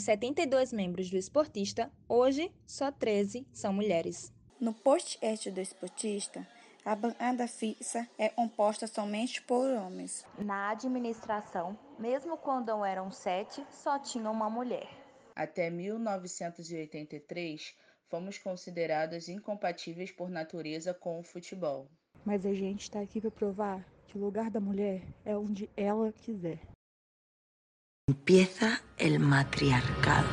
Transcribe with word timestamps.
Dos 0.00 0.06
72 0.06 0.72
membros 0.72 1.10
do 1.10 1.18
Esportista, 1.18 1.92
hoje 2.08 2.50
só 2.66 2.90
13 2.90 3.46
são 3.52 3.70
mulheres. 3.70 4.32
No 4.58 4.72
podcast 4.72 5.50
do 5.50 5.60
Esportista, 5.60 6.48
a 6.86 6.96
bancada 6.96 7.46
fixa 7.46 8.08
é 8.16 8.30
composta 8.30 8.86
somente 8.86 9.42
por 9.42 9.68
homens. 9.68 10.24
Na 10.38 10.70
administração, 10.70 11.78
mesmo 11.98 12.38
quando 12.38 12.82
eram 12.82 13.10
sete, 13.10 13.62
só 13.70 13.98
tinha 13.98 14.30
uma 14.30 14.48
mulher. 14.48 14.88
Até 15.36 15.68
1983, 15.68 17.76
fomos 18.08 18.38
consideradas 18.38 19.28
incompatíveis 19.28 20.10
por 20.10 20.30
natureza 20.30 20.94
com 20.94 21.20
o 21.20 21.22
futebol. 21.22 21.90
Mas 22.24 22.46
a 22.46 22.54
gente 22.54 22.84
está 22.84 23.02
aqui 23.02 23.20
para 23.20 23.30
provar 23.30 23.86
que 24.06 24.16
o 24.16 24.20
lugar 24.22 24.50
da 24.50 24.60
mulher 24.60 25.02
é 25.26 25.36
onde 25.36 25.68
ela 25.76 26.10
quiser. 26.10 26.58
Empieza 28.10 28.80
el 28.98 29.20
matriarcado. 29.20 30.26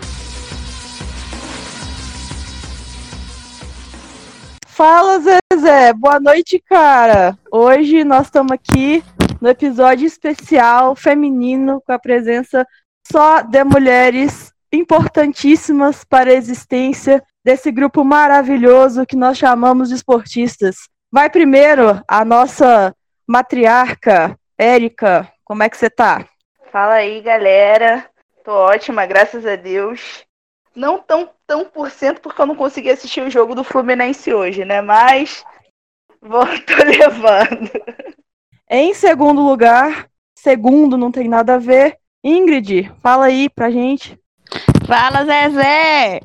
Fala, 4.65 5.19
Zezé! 5.19 5.93
Boa 5.93 6.19
noite, 6.19 6.59
cara! 6.67 7.37
Hoje 7.51 8.03
nós 8.03 8.25
estamos 8.25 8.51
aqui 8.51 9.03
no 9.39 9.47
episódio 9.47 10.07
especial 10.07 10.95
feminino 10.95 11.79
com 11.85 11.91
a 11.93 11.99
presença 11.99 12.65
só 13.11 13.43
de 13.43 13.63
mulheres 13.63 14.51
importantíssimas 14.73 16.03
para 16.03 16.31
a 16.31 16.33
existência 16.33 17.23
desse 17.45 17.71
grupo 17.71 18.03
maravilhoso 18.03 19.05
que 19.05 19.15
nós 19.15 19.37
chamamos 19.37 19.89
de 19.89 19.95
esportistas. 19.95 20.77
Vai 21.11 21.29
primeiro 21.29 22.01
a 22.07 22.25
nossa 22.25 22.91
matriarca, 23.27 24.35
Érica. 24.57 25.31
Como 25.45 25.61
é 25.61 25.69
que 25.69 25.77
você 25.77 25.91
tá? 25.91 26.27
Fala 26.79 26.93
aí, 26.93 27.21
galera. 27.21 28.07
Tô 28.45 28.51
ótima, 28.51 29.03
graças 29.07 29.47
a 29.47 29.55
Deus. 29.55 30.23
Não 30.75 30.99
tão, 30.99 31.27
tão 31.47 31.65
por 31.65 31.89
cento 31.89 32.21
porque 32.21 32.39
eu 32.39 32.45
não 32.45 32.55
consegui 32.55 32.91
assistir 32.91 33.21
o 33.21 33.31
jogo 33.31 33.55
do 33.55 33.63
Fluminense 33.63 34.31
hoje, 34.31 34.63
né? 34.63 34.79
Mas 34.79 35.43
vou, 36.21 36.45
tô 36.67 36.75
levando. 36.85 37.71
Em 38.69 38.93
segundo 38.93 39.41
lugar, 39.41 40.07
segundo 40.35 40.99
não 40.99 41.11
tem 41.11 41.27
nada 41.27 41.55
a 41.55 41.57
ver, 41.57 41.97
Ingrid, 42.23 42.93
fala 43.01 43.25
aí 43.25 43.49
pra 43.49 43.71
gente. 43.71 44.15
Fala, 44.85 45.25
Zezé! 45.25 46.19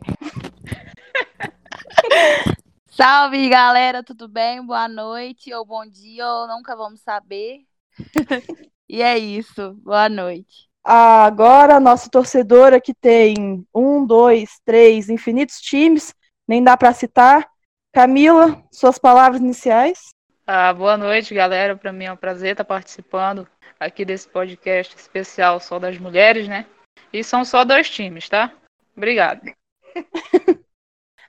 Salve, 2.92 3.48
galera, 3.48 4.02
tudo 4.02 4.28
bem? 4.28 4.62
Boa 4.62 4.86
noite, 4.86 5.50
ou 5.54 5.64
bom 5.64 5.86
dia, 5.86 6.28
ou 6.28 6.46
nunca 6.46 6.76
vamos 6.76 7.00
saber. 7.00 7.60
E 8.92 9.00
é 9.00 9.16
isso. 9.16 9.72
Boa 9.82 10.06
noite. 10.06 10.68
Agora, 10.84 11.80
nossa 11.80 12.10
torcedora 12.10 12.78
que 12.78 12.92
tem 12.92 13.66
um, 13.74 14.04
dois, 14.04 14.60
três 14.66 15.08
infinitos 15.08 15.62
times, 15.62 16.14
nem 16.46 16.62
dá 16.62 16.76
para 16.76 16.92
citar. 16.92 17.48
Camila, 17.90 18.62
suas 18.70 18.98
palavras 18.98 19.40
iniciais. 19.40 20.10
Ah, 20.46 20.74
boa 20.74 20.98
noite, 20.98 21.32
galera. 21.32 21.74
Para 21.74 21.90
mim 21.90 22.04
é 22.04 22.12
um 22.12 22.18
prazer 22.18 22.50
estar 22.50 22.64
participando 22.64 23.48
aqui 23.80 24.04
desse 24.04 24.28
podcast 24.28 24.94
especial 24.94 25.58
só 25.58 25.78
das 25.78 25.96
mulheres, 25.96 26.46
né? 26.46 26.66
E 27.10 27.24
são 27.24 27.46
só 27.46 27.64
dois 27.64 27.88
times, 27.88 28.28
tá? 28.28 28.52
Obrigada. 28.94 29.40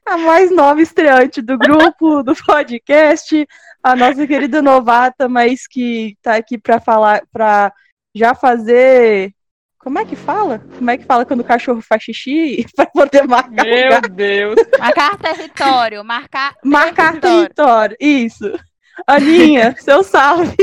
a 0.06 0.18
mais 0.18 0.52
nova 0.52 0.82
estreante 0.82 1.42
do 1.42 1.58
grupo, 1.58 2.24
do 2.24 2.36
podcast, 2.46 3.48
a 3.82 3.96
nossa 3.96 4.26
querida 4.28 4.62
novata, 4.62 5.28
mas 5.28 5.68
que 5.68 6.18
tá 6.22 6.36
aqui 6.36 6.58
para 6.58 6.80
falar, 6.80 7.24
para 7.32 7.74
já 8.16 8.36
fazer. 8.36 9.34
Como 9.80 10.00
é 10.00 10.06
que 10.06 10.16
fala? 10.16 10.60
Como 10.78 10.90
é 10.90 10.98
que 10.98 11.04
fala 11.04 11.26
quando 11.26 11.42
o 11.42 11.46
cachorro 11.46 11.82
faz 11.82 12.04
xixi 12.04 12.66
para 12.76 12.86
poder 12.86 13.28
marcar? 13.28 13.66
Meu 13.66 13.84
lugar? 13.86 14.10
Deus! 14.10 14.56
Marcar 14.80 15.18
território, 15.18 16.04
marcar. 16.06 16.54
Marcar 16.64 17.20
território, 17.20 17.98
território. 17.98 17.98
isso. 18.00 18.60
Aninha, 19.06 19.76
seu 19.82 20.04
salve. 20.04 20.56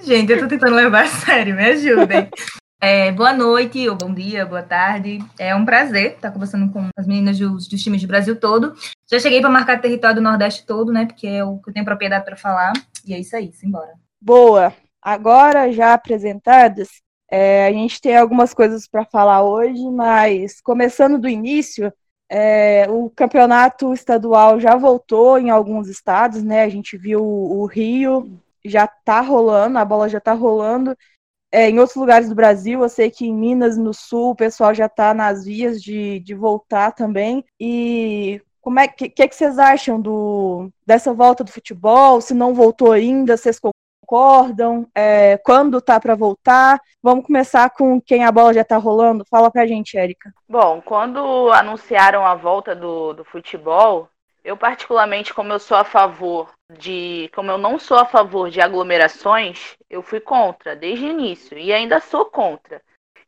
Gente, 0.00 0.32
eu 0.32 0.38
tô 0.38 0.46
tentando 0.46 0.76
levar 0.76 1.04
a 1.04 1.08
sério, 1.08 1.56
me 1.56 1.64
ajudem. 1.64 2.30
É, 2.78 3.10
boa 3.10 3.32
noite, 3.32 3.88
ou 3.88 3.96
bom 3.96 4.12
dia, 4.12 4.44
boa 4.44 4.62
tarde. 4.62 5.18
É 5.38 5.54
um 5.54 5.64
prazer 5.64 6.12
estar 6.12 6.30
conversando 6.30 6.70
com 6.70 6.88
as 6.96 7.06
meninas 7.06 7.38
dos, 7.38 7.66
dos 7.66 7.82
times 7.82 8.02
do 8.02 8.08
Brasil 8.08 8.38
todo. 8.38 8.74
Já 9.10 9.18
cheguei 9.18 9.40
para 9.40 9.48
marcar 9.48 9.80
território 9.80 10.16
do 10.16 10.22
Nordeste 10.22 10.66
todo, 10.66 10.92
né? 10.92 11.06
Porque 11.06 11.26
é 11.26 11.42
o 11.42 11.58
que 11.58 11.70
eu 11.70 11.72
tenho 11.72 11.86
propriedade 11.86 12.24
para 12.24 12.36
falar. 12.36 12.74
E 13.06 13.14
é 13.14 13.18
isso 13.18 13.34
aí, 13.34 13.50
simbora. 13.52 13.94
Boa. 14.20 14.74
Agora, 15.00 15.72
já 15.72 15.94
apresentadas, 15.94 16.88
é, 17.30 17.66
a 17.66 17.72
gente 17.72 18.00
tem 18.00 18.16
algumas 18.16 18.52
coisas 18.52 18.86
para 18.86 19.06
falar 19.06 19.42
hoje, 19.42 19.82
mas 19.90 20.60
começando 20.60 21.18
do 21.18 21.28
início, 21.28 21.90
é, 22.28 22.86
o 22.90 23.08
campeonato 23.08 23.94
estadual 23.94 24.60
já 24.60 24.76
voltou 24.76 25.38
em 25.38 25.48
alguns 25.48 25.88
estados, 25.88 26.42
né? 26.42 26.64
A 26.64 26.68
gente 26.68 26.98
viu 26.98 27.24
o 27.24 27.64
Rio 27.64 28.38
já 28.64 28.86
tá 28.86 29.20
rolando, 29.20 29.78
a 29.78 29.84
bola 29.84 30.08
já 30.08 30.20
tá 30.20 30.32
rolando 30.32 30.96
é, 31.50 31.70
em 31.70 31.78
outros 31.78 31.96
lugares 31.96 32.28
do 32.28 32.34
Brasil, 32.34 32.82
eu 32.82 32.88
sei 32.88 33.10
que 33.10 33.26
em 33.26 33.34
Minas, 33.34 33.78
no 33.78 33.94
Sul, 33.94 34.30
o 34.30 34.36
pessoal 34.36 34.74
já 34.74 34.86
está 34.86 35.14
nas 35.14 35.44
vias 35.44 35.82
de, 35.82 36.20
de 36.20 36.34
voltar 36.34 36.92
também. 36.92 37.44
E 37.58 38.42
como 38.60 38.80
é 38.80 38.88
que, 38.88 39.08
que, 39.08 39.28
que 39.28 39.34
vocês 39.34 39.58
acham 39.58 40.00
do, 40.00 40.68
dessa 40.84 41.14
volta 41.14 41.44
do 41.44 41.52
futebol? 41.52 42.20
Se 42.20 42.34
não 42.34 42.52
voltou 42.52 42.92
ainda, 42.92 43.36
vocês 43.36 43.60
concordam? 44.06 44.88
É, 44.94 45.38
quando 45.38 45.80
tá 45.80 46.00
para 46.00 46.14
voltar? 46.14 46.80
Vamos 47.02 47.24
começar 47.24 47.70
com 47.70 48.00
quem 48.00 48.24
a 48.24 48.32
bola 48.32 48.52
já 48.52 48.64
tá 48.64 48.76
rolando? 48.76 49.24
Fala 49.30 49.50
pra 49.50 49.66
gente, 49.66 49.96
Érica. 49.96 50.34
Bom, 50.48 50.82
quando 50.84 51.50
anunciaram 51.52 52.26
a 52.26 52.34
volta 52.34 52.74
do, 52.74 53.12
do 53.12 53.24
futebol, 53.24 54.08
eu, 54.46 54.56
particularmente, 54.56 55.34
como 55.34 55.52
eu 55.52 55.58
sou 55.58 55.76
a 55.76 55.82
favor 55.82 56.48
de. 56.78 57.28
Como 57.34 57.50
eu 57.50 57.58
não 57.58 57.80
sou 57.80 57.98
a 57.98 58.06
favor 58.06 58.48
de 58.48 58.60
aglomerações, 58.60 59.76
eu 59.90 60.02
fui 60.02 60.20
contra 60.20 60.76
desde 60.76 61.04
o 61.04 61.10
início 61.10 61.58
e 61.58 61.72
ainda 61.72 61.98
sou 61.98 62.24
contra. 62.24 62.80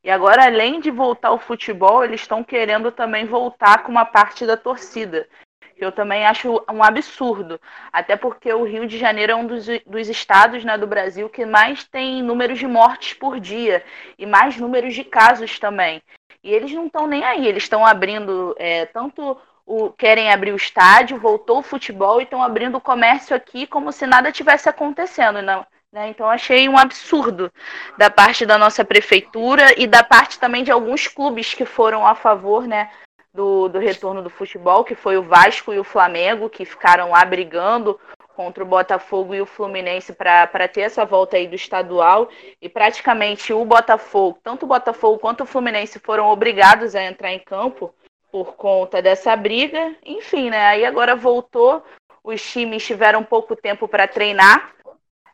E 0.05 0.09
agora, 0.09 0.45
além 0.45 0.79
de 0.79 0.93
voltar 0.93 1.31
ao 1.31 1.39
futebol, 1.41 2.05
eles 2.05 2.21
estão 2.21 2.45
querendo 2.45 2.93
também 2.93 3.27
voltar 3.27 3.83
com 3.83 3.91
uma 3.91 4.05
parte 4.05 4.47
da 4.47 4.57
torcida. 4.57 5.29
Que 5.77 5.85
eu 5.85 5.91
também 5.91 6.25
acho 6.25 6.65
um 6.71 6.85
absurdo. 6.85 7.61
Até 7.93 8.17
porque 8.17 8.53
o 8.53 8.63
Rio 8.63 8.87
de 8.87 8.97
Janeiro 8.97 9.33
é 9.33 9.35
um 9.35 9.47
dos, 9.47 9.67
dos 9.85 10.09
estados 10.09 10.65
né, 10.65 10.79
do 10.79 10.87
Brasil 10.87 11.29
que 11.29 11.45
mais 11.45 11.83
tem 11.83 12.23
números 12.23 12.61
de 12.61 12.67
mortes 12.69 13.15
por 13.15 13.41
dia 13.41 13.85
e 14.17 14.25
mais 14.25 14.57
números 14.57 14.95
de 14.95 15.03
casos 15.03 15.59
também. 15.59 16.01
E 16.45 16.53
eles 16.55 16.73
não 16.73 16.87
estão 16.87 17.09
nem 17.09 17.25
aí, 17.25 17.45
eles 17.45 17.65
estão 17.65 17.85
abrindo 17.85 18.55
é, 18.57 18.87
tanto 18.87 19.37
o, 19.69 19.91
querem 19.91 20.33
abrir 20.33 20.53
o 20.53 20.57
estádio, 20.57 21.21
voltou 21.21 21.59
o 21.59 21.63
futebol 21.63 22.21
e 22.21 22.25
estão 22.25 22.43
abrindo 22.43 22.79
o 22.79 22.81
comércio 22.81 23.37
aqui 23.37 23.67
como 23.67 23.93
se 23.93 24.07
nada 24.07 24.33
tivesse 24.33 24.67
acontecendo. 24.67 25.43
Não, 25.43 25.67
né? 25.93 26.09
Então 26.09 26.29
achei 26.29 26.67
um 26.71 26.79
absurdo 26.79 27.53
da 27.99 28.09
parte 28.09 28.47
da 28.47 28.57
nossa 28.57 28.83
prefeitura 28.83 29.79
e 29.79 29.87
da 29.87 30.03
parte 30.03 30.41
também 30.41 30.65
de 30.65 30.71
alguns 30.71 31.07
clubes 31.07 31.53
que 31.53 31.67
foram 31.67 32.07
a 32.07 32.15
favor 32.15 32.67
né, 32.67 32.91
do, 33.33 33.69
do 33.69 33.79
retorno 33.79 34.23
do 34.23 34.31
futebol, 34.31 34.85
que 34.85 34.95
foi 34.95 35.19
o 35.19 35.23
Vasco 35.23 35.71
e 35.73 35.79
o 35.79 35.85
Flamengo, 35.85 36.49
que 36.49 36.65
ficaram 36.65 37.11
lá 37.11 37.23
brigando 37.27 38.01
contra 38.35 38.65
o 38.65 38.67
Botafogo 38.67 39.35
e 39.35 39.41
o 39.43 39.47
Fluminense 39.47 40.15
para 40.15 40.69
ter 40.69 40.83
essa 40.83 41.05
volta 41.05 41.37
aí 41.37 41.47
do 41.47 41.57
estadual. 41.57 42.31
E 42.63 42.71
praticamente 42.71 43.53
o 43.53 43.65
Botafogo, 43.67 44.39
tanto 44.43 44.63
o 44.63 44.69
Botafogo 44.69 45.19
quanto 45.19 45.43
o 45.43 45.47
Fluminense 45.47 45.99
foram 45.99 46.29
obrigados 46.29 46.95
a 46.95 47.03
entrar 47.03 47.33
em 47.33 47.41
campo 47.41 47.93
por 48.31 48.55
conta 48.57 49.01
dessa 49.03 49.35
briga. 49.37 49.95
Enfim, 50.05 50.51
né? 50.51 50.67
Aí 50.67 50.85
agora 50.85 51.17
voltou, 51.17 51.83
os 52.23 52.43
times 52.43 52.85
tiveram 52.85 53.23
pouco 53.23 53.57
tempo 53.57 53.89
para 53.89 54.07
treinar. 54.07 54.73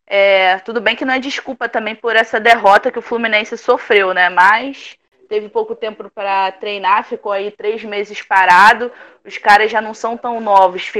É, 0.06 0.58
tudo 0.58 0.80
bem 0.80 0.94
que 0.94 1.04
não 1.04 1.14
é 1.14 1.18
desculpa 1.18 1.68
também 1.68 1.94
por 1.94 2.14
essa 2.14 2.38
derrota 2.38 2.90
que 2.90 2.98
o 2.98 3.02
Fluminense 3.02 3.56
sofreu, 3.56 4.12
né? 4.12 4.28
Mas 4.28 4.96
teve 5.28 5.48
pouco 5.48 5.74
tempo 5.74 6.10
para 6.10 6.52
treinar, 6.52 7.04
ficou 7.04 7.32
aí 7.32 7.50
três 7.50 7.82
meses 7.82 8.20
parado. 8.22 8.92
Os 9.24 9.38
caras 9.38 9.70
já 9.70 9.80
não 9.80 9.94
são 9.94 10.16
tão 10.16 10.40
novos, 10.40 10.92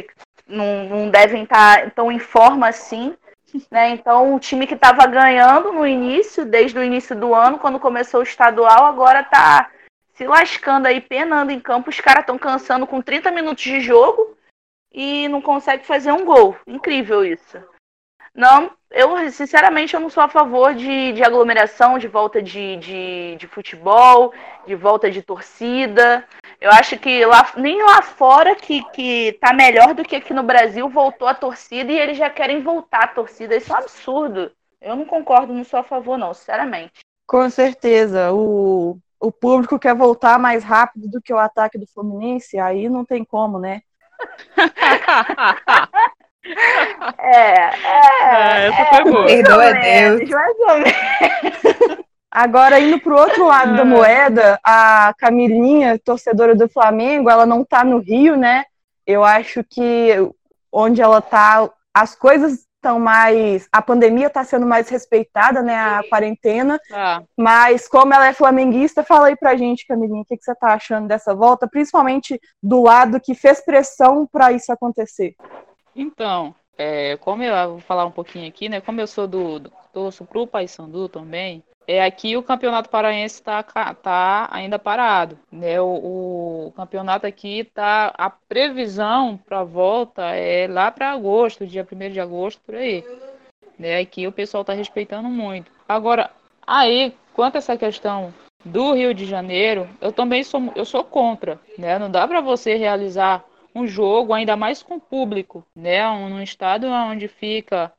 não, 0.46 0.84
não 0.84 1.10
devem 1.10 1.44
estar 1.44 1.84
tá 1.84 1.90
tão 1.90 2.10
em 2.10 2.18
forma 2.18 2.68
assim. 2.68 3.14
Né? 3.70 3.90
Então, 3.90 4.34
o 4.34 4.40
time 4.40 4.66
que 4.66 4.74
estava 4.74 5.06
ganhando 5.06 5.72
no 5.72 5.86
início, 5.86 6.44
desde 6.44 6.76
o 6.78 6.82
início 6.82 7.14
do 7.14 7.34
ano, 7.34 7.58
quando 7.58 7.78
começou 7.78 8.20
o 8.20 8.24
estadual, 8.24 8.86
agora 8.86 9.20
está 9.20 9.70
se 10.14 10.26
lascando 10.26 10.86
aí, 10.86 11.00
penando 11.00 11.50
em 11.50 11.60
campo, 11.60 11.90
os 11.90 12.00
caras 12.00 12.20
estão 12.20 12.38
cansando 12.38 12.86
com 12.86 13.02
30 13.02 13.30
minutos 13.30 13.62
de 13.62 13.80
jogo 13.80 14.36
e 14.92 15.28
não 15.28 15.42
consegue 15.42 15.84
fazer 15.84 16.12
um 16.12 16.24
gol. 16.24 16.56
Incrível 16.66 17.24
isso. 17.24 17.58
Não, 18.32 18.72
eu 18.90 19.30
sinceramente 19.30 19.94
eu 19.94 20.00
não 20.00 20.10
sou 20.10 20.22
a 20.22 20.28
favor 20.28 20.74
de, 20.74 21.12
de 21.12 21.22
aglomeração, 21.22 21.98
de 21.98 22.08
volta 22.08 22.42
de, 22.42 22.76
de, 22.76 23.36
de 23.36 23.46
futebol, 23.46 24.32
de 24.66 24.74
volta 24.74 25.10
de 25.10 25.22
torcida. 25.22 26.26
Eu 26.60 26.70
acho 26.70 26.98
que 26.98 27.24
lá, 27.24 27.52
nem 27.56 27.80
lá 27.82 28.02
fora 28.02 28.54
que, 28.54 28.82
que 28.90 29.36
tá 29.40 29.52
melhor 29.52 29.94
do 29.94 30.04
que 30.04 30.16
aqui 30.16 30.32
no 30.32 30.42
Brasil 30.42 30.88
voltou 30.88 31.28
a 31.28 31.34
torcida 31.34 31.92
e 31.92 31.98
eles 31.98 32.16
já 32.16 32.30
querem 32.30 32.60
voltar 32.60 33.04
a 33.04 33.08
torcida. 33.08 33.56
Isso 33.56 33.72
é 33.72 33.76
um 33.76 33.78
absurdo. 33.78 34.52
Eu 34.80 34.96
não 34.96 35.04
concordo, 35.04 35.52
não 35.52 35.64
sou 35.64 35.80
a 35.80 35.84
favor, 35.84 36.18
não, 36.18 36.34
sinceramente. 36.34 37.00
Com 37.26 37.48
certeza. 37.48 38.32
O, 38.32 38.98
o 39.24 39.32
público 39.32 39.78
quer 39.78 39.94
voltar 39.94 40.38
mais 40.38 40.62
rápido 40.62 41.08
do 41.08 41.20
que 41.20 41.32
o 41.32 41.38
ataque 41.38 41.78
do 41.78 41.86
Fluminense, 41.86 42.58
aí 42.58 42.88
não 42.88 43.04
tem 43.04 43.24
como, 43.24 43.58
né? 43.58 43.80
É, 47.18 47.70
é. 47.70 48.66
essa 48.66 48.84
foi 48.90 49.10
boa. 49.10 49.24
Perdoa 49.24 49.72
Deus. 49.72 50.28
Mais 50.28 50.56
ou 50.58 50.76
menos. 50.76 52.04
Agora, 52.30 52.78
indo 52.78 53.00
pro 53.00 53.16
outro 53.16 53.46
lado 53.46 53.74
da 53.74 53.84
moeda, 53.84 54.60
a 54.62 55.14
Camilinha, 55.16 55.98
torcedora 55.98 56.54
do 56.54 56.68
Flamengo, 56.68 57.30
ela 57.30 57.46
não 57.46 57.64
tá 57.64 57.82
no 57.82 57.98
Rio, 57.98 58.36
né? 58.36 58.66
Eu 59.06 59.24
acho 59.24 59.64
que 59.64 60.10
onde 60.70 61.00
ela 61.00 61.22
tá, 61.22 61.66
as 61.94 62.14
coisas 62.14 62.66
estão 62.84 63.00
mais. 63.00 63.66
A 63.72 63.80
pandemia 63.80 64.26
está 64.26 64.44
sendo 64.44 64.66
mais 64.66 64.88
respeitada, 64.90 65.62
né? 65.62 65.74
A 65.74 66.02
quarentena. 66.08 66.78
Ah. 66.92 67.22
Mas 67.36 67.88
como 67.88 68.12
ela 68.12 68.28
é 68.28 68.34
flamenguista, 68.34 69.02
fala 69.02 69.28
aí 69.28 69.36
pra 69.36 69.56
gente, 69.56 69.86
Camilinha, 69.86 70.20
o 70.20 70.24
que, 70.24 70.36
que 70.36 70.44
você 70.44 70.54
tá 70.54 70.74
achando 70.74 71.08
dessa 71.08 71.34
volta, 71.34 71.66
principalmente 71.66 72.38
do 72.62 72.82
lado 72.82 73.20
que 73.20 73.34
fez 73.34 73.64
pressão 73.64 74.28
para 74.30 74.52
isso 74.52 74.70
acontecer. 74.70 75.34
Então, 75.96 76.54
é, 76.76 77.16
como 77.18 77.42
eu 77.42 77.70
vou 77.70 77.80
falar 77.80 78.04
um 78.04 78.10
pouquinho 78.10 78.46
aqui, 78.46 78.68
né? 78.68 78.80
Como 78.80 79.00
eu 79.00 79.06
sou 79.06 79.26
do, 79.26 79.58
do 79.58 79.72
torço 79.92 80.24
pro 80.24 80.46
Paysandu 80.46 81.08
também, 81.08 81.62
é 81.86 82.02
aqui 82.02 82.36
o 82.36 82.42
campeonato 82.42 82.88
paraense 82.88 83.36
está 83.36 83.62
tá 83.62 84.48
ainda 84.50 84.78
parado, 84.78 85.38
né? 85.50 85.80
O, 85.80 86.66
o 86.66 86.72
campeonato 86.76 87.26
aqui 87.26 87.64
tá 87.64 88.12
a 88.16 88.30
previsão 88.30 89.36
para 89.36 89.62
volta 89.64 90.22
é 90.34 90.66
lá 90.66 90.90
para 90.90 91.12
agosto, 91.12 91.66
dia 91.66 91.86
1 91.90 92.10
de 92.10 92.20
agosto 92.20 92.60
por 92.64 92.74
aí. 92.74 93.04
Né? 93.78 93.98
Aqui 93.98 94.26
o 94.26 94.32
pessoal 94.32 94.64
tá 94.64 94.72
respeitando 94.72 95.28
muito. 95.28 95.70
Agora, 95.88 96.30
aí 96.66 97.14
quanto 97.32 97.56
a 97.56 97.58
essa 97.58 97.76
questão 97.76 98.32
do 98.64 98.92
Rio 98.94 99.12
de 99.12 99.26
Janeiro, 99.26 99.88
eu 100.00 100.12
também 100.12 100.42
sou 100.42 100.72
eu 100.74 100.84
sou 100.84 101.04
contra, 101.04 101.60
né? 101.76 101.98
Não 101.98 102.10
dá 102.10 102.26
para 102.26 102.40
você 102.40 102.76
realizar 102.76 103.44
um 103.74 103.86
jogo 103.86 104.32
ainda 104.32 104.56
mais 104.56 104.82
com 104.82 104.98
público, 104.98 105.66
né? 105.74 106.08
Um, 106.08 106.30
num 106.30 106.42
estado 106.42 106.86
onde 106.86 107.28
fica 107.28 107.92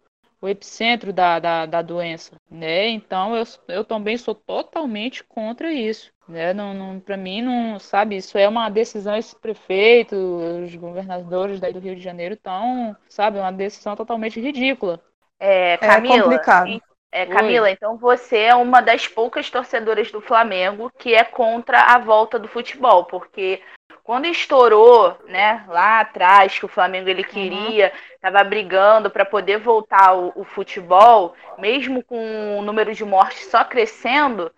o 0.45 0.49
epicentro 0.49 1.11
da, 1.11 1.39
da, 1.39 1.65
da 1.65 1.81
doença, 1.81 2.35
né? 2.49 2.87
Então 2.87 3.35
eu, 3.35 3.43
eu 3.67 3.83
também 3.83 4.15
sou 4.15 4.35
totalmente 4.35 5.23
contra 5.23 5.73
isso, 5.73 6.11
né? 6.27 6.53
Não, 6.53 6.71
não, 6.71 6.99
para 6.99 7.17
mim 7.17 7.41
não, 7.41 7.79
sabe, 7.79 8.17
isso 8.17 8.37
é 8.37 8.47
uma 8.47 8.69
decisão 8.69 9.15
esse 9.15 9.35
prefeito, 9.35 10.15
os 10.15 10.75
governadores 10.75 11.59
daí 11.59 11.73
do 11.73 11.79
Rio 11.79 11.95
de 11.95 12.01
Janeiro 12.01 12.35
estão, 12.35 12.95
sabe, 13.09 13.39
uma 13.39 13.51
decisão 13.51 13.95
totalmente 13.95 14.39
ridícula. 14.39 15.01
É, 15.39 15.77
Camila, 15.77 16.15
é 16.15 16.21
complicado. 16.21 16.81
É, 17.11 17.25
Camila, 17.25 17.65
Oi. 17.65 17.71
então 17.71 17.97
você 17.97 18.37
é 18.39 18.55
uma 18.55 18.81
das 18.81 19.07
poucas 19.07 19.49
torcedoras 19.49 20.11
do 20.11 20.21
Flamengo 20.21 20.91
que 20.99 21.15
é 21.15 21.23
contra 21.23 21.81
a 21.81 21.97
volta 21.97 22.37
do 22.37 22.47
futebol, 22.47 23.05
porque 23.05 23.61
quando 24.05 24.27
estourou, 24.27 25.17
né, 25.27 25.65
lá 25.67 25.99
atrás, 25.99 26.59
que 26.59 26.63
o 26.63 26.69
Flamengo 26.69 27.09
ele 27.09 27.23
queria, 27.23 27.91
estava 28.13 28.43
uhum. 28.43 28.49
brigando 28.49 29.09
para 29.09 29.25
poder 29.25 29.57
voltar 29.57 30.15
o, 30.15 30.31
o, 30.35 30.43
futebol, 30.43 31.33
mesmo 31.57 32.03
com 32.03 32.59
o 32.59 32.61
número 32.61 32.93
de 32.93 33.03
mortes 33.03 33.47
só 33.47 33.63
crescendo, 33.63 34.51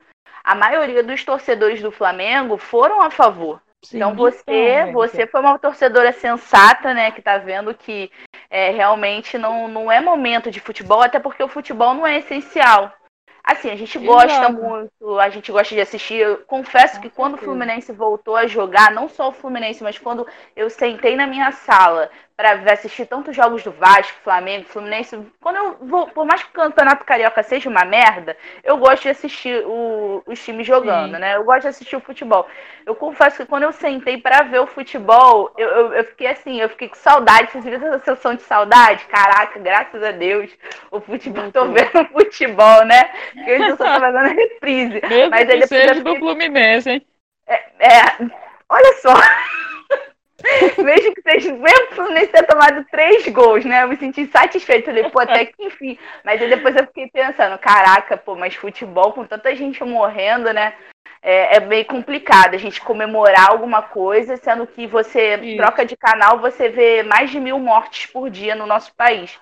a 0.44 0.54
maioria 0.54 1.02
dos 1.02 1.24
torcedores 1.24 1.82
do 1.82 1.92
Flamengo 1.92 2.58
foram 2.58 3.02
a 3.02 3.10
favor. 3.10 3.62
Sim, 3.86 3.98
então 3.98 4.14
você, 4.14 4.92
você 4.92 5.26
foi 5.26 5.40
uma 5.40 5.58
torcedora 5.58 6.12
sensata, 6.12 6.94
né, 6.94 7.12
que 7.12 7.20
está 7.20 7.38
vendo 7.38 7.74
que 7.74 8.12
é, 8.50 8.72
realmente 8.72 9.38
não, 9.38 9.70
não 9.70 9.90
é 9.90 10.02
momento 10.02 10.52
de 10.52 10.60
futebol, 10.60 11.02
até 11.02 11.20
porque 11.20 11.42
o 11.42 11.48
futebol 11.48 11.94
não 11.94 12.06
é 12.06 12.18
essencial. 12.18 12.92
Assim, 13.48 13.70
a 13.70 13.78
gente 13.78 13.98
gosta 13.98 14.50
muito, 14.50 15.18
a 15.18 15.30
gente 15.30 15.54
gosta 15.54 15.74
de 15.74 15.80
assistir. 15.80 16.16
Eu 16.16 16.40
confesso 16.40 17.00
que 17.00 17.10
quando 17.10 17.36
o 17.36 17.38
Fluminense 17.38 17.94
voltou 17.94 18.36
a 18.36 18.46
jogar, 18.46 18.92
não 18.92 19.08
só 19.08 19.30
o 19.30 19.32
Fluminense, 19.32 19.82
mas 19.82 19.98
quando 19.98 20.28
eu 20.54 20.70
sentei 20.70 21.16
na 21.16 21.26
minha 21.26 21.50
sala 21.54 22.12
para 22.38 22.72
assistir 22.72 23.08
tantos 23.08 23.36
jogos 23.36 23.64
do 23.64 23.72
Vasco, 23.72 24.20
Flamengo, 24.24 24.66
Fluminense. 24.66 25.18
Quando 25.42 25.56
eu 25.56 25.78
vou, 25.82 26.06
por 26.06 26.24
mais 26.24 26.44
que 26.44 26.50
o 26.50 26.54
Campeonato 26.54 27.04
Carioca 27.04 27.42
seja 27.42 27.68
uma 27.68 27.84
merda, 27.84 28.38
eu 28.64 28.78
gosto 28.78 29.02
de 29.02 29.10
assistir 29.10 29.66
o, 29.66 30.22
os 30.24 30.40
times 30.46 30.68
jogando, 30.68 31.16
Sim. 31.16 31.20
né? 31.20 31.36
Eu 31.36 31.44
gosto 31.44 31.64
de 31.64 31.70
assistir 31.70 31.96
o 31.96 32.00
futebol. 32.00 32.48
Eu 32.86 32.94
confesso 32.94 33.38
que 33.38 33.46
quando 33.48 33.64
eu 33.64 33.72
sentei 33.72 34.22
para 34.22 34.44
ver 34.44 34.60
o 34.60 34.68
futebol, 34.68 35.52
eu, 35.58 35.68
eu, 35.68 35.94
eu, 35.94 36.04
fiquei 36.04 36.28
assim, 36.28 36.62
eu 36.62 36.70
fiquei 36.70 36.90
com 36.90 36.96
saudade. 36.96 37.52
Vocês 37.52 37.64
viram 37.64 37.88
essa 37.88 37.98
sensação 37.98 38.36
de 38.36 38.44
saudade? 38.44 39.04
Caraca, 39.06 39.60
graças 39.60 40.04
a 40.04 40.12
Deus, 40.12 40.56
o 40.92 41.02
futebol, 41.02 41.42
Muito 41.42 41.54
tô 41.54 41.66
vendo 41.72 42.02
o 42.02 42.22
futebol, 42.22 42.86
né? 42.86 43.10
Porque 43.34 43.50
eu 43.50 43.78
só 43.78 43.84
tava 43.84 44.12
vendo 44.12 44.36
reprise. 44.36 45.02
Mesmo 45.10 45.32
Mas 45.32 45.48
que 45.48 45.68
seja 45.68 45.96
fiquei... 45.96 46.14
do 46.14 46.20
Fluminense, 46.20 46.88
hein? 46.92 47.08
É, 47.48 47.56
é, 47.80 48.02
olha 48.70 48.94
só. 49.02 49.14
Mesmo 50.84 51.16
que 51.16 51.22
seja, 51.22 51.52
mesmo 51.54 51.92
Fluminense 51.92 52.28
ter 52.28 52.44
tomado 52.44 52.86
três 52.92 53.28
gols, 53.30 53.66
né? 53.66 53.84
Eu 53.84 53.88
me 53.88 53.98
senti 53.98 54.28
satisfeito. 54.28 54.86
Falei, 54.86 55.10
pô, 55.10 55.20
até 55.20 55.46
que 55.46 55.54
enfim. 55.60 55.98
Mas 56.24 56.42
aí 56.42 56.50
depois 56.50 56.76
eu 56.76 56.86
fiquei 56.86 57.10
pensando, 57.10 57.58
caraca, 57.58 58.16
pô, 58.16 58.36
mas 58.36 58.56
futebol 58.56 59.14
com 59.14 59.26
tanta 59.26 59.56
gente 59.56 59.84
morrendo, 59.84 60.54
né? 60.54 60.74
É, 61.22 61.58
é 61.58 61.60
meio 61.60 61.86
complicado 61.86 62.54
a 62.54 62.58
gente 62.58 62.80
comemorar 62.82 63.50
alguma 63.50 63.82
coisa, 63.82 64.38
sendo 64.38 64.68
que 64.68 64.86
você 64.86 65.36
Isso. 65.38 65.58
troca 65.58 65.84
de 65.84 65.98
canal, 65.98 66.40
você 66.40 66.70
vê 66.70 67.02
mais 67.02 67.32
de 67.32 67.40
mil 67.40 67.58
mortes 67.58 68.06
por 68.06 68.30
dia 68.30 68.54
no 68.54 68.68
nosso 68.68 68.94
país. 68.96 69.40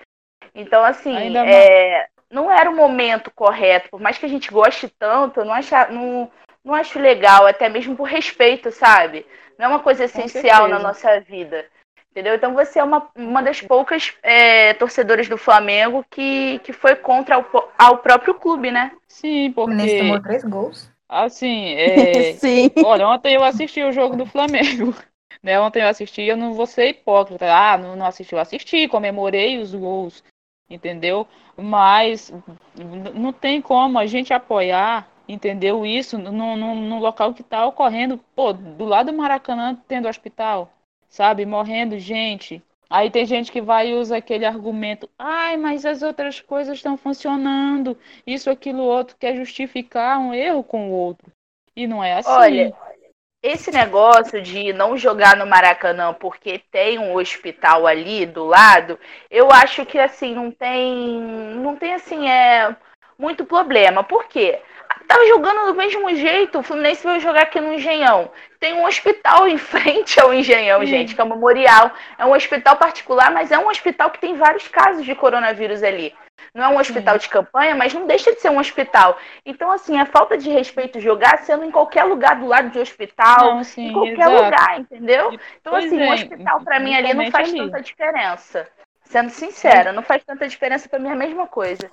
Então, 0.53 0.83
assim, 0.85 1.35
é, 1.37 2.07
não 2.31 2.49
era 2.49 2.69
o 2.69 2.75
momento 2.75 3.29
correto. 3.29 3.89
Por 3.89 3.99
mais 3.99 4.17
que 4.17 4.25
a 4.25 4.29
gente 4.29 4.49
goste 4.49 4.87
tanto, 4.87 5.41
eu 5.41 5.45
não, 5.45 5.53
acha, 5.53 5.87
não, 5.87 6.31
não 6.63 6.73
acho 6.73 6.97
legal, 6.97 7.45
até 7.45 7.67
mesmo 7.67 7.95
por 7.95 8.07
respeito, 8.07 8.71
sabe? 8.71 9.25
Não 9.57 9.65
é 9.65 9.67
uma 9.69 9.79
coisa 9.79 10.05
essencial 10.05 10.67
na 10.67 10.79
nossa 10.79 11.19
vida. 11.19 11.65
Entendeu? 12.11 12.35
Então 12.35 12.53
você 12.53 12.79
é 12.79 12.83
uma, 12.83 13.09
uma 13.13 13.43
das 13.43 13.61
poucas 13.61 14.13
é, 14.23 14.73
torcedoras 14.75 15.27
do 15.27 15.37
Flamengo 15.37 16.05
que, 16.09 16.59
que 16.59 16.71
foi 16.71 16.95
contra 16.95 17.37
o, 17.39 17.45
ao 17.77 17.97
próprio 17.97 18.33
clube, 18.35 18.71
né? 18.71 18.93
Sim, 19.05 19.51
porque. 19.51 19.95
O 19.95 19.97
tomou 19.97 20.21
três 20.21 20.43
gols. 20.45 20.89
Assim, 21.09 21.73
é... 21.75 22.33
Sim. 22.33 22.71
Olha, 22.85 23.07
ontem 23.07 23.35
eu 23.35 23.43
assisti 23.43 23.83
o 23.83 23.91
jogo 23.91 24.15
do 24.15 24.25
Flamengo. 24.25 24.93
Né? 25.43 25.59
Ontem 25.59 25.83
eu 25.83 25.87
assisti, 25.87 26.23
eu 26.23 26.35
não 26.35 26.53
vou 26.53 26.65
ser 26.65 26.87
hipócrita. 26.87 27.45
Ah, 27.45 27.77
não, 27.77 27.95
não 27.95 28.07
assisti, 28.07 28.33
eu 28.33 28.39
assisti, 28.39 28.87
comemorei 28.87 29.59
os 29.59 29.75
gols, 29.75 30.23
entendeu? 30.67 31.27
Mas 31.55 32.33
não 33.13 33.31
tem 33.31 33.61
como 33.61 33.99
a 33.99 34.07
gente 34.07 34.33
apoiar 34.33 35.07
entendeu 35.27 35.85
isso 35.85 36.17
no 36.17 36.99
local 36.99 37.33
que 37.33 37.41
está 37.41 37.65
ocorrendo, 37.65 38.19
pô, 38.35 38.53
do 38.53 38.85
lado 38.85 39.11
do 39.11 39.17
Maracanã 39.17 39.77
tendo 39.87 40.07
hospital, 40.07 40.71
sabe, 41.07 41.45
morrendo 41.45 41.97
gente. 41.99 42.61
Aí 42.89 43.09
tem 43.09 43.25
gente 43.25 43.51
que 43.51 43.61
vai 43.61 43.89
e 43.89 43.95
usa 43.95 44.17
aquele 44.17 44.45
argumento, 44.45 45.09
ai, 45.17 45.57
mas 45.57 45.85
as 45.85 46.03
outras 46.03 46.39
coisas 46.39 46.77
estão 46.77 46.95
funcionando, 46.95 47.97
isso, 48.25 48.49
aquilo, 48.49 48.83
outro, 48.83 49.15
quer 49.19 49.35
justificar 49.35 50.19
um 50.19 50.33
erro 50.33 50.63
com 50.63 50.89
o 50.89 50.91
outro. 50.91 51.31
E 51.75 51.87
não 51.87 52.03
é 52.03 52.13
assim. 52.13 52.29
Olha, 52.29 52.73
esse 53.45 53.69
negócio 53.71 54.41
de 54.41 54.71
não 54.73 54.97
jogar 54.97 55.35
no 55.35 55.45
Maracanã 55.45 56.13
porque 56.13 56.59
tem 56.71 56.97
um 56.97 57.15
hospital 57.15 57.85
ali 57.85 58.25
do 58.25 58.45
lado, 58.45 58.99
eu 59.29 59.51
acho 59.51 59.85
que 59.85 59.99
assim 59.99 60.33
não 60.33 60.49
tem, 60.49 61.19
não 61.55 61.75
tem 61.75 61.93
assim 61.93 62.27
é 62.27 62.75
muito 63.17 63.45
problema. 63.45 64.03
Por 64.03 64.25
quê? 64.25 64.61
Tava 65.07 65.25
jogando 65.27 65.67
do 65.67 65.75
mesmo 65.75 66.13
jeito. 66.15 66.59
O 66.59 66.63
Fluminense 66.63 67.05
veio 67.05 67.19
jogar 67.19 67.43
aqui 67.43 67.59
no 67.59 67.73
Engenhão. 67.73 68.29
Tem 68.59 68.73
um 68.73 68.85
hospital 68.85 69.47
em 69.47 69.57
frente 69.59 70.19
ao 70.19 70.33
Engenhão, 70.33 70.81
Sim. 70.81 70.87
gente, 70.87 71.15
que 71.15 71.21
é 71.21 71.23
o 71.23 71.29
Memorial. 71.29 71.91
É 72.17 72.25
um 72.25 72.33
hospital 72.33 72.75
particular, 72.77 73.31
mas 73.31 73.51
é 73.51 73.57
um 73.57 73.69
hospital 73.69 74.09
que 74.09 74.19
tem 74.19 74.35
vários 74.35 74.67
casos 74.67 75.05
de 75.05 75.15
coronavírus 75.15 75.83
ali. 75.83 76.13
Não 76.53 76.63
é 76.63 76.67
um 76.69 76.79
hospital 76.79 77.15
Sim. 77.15 77.21
de 77.21 77.29
campanha, 77.29 77.75
mas 77.75 77.93
não 77.93 78.07
deixa 78.07 78.33
de 78.33 78.41
ser 78.41 78.49
um 78.49 78.59
hospital. 78.59 79.17
Então, 79.45 79.71
assim, 79.71 79.99
a 79.99 80.05
falta 80.05 80.37
de 80.37 80.49
respeito 80.49 80.99
jogar 80.99 81.39
sendo 81.39 81.63
em 81.65 81.71
qualquer 81.71 82.03
lugar 82.03 82.37
do 82.37 82.47
lado 82.47 82.69
de 82.69 82.79
hospital, 82.79 83.55
não, 83.55 83.63
sim, 83.63 83.89
em 83.89 83.93
qualquer 83.93 84.19
exato. 84.19 84.43
lugar, 84.43 84.79
entendeu? 84.79 85.33
Então, 85.59 85.73
pois 85.73 85.85
assim, 85.85 85.97
o 85.97 86.03
é, 86.03 86.07
um 86.07 86.13
hospital 86.13 86.61
para 86.61 86.79
mim 86.79 86.95
ali 86.95 87.13
não 87.13 87.29
faz 87.31 87.49
ali. 87.49 87.57
tanta 87.57 87.81
diferença. 87.81 88.67
Sendo 89.03 89.29
sincera, 89.29 89.93
não 89.93 90.01
faz 90.01 90.23
tanta 90.23 90.47
diferença 90.47 90.89
para 90.89 90.97
mim 90.97 91.09
é 91.09 91.11
a 91.11 91.15
mesma 91.15 91.47
coisa. 91.47 91.91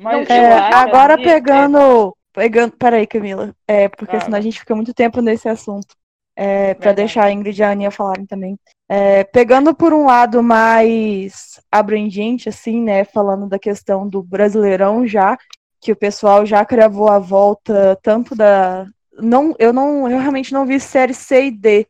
Mas 0.00 0.28
é, 0.28 0.52
agora 0.74 1.16
pegando 1.16 2.16
pegando. 2.36 2.76
Peraí, 2.76 3.06
Camila. 3.06 3.54
É, 3.66 3.88
porque 3.88 4.16
Ah, 4.16 4.20
senão 4.20 4.36
a 4.36 4.40
gente 4.42 4.60
fica 4.60 4.76
muito 4.76 4.92
tempo 4.92 5.22
nesse 5.22 5.48
assunto. 5.48 5.96
É, 6.38 6.74
para 6.74 6.92
deixar 6.92 7.24
a 7.24 7.32
Ingrid 7.32 7.58
e 7.58 7.64
a 7.64 7.70
Aninha 7.70 7.90
falarem 7.90 8.26
também. 8.26 8.58
É, 8.86 9.24
pegando 9.24 9.74
por 9.74 9.94
um 9.94 10.04
lado 10.04 10.42
mais 10.42 11.58
abrangente, 11.72 12.50
assim, 12.50 12.82
né? 12.82 13.04
Falando 13.04 13.48
da 13.48 13.58
questão 13.58 14.06
do 14.06 14.22
Brasileirão 14.22 15.06
já, 15.06 15.38
que 15.80 15.90
o 15.90 15.96
pessoal 15.96 16.44
já 16.44 16.62
cravou 16.62 17.08
a 17.08 17.18
volta 17.18 17.98
tanto 18.02 18.36
da. 18.36 18.86
Não, 19.18 19.54
eu 19.58 19.72
não, 19.72 20.08
eu 20.10 20.18
realmente 20.18 20.52
não 20.52 20.66
vi 20.66 20.78
série 20.78 21.14
C 21.14 21.46
e 21.46 21.50
D, 21.50 21.86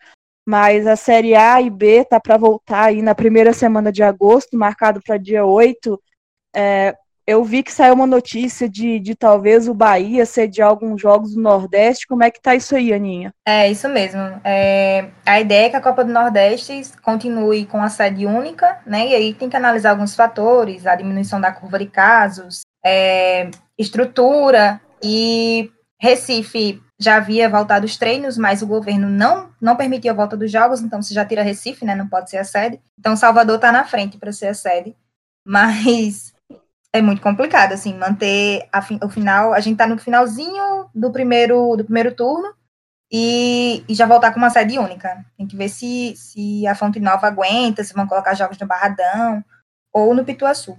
mas 0.47 0.87
a 0.87 0.95
série 0.95 1.35
A 1.35 1.61
e 1.61 1.69
B 1.69 2.05
tá 2.05 2.21
para 2.21 2.37
voltar 2.37 2.85
aí 2.85 3.03
na 3.03 3.17
primeira 3.17 3.53
semana 3.53 3.91
de 3.91 4.05
agosto, 4.05 4.57
marcado 4.57 5.03
para 5.05 5.19
dia 5.19 5.45
8. 5.45 6.01
É, 6.55 6.97
eu 7.27 7.43
vi 7.43 7.63
que 7.63 7.73
saiu 7.73 7.95
uma 7.95 8.07
notícia 8.07 8.69
de, 8.69 9.01
de 9.01 9.17
talvez 9.17 9.67
o 9.67 9.75
Bahia 9.75 10.25
sediar 10.25 10.69
alguns 10.69 11.01
jogos 11.01 11.35
do 11.35 11.41
Nordeste. 11.41 12.07
Como 12.07 12.23
é 12.23 12.31
que 12.31 12.41
tá 12.41 12.55
isso 12.55 12.77
aí, 12.77 12.93
Aninha? 12.93 13.35
É, 13.45 13.69
isso 13.69 13.89
mesmo. 13.89 14.21
É, 14.45 15.09
a 15.25 15.41
ideia 15.41 15.67
é 15.67 15.71
que 15.71 15.77
a 15.77 15.81
Copa 15.81 16.05
do 16.05 16.13
Nordeste 16.13 16.81
continue 17.03 17.67
com 17.67 17.83
a 17.83 17.89
sede 17.89 18.25
única, 18.25 18.81
né? 18.87 19.09
E 19.09 19.15
aí 19.15 19.35
tem 19.35 19.51
que 19.51 19.57
analisar 19.57 19.91
alguns 19.91 20.15
fatores, 20.15 20.87
a 20.87 20.95
diminuição 20.95 21.41
da 21.41 21.51
curva 21.51 21.81
de 21.81 21.87
casos, 21.87 22.61
é, 22.85 23.51
estrutura 23.77 24.81
e 25.03 25.69
Recife 26.01 26.81
já 26.99 27.17
havia 27.17 27.49
voltado 27.49 27.85
os 27.85 27.97
treinos, 27.97 28.39
mas 28.39 28.63
o 28.63 28.67
governo 28.67 29.11
não 29.11 29.51
não 29.61 29.75
permitiu 29.75 30.13
a 30.13 30.15
volta 30.15 30.37
dos 30.37 30.51
jogos, 30.51 30.81
então 30.81 31.03
se 31.03 31.13
já 31.13 31.25
tira 31.25 31.43
Recife, 31.43 31.85
né? 31.85 31.97
Não 31.97 32.09
pode 32.09 32.31
ser 32.31 32.39
a 32.39 32.45
sede. 32.45 32.81
Então 32.97 33.17
Salvador 33.17 33.57
está 33.57 33.73
na 33.73 33.85
frente 33.85 34.17
para 34.17 34.31
ser 34.31 34.47
a 34.47 34.55
sede, 34.55 34.95
mas 35.45 36.36
é 36.99 37.03
muito 37.03 37.23
complicado 37.23 37.73
assim 37.73 37.95
manter 37.95 38.69
fi- 38.87 38.99
o 39.03 39.09
final. 39.09 39.53
A 39.53 39.61
gente 39.61 39.75
está 39.75 39.87
no 39.87 39.99
finalzinho 39.99 40.89
do 40.95 41.11
primeiro 41.13 41.77
do 41.77 41.85
primeiro 41.85 42.15
turno 42.15 42.55
e, 43.13 43.85
e 43.89 43.95
já 43.95 44.07
voltar 44.07 44.33
com 44.33 44.39
uma 44.39 44.51
sede 44.51 44.79
única. 44.79 45.25
Tem 45.37 45.47
que 45.47 45.57
ver 45.57 45.69
se, 45.69 46.15
se 46.17 46.67
a 46.67 46.75
Fonte 46.75 47.01
Nova 47.01 47.27
aguenta, 47.27 47.85
se 47.85 47.95
vão 47.95 48.07
colocar 48.07 48.35
jogos 48.35 48.59
no 48.59 48.67
Barradão 48.67 49.45
ou 49.93 50.15
no 50.15 50.25
Pituaçu. 50.25 50.77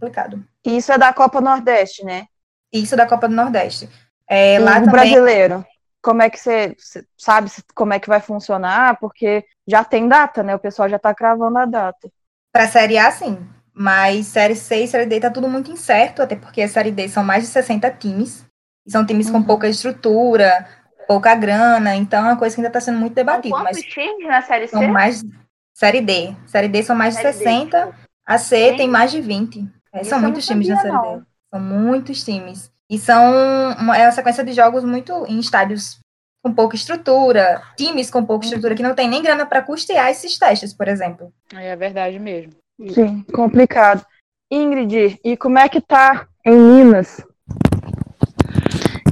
Complicado. 0.00 0.44
Isso 0.64 0.92
é 0.92 0.98
da 0.98 1.12
Copa 1.12 1.40
Nordeste, 1.40 2.04
né? 2.04 2.26
Isso 2.72 2.96
da 2.96 3.06
Copa 3.06 3.28
do 3.28 3.34
Nordeste. 3.34 3.88
É, 4.28 4.58
lá 4.58 4.78
o 4.78 4.84
também, 4.84 4.92
brasileiro. 4.92 5.64
Como 6.00 6.22
é 6.22 6.30
que 6.30 6.38
você 6.38 6.76
sabe 7.16 7.50
como 7.74 7.92
é 7.92 7.98
que 7.98 8.08
vai 8.08 8.20
funcionar? 8.20 8.98
Porque 9.00 9.44
já 9.66 9.82
tem 9.84 10.06
data, 10.08 10.42
né? 10.42 10.54
O 10.54 10.58
pessoal 10.60 10.88
já 10.88 10.98
tá 10.98 11.14
cravando 11.14 11.58
a 11.58 11.64
data. 11.66 12.08
Para 12.52 12.64
a 12.64 12.68
Série 12.68 12.98
A, 12.98 13.10
sim. 13.10 13.38
Mas 13.78 14.26
Série 14.26 14.56
C 14.56 14.82
e 14.82 14.88
Série 14.88 15.06
D 15.06 15.20
tá 15.20 15.30
tudo 15.30 15.48
muito 15.48 15.70
incerto, 15.70 16.20
até 16.20 16.34
porque 16.34 16.60
a 16.60 16.68
Série 16.68 16.90
D 16.90 17.08
são 17.08 17.22
mais 17.22 17.44
de 17.44 17.50
60 17.50 17.88
times. 17.92 18.44
São 18.88 19.06
times 19.06 19.30
com 19.30 19.40
pouca 19.40 19.68
estrutura, 19.68 20.66
pouca 21.06 21.32
grana. 21.36 21.94
Então 21.94 22.18
é 22.26 22.30
uma 22.30 22.36
coisa 22.36 22.56
que 22.56 22.60
ainda 22.60 22.68
está 22.68 22.80
sendo 22.80 22.98
muito 22.98 23.14
debatida. 23.14 23.54
Quantos 23.54 23.76
Mas 23.76 23.84
times 23.84 24.26
na 24.26 24.42
Série 24.42 24.66
C? 24.66 24.72
são 24.72 24.88
mais. 24.88 25.24
Série 25.72 26.00
D. 26.00 26.34
Série 26.46 26.66
D 26.66 26.82
são 26.82 26.96
mais 26.96 27.14
de 27.14 27.22
Série 27.22 27.38
D, 27.38 27.44
60. 27.44 27.94
A 28.26 28.36
C 28.36 28.74
tem 28.76 28.88
mais 28.88 29.12
de 29.12 29.20
20. 29.20 29.64
É, 29.92 30.02
são 30.02 30.20
muitos 30.20 30.44
times 30.44 30.66
na 30.66 30.76
sabia, 30.76 30.90
Série 30.90 31.06
não. 31.06 31.18
D. 31.18 31.24
São 31.54 31.60
muitos 31.60 32.24
times. 32.24 32.72
E 32.90 32.98
são 32.98 33.30
uma, 33.78 33.96
é 33.96 34.06
uma 34.06 34.12
sequência 34.12 34.42
de 34.42 34.52
jogos 34.52 34.82
muito 34.82 35.24
em 35.28 35.38
estádios 35.38 36.00
com 36.42 36.52
pouca 36.52 36.74
estrutura, 36.74 37.62
times 37.76 38.10
com 38.10 38.24
pouca 38.24 38.44
estrutura 38.44 38.74
que 38.74 38.82
não 38.82 38.94
tem 38.94 39.08
nem 39.08 39.22
grana 39.22 39.44
para 39.44 39.62
custear 39.62 40.08
esses 40.08 40.38
testes, 40.38 40.72
por 40.72 40.88
exemplo. 40.88 41.32
É 41.52 41.76
verdade 41.76 42.18
mesmo. 42.18 42.52
Sim, 42.86 43.24
complicado. 43.34 44.06
Ingrid, 44.50 45.18
e 45.24 45.36
como 45.36 45.58
é 45.58 45.68
que 45.68 45.80
tá 45.80 46.28
em 46.46 46.56
Minas? 46.56 47.20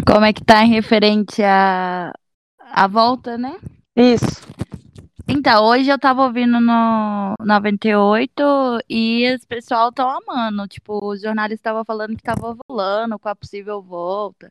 Como 0.07 0.25
é 0.25 0.33
que 0.33 0.45
tá 0.45 0.65
em 0.65 0.71
referente 0.71 1.43
à 1.43 2.13
a, 2.61 2.87
volta, 2.87 3.37
né? 3.37 3.59
Isso. 3.97 4.47
Então, 5.29 5.65
hoje 5.65 5.91
eu 5.91 5.99
tava 5.99 6.23
ouvindo 6.23 6.61
no 6.61 7.35
98 7.41 8.43
e 8.89 9.35
os 9.35 9.45
pessoal 9.45 9.91
tão 9.91 10.09
amando. 10.09 10.69
Tipo, 10.69 11.05
os 11.05 11.21
jornalistas 11.21 11.59
estavam 11.59 11.85
falando 11.85 12.17
que 12.17 12.23
tava 12.23 12.57
rolando 12.69 13.19
com 13.19 13.29
a 13.29 13.35
possível 13.35 13.83
volta, 13.83 14.51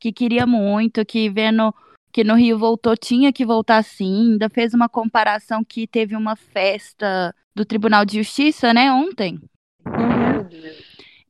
que 0.00 0.12
queria 0.12 0.44
muito, 0.44 1.06
que 1.06 1.30
vendo 1.30 1.72
que 2.12 2.24
no 2.24 2.34
Rio 2.34 2.58
voltou, 2.58 2.96
tinha 2.96 3.32
que 3.32 3.46
voltar 3.46 3.84
sim. 3.84 4.32
Ainda 4.32 4.50
fez 4.50 4.74
uma 4.74 4.88
comparação 4.88 5.62
que 5.62 5.86
teve 5.86 6.16
uma 6.16 6.34
festa 6.34 7.32
do 7.56 7.64
Tribunal 7.64 8.04
de 8.04 8.18
Justiça, 8.18 8.74
né, 8.74 8.92
ontem. 8.92 9.40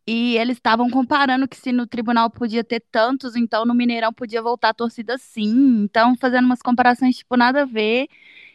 E 0.04 0.36
eles 0.36 0.56
estavam 0.56 0.90
comparando 0.90 1.46
que 1.48 1.56
se 1.56 1.70
no 1.72 1.86
tribunal 1.86 2.28
podia 2.28 2.62
ter 2.64 2.82
tantos, 2.92 3.34
então 3.36 3.64
no 3.64 3.74
Mineirão 3.74 4.12
podia 4.12 4.42
voltar 4.42 4.70
a 4.70 4.74
torcida 4.74 5.16
sim. 5.18 5.82
Então, 5.84 6.16
fazendo 6.16 6.44
umas 6.44 6.60
comparações, 6.60 7.16
tipo, 7.16 7.36
nada 7.36 7.62
a 7.62 7.64
ver. 7.64 8.08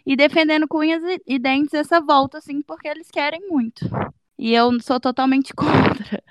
E 0.05 0.15
defendendo 0.15 0.67
com 0.67 0.79
unhas 0.79 1.01
e- 1.25 1.39
dentes 1.39 1.73
essa 1.73 1.99
volta, 2.01 2.37
assim, 2.39 2.61
porque 2.61 2.87
eles 2.87 3.09
querem 3.09 3.49
muito. 3.49 3.85
E 4.37 4.53
eu 4.53 4.79
sou 4.81 4.99
totalmente 4.99 5.53
contra. 5.55 6.21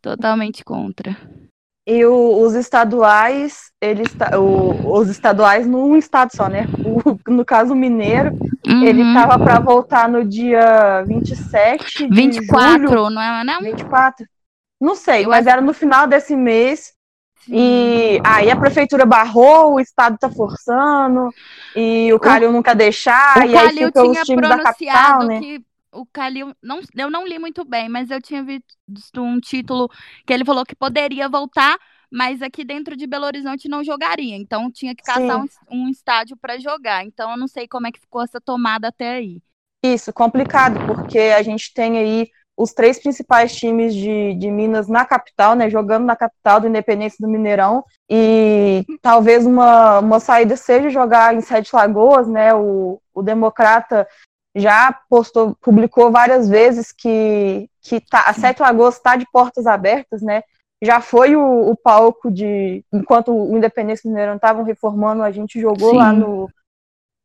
Totalmente 0.00 0.64
contra. 0.64 1.16
E 1.86 2.04
o- 2.04 2.40
os 2.40 2.54
estaduais, 2.54 3.70
eles 3.80 4.08
o- 4.38 4.98
os 4.98 5.08
estaduais 5.08 5.66
num 5.66 5.96
estado 5.96 6.34
só, 6.34 6.48
né? 6.48 6.66
O- 6.84 7.30
no 7.30 7.44
caso 7.44 7.72
o 7.72 7.76
mineiro, 7.76 8.30
ele 8.66 9.02
Uhum. 9.02 9.14
tava 9.14 9.38
para 9.38 9.58
voltar 9.60 10.08
no 10.08 10.24
dia 10.24 11.02
27 11.06 12.08
de 12.08 12.14
24, 12.14 12.88
julho. 12.88 13.10
não 13.10 13.22
é? 13.22 13.44
Não? 13.44 13.60
24? 13.60 14.26
Não 14.80 14.94
sei, 14.94 15.24
Eu 15.24 15.30
mas 15.30 15.46
acho- 15.46 15.52
era 15.54 15.60
no 15.62 15.72
final 15.72 16.06
desse 16.06 16.34
mês. 16.36 16.94
E 17.48 18.20
aí 18.24 18.50
a 18.50 18.56
prefeitura 18.56 19.06
barrou, 19.06 19.74
o 19.74 19.80
estado 19.80 20.18
tá 20.18 20.28
forçando, 20.28 21.30
e 21.76 22.12
o 22.12 22.18
Calil 22.18 22.50
nunca 22.50 22.74
deixar, 22.74 23.38
O 23.38 23.44
e 23.46 23.56
aí 23.56 23.66
Calil 23.66 23.86
fica 23.86 24.02
os 24.02 24.10
tinha 24.12 24.24
times 24.24 24.48
da 24.48 24.58
capital, 24.58 25.18
pronunciado 25.18 25.26
né? 25.28 25.40
que 25.40 25.64
o 25.92 26.04
Calil, 26.12 26.52
não, 26.60 26.80
eu 26.96 27.08
não 27.08 27.24
li 27.26 27.38
muito 27.38 27.64
bem, 27.64 27.88
mas 27.88 28.10
eu 28.10 28.20
tinha 28.20 28.42
visto 28.42 29.22
um 29.22 29.38
título 29.38 29.88
que 30.26 30.32
ele 30.32 30.44
falou 30.44 30.64
que 30.66 30.74
poderia 30.74 31.28
voltar, 31.28 31.78
mas 32.10 32.42
aqui 32.42 32.64
dentro 32.64 32.96
de 32.96 33.06
Belo 33.06 33.26
Horizonte 33.26 33.68
não 33.68 33.84
jogaria. 33.84 34.36
Então 34.36 34.70
tinha 34.70 34.94
que 34.94 35.02
caçar 35.02 35.42
um, 35.42 35.46
um 35.70 35.88
estádio 35.88 36.36
para 36.36 36.58
jogar. 36.58 37.04
Então 37.04 37.30
eu 37.30 37.36
não 37.36 37.48
sei 37.48 37.66
como 37.66 37.86
é 37.86 37.92
que 37.92 38.00
ficou 38.00 38.22
essa 38.22 38.40
tomada 38.40 38.88
até 38.88 39.16
aí. 39.16 39.40
Isso, 39.84 40.12
complicado, 40.12 40.84
porque 40.86 41.18
a 41.18 41.42
gente 41.42 41.72
tem 41.72 41.98
aí 41.98 42.28
os 42.56 42.72
três 42.72 42.98
principais 42.98 43.54
times 43.54 43.94
de, 43.94 44.34
de 44.34 44.50
Minas 44.50 44.88
na 44.88 45.04
capital, 45.04 45.54
né, 45.54 45.68
jogando 45.68 46.06
na 46.06 46.16
capital 46.16 46.58
do 46.58 46.66
Independência 46.66 47.18
do 47.20 47.28
Mineirão, 47.28 47.84
e 48.08 48.84
talvez 49.02 49.44
uma, 49.44 49.98
uma 49.98 50.18
saída 50.18 50.56
seja 50.56 50.88
jogar 50.88 51.34
em 51.34 51.42
Sete 51.42 51.76
Lagoas, 51.76 52.26
né, 52.26 52.54
o, 52.54 53.00
o 53.14 53.22
Democrata 53.22 54.08
já 54.54 54.90
postou, 55.10 55.54
publicou 55.60 56.10
várias 56.10 56.48
vezes 56.48 56.90
que, 56.90 57.68
que 57.82 58.00
tá, 58.00 58.24
a 58.26 58.32
Sete 58.32 58.62
Lagoas 58.62 58.96
está 58.96 59.16
de 59.16 59.26
portas 59.30 59.66
abertas, 59.66 60.22
né, 60.22 60.42
já 60.82 61.00
foi 61.00 61.34
o, 61.36 61.70
o 61.70 61.76
palco 61.76 62.30
de, 62.30 62.84
enquanto 62.92 63.32
o 63.32 63.56
Independência 63.56 64.08
do 64.08 64.12
Mineirão 64.12 64.36
estavam 64.36 64.62
reformando, 64.62 65.22
a 65.22 65.30
gente 65.30 65.60
jogou 65.60 65.90
Sim. 65.90 65.96
lá 65.96 66.12
no, 66.12 66.50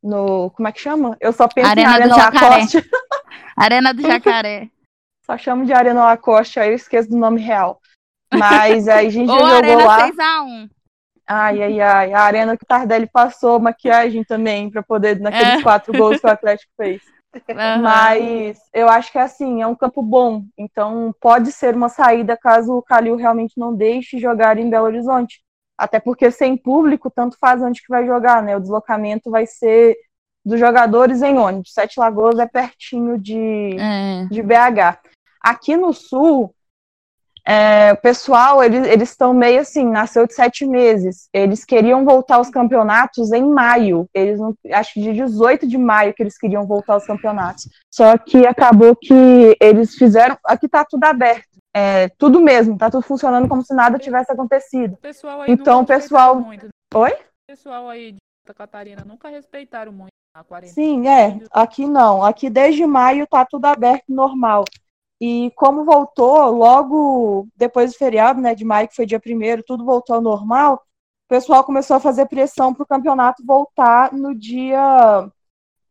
no, 0.02 0.50
como 0.50 0.68
é 0.68 0.72
que 0.72 0.80
chama? 0.80 1.16
Eu 1.20 1.32
só 1.32 1.46
penso 1.48 1.68
Arena 1.68 1.88
em 1.88 1.92
do 1.92 1.94
Arena 2.02 2.14
Jacaré. 2.14 2.48
Lacoste. 2.48 2.90
Arena 3.56 3.94
do 3.94 4.02
Jacaré. 4.02 4.68
Só 5.24 5.38
chamo 5.38 5.64
de 5.64 5.72
Arena 5.72 6.04
Lacoste, 6.04 6.58
aí 6.58 6.70
eu 6.70 6.74
esqueço 6.74 7.10
do 7.10 7.16
nome 7.16 7.40
real. 7.40 7.80
Mas 8.32 8.88
aí 8.88 9.06
a 9.06 9.10
gente 9.10 9.28
Ou 9.30 9.38
jogou 9.38 9.54
Arena 9.56 9.84
lá. 9.84 10.08
6x1. 10.08 10.70
Ai, 11.26 11.62
ai, 11.62 11.80
ai. 11.80 12.12
A 12.12 12.20
arena 12.22 12.56
que 12.56 12.64
o 12.64 12.66
Tardelli 12.66 13.06
passou 13.06 13.60
maquiagem 13.60 14.24
também, 14.24 14.70
pra 14.70 14.82
poder, 14.82 15.20
naqueles 15.20 15.60
É. 15.60 15.62
quatro 15.62 15.92
gols 15.92 16.20
que 16.20 16.26
o 16.26 16.30
Atlético 16.30 16.72
fez. 16.76 17.02
Aham. 17.48 17.82
Mas 17.82 18.58
eu 18.74 18.88
acho 18.88 19.10
que 19.10 19.18
é 19.18 19.22
assim, 19.22 19.62
é 19.62 19.66
um 19.66 19.74
campo 19.74 20.02
bom. 20.02 20.44
Então 20.56 21.14
pode 21.20 21.50
ser 21.52 21.74
uma 21.74 21.88
saída 21.88 22.36
caso 22.36 22.74
o 22.74 22.82
Calil 22.82 23.16
realmente 23.16 23.58
não 23.58 23.74
deixe 23.74 24.18
jogar 24.18 24.58
em 24.58 24.68
Belo 24.68 24.86
Horizonte. 24.86 25.42
Até 25.78 25.98
porque 25.98 26.30
sem 26.30 26.56
público, 26.56 27.10
tanto 27.10 27.36
faz 27.38 27.62
onde 27.62 27.80
que 27.80 27.88
vai 27.88 28.06
jogar, 28.06 28.42
né? 28.42 28.56
O 28.56 28.60
deslocamento 28.60 29.30
vai 29.30 29.46
ser 29.46 29.96
dos 30.44 30.60
jogadores 30.60 31.22
em 31.22 31.38
ônibus. 31.38 31.72
Sete 31.72 31.98
Lagoas 31.98 32.38
é 32.38 32.46
pertinho 32.46 33.18
de, 33.18 33.76
É. 33.78 34.26
de 34.30 34.42
BH. 34.42 34.98
Aqui 35.40 35.76
no 35.76 35.92
sul, 35.92 36.54
é, 37.46 37.92
o 37.92 37.96
pessoal, 37.96 38.62
eles 38.62 39.10
estão 39.10 39.34
meio 39.34 39.60
assim, 39.60 39.84
nasceu 39.84 40.26
de 40.26 40.34
sete 40.34 40.64
meses. 40.66 41.28
Eles 41.32 41.64
queriam 41.64 42.04
voltar 42.04 42.36
aos 42.36 42.48
campeonatos 42.50 43.32
em 43.32 43.42
maio. 43.42 44.06
Eles 44.14 44.38
não, 44.38 44.54
acho 44.72 44.94
que 44.94 45.00
de 45.02 45.12
18 45.12 45.66
de 45.66 45.76
maio 45.76 46.14
que 46.14 46.22
eles 46.22 46.38
queriam 46.38 46.66
voltar 46.66 46.94
aos 46.94 47.06
campeonatos. 47.06 47.68
Só 47.90 48.16
que 48.16 48.46
acabou 48.46 48.94
que 48.94 49.56
eles 49.60 49.94
fizeram. 49.94 50.36
Aqui 50.46 50.68
tá 50.68 50.84
tudo 50.88 51.04
aberto. 51.04 51.48
É, 51.74 52.08
tudo 52.18 52.38
mesmo, 52.38 52.76
tá 52.76 52.90
tudo 52.90 53.02
funcionando 53.02 53.48
como 53.48 53.64
se 53.64 53.74
nada 53.74 53.98
tivesse 53.98 54.30
acontecido. 54.30 54.96
pessoal 54.98 55.40
aí 55.40 55.50
Então, 55.50 55.80
o 55.80 55.86
pessoal. 55.86 56.34
respeitaram 56.34 56.46
muito. 56.46 56.64
né? 56.66 56.70
Oi? 56.94 57.10
O 57.12 57.16
pessoal 57.48 57.88
aí 57.88 58.12
de 58.12 58.18
Santa 58.46 58.58
Catarina 58.58 59.02
nunca 59.06 59.28
respeitaram 59.30 59.90
muito 59.90 60.12
a 60.36 60.44
quarentena. 60.44 60.74
Sim, 60.74 61.08
é. 61.08 61.40
Aqui 61.50 61.86
não. 61.86 62.22
Aqui 62.22 62.50
desde 62.50 62.84
maio 62.86 63.26
tá 63.26 63.46
tudo 63.46 63.64
aberto 63.64 64.04
normal. 64.08 64.64
E 65.24 65.52
como 65.54 65.84
voltou 65.84 66.50
logo 66.50 67.46
depois 67.54 67.92
do 67.92 67.96
feriado, 67.96 68.40
né, 68.40 68.56
de 68.56 68.64
maio, 68.64 68.88
que 68.88 68.96
foi 68.96 69.06
dia 69.06 69.20
primeiro, 69.20 69.62
tudo 69.62 69.84
voltou 69.84 70.16
ao 70.16 70.20
normal, 70.20 70.74
o 70.74 71.28
pessoal 71.28 71.62
começou 71.62 71.96
a 71.96 72.00
fazer 72.00 72.26
pressão 72.26 72.74
para 72.74 72.82
o 72.82 72.86
campeonato 72.86 73.46
voltar 73.46 74.12
no 74.12 74.34
dia 74.34 75.30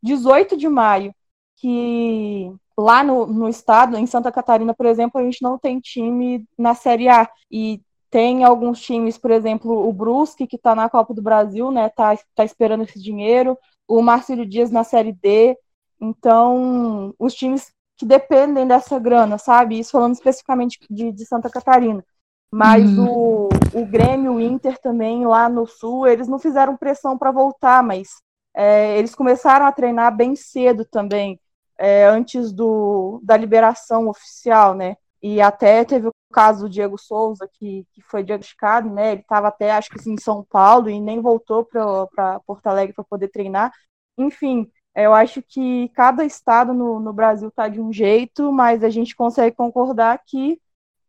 18 0.03 0.57
de 0.57 0.67
maio, 0.67 1.15
que 1.55 2.53
lá 2.77 3.05
no, 3.05 3.25
no 3.25 3.47
estado, 3.47 3.95
em 3.95 4.05
Santa 4.05 4.33
Catarina, 4.33 4.73
por 4.73 4.85
exemplo, 4.85 5.21
a 5.21 5.23
gente 5.23 5.41
não 5.41 5.57
tem 5.57 5.79
time 5.79 6.45
na 6.57 6.75
Série 6.75 7.07
A. 7.07 7.29
E 7.49 7.81
tem 8.09 8.43
alguns 8.43 8.81
times, 8.81 9.17
por 9.17 9.31
exemplo, 9.31 9.87
o 9.87 9.93
Brusque, 9.93 10.45
que 10.45 10.57
está 10.57 10.75
na 10.75 10.89
Copa 10.89 11.13
do 11.13 11.21
Brasil, 11.21 11.71
né? 11.71 11.87
Tá, 11.87 12.17
tá 12.35 12.43
esperando 12.43 12.83
esse 12.83 13.01
dinheiro. 13.01 13.57
O 13.87 14.01
Marcelo 14.01 14.45
Dias 14.45 14.71
na 14.71 14.83
Série 14.83 15.13
D. 15.13 15.57
Então, 16.01 17.13
os 17.17 17.33
times 17.33 17.71
que 18.01 18.05
dependem 18.05 18.67
dessa 18.67 18.97
grana, 18.97 19.37
sabe? 19.37 19.77
Isso 19.77 19.91
falando 19.91 20.15
especificamente 20.15 20.79
de, 20.89 21.11
de 21.11 21.23
Santa 21.23 21.51
Catarina. 21.51 22.03
Mas 22.51 22.89
hum. 22.97 23.05
o, 23.07 23.49
o 23.79 23.85
Grêmio, 23.85 24.33
o 24.33 24.41
Inter 24.41 24.79
também, 24.79 25.23
lá 25.23 25.47
no 25.47 25.67
Sul, 25.67 26.07
eles 26.07 26.27
não 26.27 26.39
fizeram 26.39 26.75
pressão 26.75 27.15
para 27.15 27.29
voltar, 27.31 27.83
mas 27.83 28.09
é, 28.55 28.97
eles 28.97 29.13
começaram 29.13 29.67
a 29.67 29.71
treinar 29.71 30.15
bem 30.15 30.35
cedo 30.35 30.83
também, 30.83 31.39
é, 31.77 32.05
antes 32.05 32.51
do, 32.51 33.21
da 33.23 33.37
liberação 33.37 34.09
oficial, 34.09 34.73
né? 34.73 34.97
E 35.21 35.39
até 35.39 35.85
teve 35.85 36.07
o 36.07 36.13
caso 36.33 36.61
do 36.63 36.69
Diego 36.69 36.97
Souza, 36.97 37.47
que, 37.53 37.85
que 37.93 38.01
foi 38.01 38.23
diagnosticado, 38.23 38.89
né? 38.89 39.11
Ele 39.11 39.21
estava 39.21 39.49
até, 39.49 39.71
acho 39.71 39.91
que 39.91 39.99
assim, 39.99 40.13
em 40.13 40.19
São 40.19 40.43
Paulo 40.43 40.89
e 40.89 40.99
nem 40.99 41.21
voltou 41.21 41.63
para 41.63 42.39
Porto 42.47 42.65
Alegre 42.65 42.95
para 42.95 43.03
poder 43.03 43.27
treinar. 43.27 43.71
Enfim, 44.17 44.67
eu 44.95 45.13
acho 45.13 45.41
que 45.41 45.89
cada 45.89 46.25
estado 46.25 46.73
no, 46.73 46.99
no 46.99 47.13
Brasil 47.13 47.47
está 47.47 47.67
de 47.67 47.79
um 47.79 47.93
jeito, 47.93 48.51
mas 48.51 48.83
a 48.83 48.89
gente 48.89 49.15
consegue 49.15 49.55
concordar 49.55 50.21
que 50.25 50.59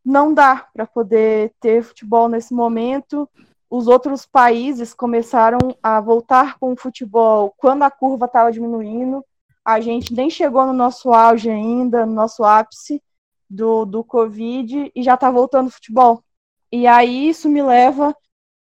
não 0.05 0.33
dá 0.33 0.67
para 0.73 0.85
poder 0.85 1.53
ter 1.59 1.83
futebol 1.83 2.27
nesse 2.27 2.53
momento. 2.53 3.29
Os 3.69 3.87
outros 3.87 4.25
países 4.25 4.93
começaram 4.93 5.57
a 5.81 5.99
voltar 5.99 6.57
com 6.59 6.73
o 6.73 6.77
futebol 6.77 7.53
quando 7.57 7.83
a 7.83 7.91
curva 7.91 8.25
estava 8.25 8.51
diminuindo. 8.51 9.23
A 9.65 9.79
gente 9.79 10.13
nem 10.13 10.29
chegou 10.29 10.65
no 10.65 10.73
nosso 10.73 11.11
auge 11.11 11.49
ainda, 11.49 12.05
no 12.05 12.13
nosso 12.13 12.43
ápice 12.43 13.01
do, 13.49 13.85
do 13.85 14.03
Covid, 14.03 14.91
e 14.93 15.03
já 15.03 15.15
está 15.15 15.31
voltando 15.31 15.67
o 15.67 15.71
futebol. 15.71 16.23
E 16.71 16.87
aí 16.87 17.29
isso 17.29 17.47
me 17.47 17.61
leva 17.61 18.15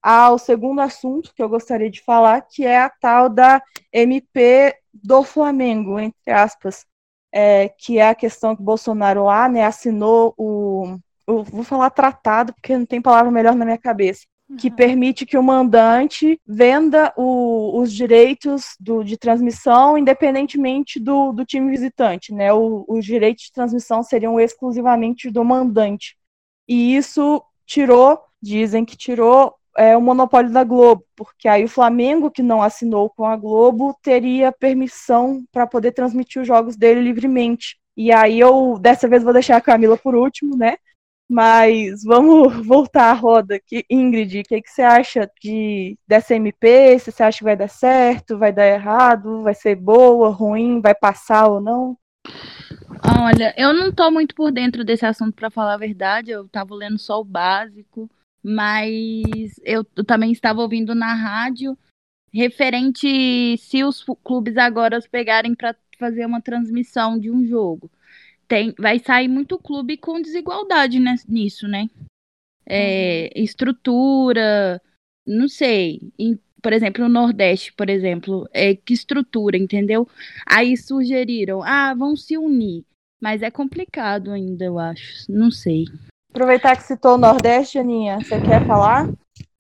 ao 0.02 0.38
segundo 0.40 0.82
assunto 0.82 1.34
que 1.36 1.44
eu 1.44 1.50
gostaria 1.50 1.90
de 1.90 2.02
falar, 2.02 2.42
que 2.42 2.66
é 2.66 2.82
a 2.82 2.90
tal 2.90 3.30
da 3.30 3.62
MP 3.94 4.76
do 4.94 5.24
Flamengo, 5.24 6.00
entre 6.00 6.32
aspas, 6.32 6.86
é, 7.32 7.70
que 7.70 7.98
é 7.98 8.10
a 8.10 8.16
questão 8.16 8.56
que 8.56 8.64
Bolsonaro 8.64 9.26
lá, 9.26 9.48
né, 9.48 9.64
assinou 9.64 10.34
o, 10.38 10.98
vou 11.26 11.64
falar 11.64 11.90
tratado, 11.92 12.54
porque 12.54 12.78
não 12.78 12.86
tem 12.86 13.02
palavra 13.02 13.32
melhor 13.32 13.56
na 13.56 13.64
minha 13.64 13.78
cabeça, 13.78 14.22
que 14.60 14.68
uhum. 14.68 14.76
permite 14.76 15.26
que 15.26 15.38
o 15.38 15.44
mandante 15.44 16.40
venda 16.46 17.14
o, 17.16 17.80
os 17.80 17.94
direitos 17.94 18.76
do, 18.80 19.02
de 19.04 19.18
transmissão 19.18 19.98
independentemente 19.98 21.00
do, 21.00 21.32
do 21.32 21.46
time 21.46 21.72
visitante, 21.72 22.34
né, 22.34 22.52
o, 22.52 22.84
os 22.88 23.06
direitos 23.06 23.46
de 23.46 23.54
transmissão 23.54 24.04
seriam 24.04 24.40
exclusivamente 24.40 25.30
do 25.30 25.46
mandante, 25.46 26.18
e 26.68 26.96
isso 26.96 27.42
tirou, 27.66 28.20
dizem 28.42 28.84
que 28.84 28.98
tirou 28.98 29.56
é, 29.78 29.96
o 29.96 30.02
monopólio 30.02 30.52
da 30.52 30.64
Globo, 30.64 31.06
porque 31.16 31.48
aí 31.48 31.64
o 31.64 31.70
Flamengo, 31.70 32.32
que 32.32 32.44
não 32.44 32.62
assinou 32.62 33.10
com 33.10 33.26
a 33.26 33.36
Globo, 33.36 33.98
teria 34.02 34.52
permissão 34.52 35.44
para 35.52 35.66
poder 35.68 35.92
transmitir 35.92 36.42
os 36.42 36.48
jogos 36.48 36.76
dele 36.76 37.02
livremente. 37.02 37.80
E 37.96 38.12
aí 38.12 38.40
eu, 38.40 38.78
dessa 38.80 39.08
vez, 39.08 39.24
vou 39.24 39.34
deixar 39.34 39.58
a 39.58 39.62
Camila 39.62 39.98
por 39.98 40.16
último, 40.16 40.58
né? 40.58 40.78
Mas 41.30 42.04
vamos 42.04 42.54
voltar 42.68 43.12
à 43.12 43.14
roda 43.14 43.56
aqui. 43.56 43.86
Ingrid, 43.90 44.42
o 44.42 44.44
que, 44.44 44.62
que 44.62 44.70
você 44.70 44.82
acha 44.82 45.30
de, 45.42 45.98
dessa 46.08 46.36
MP? 46.36 47.00
Se 47.00 47.12
você 47.12 47.24
acha 47.24 47.38
que 47.40 47.44
vai 47.44 47.56
dar 47.56 47.70
certo, 47.70 48.38
vai 48.38 48.52
dar 48.52 48.68
errado, 48.68 49.44
vai 49.44 49.54
ser 49.54 49.76
boa, 49.76 50.30
ruim, 50.30 50.82
vai 50.82 50.94
passar 50.96 51.48
ou 51.48 51.62
não? 51.62 51.98
Olha, 53.04 53.54
eu 53.58 53.74
não 53.74 53.92
tô 53.92 54.12
muito 54.12 54.36
por 54.36 54.52
dentro 54.52 54.84
desse 54.84 55.06
assunto, 55.06 55.34
para 55.34 55.50
falar 55.50 55.76
a 55.76 55.78
verdade. 55.78 56.32
Eu 56.32 56.48
tava 56.50 56.76
lendo 56.76 56.98
só 56.98 57.20
o 57.20 57.26
básico 57.26 58.10
mas 58.44 59.60
eu, 59.64 59.84
também 59.84 60.32
estava 60.32 60.62
ouvindo 60.62 60.96
na 60.96 61.14
rádio 61.14 61.78
referente 62.34 63.58
se 63.58 63.84
os 63.84 64.04
clubes 64.24 64.58
agora 64.58 65.00
pegarem 65.12 65.54
para 65.54 65.76
fazer 66.00 66.26
uma 66.26 66.42
transmissão 66.42 67.20
de 67.20 67.30
um 67.30 67.46
jogo. 67.46 67.92
Tem, 68.48 68.74
vai 68.78 69.00
sair 69.00 69.28
muito 69.28 69.58
clube 69.60 69.98
com 69.98 70.22
desigualdade 70.22 71.00
nisso, 71.28 71.68
né? 71.68 71.88
É, 72.66 73.32
uhum. 73.36 73.44
Estrutura, 73.44 74.82
não 75.26 75.48
sei. 75.48 76.02
Em, 76.18 76.40
por 76.62 76.74
exemplo, 76.74 77.04
no 77.04 77.10
Nordeste, 77.10 77.74
por 77.74 77.90
exemplo, 77.90 78.48
é, 78.54 78.76
que 78.76 78.94
estrutura, 78.94 79.58
entendeu? 79.58 80.08
Aí 80.46 80.76
sugeriram, 80.78 81.62
ah, 81.64 81.94
vão 81.94 82.16
se 82.16 82.38
unir. 82.38 82.86
Mas 83.22 83.42
é 83.42 83.52
complicado 83.52 84.32
ainda, 84.32 84.66
eu 84.66 84.80
acho. 84.80 85.32
Não 85.32 85.52
sei. 85.52 85.86
Aproveitar 86.32 86.78
que 86.78 86.84
citou 86.84 87.16
o 87.16 87.18
Nordeste, 87.18 87.78
Aninha, 87.78 88.18
você 88.20 88.40
quer 88.40 88.66
falar? 88.66 89.08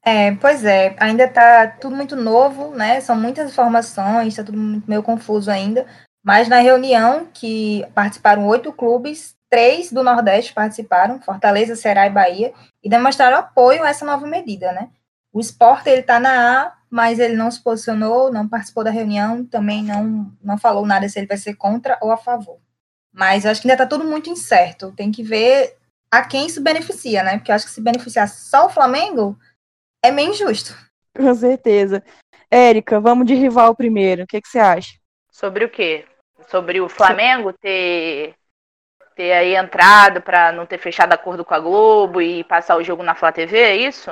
É, 0.03 0.31
pois 0.36 0.63
é, 0.63 0.95
ainda 0.97 1.25
está 1.25 1.67
tudo 1.67 1.95
muito 1.95 2.15
novo, 2.15 2.73
né? 2.73 3.01
São 3.01 3.15
muitas 3.15 3.51
informações, 3.51 4.29
está 4.29 4.43
tudo 4.43 4.81
meio 4.88 5.03
confuso 5.03 5.51
ainda. 5.51 5.86
Mas 6.23 6.47
na 6.47 6.60
reunião 6.60 7.27
que 7.34 7.86
participaram 7.93 8.47
oito 8.47 8.71
clubes, 8.71 9.36
três 9.49 9.91
do 9.91 10.01
Nordeste 10.01 10.53
participaram, 10.53 11.21
Fortaleza, 11.21 11.75
Ceará 11.75 12.07
e 12.07 12.10
Bahia, 12.10 12.53
e 12.81 12.89
demonstraram 12.89 13.38
apoio 13.38 13.84
a 13.84 13.89
essa 13.89 14.05
nova 14.05 14.25
medida, 14.25 14.71
né? 14.71 14.89
O 15.34 15.41
esporte 15.41 15.89
ele 15.89 16.01
está 16.01 16.19
na 16.19 16.62
A, 16.62 16.73
mas 16.89 17.19
ele 17.19 17.36
não 17.36 17.51
se 17.51 17.62
posicionou, 17.62 18.31
não 18.31 18.47
participou 18.47 18.84
da 18.84 18.91
reunião, 18.91 19.45
também 19.45 19.84
não, 19.84 20.31
não 20.41 20.57
falou 20.57 20.86
nada 20.86 21.07
se 21.10 21.19
ele 21.19 21.27
vai 21.27 21.38
ser 21.38 21.55
contra 21.55 21.97
ou 22.01 22.12
a 22.12 22.17
favor. 22.17 22.60
Mas 23.13 23.45
acho 23.45 23.62
que 23.62 23.67
ainda 23.67 23.84
está 23.84 23.86
tudo 23.86 24.07
muito 24.07 24.29
incerto. 24.29 24.93
Tem 24.93 25.12
que 25.12 25.21
ver 25.21 25.77
a 26.12 26.26
quem 26.28 26.45
isso 26.45 26.62
beneficia, 26.62 27.24
né? 27.24 27.38
Porque 27.38 27.52
eu 27.52 27.56
acho 27.56 27.65
que 27.65 27.71
se 27.71 27.82
beneficiar 27.82 28.28
só 28.28 28.65
o 28.65 28.69
Flamengo 28.69 29.38
é 30.04 30.12
meio 30.12 30.32
injusto. 30.32 30.76
Com 31.15 31.34
certeza. 31.34 32.04
Érica, 32.50 33.00
vamos 33.00 33.26
de 33.26 33.34
rival 33.34 33.74
primeiro. 33.74 34.24
O 34.24 34.28
que, 34.28 34.41
que 34.41 34.47
você 34.47 34.60
acha? 34.60 34.91
Sobre 35.32 35.63
o 35.63 35.69
quê? 35.69 36.06
Sobre 36.50 36.82
o 36.82 36.89
Flamengo 36.89 37.54
ter, 37.54 38.36
ter 39.15 39.32
aí 39.32 39.56
entrado 39.56 40.21
para 40.21 40.52
não 40.52 40.65
ter 40.65 40.78
fechado 40.78 41.13
acordo 41.13 41.45
com 41.45 41.54
a 41.54 41.60
Globo 41.60 42.21
e 42.21 42.43
passar 42.43 42.76
o 42.76 42.84
jogo 42.84 43.04
na 43.04 43.15
Flá 43.15 43.32
TV, 43.32 43.58
é 43.58 43.76
isso? 43.78 44.12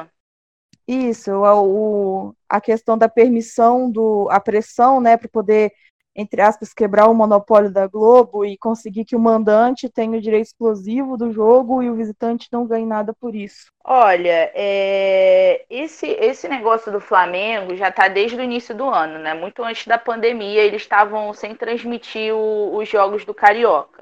Isso, 0.87 1.31
o, 1.31 2.33
a 2.47 2.59
questão 2.59 2.97
da 2.97 3.07
permissão, 3.07 3.91
do, 3.91 4.27
a 4.31 4.39
pressão, 4.39 4.99
né, 4.99 5.17
para 5.17 5.29
poder 5.29 5.71
entre 6.19 6.41
aspas, 6.41 6.73
quebrar 6.73 7.07
o 7.07 7.13
monopólio 7.13 7.71
da 7.71 7.87
Globo 7.87 8.45
e 8.45 8.57
conseguir 8.57 9.05
que 9.05 9.15
o 9.15 9.19
mandante 9.19 9.87
tenha 9.87 10.17
o 10.17 10.21
direito 10.21 10.47
exclusivo 10.47 11.15
do 11.15 11.31
jogo 11.31 11.81
e 11.81 11.89
o 11.89 11.95
visitante 11.95 12.49
não 12.51 12.67
ganhe 12.67 12.85
nada 12.85 13.13
por 13.13 13.33
isso? 13.33 13.71
Olha, 13.85 14.51
é... 14.53 15.65
esse, 15.69 16.07
esse 16.07 16.49
negócio 16.49 16.91
do 16.91 16.99
Flamengo 16.99 17.73
já 17.75 17.87
está 17.87 18.09
desde 18.09 18.35
o 18.35 18.41
início 18.41 18.75
do 18.75 18.89
ano, 18.89 19.17
né? 19.17 19.33
Muito 19.33 19.63
antes 19.63 19.87
da 19.87 19.97
pandemia, 19.97 20.61
eles 20.61 20.81
estavam 20.81 21.33
sem 21.33 21.55
transmitir 21.55 22.35
o, 22.35 22.75
os 22.75 22.89
jogos 22.89 23.23
do 23.23 23.33
Carioca. 23.33 24.01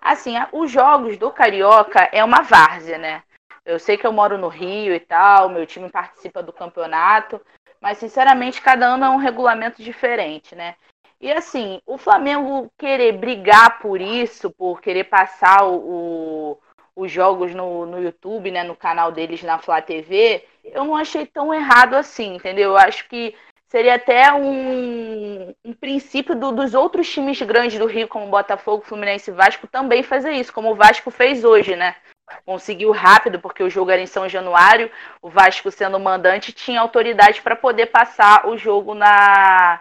Assim, 0.00 0.34
os 0.52 0.70
jogos 0.70 1.18
do 1.18 1.30
Carioca 1.30 2.08
é 2.12 2.24
uma 2.24 2.40
várzea, 2.40 2.96
né? 2.96 3.22
Eu 3.62 3.78
sei 3.78 3.98
que 3.98 4.06
eu 4.06 4.12
moro 4.12 4.38
no 4.38 4.48
Rio 4.48 4.94
e 4.94 5.00
tal, 5.00 5.50
meu 5.50 5.66
time 5.66 5.90
participa 5.90 6.42
do 6.42 6.54
campeonato, 6.54 7.38
mas 7.78 7.98
sinceramente 7.98 8.62
cada 8.62 8.86
ano 8.86 9.04
é 9.04 9.10
um 9.10 9.18
regulamento 9.18 9.82
diferente, 9.82 10.54
né? 10.54 10.74
E 11.20 11.32
assim, 11.32 11.82
o 11.84 11.98
Flamengo 11.98 12.70
querer 12.78 13.12
brigar 13.12 13.80
por 13.80 14.00
isso, 14.00 14.50
por 14.50 14.80
querer 14.80 15.04
passar 15.04 15.64
o, 15.64 15.74
o, 15.74 16.58
os 16.94 17.10
jogos 17.10 17.52
no, 17.52 17.84
no 17.86 18.00
YouTube, 18.00 18.52
né, 18.52 18.62
no 18.62 18.76
canal 18.76 19.10
deles 19.10 19.42
na 19.42 19.58
Flá 19.58 19.82
TV, 19.82 20.44
eu 20.64 20.84
não 20.84 20.94
achei 20.94 21.26
tão 21.26 21.52
errado 21.52 21.94
assim, 21.94 22.36
entendeu? 22.36 22.70
Eu 22.70 22.76
acho 22.76 23.08
que 23.08 23.34
seria 23.66 23.96
até 23.96 24.32
um, 24.32 25.52
um 25.64 25.72
princípio 25.72 26.36
do, 26.36 26.52
dos 26.52 26.72
outros 26.72 27.10
times 27.10 27.40
grandes 27.42 27.78
do 27.78 27.86
Rio, 27.86 28.06
como 28.06 28.30
Botafogo, 28.30 28.84
Fluminense 28.84 29.30
e 29.30 29.34
Vasco, 29.34 29.66
também 29.66 30.04
fazer 30.04 30.32
isso, 30.32 30.52
como 30.52 30.70
o 30.70 30.76
Vasco 30.76 31.10
fez 31.10 31.44
hoje, 31.44 31.74
né? 31.74 31.96
Conseguiu 32.44 32.92
rápido, 32.92 33.40
porque 33.40 33.62
o 33.62 33.70
jogo 33.70 33.90
era 33.90 34.02
em 34.02 34.06
São 34.06 34.28
Januário, 34.28 34.90
o 35.20 35.28
Vasco 35.28 35.70
sendo 35.70 35.98
mandante 35.98 36.52
tinha 36.52 36.80
autoridade 36.80 37.42
para 37.42 37.56
poder 37.56 37.86
passar 37.86 38.46
o 38.46 38.56
jogo 38.56 38.94
na, 38.94 39.80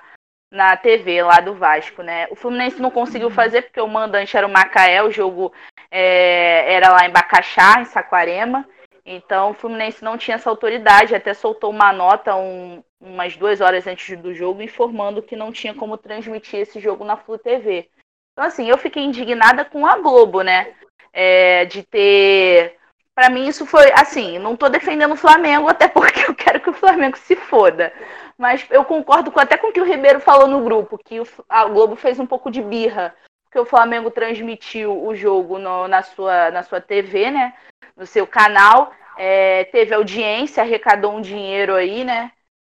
na 0.52 0.78
TV 0.78 1.22
lá 1.22 1.40
do 1.40 1.54
Vasco, 1.54 2.02
né? 2.02 2.28
O 2.32 2.36
Fluminense 2.36 2.82
não 2.82 2.92
conseguiu 2.92 3.30
fazer 3.30 3.64
porque 3.64 3.82
o 3.82 3.88
mandante 3.88 4.36
era 4.36 4.48
o 4.48 4.52
Macaé, 4.52 5.04
o 5.04 5.12
jogo 5.12 5.52
é, 5.92 6.74
era 6.74 6.90
lá 6.92 7.06
em 7.06 7.12
Bacaxá, 7.12 7.82
em 7.82 7.86
Saquarema. 7.86 8.68
Então 9.06 9.52
o 9.52 9.54
Fluminense 9.54 10.04
não 10.04 10.18
tinha 10.18 10.36
essa 10.36 10.50
autoridade, 10.50 11.16
até 11.16 11.34
soltou 11.34 11.70
uma 11.70 11.94
nota 11.94 12.36
um, 12.36 12.84
umas 13.00 13.38
duas 13.38 13.62
horas 13.62 13.88
antes 13.88 14.18
do 14.18 14.34
jogo 14.34 14.62
informando 14.62 15.22
que 15.22 15.36
não 15.36 15.52
tinha 15.52 15.74
como 15.74 15.98
transmitir 15.98 16.60
esse 16.60 16.80
jogo 16.80 17.06
na 17.06 17.16
Flu 17.16 17.38
TV. 17.38 17.90
Então 18.34 18.46
assim, 18.46 18.70
eu 18.70 18.78
fiquei 18.78 19.04
indignada 19.04 19.64
com 19.64 19.86
a 19.86 19.98
Globo, 19.98 20.42
né? 20.42 20.74
é, 21.18 21.66
de 21.66 21.82
ter. 21.82 22.76
Para 23.16 23.32
mim, 23.32 23.48
isso 23.48 23.66
foi 23.66 23.92
assim. 23.94 24.38
Não 24.38 24.56
tô 24.56 24.70
defendendo 24.70 25.14
o 25.14 25.18
Flamengo, 25.18 25.68
até 25.68 25.88
porque 25.90 26.30
eu 26.30 26.36
quero 26.36 26.57
Flamengo 26.98 27.18
se 27.18 27.36
foda. 27.36 27.94
Mas 28.38 28.66
eu 28.72 28.84
concordo 28.84 29.32
com, 29.32 29.40
até 29.40 29.56
com 29.56 29.68
o 29.68 29.72
que 29.72 29.80
o 29.80 29.86
Ribeiro 29.86 30.20
falou 30.20 30.48
no 30.48 30.64
grupo, 30.64 30.98
que 30.98 31.20
o, 31.20 31.28
a 31.48 31.66
Globo 31.66 31.96
fez 31.96 32.20
um 32.20 32.26
pouco 32.26 32.50
de 32.50 32.62
birra, 32.62 33.16
porque 33.46 33.60
o 33.60 33.66
Flamengo 33.66 34.10
transmitiu 34.10 35.06
o 35.06 35.16
jogo 35.16 35.60
no, 35.60 35.88
na, 35.88 36.02
sua, 36.02 36.52
na 36.52 36.64
sua 36.64 36.82
TV, 36.82 37.32
né? 37.32 37.54
No 37.96 38.06
seu 38.06 38.26
canal. 38.26 38.92
É, 39.18 39.66
teve 39.66 39.94
audiência, 39.94 40.62
arrecadou 40.62 41.16
um 41.16 41.22
dinheiro 41.22 41.76
aí, 41.76 42.04
né? 42.04 42.32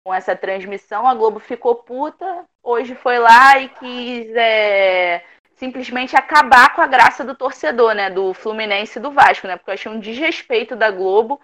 Com 0.05 0.13
essa 0.13 0.35
transmissão. 0.35 1.07
A 1.07 1.15
Globo 1.15 1.39
ficou 1.39 1.75
puta. 1.75 2.45
Hoje 2.61 2.95
foi 2.95 3.19
lá 3.19 3.57
e 3.59 3.69
quis 3.69 4.35
é, 4.35 5.23
simplesmente 5.55 6.15
acabar 6.15 6.73
com 6.75 6.81
a 6.81 6.87
graça 6.87 7.23
do 7.23 7.35
torcedor, 7.35 7.93
né? 7.93 8.09
Do 8.09 8.33
Fluminense 8.33 8.99
e 8.99 9.01
do 9.01 9.11
Vasco, 9.11 9.47
né? 9.47 9.57
Porque 9.57 9.71
eu 9.71 9.73
achei 9.73 9.91
um 9.91 9.99
desrespeito 9.99 10.75
da 10.75 10.91
Globo 10.91 11.39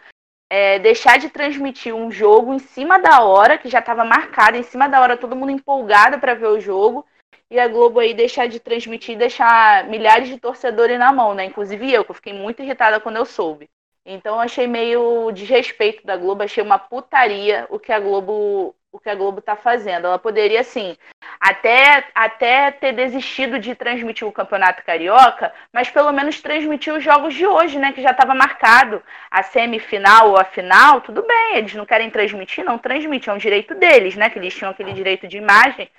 é, 0.49 0.79
deixar 0.79 1.17
de 1.17 1.29
transmitir 1.29 1.93
um 1.93 2.11
jogo 2.11 2.53
em 2.53 2.59
cima 2.59 2.99
da 2.99 3.21
hora, 3.21 3.57
que 3.57 3.69
já 3.69 3.79
estava 3.79 4.05
marcado, 4.05 4.57
em 4.57 4.63
cima 4.63 4.87
da 4.87 5.01
hora, 5.01 5.17
todo 5.17 5.35
mundo 5.35 5.51
empolgado 5.51 6.19
para 6.19 6.33
ver 6.33 6.47
o 6.47 6.59
jogo, 6.59 7.05
e 7.49 7.59
a 7.59 7.67
Globo 7.67 7.99
aí 7.99 8.13
deixar 8.13 8.47
de 8.47 8.59
transmitir, 8.59 9.17
deixar 9.17 9.87
milhares 9.87 10.27
de 10.27 10.39
torcedores 10.39 10.97
na 10.97 11.11
mão, 11.11 11.33
né? 11.33 11.45
Inclusive 11.45 11.91
eu, 11.91 12.03
que 12.03 12.11
eu 12.11 12.15
fiquei 12.15 12.33
muito 12.33 12.61
irritada 12.61 12.99
quando 12.99 13.17
eu 13.17 13.25
soube. 13.25 13.69
Então 14.05 14.39
achei 14.39 14.67
meio 14.67 15.31
desrespeito 15.31 16.05
da 16.05 16.15
Globo, 16.15 16.43
achei 16.43 16.63
uma 16.63 16.77
putaria 16.77 17.65
o 17.69 17.79
que 17.79 17.91
a 17.91 17.99
Globo 17.99 18.75
o 18.95 18.99
que 18.99 19.09
a 19.09 19.15
Globo 19.15 19.39
está 19.39 19.57
fazendo. 19.57 20.05
Ela 20.07 20.17
poderia, 20.17 20.61
assim, 20.61 20.97
até, 21.39 22.07
até 22.15 22.71
ter 22.71 22.93
desistido 22.93 23.59
de 23.59 23.75
transmitir 23.75 24.25
o 24.25 24.31
Campeonato 24.31 24.83
Carioca, 24.83 25.53
mas 25.73 25.89
pelo 25.89 26.13
menos 26.13 26.41
transmitir 26.41 26.93
os 26.93 27.03
jogos 27.03 27.33
de 27.33 27.45
hoje, 27.45 27.77
né? 27.77 27.91
Que 27.91 28.01
já 28.01 28.11
estava 28.11 28.33
marcado. 28.33 29.03
A 29.29 29.43
semifinal 29.43 30.29
ou 30.29 30.37
a 30.37 30.45
final, 30.45 31.01
tudo 31.01 31.21
bem, 31.23 31.57
eles 31.57 31.73
não 31.73 31.85
querem 31.85 32.09
transmitir, 32.09 32.63
não 32.63 32.77
transmitem, 32.77 33.31
é 33.31 33.35
um 33.35 33.37
direito 33.37 33.75
deles, 33.75 34.15
né? 34.15 34.29
Que 34.29 34.39
eles 34.39 34.55
tinham 34.55 34.71
aquele 34.71 34.93
direito 34.93 35.27
de 35.27 35.37
imagem. 35.37 35.89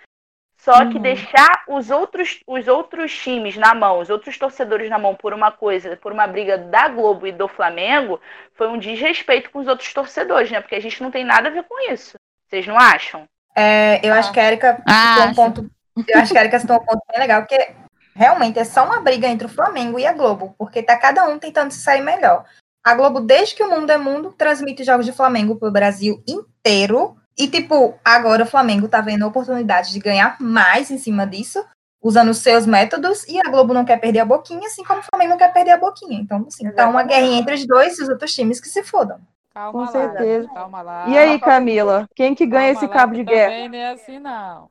Só 0.57 0.87
que 0.87 0.97
uhum. 0.97 1.03
deixar 1.03 1.65
os 1.69 1.91
outros, 1.91 2.41
os 2.47 2.67
outros 2.67 3.15
times 3.15 3.59
na 3.59 3.75
mão, 3.75 3.99
os 3.99 4.09
outros 4.09 4.39
torcedores 4.39 4.89
na 4.89 4.99
mão 4.99 5.15
por 5.15 5.35
uma 5.35 5.53
coisa, 5.53 5.97
por 5.99 6.13
uma 6.13 6.27
briga 6.27 6.57
da 6.57 6.89
Globo 6.89 7.27
e 7.27 7.33
do 7.33 7.47
Flamengo, 7.47 8.19
foi 8.55 8.69
um 8.69 8.79
desrespeito 8.79 9.51
com 9.51 9.59
os 9.59 9.69
outros 9.69 9.93
torcedores, 9.93 10.51
né? 10.51 10.63
Porque 10.63 10.75
a 10.75 10.81
gente 10.81 11.03
não 11.03 11.11
tem 11.11 11.25
nada 11.25 11.49
a 11.49 11.53
ver 11.53 11.65
com 11.65 11.93
isso. 11.93 12.17
Vocês 12.49 12.67
não 12.67 12.79
acham? 12.79 13.25
É, 13.55 14.01
eu 14.07 14.13
ah. 14.13 14.19
acho 14.19 14.33
que 14.33 14.41
a 14.41 14.45
Erika 14.45 14.83
ah, 14.87 15.29
um 15.31 15.35
ponto. 15.35 15.71
Eu 16.07 16.21
acho 16.21 16.33
que 16.33 16.39
a 16.39 16.43
Erika 16.43 16.61
citou 16.61 16.77
um 16.77 16.85
ponto 16.85 17.03
bem 17.11 17.21
legal, 17.21 17.43
porque 17.43 17.75
realmente 18.15 18.59
é 18.59 18.65
só 18.65 18.85
uma 18.85 19.01
briga 19.01 19.27
entre 19.27 19.47
o 19.47 19.51
Flamengo 19.51 19.99
e 19.99 20.07
a 20.07 20.13
Globo, 20.13 20.55
porque 20.59 20.83
tá 20.83 20.97
cada 20.97 21.25
um 21.27 21.39
tentando 21.39 21.71
se 21.71 21.81
sair 21.81 22.03
melhor. 22.03 22.45
A 22.85 22.95
Globo, 22.95 23.21
desde 23.21 23.55
que 23.55 23.65
o 23.65 23.71
mundo 23.71 23.91
é 23.91 23.99
mundo, 23.99 24.33
transmite 24.37 24.85
jogos 24.85 25.05
de 25.05 25.13
Flamengo 25.13 25.57
pro 25.57 25.73
Brasil 25.73 26.23
inteiro. 26.27 27.17
E, 27.37 27.49
tipo, 27.49 27.99
agora 28.05 28.45
o 28.45 28.47
Flamengo 28.47 28.89
tá 28.89 29.01
vendo 29.01 29.25
a 29.25 29.27
oportunidade 29.27 29.93
de 29.93 29.99
ganhar 29.99 30.37
mais 30.41 30.91
em 30.91 30.97
cima 30.97 31.27
disso, 31.27 31.65
usando 32.01 32.31
os 32.31 32.39
seus 32.39 32.65
métodos, 32.65 33.27
e 33.27 33.39
a 33.39 33.51
Globo 33.51 33.75
não 33.75 33.85
quer 33.85 33.99
perder 33.99 34.21
a 34.21 34.25
boquinha, 34.25 34.69
assim 34.69 34.85
como 34.85 35.01
o 35.01 35.03
Flamengo 35.03 35.31
não 35.31 35.39
quer 35.39 35.53
perder 35.53 35.73
a 35.73 35.77
boquinha. 35.77 36.19
Então, 36.21 36.47
assim, 36.47 36.71
tá 36.71 36.89
uma 36.89 37.03
guerrinha 37.03 37.41
entre 37.41 37.55
os 37.55 37.67
dois 37.67 37.99
e 37.99 38.03
os 38.05 38.09
outros 38.09 38.33
times 38.33 38.61
que 38.61 38.69
se 38.69 38.85
fodam. 38.85 39.21
Calma 39.57 39.73
Com 39.73 39.79
lá, 39.79 39.87
certeza. 39.87 40.49
Calma 40.51 40.83
lá. 40.83 41.09
E 41.09 41.17
aí, 41.17 41.41
Camila, 41.41 42.07
quem 42.15 42.35
que 42.35 42.45
ganha 42.45 42.75
calma 42.75 42.85
esse 42.85 42.93
cabo 42.93 43.15
de 43.15 43.25
guerra? 43.25 43.53
Também 43.53 43.69
não 43.71 43.79
é 43.79 43.89
assim, 43.89 44.19
não. 44.19 44.71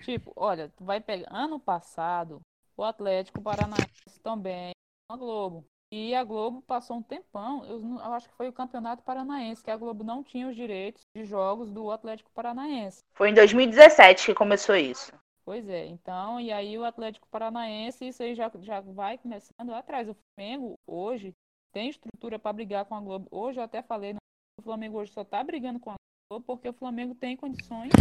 Tipo, 0.00 0.32
olha, 0.34 0.72
tu 0.74 0.86
vai 0.86 1.02
pegar. 1.02 1.28
Ano 1.30 1.60
passado, 1.60 2.40
o 2.74 2.82
Atlético 2.82 3.42
Paranaense 3.42 4.18
também, 4.22 4.70
a 5.12 5.16
Globo. 5.18 5.66
E 5.92 6.14
a 6.14 6.24
Globo 6.24 6.62
passou 6.62 6.96
um 6.96 7.02
tempão, 7.02 7.62
eu, 7.66 7.78
eu, 7.78 8.14
acho 8.14 8.30
que 8.30 8.34
foi 8.36 8.48
o 8.48 8.52
Campeonato 8.54 9.02
Paranaense, 9.02 9.62
que 9.62 9.70
a 9.70 9.76
Globo 9.76 10.02
não 10.02 10.24
tinha 10.24 10.48
os 10.48 10.56
direitos 10.56 11.02
de 11.14 11.22
jogos 11.26 11.70
do 11.70 11.90
Atlético 11.90 12.30
Paranaense. 12.34 13.00
Foi 13.14 13.28
em 13.28 13.34
2017 13.34 14.26
que 14.26 14.34
começou 14.34 14.74
isso. 14.76 15.12
Pois 15.44 15.68
é, 15.68 15.86
então, 15.86 16.40
e 16.40 16.50
aí 16.50 16.78
o 16.78 16.84
Atlético 16.86 17.28
Paranaense, 17.30 18.08
isso 18.08 18.22
aí 18.22 18.34
já, 18.34 18.50
já 18.60 18.80
vai 18.80 19.18
começando 19.18 19.68
lá 19.68 19.78
atrás. 19.78 20.08
O 20.08 20.16
Flamengo, 20.34 20.74
hoje, 20.86 21.34
tem 21.76 21.90
estrutura 21.90 22.38
para 22.38 22.54
brigar 22.54 22.86
com 22.86 22.94
a 22.94 23.00
Globo. 23.00 23.28
Hoje 23.30 23.60
eu 23.60 23.62
até 23.62 23.82
falei, 23.82 24.14
não, 24.14 24.18
o 24.58 24.62
Flamengo 24.62 24.98
hoje 24.98 25.12
só 25.12 25.20
está 25.20 25.44
brigando 25.44 25.78
com 25.78 25.90
a 25.90 25.94
Globo 26.32 26.46
porque 26.46 26.70
o 26.70 26.72
Flamengo 26.72 27.14
tem 27.14 27.36
condições. 27.36 27.92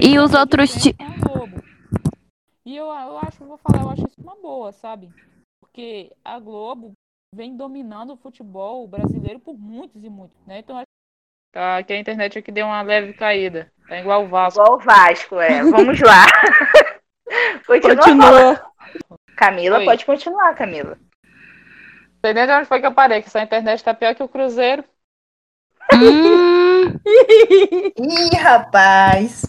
E 0.00 0.16
os 0.20 0.32
outros 0.32 0.86
E 2.64 2.76
eu, 2.76 2.86
eu 2.86 3.18
acho, 3.18 3.44
vou 3.44 3.58
falar, 3.58 3.82
eu 3.82 3.90
acho 3.90 4.06
isso 4.06 4.20
uma 4.22 4.36
boa, 4.36 4.70
sabe? 4.70 5.10
Porque 5.60 6.12
a 6.24 6.38
Globo 6.38 6.92
vem 7.34 7.56
dominando 7.56 8.12
o 8.12 8.16
futebol 8.16 8.86
brasileiro 8.86 9.40
por 9.40 9.58
muitos 9.58 10.04
e 10.04 10.08
muitos, 10.08 10.40
né? 10.46 10.60
Então 10.60 10.80
Tá, 11.52 11.82
que 11.82 11.92
a 11.92 11.98
internet 11.98 12.38
aqui 12.38 12.52
deu 12.52 12.66
uma 12.66 12.82
leve 12.82 13.14
caída. 13.14 13.72
Tá 13.88 13.98
igual 13.98 14.24
o 14.24 14.28
Vasco. 14.28 14.60
Igual 14.60 14.78
o 14.78 14.80
Vasco, 14.80 15.40
é. 15.40 15.60
Vamos 15.64 16.00
lá. 16.00 16.24
Continua. 17.66 17.96
Continua. 17.96 18.72
Camila, 19.36 19.78
Oi. 19.78 19.84
pode 19.84 20.06
continuar, 20.06 20.54
Camila 20.54 20.96
sei 22.24 22.32
nem 22.32 22.46
de 22.46 22.52
onde 22.52 22.64
foi 22.64 22.80
que 22.80 22.86
eu 22.86 22.94
parei, 22.94 23.20
que 23.20 23.28
essa 23.28 23.42
internet 23.42 23.84
tá 23.84 23.92
pior 23.92 24.14
que 24.14 24.22
o 24.22 24.28
Cruzeiro. 24.28 24.82
Hum. 25.92 26.98
Ih, 28.00 28.36
rapaz. 28.38 29.42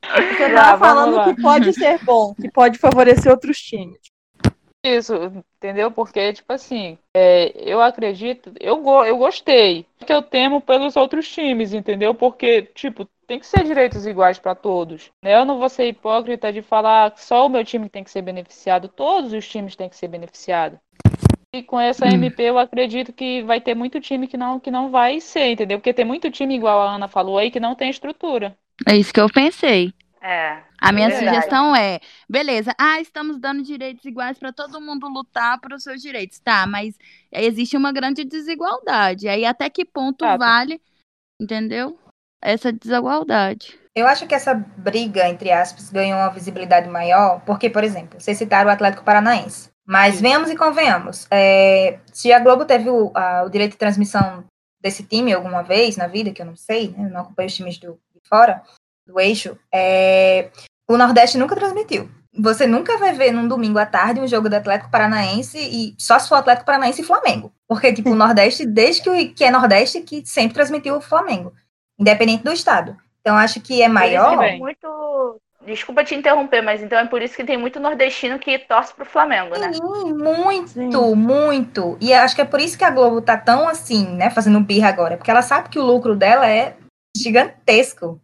Você 0.00 0.54
tava 0.54 0.78
falando 0.78 1.24
que 1.24 1.42
pode 1.42 1.72
ser 1.72 1.98
bom, 2.04 2.32
que 2.34 2.48
pode 2.48 2.78
favorecer 2.78 3.32
outros 3.32 3.58
times. 3.58 3.98
Isso, 4.82 5.12
entendeu? 5.56 5.90
Porque, 5.90 6.32
tipo 6.32 6.52
assim, 6.52 6.96
é, 7.14 7.52
eu 7.56 7.82
acredito, 7.82 8.52
eu, 8.60 8.78
go, 8.78 9.04
eu 9.04 9.18
gostei. 9.18 9.84
Que 10.06 10.12
eu 10.12 10.22
temo 10.22 10.60
pelos 10.60 10.94
outros 10.94 11.28
times, 11.28 11.74
entendeu? 11.74 12.14
Porque, 12.14 12.62
tipo, 12.62 13.08
tem 13.26 13.40
que 13.40 13.46
ser 13.46 13.64
direitos 13.64 14.06
iguais 14.06 14.38
para 14.38 14.54
todos. 14.54 15.10
Né? 15.20 15.34
Eu 15.34 15.44
não 15.44 15.58
vou 15.58 15.68
ser 15.68 15.88
hipócrita 15.88 16.52
de 16.52 16.62
falar 16.62 17.10
que 17.10 17.22
só 17.22 17.44
o 17.44 17.48
meu 17.48 17.64
time 17.64 17.88
tem 17.88 18.04
que 18.04 18.10
ser 18.10 18.22
beneficiado, 18.22 18.88
todos 18.88 19.32
os 19.32 19.46
times 19.46 19.74
têm 19.74 19.88
que 19.88 19.96
ser 19.96 20.08
beneficiados. 20.08 20.78
E 21.52 21.62
com 21.64 21.80
essa 21.80 22.06
hum. 22.06 22.10
MP 22.10 22.44
eu 22.44 22.58
acredito 22.58 23.12
que 23.12 23.42
vai 23.42 23.60
ter 23.60 23.74
muito 23.74 24.00
time 24.00 24.28
que 24.28 24.36
não, 24.36 24.60
que 24.60 24.70
não 24.70 24.90
vai 24.90 25.20
ser, 25.20 25.50
entendeu? 25.50 25.78
Porque 25.78 25.92
tem 25.92 26.04
muito 26.04 26.30
time, 26.30 26.54
igual 26.54 26.80
a 26.80 26.94
Ana 26.94 27.08
falou 27.08 27.38
aí, 27.38 27.50
que 27.50 27.58
não 27.58 27.74
tem 27.74 27.90
estrutura. 27.90 28.56
É 28.86 28.96
isso 28.96 29.12
que 29.12 29.20
eu 29.20 29.28
pensei. 29.28 29.92
É. 30.22 30.62
A 30.80 30.92
minha 30.92 31.08
é 31.08 31.18
sugestão 31.18 31.74
é, 31.74 31.98
beleza, 32.28 32.74
ah, 32.78 33.00
estamos 33.00 33.38
dando 33.38 33.62
direitos 33.62 34.04
iguais 34.04 34.38
para 34.38 34.52
todo 34.52 34.80
mundo 34.80 35.08
lutar 35.08 35.58
para 35.60 35.74
os 35.74 35.82
seus 35.82 36.00
direitos. 36.00 36.38
Tá, 36.38 36.66
mas 36.66 36.96
existe 37.32 37.76
uma 37.76 37.92
grande 37.92 38.24
desigualdade. 38.24 39.28
Aí 39.28 39.44
até 39.44 39.68
que 39.68 39.84
ponto 39.84 40.24
ah, 40.24 40.36
vale, 40.36 40.80
entendeu? 41.40 41.98
Essa 42.40 42.72
desigualdade. 42.72 43.78
Eu 43.94 44.06
acho 44.06 44.26
que 44.26 44.34
essa 44.34 44.54
briga, 44.54 45.28
entre 45.28 45.50
aspas, 45.50 45.90
ganhou 45.90 46.18
uma 46.18 46.30
visibilidade 46.30 46.88
maior, 46.88 47.40
porque, 47.44 47.68
por 47.68 47.82
exemplo, 47.82 48.20
vocês 48.20 48.38
citaram 48.38 48.70
o 48.70 48.72
Atlético 48.72 49.04
Paranaense. 49.04 49.68
Mas 49.86 50.20
venhamos 50.20 50.50
e 50.50 50.56
convenhamos. 50.56 51.26
É, 51.30 51.98
se 52.12 52.32
a 52.32 52.38
Globo 52.38 52.64
teve 52.64 52.88
o, 52.88 53.10
a, 53.14 53.44
o, 53.44 53.50
direito 53.50 53.72
de 53.72 53.78
transmissão 53.78 54.44
desse 54.80 55.02
time 55.02 55.32
alguma 55.32 55.62
vez 55.62 55.96
na 55.96 56.06
vida, 56.06 56.30
que 56.30 56.40
eu 56.40 56.46
não 56.46 56.56
sei, 56.56 56.90
né, 56.90 57.06
eu 57.06 57.10
não 57.10 57.22
acompanho 57.22 57.48
os 57.48 57.54
times 57.54 57.78
do, 57.78 57.98
de 58.14 58.20
fora, 58.28 58.62
do 59.06 59.18
eixo, 59.18 59.58
é, 59.72 60.50
o 60.88 60.96
Nordeste 60.96 61.38
nunca 61.38 61.56
transmitiu. 61.56 62.08
Você 62.32 62.66
nunca 62.66 62.96
vai 62.96 63.12
ver 63.12 63.32
num 63.32 63.48
domingo 63.48 63.78
à 63.78 63.86
tarde 63.86 64.20
um 64.20 64.28
jogo 64.28 64.48
do 64.48 64.54
Atlético 64.54 64.90
Paranaense 64.90 65.58
e 65.58 65.94
só 65.98 66.18
se 66.18 66.28
for 66.28 66.36
Atlético 66.36 66.66
Paranaense 66.66 67.02
e 67.02 67.04
Flamengo. 67.04 67.52
Porque, 67.66 67.92
tipo, 67.92 68.10
o 68.10 68.14
Nordeste, 68.16 68.64
desde 68.64 69.02
que, 69.02 69.28
que 69.30 69.44
é 69.44 69.50
Nordeste, 69.50 70.00
que 70.02 70.24
sempre 70.24 70.54
transmitiu 70.54 70.96
o 70.96 71.00
Flamengo, 71.00 71.52
independente 71.98 72.44
do 72.44 72.52
estado. 72.52 72.96
Então, 73.20 73.36
acho 73.36 73.60
que 73.60 73.82
é 73.82 73.88
maior. 73.88 74.36
Muito, 74.58 75.40
Desculpa 75.64 76.02
te 76.02 76.14
interromper, 76.14 76.62
mas 76.62 76.82
então 76.82 76.98
é 76.98 77.06
por 77.06 77.20
isso 77.20 77.36
que 77.36 77.44
tem 77.44 77.56
muito 77.56 77.78
nordestino 77.78 78.38
que 78.38 78.58
torce 78.58 78.94
pro 78.94 79.04
Flamengo, 79.04 79.58
né? 79.58 79.72
Sim, 79.72 80.14
muito, 80.14 80.70
Sim. 80.70 81.14
muito. 81.14 81.98
E 82.00 82.14
acho 82.14 82.34
que 82.34 82.40
é 82.40 82.46
por 82.46 82.60
isso 82.60 82.78
que 82.78 82.84
a 82.84 82.90
Globo 82.90 83.20
tá 83.20 83.36
tão 83.36 83.68
assim, 83.68 84.06
né, 84.16 84.30
fazendo 84.30 84.58
birra 84.60 84.88
agora, 84.88 85.18
porque 85.18 85.30
ela 85.30 85.42
sabe 85.42 85.68
que 85.68 85.78
o 85.78 85.84
lucro 85.84 86.16
dela 86.16 86.48
é 86.48 86.76
gigantesco. 87.16 88.20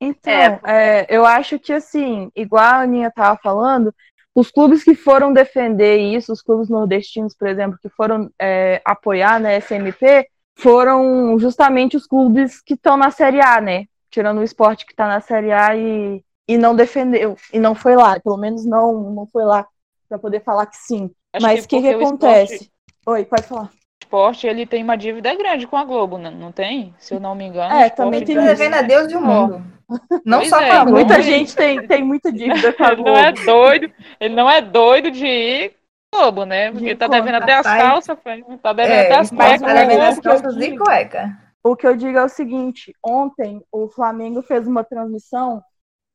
Então, 0.00 0.32
é, 0.32 0.60
é, 0.66 1.06
eu 1.08 1.24
acho 1.24 1.58
que 1.58 1.72
assim, 1.72 2.30
igual 2.34 2.64
a 2.64 2.80
Aninha 2.80 3.10
tava 3.14 3.38
falando, 3.42 3.94
os 4.34 4.50
clubes 4.50 4.84
que 4.84 4.94
foram 4.94 5.32
defender 5.32 5.98
isso, 5.98 6.32
os 6.32 6.42
clubes 6.42 6.68
nordestinos, 6.68 7.34
por 7.34 7.48
exemplo, 7.48 7.78
que 7.80 7.88
foram 7.88 8.30
é, 8.40 8.80
apoiar 8.84 9.40
né, 9.40 9.58
SMP, 9.60 10.28
foram 10.58 11.38
justamente 11.38 11.96
os 11.96 12.06
clubes 12.06 12.60
que 12.60 12.74
estão 12.74 12.96
na 12.96 13.10
Série 13.10 13.40
A, 13.40 13.60
né? 13.60 13.86
Tirando 14.10 14.38
o 14.38 14.44
esporte 14.44 14.84
que 14.84 14.92
está 14.92 15.06
na 15.06 15.20
Série 15.20 15.52
A 15.52 15.76
e 15.76 16.22
e 16.48 16.56
não 16.56 16.74
defendeu, 16.74 17.36
e 17.52 17.58
não 17.58 17.74
foi 17.74 17.94
lá, 17.94 18.18
pelo 18.18 18.38
menos 18.38 18.64
não, 18.64 19.10
não 19.10 19.26
foi 19.26 19.44
lá 19.44 19.66
para 20.08 20.18
poder 20.18 20.42
falar 20.42 20.64
que 20.66 20.76
sim. 20.78 21.10
Acho 21.32 21.46
Mas 21.46 21.64
o 21.64 21.68
que, 21.68 21.76
que, 21.76 21.82
que 21.82 21.94
acontece? 21.94 22.54
Esporte... 22.54 22.72
Oi, 23.06 23.24
pode 23.26 23.42
falar. 23.42 23.64
O 23.64 24.04
esporte 24.04 24.46
ele 24.46 24.64
tem 24.64 24.82
uma 24.82 24.96
dívida 24.96 25.34
grande 25.34 25.66
com 25.66 25.76
a 25.76 25.84
Globo, 25.84 26.16
né? 26.16 26.30
não 26.30 26.50
tem? 26.50 26.94
Se 26.98 27.12
eu 27.12 27.20
não 27.20 27.34
me 27.34 27.44
engano. 27.44 27.74
É, 27.74 27.90
também 27.90 28.24
tem 28.24 28.34
devendo 28.36 28.74
a 28.74 28.82
Deus 28.82 29.08
de 29.08 29.16
um 29.16 29.20
mundo. 29.20 29.62
Não 30.22 30.40
pois 30.40 30.50
só 30.50 30.60
é, 30.60 30.84
Muita 30.84 31.22
gente 31.22 31.56
tem, 31.56 31.86
tem 31.86 32.04
muita 32.04 32.30
dívida 32.30 32.74
com 32.74 32.84
a 32.84 32.94
Globo. 32.94 33.08
Ele 33.16 33.16
não 33.16 33.24
é 33.24 33.32
doido, 33.32 33.92
ele 34.20 34.34
não 34.34 34.50
é 34.50 34.60
doido 34.60 35.10
de 35.10 35.26
ir 35.26 35.74
Globo, 36.14 36.44
né? 36.44 36.70
Porque 36.70 36.94
tá 36.94 37.06
devendo 37.06 37.36
até 37.36 37.54
as 37.54 37.66
calças. 37.66 38.18
Tá 38.62 38.72
devendo 38.74 38.94
É, 38.94 39.06
até 39.06 39.16
as 39.16 39.30
cuecas. 39.30 39.60
tá 39.62 39.72
devendo 39.72 39.98
né? 39.98 40.08
as 40.08 40.20
calças 40.20 40.56
e 40.56 40.76
cueca. 40.76 41.38
O 41.62 41.74
que 41.76 41.86
eu 41.86 41.96
digo 41.96 42.18
é 42.18 42.24
o 42.24 42.28
seguinte: 42.28 42.94
ontem 43.02 43.62
o 43.72 43.88
Flamengo 43.88 44.42
fez 44.42 44.66
uma 44.66 44.84
transmissão 44.84 45.62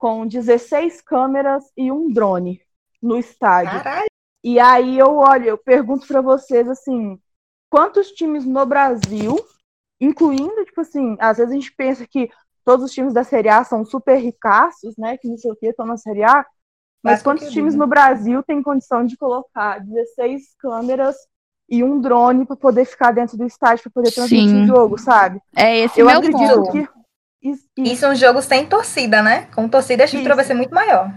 com 0.03 0.27
16 0.27 0.99
câmeras 0.99 1.63
e 1.77 1.89
um 1.89 2.11
drone 2.11 2.59
no 3.01 3.17
estádio. 3.17 3.81
Caralho. 3.81 4.07
E 4.43 4.59
aí 4.59 4.99
eu 4.99 5.15
olho, 5.15 5.45
eu 5.45 5.57
pergunto 5.57 6.05
pra 6.05 6.19
vocês 6.19 6.67
assim, 6.67 7.17
quantos 7.69 8.09
times 8.11 8.43
no 8.43 8.65
Brasil, 8.65 9.39
incluindo, 10.01 10.65
tipo 10.65 10.81
assim, 10.81 11.15
às 11.21 11.37
vezes 11.37 11.53
a 11.53 11.55
gente 11.55 11.73
pensa 11.77 12.05
que 12.05 12.29
todos 12.65 12.83
os 12.83 12.91
times 12.91 13.13
da 13.13 13.23
Série 13.23 13.47
A 13.47 13.63
são 13.63 13.85
super 13.85 14.17
ricaços, 14.17 14.93
né? 14.97 15.15
Que 15.15 15.29
não 15.29 15.37
sei 15.37 15.49
o 15.51 15.55
que, 15.55 15.67
estão 15.67 15.85
na 15.85 15.95
Série 15.95 16.25
A. 16.25 16.45
Mas 17.01 17.13
Basta 17.13 17.23
quantos 17.23 17.53
times 17.53 17.71
diga. 17.71 17.85
no 17.85 17.89
Brasil 17.89 18.43
têm 18.43 18.61
condição 18.61 19.05
de 19.05 19.15
colocar 19.15 19.79
16 19.79 20.53
câmeras 20.59 21.15
e 21.69 21.81
um 21.81 22.01
drone 22.01 22.45
para 22.45 22.57
poder 22.57 22.83
ficar 22.83 23.13
dentro 23.13 23.37
do 23.37 23.45
estádio 23.45 23.83
para 23.83 23.91
poder 23.93 24.11
transmitir 24.11 24.49
Sim. 24.49 24.63
o 24.63 24.67
jogo, 24.67 24.97
sabe? 24.97 25.39
É 25.55 25.77
esse 25.79 26.01
Eu 26.01 26.07
meu 26.07 26.17
acredito 26.17 26.55
ponto. 26.55 26.71
que 26.73 27.02
isso, 27.43 27.67
Isso 27.77 28.05
é 28.05 28.09
um 28.09 28.15
jogo 28.15 28.41
sem 28.41 28.65
torcida, 28.65 29.21
né? 29.21 29.47
Com 29.53 29.67
torcida 29.67 30.03
a 30.03 30.05
estrutura 30.05 30.31
Isso. 30.33 30.35
vai 30.37 30.45
ser 30.45 30.53
muito 30.53 30.73
maior. 30.73 31.13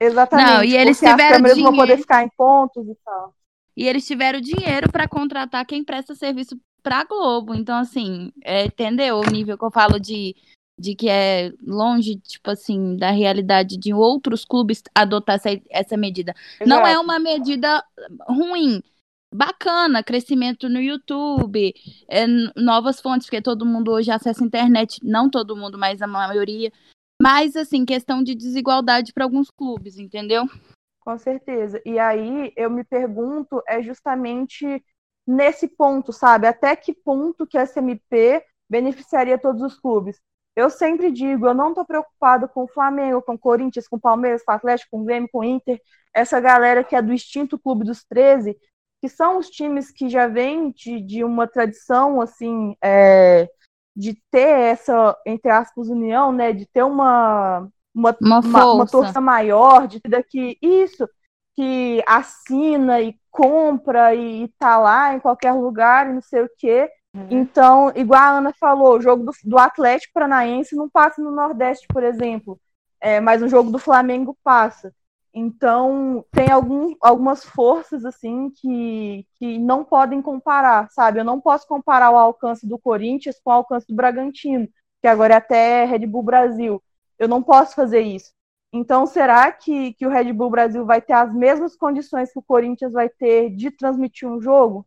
exatamente. 0.00 0.50
Não, 0.50 0.64
e 0.64 0.76
eles 0.76 1.02
as 1.02 1.10
tiveram 1.10 1.36
câmeras 1.36 1.58
vão 1.58 1.72
poder 1.72 1.82
dinheiro. 1.82 2.02
ficar 2.02 2.24
em 2.24 2.28
pontos 2.36 2.86
e 2.88 2.94
tal. 3.04 3.34
E 3.76 3.86
eles 3.88 4.06
tiveram 4.06 4.40
dinheiro 4.40 4.90
para 4.90 5.08
contratar 5.08 5.64
quem 5.64 5.84
presta 5.84 6.14
serviço 6.14 6.58
pra 6.82 7.04
Globo. 7.04 7.54
Então, 7.54 7.76
assim, 7.78 8.32
é, 8.42 8.64
entendeu 8.64 9.18
o 9.20 9.30
nível 9.30 9.56
que 9.56 9.64
eu 9.64 9.70
falo 9.70 9.98
de, 10.00 10.34
de 10.78 10.94
que 10.94 11.08
é 11.08 11.52
longe, 11.64 12.16
tipo 12.16 12.50
assim, 12.50 12.96
da 12.96 13.10
realidade 13.10 13.76
de 13.76 13.94
outros 13.94 14.44
clubes 14.44 14.82
adotar 14.94 15.36
essa, 15.36 15.48
essa 15.70 15.96
medida. 15.96 16.34
Não 16.66 16.86
é 16.86 16.90
Exato. 16.90 17.04
uma 17.04 17.18
medida 17.18 17.84
ruim. 18.28 18.82
Bacana, 19.32 20.02
crescimento 20.02 20.68
no 20.68 20.80
YouTube, 20.80 21.72
é, 22.08 22.26
novas 22.56 23.00
fontes, 23.00 23.26
porque 23.26 23.40
todo 23.40 23.64
mundo 23.64 23.92
hoje 23.92 24.10
acessa 24.10 24.42
a 24.42 24.46
internet, 24.46 24.98
não 25.04 25.30
todo 25.30 25.56
mundo, 25.56 25.78
mas 25.78 26.02
a 26.02 26.06
maioria. 26.06 26.72
Mas, 27.22 27.54
assim, 27.54 27.84
questão 27.84 28.22
de 28.22 28.34
desigualdade 28.34 29.12
para 29.12 29.24
alguns 29.24 29.50
clubes, 29.50 29.98
entendeu? 29.98 30.46
Com 31.00 31.16
certeza. 31.16 31.80
E 31.84 31.98
aí 31.98 32.52
eu 32.56 32.70
me 32.70 32.82
pergunto 32.82 33.62
é 33.68 33.82
justamente 33.82 34.82
nesse 35.26 35.68
ponto, 35.68 36.12
sabe? 36.12 36.46
Até 36.46 36.74
que 36.74 36.92
ponto 36.92 37.46
que 37.46 37.56
a 37.56 37.62
SMP 37.66 38.44
beneficiaria 38.68 39.38
todos 39.38 39.62
os 39.62 39.78
clubes? 39.78 40.20
Eu 40.56 40.68
sempre 40.68 41.10
digo, 41.10 41.46
eu 41.46 41.54
não 41.54 41.72
tô 41.72 41.84
preocupado 41.84 42.48
com 42.48 42.64
o 42.64 42.68
Flamengo, 42.68 43.22
com 43.22 43.34
o 43.34 43.38
Corinthians, 43.38 43.86
com 43.86 43.96
o 43.96 44.00
Palmeiras, 44.00 44.42
com 44.42 44.52
o 44.52 44.54
Atlético, 44.54 44.90
com 44.90 45.02
o 45.02 45.04
Grêmio, 45.04 45.28
com 45.32 45.38
o 45.38 45.44
Inter, 45.44 45.80
essa 46.12 46.40
galera 46.40 46.82
que 46.82 46.96
é 46.96 47.00
do 47.00 47.12
extinto 47.12 47.58
Clube 47.58 47.84
dos 47.84 48.04
13, 48.04 48.56
que 49.00 49.08
são 49.08 49.38
os 49.38 49.48
times 49.48 49.90
que 49.90 50.08
já 50.08 50.26
vêm 50.26 50.70
de, 50.70 51.00
de 51.00 51.24
uma 51.24 51.46
tradição, 51.46 52.20
assim, 52.20 52.76
é, 52.82 53.48
de 53.96 54.14
ter 54.30 54.48
essa, 54.48 55.16
entre 55.26 55.50
aspas, 55.50 55.88
união, 55.88 56.32
né? 56.32 56.52
De 56.52 56.66
ter 56.66 56.82
uma, 56.82 57.68
uma, 57.94 58.16
Uma 58.20 58.40
uma, 58.40 58.72
uma 58.74 58.86
torça 58.86 59.20
maior, 59.20 59.88
de 59.88 60.00
ter 60.00 60.10
daqui, 60.10 60.58
isso, 60.60 61.08
que 61.56 62.02
assina 62.06 63.00
e 63.00 63.18
compra 63.30 64.14
e, 64.14 64.44
e 64.44 64.48
tá 64.58 64.78
lá 64.78 65.14
em 65.14 65.20
qualquer 65.20 65.52
lugar 65.52 66.08
e 66.08 66.14
não 66.14 66.22
sei 66.22 66.42
o 66.42 66.50
quê. 66.56 66.90
Então, 67.28 67.90
igual 67.96 68.20
a 68.20 68.38
Ana 68.38 68.52
falou, 68.58 68.96
o 68.96 69.00
jogo 69.00 69.24
do, 69.24 69.32
do 69.44 69.58
Atlético 69.58 70.12
Paranaense 70.14 70.76
não 70.76 70.88
passa 70.88 71.20
no 71.20 71.32
Nordeste, 71.32 71.86
por 71.88 72.04
exemplo, 72.04 72.60
é, 73.00 73.18
mas 73.18 73.42
o 73.42 73.48
jogo 73.48 73.70
do 73.70 73.78
Flamengo 73.80 74.36
passa. 74.44 74.94
Então, 75.32 76.24
tem 76.32 76.50
algum, 76.50 76.94
algumas 77.00 77.44
forças, 77.44 78.04
assim, 78.04 78.50
que, 78.50 79.26
que 79.38 79.58
não 79.58 79.84
podem 79.84 80.20
comparar, 80.20 80.90
sabe? 80.90 81.20
Eu 81.20 81.24
não 81.24 81.40
posso 81.40 81.66
comparar 81.68 82.10
o 82.10 82.18
alcance 82.18 82.66
do 82.66 82.78
Corinthians 82.78 83.40
com 83.42 83.50
o 83.50 83.54
alcance 83.54 83.86
do 83.86 83.94
Bragantino, 83.94 84.68
que 85.00 85.06
agora 85.06 85.34
é 85.34 85.36
até 85.36 85.84
Red 85.84 86.06
Bull 86.06 86.22
Brasil. 86.24 86.82
Eu 87.18 87.28
não 87.28 87.42
posso 87.42 87.76
fazer 87.76 88.00
isso. 88.00 88.32
Então, 88.72 89.06
será 89.06 89.50
que, 89.52 89.94
que 89.94 90.06
o 90.06 90.10
Red 90.10 90.32
Bull 90.32 90.50
Brasil 90.50 90.84
vai 90.84 91.00
ter 91.00 91.12
as 91.12 91.32
mesmas 91.32 91.76
condições 91.76 92.32
que 92.32 92.38
o 92.38 92.42
Corinthians 92.42 92.92
vai 92.92 93.08
ter 93.08 93.50
de 93.50 93.70
transmitir 93.70 94.28
um 94.28 94.40
jogo? 94.40 94.86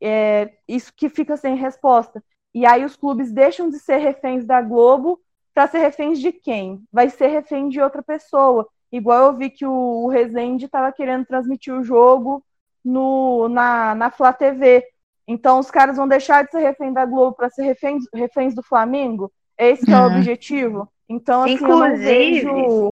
É, 0.00 0.54
isso 0.66 0.92
que 0.94 1.08
fica 1.08 1.36
sem 1.36 1.54
resposta. 1.56 2.22
E 2.54 2.66
aí 2.66 2.84
os 2.84 2.96
clubes 2.96 3.32
deixam 3.32 3.70
de 3.70 3.78
ser 3.78 3.98
reféns 3.98 4.44
da 4.46 4.60
Globo 4.60 5.20
para 5.54 5.66
ser 5.68 5.78
reféns 5.78 6.18
de 6.18 6.32
quem? 6.32 6.82
Vai 6.92 7.08
ser 7.08 7.28
refém 7.28 7.68
de 7.68 7.80
outra 7.80 8.02
pessoa. 8.02 8.68
Igual 8.92 9.26
eu 9.28 9.36
vi 9.36 9.48
que 9.50 9.64
o, 9.64 10.04
o 10.04 10.08
Rezende 10.08 10.66
estava 10.66 10.92
querendo 10.92 11.24
transmitir 11.24 11.72
o 11.74 11.82
jogo 11.82 12.44
no, 12.84 13.48
na, 13.48 13.94
na 13.94 14.10
Flá 14.10 14.32
TV. 14.32 14.84
Então 15.26 15.58
os 15.58 15.70
caras 15.70 15.96
vão 15.96 16.06
deixar 16.06 16.44
de 16.44 16.50
ser 16.50 16.60
refém 16.60 16.92
da 16.92 17.06
Globo 17.06 17.34
para 17.36 17.48
ser 17.48 17.62
reféns, 17.62 18.04
reféns 18.14 18.54
do 18.54 18.62
Flamengo? 18.62 19.32
Esse 19.56 19.86
que 19.86 19.92
é 19.92 19.98
o 19.98 20.08
Hum. 20.08 20.16
objetivo? 20.18 20.88
Então, 21.08 21.42
assim, 21.42 21.54
eu 21.54 21.60
não 21.68 21.86
Inclusive- 21.86 22.04
vejo. 22.04 22.88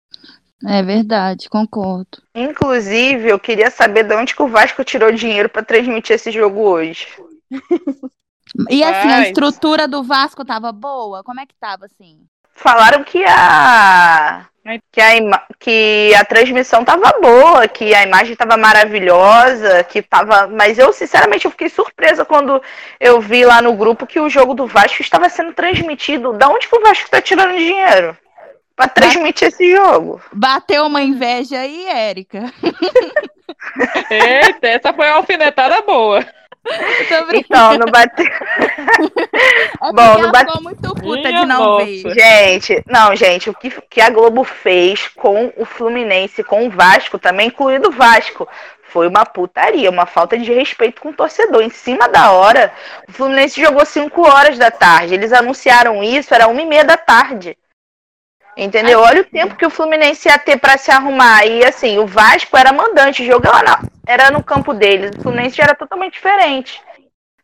É 0.66 0.84
verdade, 0.84 1.50
concordo. 1.50 2.22
Inclusive, 2.36 3.30
eu 3.30 3.40
queria 3.40 3.72
saber 3.72 4.04
de 4.04 4.14
onde 4.14 4.36
que 4.36 4.44
o 4.44 4.48
Vasco 4.48 4.84
tirou 4.84 5.10
dinheiro 5.12 5.48
pra 5.50 5.64
transmitir 5.64 6.16
esse 6.18 6.32
jogo 6.32 6.60
hoje. 6.62 7.08
E 8.70 8.84
assim, 8.84 9.08
a 9.08 9.18
Mas- 9.20 9.28
estrutura 9.28 9.88
do 9.88 10.04
Vasco 10.04 10.44
tava 10.44 10.72
boa? 10.72 11.24
Como 11.24 11.40
é 11.40 11.46
que 11.46 11.56
tava, 11.60 11.86
assim? 11.86 12.20
Falaram 12.54 13.04
que 13.06 13.24
a 13.26 14.48
que 14.92 15.02
a, 15.02 15.44
que 15.60 16.14
a 16.16 16.26
transmissão 16.26 16.84
tava 16.84 17.14
boa, 17.22 17.68
que 17.68 17.94
a 17.94 18.04
imagem 18.04 18.36
tava 18.36 18.58
maravilhosa, 18.58 19.84
que 19.84 20.02
tava, 20.02 20.48
mas 20.48 20.78
eu 20.78 20.92
sinceramente 20.94 21.46
eu 21.46 21.52
fiquei 21.52 21.70
surpresa 21.70 22.26
quando 22.26 22.62
eu 23.00 23.20
vi 23.20 23.46
lá 23.46 23.62
no 23.62 23.74
grupo 23.74 24.06
que 24.06 24.20
o 24.20 24.30
jogo 24.30 24.54
do 24.54 24.68
Vasco 24.68 25.02
estava 25.02 25.30
sendo 25.30 25.54
transmitido. 25.54 26.34
Da 26.34 26.48
onde 26.50 26.68
que 26.68 26.76
o 26.76 26.82
Vasco 26.82 27.10
tá 27.10 27.22
tirando 27.22 27.58
dinheiro 27.58 28.18
pra 28.76 28.88
transmitir 28.88 29.48
esse 29.48 29.72
jogo? 29.72 30.22
Bateu 30.32 30.86
uma 30.86 31.02
inveja 31.02 31.60
aí, 31.60 31.88
Érica. 31.88 32.54
Eita, 34.10 34.68
essa 34.68 34.94
foi 34.94 35.08
uma 35.08 35.18
alfinetada 35.18 35.82
boa. 35.82 36.26
Então, 37.34 37.78
não 37.78 37.88
bateu. 37.88 38.26
Bom, 39.82 39.94
porque 39.94 40.02
não 40.02 40.20
ela 40.20 40.32
bate- 40.32 40.46
ficou 40.48 40.64
muito 40.64 40.94
puta 40.96 41.30
Minha 41.30 41.42
de 41.42 41.46
não 41.46 41.60
nossa. 41.60 41.86
ver. 41.86 42.14
Gente, 42.14 42.84
não, 42.88 43.16
gente, 43.16 43.50
o 43.50 43.54
que, 43.54 43.70
que 43.90 44.02
a 44.02 44.10
Globo 44.10 44.44
fez 44.44 45.08
com 45.10 45.54
o 45.56 45.66
Fluminense, 45.66 46.44
com 46.44 46.68
o 46.68 46.70
Vasco, 46.70 47.18
também 47.18 47.48
incluído 47.48 47.88
o 47.90 47.92
Vasco, 47.92 48.48
foi 48.84 49.08
uma 49.08 49.26
putaria, 49.26 49.90
uma 49.90 50.06
falta 50.06 50.38
de 50.38 50.52
respeito 50.52 51.00
com 51.02 51.10
o 51.10 51.14
torcedor. 51.14 51.62
Em 51.62 51.70
cima 51.70 52.10
da 52.10 52.32
hora, 52.32 52.74
o 53.08 53.12
Fluminense 53.12 53.62
jogou 53.62 53.86
5 53.86 54.28
horas 54.28 54.58
da 54.58 54.72
tarde. 54.72 55.14
Eles 55.14 55.32
anunciaram 55.32 56.04
isso, 56.04 56.34
era 56.34 56.48
uma 56.48 56.62
e 56.62 56.66
meia 56.66 56.84
da 56.84 56.98
tarde. 56.98 57.56
Entendeu? 58.58 59.00
Olha 59.00 59.22
o 59.22 59.26
tempo 59.26 59.56
que 59.56 59.66
o 59.66 59.70
Fluminense 59.70 60.28
ia 60.28 60.38
ter 60.38 60.58
pra 60.58 60.78
se 60.78 60.92
arrumar. 60.92 61.46
E 61.46 61.64
assim, 61.64 61.98
o 61.98 62.06
Vasco 62.06 62.58
era 62.58 62.74
mandante, 62.74 63.26
jogava 63.26 63.64
na, 63.64 63.80
era 64.06 64.30
no 64.32 64.44
campo 64.44 64.74
deles. 64.74 65.12
O 65.18 65.22
Fluminense 65.22 65.56
já 65.56 65.64
era 65.64 65.76
totalmente 65.76 66.14
diferente. 66.14 66.82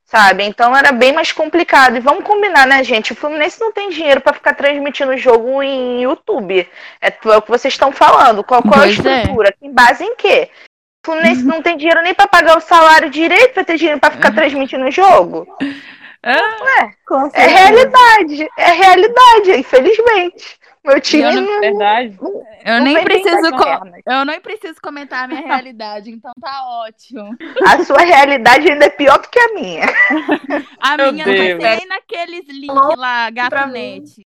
Sabe? 0.06 0.44
Então 0.44 0.76
era 0.78 0.92
bem 0.92 1.12
mais 1.12 1.32
complicado. 1.32 1.98
E 1.98 2.00
vamos 2.00 2.24
combinar, 2.24 2.68
né, 2.68 2.84
gente? 2.84 3.12
O 3.12 3.16
Fluminense 3.16 3.60
não 3.60 3.72
tem 3.72 3.90
dinheiro 3.90 4.22
pra 4.22 4.34
ficar 4.34 4.54
transmitindo 4.54 5.12
o 5.12 5.18
jogo 5.18 5.64
em 5.64 6.04
YouTube. 6.04 6.70
É, 7.02 7.08
é 7.08 7.38
o 7.38 7.42
que 7.42 7.50
vocês 7.50 7.74
estão 7.74 7.92
falando. 7.92 8.44
Qual, 8.44 8.62
qual 8.62 8.76
é 8.76 8.78
a 8.78 8.82
Pois 8.84 9.06
é. 9.06 9.18
estrutura? 9.22 9.56
Em 9.62 9.72
base 9.72 10.04
em 10.04 10.16
quê? 10.16 10.50
O 11.04 11.12
Fluminense 11.12 11.44
não 11.44 11.62
tem 11.62 11.76
dinheiro 11.76 12.02
nem 12.04 12.14
pra 12.14 12.28
pagar 12.28 12.58
o 12.58 12.62
salário 12.62 13.10
direito 13.10 13.54
pra 13.54 13.64
ter 13.64 13.78
dinheiro 13.78 14.00
pra 14.00 14.12
ficar 14.12 14.32
transmitindo 14.32 14.86
o 14.86 14.92
jogo. 14.92 15.48
É 17.34 17.42
certeza. 17.42 17.60
realidade. 17.60 18.50
É 18.58 18.72
realidade, 18.72 19.52
infelizmente. 19.60 20.60
Meu 20.86 21.02
time 21.02 21.24
eu 21.24 21.34
não- 21.34 21.42
não, 21.42 21.60
Verdade. 21.62 22.18
Eu 22.22 22.74
não 22.78 22.84
nem 22.84 22.94
vem 22.96 23.06
nem 23.06 23.06
preciso 23.06 23.48
eu 24.06 24.26
nem 24.26 24.40
preciso 24.42 24.76
comentar 24.82 25.24
a 25.24 25.28
minha 25.28 25.42
realidade, 25.46 26.10
então 26.12 26.32
tá 26.42 26.64
ótimo. 26.86 27.36
A 27.68 27.84
sua 27.84 28.00
realidade 28.00 28.70
ainda 28.72 28.86
é 28.86 28.90
pior 28.90 29.20
do 29.20 29.28
que 29.30 29.40
a 29.40 29.54
minha. 29.54 29.86
A 30.80 30.98
Meu 30.98 31.12
minha 31.14 31.26
não 31.26 31.34
vai 31.36 31.48
Deus. 31.48 31.62
ser 31.64 31.76
nem 31.78 31.88
naqueles 31.88 32.48
links 32.48 32.98
lá, 32.98 33.30
gatunete. 33.30 34.22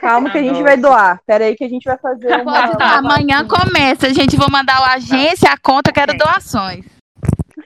Calma 0.00 0.30
que 0.30 0.38
a 0.38 0.42
gente 0.42 0.52
Nossa. 0.52 0.62
vai 0.64 0.76
doar. 0.78 1.20
Pera 1.26 1.44
aí 1.44 1.54
que 1.54 1.64
a 1.64 1.68
gente 1.68 1.84
vai 1.84 1.98
fazer 1.98 2.40
uma. 2.40 2.52
Pode 2.68 2.78
dar, 2.78 2.98
amanhã 2.98 3.46
começa. 3.46 4.12
Gente, 4.14 4.36
vou 4.36 4.50
mandar 4.50 4.80
o 4.80 4.84
agência, 4.84 5.50
a 5.50 5.58
conta, 5.58 5.92
quero 5.92 6.16
doações. 6.16 6.84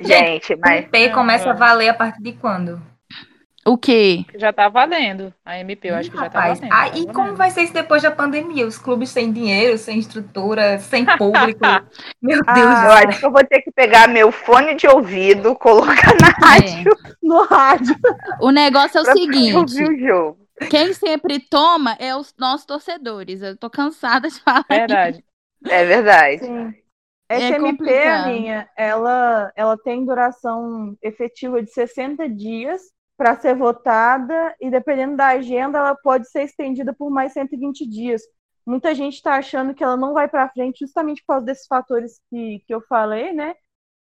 Gente, 0.00 0.54
O 0.54 0.58
mas 0.60 0.80
MP 0.80 1.10
começa 1.10 1.50
a 1.50 1.54
valer 1.54 1.88
a 1.88 1.94
partir 1.94 2.22
de 2.22 2.32
quando? 2.32 2.80
O 3.68 3.76
quê? 3.78 4.24
Já 4.36 4.52
tá 4.52 4.68
valendo. 4.68 5.32
A 5.44 5.58
MP, 5.58 5.90
eu 5.90 5.94
acho 5.96 6.10
que 6.10 6.16
já 6.16 6.28
tá 6.30 6.40
Rapaz, 6.40 6.60
valendo. 6.60 6.72
ah, 6.72 6.88
tá 6.90 6.96
e 6.96 7.06
valendo. 7.06 7.12
como 7.12 7.36
vai 7.36 7.50
ser 7.50 7.62
isso 7.62 7.72
depois 7.74 8.02
da 8.02 8.10
pandemia? 8.10 8.66
Os 8.66 8.78
clubes 8.78 9.10
sem 9.10 9.32
dinheiro, 9.32 9.76
sem 9.78 9.98
estrutura, 9.98 10.78
sem 10.78 11.04
público. 11.04 11.60
Meu 12.22 12.40
Deus. 12.42 12.46
Ah, 12.46 12.84
eu 12.86 12.92
acho 12.92 13.20
que 13.20 13.26
eu 13.26 13.32
vou 13.32 13.44
ter 13.44 13.60
que 13.62 13.70
pegar 13.72 14.08
meu 14.08 14.32
fone 14.32 14.74
de 14.74 14.86
ouvido, 14.86 15.54
colocar 15.56 16.14
na 16.20 16.28
rádio 16.48 16.92
No 17.22 17.42
rádio. 17.44 17.94
O 18.40 18.50
negócio 18.50 18.98
é 18.98 19.00
o 19.02 19.04
pra 19.04 19.12
seguinte: 19.12 19.56
ouvir 19.56 19.84
o 19.88 19.98
jogo. 19.98 20.38
quem 20.70 20.92
sempre 20.94 21.38
toma 21.40 21.94
é 21.98 22.16
os 22.16 22.34
nossos 22.38 22.66
torcedores. 22.66 23.42
Eu 23.42 23.56
tô 23.56 23.68
cansada 23.70 24.28
de 24.28 24.40
falar. 24.40 24.64
Verdade. 24.68 25.24
É 25.66 25.84
verdade. 25.84 26.44
Sim. 26.44 26.74
Essa 27.30 27.54
É 27.54 27.56
MP, 27.56 27.60
complicado. 27.60 28.28
Aninha, 28.28 28.68
ela, 28.76 29.52
ela 29.54 29.76
tem 29.76 30.04
duração 30.04 30.96
efetiva 31.02 31.62
de 31.62 31.70
60 31.70 32.28
dias 32.28 32.80
para 33.18 33.36
ser 33.36 33.56
votada 33.56 34.54
e, 34.60 34.70
dependendo 34.70 35.16
da 35.16 35.26
agenda, 35.26 35.78
ela 35.78 35.96
pode 35.96 36.30
ser 36.30 36.44
estendida 36.44 36.94
por 36.94 37.10
mais 37.10 37.32
120 37.32 37.84
dias. 37.84 38.22
Muita 38.64 38.94
gente 38.94 39.14
está 39.14 39.34
achando 39.34 39.74
que 39.74 39.82
ela 39.82 39.96
não 39.96 40.14
vai 40.14 40.28
para 40.28 40.48
frente 40.50 40.78
justamente 40.84 41.20
por 41.22 41.34
causa 41.34 41.44
desses 41.44 41.66
fatores 41.66 42.20
que, 42.30 42.60
que 42.60 42.72
eu 42.72 42.80
falei, 42.82 43.32
né? 43.32 43.56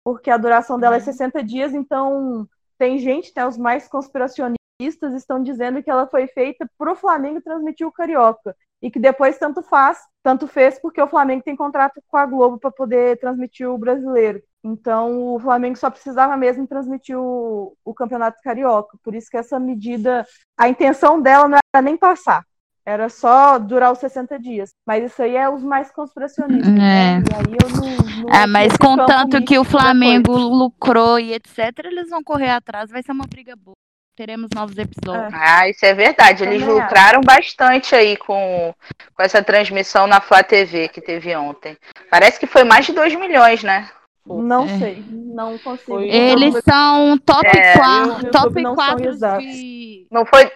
Porque 0.04 0.32
a 0.32 0.38
duração 0.38 0.80
dela 0.80 0.95
é 0.95 0.99
60 0.99 1.43
dias, 1.43 1.76
então 1.76 2.49
tem 2.78 2.97
gente, 2.97 3.32
né, 3.36 3.45
os 3.45 3.58
mais 3.58 3.88
conspiracionistas 3.88 5.13
estão 5.13 5.43
dizendo 5.43 5.84
que 5.84 5.91
ela 5.91 6.08
foi 6.08 6.28
feita 6.28 6.67
para 6.76 6.91
o 6.91 6.95
Flamengo 6.95 7.39
transmitir 7.39 7.86
o 7.86 7.91
Carioca 7.91 8.56
e 8.82 8.89
que 8.89 8.99
depois 8.99 9.38
tanto 9.38 9.62
faz, 9.62 9.99
tanto 10.23 10.47
fez 10.47 10.80
porque 10.80 11.02
o 11.02 11.08
Flamengo 11.08 11.43
tem 11.43 11.56
contrato 11.56 12.02
com 12.08 12.17
a 12.17 12.26
Globo 12.26 12.58
para 12.58 12.71
poder 12.71 13.19
transmitir 13.19 13.69
o 13.69 13.78
brasileiro. 13.78 14.41
Então 14.63 15.36
o 15.36 15.39
Flamengo 15.39 15.78
só 15.78 15.89
precisava 15.89 16.38
mesmo 16.38 16.65
transmitir 16.65 17.17
o, 17.17 17.76
o 17.84 17.93
Campeonato 17.93 18.41
Carioca. 18.41 18.97
Por 19.04 19.13
isso 19.13 19.30
que 19.30 19.38
essa 19.38 19.60
medida, 19.60 20.26
a 20.58 20.69
intenção 20.69 21.21
dela 21.21 21.47
não 21.47 21.58
era 21.76 21.82
nem 21.82 21.97
passar, 21.97 22.45
era 22.86 23.10
só 23.10 23.60
durar 23.60 23.91
os 23.91 23.99
60 23.99 24.39
dias. 24.39 24.71
Mas 24.86 25.04
isso 25.04 25.21
aí 25.21 25.36
é 25.36 25.49
os 25.49 25.63
mais 25.63 25.91
conspiracionistas. 25.91 26.73
Né? 26.73 26.82
É. 26.82 27.19
E 27.19 27.36
aí 27.36 27.58
eu 27.62 27.69
não, 27.69 28.23
não 28.23 28.34
É, 28.34 28.47
mas 28.47 28.67
nesse 28.67 28.78
com 28.78 28.95
campo 28.95 29.06
tanto 29.06 29.43
que 29.43 29.60
o 29.60 29.65
Flamengo 29.65 30.32
lucrou 30.32 31.19
e 31.19 31.34
etc, 31.34 31.71
eles 31.84 32.10
vão 32.10 32.23
correr 32.23 32.52
atrás, 32.52 32.89
vai 32.89 33.04
ser 33.04 33.12
uma 33.12 33.28
briga 33.28 33.56
boa. 33.56 33.76
Teremos 34.15 34.49
novos 34.54 34.78
episódios. 34.78 35.34
Ah, 35.34 35.67
isso 35.67 35.84
é 35.84 35.93
verdade. 35.93 36.43
Eles 36.43 36.62
Também 36.62 36.82
lucraram 36.82 37.21
bastante 37.21 37.95
aí 37.95 38.15
com, 38.15 38.71
com 39.15 39.23
essa 39.23 39.41
transmissão 39.41 40.06
na 40.06 40.21
Flá 40.21 40.43
TV 40.43 40.88
que 40.88 41.02
teve 41.02 41.36
ontem. 41.36 41.76
Parece 42.12 42.39
que 42.39 42.45
foi 42.45 42.63
mais 42.63 42.86
de 42.86 42.93
2 42.93 43.15
milhões, 43.15 43.63
né? 43.63 43.89
Não 44.26 44.68
sei, 44.80 45.04
não 45.10 45.58
consigo. 45.60 46.00
Eles 46.00 46.56
são 46.64 47.18
top 47.18 47.46
É, 47.48 47.74
4, 47.78 48.26
eu- 48.28 48.32
top 48.32 48.62
não 48.62 48.76
são 48.76 48.76
4 48.76 49.08
exatos. 49.10 49.46
de. 49.46 50.08
Não 50.10 50.26
foi, 50.26 50.52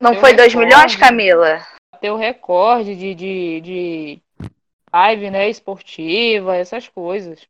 não 0.00 0.14
foi 0.14 0.34
2 0.34 0.52
recordo. 0.52 0.66
milhões, 0.74 0.96
Camila? 0.96 1.60
Bateu 1.92 2.16
recorde 2.16 2.94
de, 2.94 3.14
de, 3.14 3.60
de 3.60 4.22
live, 4.92 5.30
né, 5.30 5.48
esportiva, 5.50 6.56
essas 6.56 6.88
coisas. 6.88 7.40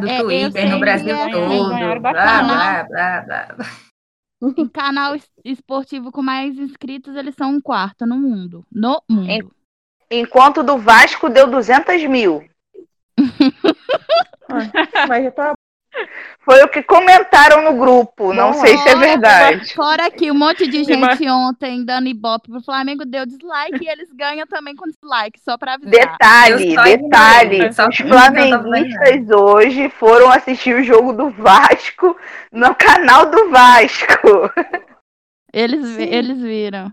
do 0.00 0.08
É, 0.08 0.18
Twitter 0.20 0.70
no 0.70 0.80
Brasil 0.80 1.14
é- 1.14 1.30
todo. 1.30 2.00
Blá, 2.00 2.00
blá, 2.00 2.84
blá, 2.84 3.20
blá. 3.22 3.56
Em 4.56 4.68
canal 4.68 5.14
es- 5.14 5.30
esportivo 5.44 6.10
com 6.10 6.22
mais 6.22 6.58
inscritos, 6.58 7.14
eles 7.16 7.34
são 7.34 7.50
um 7.50 7.60
quarto 7.60 8.06
no 8.06 8.16
mundo. 8.16 8.64
No 8.72 9.02
mundo. 9.08 9.54
Enquanto 10.10 10.62
do 10.62 10.76
Vasco 10.78 11.28
deu 11.28 11.46
200 11.50 12.02
mil. 12.06 12.46
Mas 15.08 15.24
já 15.24 15.30
tá 15.30 15.54
Foi 16.40 16.62
o 16.62 16.68
que 16.68 16.82
comentaram 16.82 17.62
no 17.62 17.78
grupo. 17.78 18.32
Não 18.32 18.52
Bom, 18.52 18.60
sei 18.60 18.76
se 18.76 18.88
é 18.88 18.96
verdade. 18.96 19.74
Fora 19.74 20.10
que 20.10 20.30
um 20.30 20.34
monte 20.34 20.66
de 20.66 20.84
gente 20.84 21.28
ontem 21.28 21.84
dando 21.84 22.08
ibope 22.08 22.50
pro 22.50 22.62
Flamengo 22.62 23.04
deu 23.04 23.24
dislike 23.24 23.82
e 23.82 23.88
eles 23.88 24.12
ganham 24.12 24.46
também 24.46 24.76
com 24.76 24.86
dislike, 24.86 25.40
só 25.40 25.56
pra 25.56 25.74
avisar. 25.74 25.90
Detalhe, 25.90 26.76
detalhe. 26.76 27.72
só 27.72 27.88
Os 27.88 27.96
tava 27.96 28.08
flamenguistas 28.08 29.30
hoje 29.30 29.88
foram 29.90 30.30
assistir 30.30 30.74
o 30.74 30.82
jogo 30.82 31.12
do 31.12 31.30
Vasco 31.30 32.16
no 32.52 32.74
canal 32.74 33.30
do 33.30 33.50
Vasco. 33.50 34.50
Eles, 35.56 35.86
Sim. 35.86 36.02
eles 36.02 36.40
viram. 36.40 36.92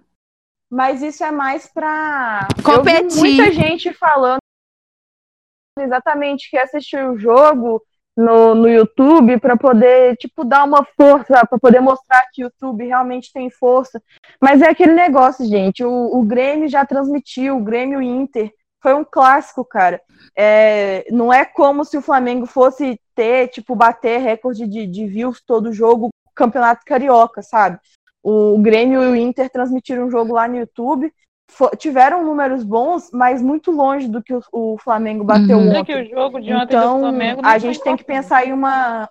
Mas 0.70 1.02
isso 1.02 1.24
é 1.24 1.32
mais 1.32 1.66
para 1.66 2.48
Competir. 2.64 3.18
muita 3.18 3.52
gente 3.52 3.92
falando 3.92 4.38
exatamente 5.80 6.50
que 6.50 6.58
assistiu 6.58 7.12
o 7.12 7.18
jogo 7.18 7.82
no, 8.16 8.54
no 8.54 8.70
YouTube 8.70 9.40
para 9.40 9.56
poder 9.56 10.18
tipo 10.18 10.44
dar 10.44 10.66
uma 10.66 10.86
força, 10.98 11.46
para 11.46 11.60
poder 11.60 11.80
mostrar 11.80 12.26
que 12.34 12.44
o 12.44 12.46
YouTube 12.46 12.86
realmente 12.86 13.32
tem 13.32 13.50
força. 13.50 14.02
Mas 14.40 14.62
é 14.62 14.70
aquele 14.70 14.94
negócio, 14.94 15.46
gente. 15.46 15.84
O, 15.84 16.20
o 16.20 16.24
Grêmio 16.24 16.68
já 16.68 16.86
transmitiu, 16.86 17.58
o 17.58 17.64
Grêmio 17.64 18.02
Inter 18.02 18.52
foi 18.82 18.94
um 18.94 19.04
clássico, 19.04 19.64
cara. 19.64 20.02
É, 20.36 21.06
não 21.12 21.32
é 21.32 21.46
como 21.46 21.86
se 21.86 21.98
o 21.98 22.02
Flamengo 22.02 22.46
fosse 22.46 23.00
ter, 23.16 23.48
tipo, 23.50 23.76
bater 23.76 24.20
recorde 24.20 24.68
de, 24.68 24.88
de 24.88 25.06
views 25.06 25.42
todo 25.46 25.72
jogo, 25.72 26.10
campeonato 26.36 26.84
carioca, 26.86 27.42
sabe? 27.42 27.80
O 28.24 28.58
Grêmio 28.60 29.04
e 29.04 29.08
o 29.08 29.16
Inter 29.16 29.50
transmitiram 29.50 30.06
um 30.06 30.12
jogo 30.12 30.34
lá 30.34 30.48
no 30.48 30.58
YouTube. 30.58 31.12
Tiveram 31.78 32.24
números 32.26 32.64
bons, 32.64 33.10
mas 33.12 33.42
muito 33.42 33.72
longe 33.72 34.08
do 34.08 34.22
que 34.24 34.34
o, 34.34 34.42
o 34.52 34.78
Flamengo 34.80 35.24
bateu 35.24 35.60
Uhum. 35.60 35.72
É 35.74 35.82
ontem. 35.82 35.84
que 35.84 35.96
o 35.96 36.10
jogo 36.10 36.40
de 36.40 36.54
ontem 36.54 36.78
do 36.78 36.90
Então, 36.90 37.00
Flamengo 37.00 37.42
não 37.42 37.54
a 37.54 37.58
gente 37.58 37.82
tem 37.82 37.96
que 37.98 38.04
pensar 38.04 38.46
em 38.46 38.54
uma. 38.54 39.10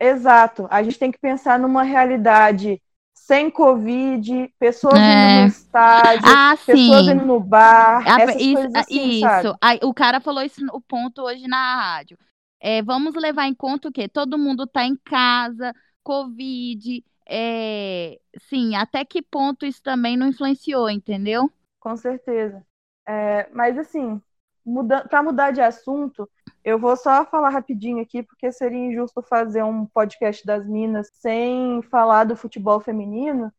Exato, 0.00 0.66
a 0.70 0.82
gente 0.82 0.98
tem 0.98 1.12
que 1.12 1.18
pensar 1.18 1.58
numa 1.58 1.82
realidade 1.82 2.82
sem 3.14 3.50
Covid, 3.50 4.52
pessoas 4.58 5.06
É. 5.06 5.08
indo 5.08 5.28
no 5.28 5.44
estádio, 5.46 6.38
Ah, 6.38 6.56
pessoas 6.66 7.06
sim. 7.06 7.08
indo 7.08 7.24
no 7.26 7.40
bar, 7.40 8.06
A- 8.06 8.22
essas 8.22 8.36
isso, 8.36 8.68
coisas 8.68 8.74
assim, 8.74 9.22
isso. 9.24 9.56
Aí, 9.62 9.78
o 9.82 9.94
cara 9.94 10.20
falou 10.20 10.42
isso 10.42 10.60
o 10.72 10.80
ponto 10.80 11.22
hoje 11.22 11.46
na 11.48 11.76
rádio. 11.76 12.18
É, 12.60 12.82
vamos 12.82 13.14
levar 13.16 13.46
em 13.48 13.54
conta 13.54 13.88
o 13.88 13.92
quê? 13.92 14.08
Todo 14.08 14.38
mundo 14.38 14.66
tá 14.66 14.84
em 14.84 14.96
casa, 14.96 15.74
Covid, 16.02 17.04
é, 17.28 18.18
sim, 18.48 18.74
até 18.76 19.04
que 19.04 19.22
ponto 19.22 19.66
isso 19.66 19.82
também 19.82 20.16
não 20.16 20.28
influenciou, 20.28 20.90
entendeu? 20.90 21.50
Com 21.86 21.96
certeza. 21.96 22.64
É, 23.06 23.48
mas 23.52 23.78
assim, 23.78 24.20
muda 24.64 25.06
para 25.08 25.22
mudar 25.22 25.52
de 25.52 25.60
assunto, 25.60 26.28
eu 26.64 26.78
vou 26.78 26.96
só 26.96 27.24
falar 27.26 27.50
rapidinho 27.50 28.00
aqui, 28.02 28.22
porque 28.24 28.50
seria 28.50 28.78
injusto 28.78 29.22
fazer 29.22 29.62
um 29.62 29.86
podcast 29.86 30.44
das 30.44 30.66
Minas 30.66 31.08
sem 31.14 31.80
falar 31.82 32.24
do 32.24 32.36
futebol 32.36 32.80
feminino, 32.80 33.52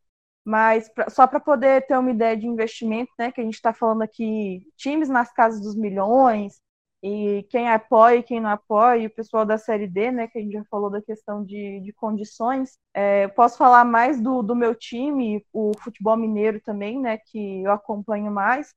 mas 0.46 0.90
pra- 0.90 1.12
só 1.12 1.28
para 1.28 1.40
poder 1.42 1.86
ter 1.88 1.98
uma 2.00 2.12
ideia 2.12 2.38
de 2.38 2.48
investimento, 2.48 3.12
né? 3.20 3.32
Que 3.32 3.42
a 3.42 3.46
gente 3.46 3.56
está 3.56 3.74
falando 3.74 4.02
aqui, 4.04 4.68
times 4.78 5.10
nas 5.10 5.32
casas 5.34 5.62
dos 5.62 5.76
milhões, 5.76 6.62
e 7.04 7.46
quem 7.50 7.70
apoia 7.70 8.18
e 8.18 8.24
quem 8.24 8.40
não 8.42 8.50
apoia, 8.50 8.98
e 9.00 9.08
o 9.08 9.10
pessoal 9.14 9.46
da 9.46 9.58
Série 9.58 9.88
D, 9.88 10.12
né? 10.12 10.28
Que 10.28 10.40
a 10.40 10.42
gente 10.42 10.54
já 10.54 10.64
falou 10.70 10.90
da 10.90 11.02
questão 11.02 11.44
de, 11.44 11.80
de 11.82 11.94
condições. 11.94 12.78
É, 12.94 13.26
eu 13.26 13.30
posso 13.30 13.58
falar 13.58 13.86
mais 13.86 14.20
do, 14.22 14.42
do 14.42 14.56
meu 14.56 14.74
time, 14.76 15.46
o 15.54 15.72
futebol 15.80 16.18
mineiro 16.18 16.60
também, 16.62 17.00
né? 17.00 17.18
Que 17.18 17.64
eu 17.64 17.72
acompanho 17.72 18.32
mais 18.32 18.74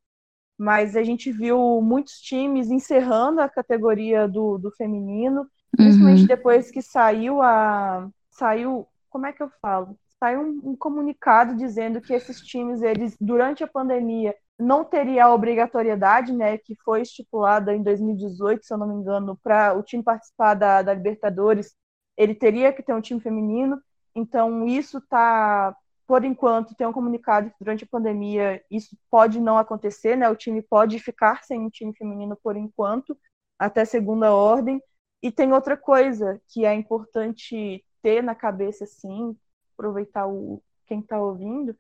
mas 0.59 0.95
a 0.95 1.03
gente 1.03 1.33
viu 1.33 1.81
muitos 1.81 2.21
times 2.21 2.71
encerrando 2.71 3.41
a 3.41 3.49
categoria 3.49 4.29
do, 4.29 4.59
do 4.59 4.71
feminino, 4.73 5.47
principalmente 5.75 6.21
Uhum. 6.23 6.27
depois 6.27 6.71
que 6.71 6.83
saiu 6.83 7.41
a 7.43 8.09
saiu, 8.31 8.87
como 9.09 9.27
é 9.27 9.33
que 9.33 9.43
eu 9.43 9.51
falo? 9.63 9.99
Saiu 10.19 10.41
um, 10.43 10.71
um 10.73 10.77
comunicado 10.77 11.57
dizendo 11.57 12.01
que 12.01 12.13
esses 12.13 12.41
times 12.43 12.83
eles 12.83 13.17
durante 13.21 13.65
a 13.65 13.67
pandemia 13.67 14.35
não 14.61 14.85
teria 14.85 15.25
a 15.25 15.35
obrigatoriedade, 15.35 16.33
né, 16.33 16.59
que 16.59 16.75
foi 16.85 17.03
estipulada 17.03 17.75
em 17.75 17.83
2018, 17.83 18.65
se 18.65 18.73
eu 18.73 18.79
não 18.79 18.87
me 18.87 18.95
engano, 18.95 19.39
para 19.43 19.75
o 19.75 19.83
time 19.83 20.03
participar 20.03 20.55
da, 20.55 20.83
da 20.83 20.95
Libertadores, 20.95 21.75
ele 22.17 22.35
teria 22.35 22.73
que 22.73 22.83
ter 22.83 22.95
um 22.95 23.01
time 23.01 23.21
feminino. 23.21 23.81
Então 24.15 24.67
isso 24.67 24.99
está 24.99 25.75
por 26.07 26.25
enquanto, 26.25 26.75
tem 26.75 26.89
um 26.89 26.93
comunicado 26.93 27.51
que 27.51 27.57
durante 27.61 27.85
a 27.85 27.87
pandemia 27.87 28.61
isso 28.69 28.97
pode 29.09 29.39
não 29.39 29.57
acontecer, 29.57 30.17
né? 30.17 30.29
O 30.29 30.35
time 30.35 30.61
pode 30.61 30.99
ficar 30.99 31.45
sem 31.45 31.61
um 31.61 31.71
time 31.71 31.95
feminino 31.95 32.37
por 32.43 32.57
enquanto, 32.57 33.17
até 33.57 33.85
segunda 33.85 34.35
ordem. 34.35 34.83
E 35.23 35.31
tem 35.31 35.53
outra 35.53 35.77
coisa 35.77 36.43
que 36.49 36.65
é 36.65 36.75
importante 36.75 37.85
ter 38.03 38.25
na 38.25 38.35
cabeça, 38.35 38.83
assim, 38.83 39.37
aproveitar 39.73 40.27
o, 40.27 40.61
quem 40.85 40.99
está 40.99 41.17
ouvindo, 41.23 41.77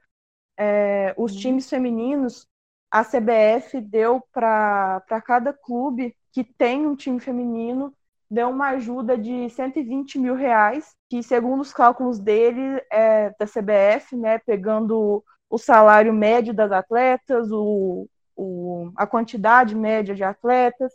é, 0.56 1.12
os 1.18 1.34
times 1.34 1.68
femininos, 1.68 2.46
a 2.90 3.04
CBF 3.04 3.80
deu 3.80 4.22
para 4.32 5.02
cada 5.24 5.52
clube 5.52 6.14
que 6.32 6.42
tem 6.44 6.86
um 6.86 6.96
time 6.96 7.20
feminino 7.20 7.94
deu 8.30 8.48
uma 8.48 8.68
ajuda 8.68 9.18
de 9.18 9.50
120 9.50 10.18
mil 10.18 10.36
reais, 10.36 10.94
que 11.08 11.20
segundo 11.22 11.60
os 11.60 11.72
cálculos 11.72 12.20
dele, 12.20 12.80
é, 12.90 13.30
da 13.30 13.44
CBF, 13.44 14.16
né, 14.16 14.38
pegando 14.38 15.24
o 15.48 15.58
salário 15.58 16.12
médio 16.12 16.54
das 16.54 16.70
atletas, 16.70 17.50
o, 17.50 18.08
o, 18.36 18.92
a 18.96 19.04
quantidade 19.04 19.74
média 19.74 20.14
de 20.14 20.22
atletas 20.22 20.92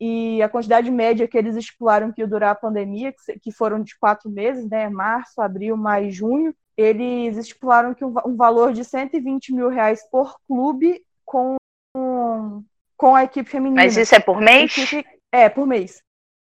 e 0.00 0.42
a 0.42 0.48
quantidade 0.48 0.90
média 0.90 1.28
que 1.28 1.38
eles 1.38 1.54
estipularam 1.54 2.10
que 2.10 2.20
ia 2.20 2.26
durar 2.26 2.50
a 2.50 2.56
pandemia, 2.56 3.12
que, 3.12 3.38
que 3.38 3.52
foram 3.52 3.80
de 3.80 3.96
quatro 3.96 4.28
meses, 4.28 4.68
né, 4.68 4.88
março, 4.88 5.40
abril, 5.40 5.76
maio 5.76 6.10
junho, 6.10 6.52
eles 6.76 7.36
estipularam 7.36 7.94
que 7.94 8.04
um, 8.04 8.12
um 8.26 8.34
valor 8.34 8.72
de 8.72 8.84
120 8.84 9.54
mil 9.54 9.68
reais 9.68 10.02
por 10.10 10.34
clube 10.48 11.03
com, 11.24 11.56
com 12.96 13.14
a 13.14 13.24
equipe 13.24 13.48
feminina. 13.48 13.82
Mas 13.82 13.96
isso 13.96 14.14
é 14.14 14.20
por 14.20 14.40
mês? 14.40 14.72
É, 15.32 15.48
por 15.48 15.66
mês. 15.66 16.02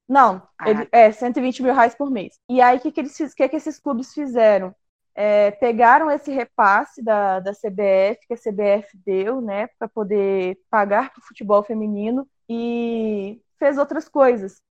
Não, 0.09 0.43
Ah. 0.59 0.71
ele, 0.71 0.89
é 0.91 1.13
120 1.13 1.63
mil 1.63 1.75
reais 1.75 1.95
por 1.95 2.11
mês. 2.11 2.39
E 2.49 2.61
aí, 2.63 2.79
o 2.79 2.81
que, 2.81 2.91
que, 2.91 3.01
eles, 3.01 3.35
que, 3.35 3.49
que 3.49 3.57
esses 3.57 3.79
clubes 3.79 4.15
fizeram? 4.15 4.75
É, 5.15 5.51
pegaram 5.51 6.11
esse 6.11 6.31
repasse 6.31 7.03
da, 7.03 7.41
da 7.41 7.53
CBF, 7.53 8.27
que 8.27 8.35
a 8.35 8.37
CBF 8.37 8.97
deu, 9.05 9.41
né, 9.41 9.67
para 9.79 9.89
poder 9.89 10.57
pagar 10.71 11.13
para 11.13 11.21
o 11.21 11.27
futebol 11.27 11.63
feminino, 11.63 12.27
e 12.49 13.43
fez 13.59 13.77
outras 13.77 14.09
coisas. 14.09 14.63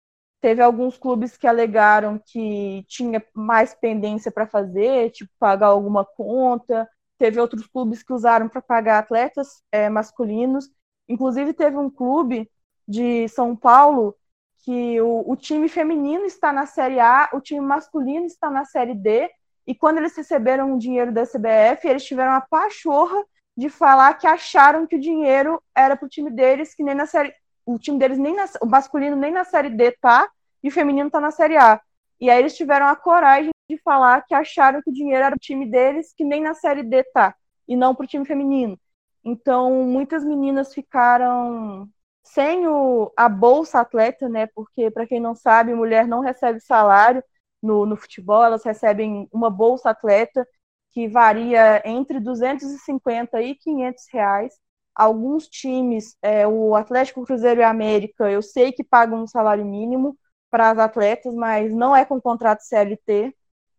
Teve 0.41 0.61
alguns 0.61 0.97
clubes 0.97 1.35
que 1.35 1.45
alegaram 1.45 2.19
que 2.25 2.85
tinha 2.87 3.23
mais 3.33 3.75
pendência 3.75 4.31
para 4.31 4.47
fazer, 4.47 5.11
tipo 5.11 5.29
pagar 5.39 5.67
alguma 5.67 6.05
conta. 6.05 6.87
Teve 7.17 7.39
outros 7.39 7.65
clubes 7.67 8.03
que 8.03 8.13
usaram 8.13 8.47
para 8.47 8.61
pagar 8.61 8.99
atletas 8.99 9.63
é, 9.71 9.89
masculinos. 9.89 10.69
Inclusive, 11.07 11.53
teve 11.53 11.77
um 11.77 11.89
clube 11.89 12.49
de 12.87 13.27
São 13.29 13.55
Paulo 13.55 14.15
que 14.59 14.99
o, 15.01 15.23
o, 15.31 15.35
time 15.35 15.69
feminino 15.69 16.25
está 16.25 16.51
na 16.51 16.65
Série 16.65 16.99
A, 16.99 17.29
o 17.33 17.39
time 17.39 17.61
masculino 17.61 18.25
está 18.25 18.49
na 18.49 18.65
Série 18.65 18.93
D, 18.93 19.29
e 19.65 19.73
quando 19.75 19.97
eles 19.97 20.15
receberam 20.15 20.73
o 20.73 20.79
dinheiro 20.79 21.11
da 21.11 21.25
CBF, 21.25 21.87
eles 21.87 22.05
tiveram 22.05 22.33
a 22.33 22.41
pachorra 22.41 23.23
de 23.55 23.69
falar 23.69 24.13
que 24.15 24.27
acharam 24.27 24.85
que 24.85 24.95
o 24.95 24.99
dinheiro 24.99 25.61
era 25.75 25.95
para 25.95 26.05
o 26.05 26.09
time 26.09 26.29
deles, 26.29 26.75
que 26.75 26.83
nem 26.83 26.95
na 26.95 27.05
série. 27.05 27.33
O 27.65 27.77
time 27.77 27.97
deles, 27.97 28.17
nem 28.17 28.35
na, 28.35 28.45
o 28.61 28.65
masculino, 28.65 29.15
nem 29.15 29.31
na 29.31 29.43
Série 29.43 29.69
D 29.69 29.91
tá, 29.91 30.29
e 30.63 30.69
o 30.69 30.71
feminino 30.71 31.09
tá 31.09 31.19
na 31.19 31.31
Série 31.31 31.57
A. 31.57 31.81
E 32.19 32.29
aí 32.29 32.39
eles 32.39 32.55
tiveram 32.55 32.87
a 32.87 32.95
coragem 32.95 33.51
de 33.69 33.77
falar 33.79 34.23
que 34.25 34.33
acharam 34.33 34.81
que 34.81 34.89
o 34.89 34.93
dinheiro 34.93 35.23
era 35.23 35.35
o 35.35 35.39
time 35.39 35.69
deles, 35.69 36.13
que 36.13 36.23
nem 36.23 36.41
na 36.41 36.53
Série 36.53 36.83
D 36.83 37.03
tá, 37.13 37.35
e 37.67 37.75
não 37.75 37.93
para 37.95 38.05
o 38.05 38.07
time 38.07 38.25
feminino. 38.25 38.79
Então, 39.23 39.83
muitas 39.83 40.23
meninas 40.23 40.73
ficaram 40.73 41.89
sem 42.23 42.67
o, 42.67 43.11
a 43.17 43.27
bolsa 43.29 43.79
atleta, 43.81 44.29
né? 44.29 44.47
Porque, 44.47 44.89
para 44.91 45.05
quem 45.07 45.19
não 45.19 45.35
sabe, 45.35 45.73
mulher 45.73 46.07
não 46.07 46.21
recebe 46.21 46.59
salário 46.61 47.23
no, 47.61 47.85
no 47.85 47.97
futebol, 47.97 48.43
elas 48.43 48.63
recebem 48.63 49.27
uma 49.31 49.49
bolsa 49.49 49.89
atleta 49.89 50.47
que 50.91 51.07
varia 51.07 51.81
entre 51.85 52.19
250 52.19 53.41
e 53.41 53.55
500 53.55 54.05
reais. 54.11 54.53
Alguns 54.95 55.47
times, 55.47 56.15
é, 56.21 56.47
o 56.47 56.75
Atlético 56.75 57.23
Cruzeiro 57.25 57.61
e 57.61 57.63
América, 57.63 58.29
eu 58.31 58.41
sei 58.41 58.71
que 58.71 58.83
pagam 58.83 59.21
um 59.23 59.27
salário 59.27 59.65
mínimo 59.65 60.17
para 60.49 60.71
as 60.71 60.79
atletas, 60.79 61.33
mas 61.35 61.73
não 61.73 61.95
é 61.95 62.05
com 62.05 62.19
contrato 62.21 62.61
CLT, 62.61 63.35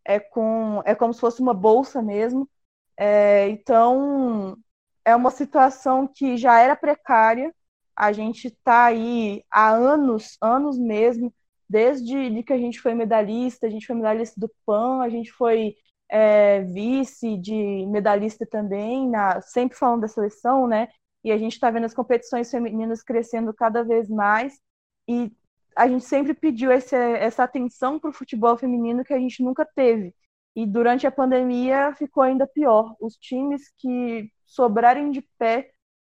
é, 0.09 0.19
com, 0.19 0.83
é 0.87 0.95
como 0.95 1.13
se 1.13 1.21
fosse 1.21 1.43
uma 1.43 1.53
bolsa 1.53 2.01
mesmo. 2.01 2.49
É, 2.97 3.49
então, 3.51 4.57
é 5.05 5.15
uma 5.15 5.31
situação 5.31 6.09
que 6.09 6.39
já 6.39 6.59
era 6.61 6.75
precária, 6.75 7.55
a 7.95 8.11
gente 8.11 8.49
está 8.49 8.87
aí 8.87 9.45
há 9.51 9.71
anos, 9.71 10.39
anos 10.41 10.79
mesmo, 10.79 11.33
desde 11.69 12.43
que 12.43 12.53
a 12.53 12.59
gente 12.59 12.81
foi 12.81 12.95
medalhista, 12.95 13.67
a 13.67 13.71
gente 13.71 13.87
foi 13.87 13.97
medalhista 13.97 14.41
do 14.41 14.51
PAN, 14.65 15.03
a 15.03 15.11
gente 15.11 15.31
foi 15.31 15.77
é, 16.09 16.63
vice 16.63 17.37
de 17.37 17.87
medalhista 17.87 18.47
também, 18.47 19.09
na, 19.11 19.43
sempre 19.43 19.77
falando 19.77 20.03
da 20.03 20.09
seleção, 20.09 20.67
né? 20.67 20.89
E 21.23 21.31
a 21.31 21.37
gente 21.37 21.53
está 21.53 21.71
vendo 21.71 21.85
as 21.85 21.95
competições 21.95 22.51
femininas 22.51 23.03
crescendo 23.03 23.53
cada 23.53 23.85
vez 23.85 24.09
mais, 24.09 24.59
e 25.07 25.31
a 25.79 25.87
gente 25.87 26.05
sempre 26.05 26.35
pediu 26.35 26.73
esse, 26.73 26.97
essa 26.97 27.45
atenção 27.45 28.01
para 28.01 28.11
o 28.11 28.13
futebol 28.13 28.57
feminino 28.57 29.05
que 29.05 29.15
a 29.15 29.19
gente 29.19 29.45
nunca 29.45 29.65
teve. 29.65 30.13
E 30.57 30.67
durante 30.67 31.07
a 31.07 31.11
pandemia 31.11 31.95
ficou 31.97 32.25
ainda 32.25 32.49
pior. 32.49 32.97
Os 33.01 33.15
times 33.17 33.73
que 33.79 34.29
sobrarem 34.45 35.13
de 35.13 35.23
pé 35.39 35.71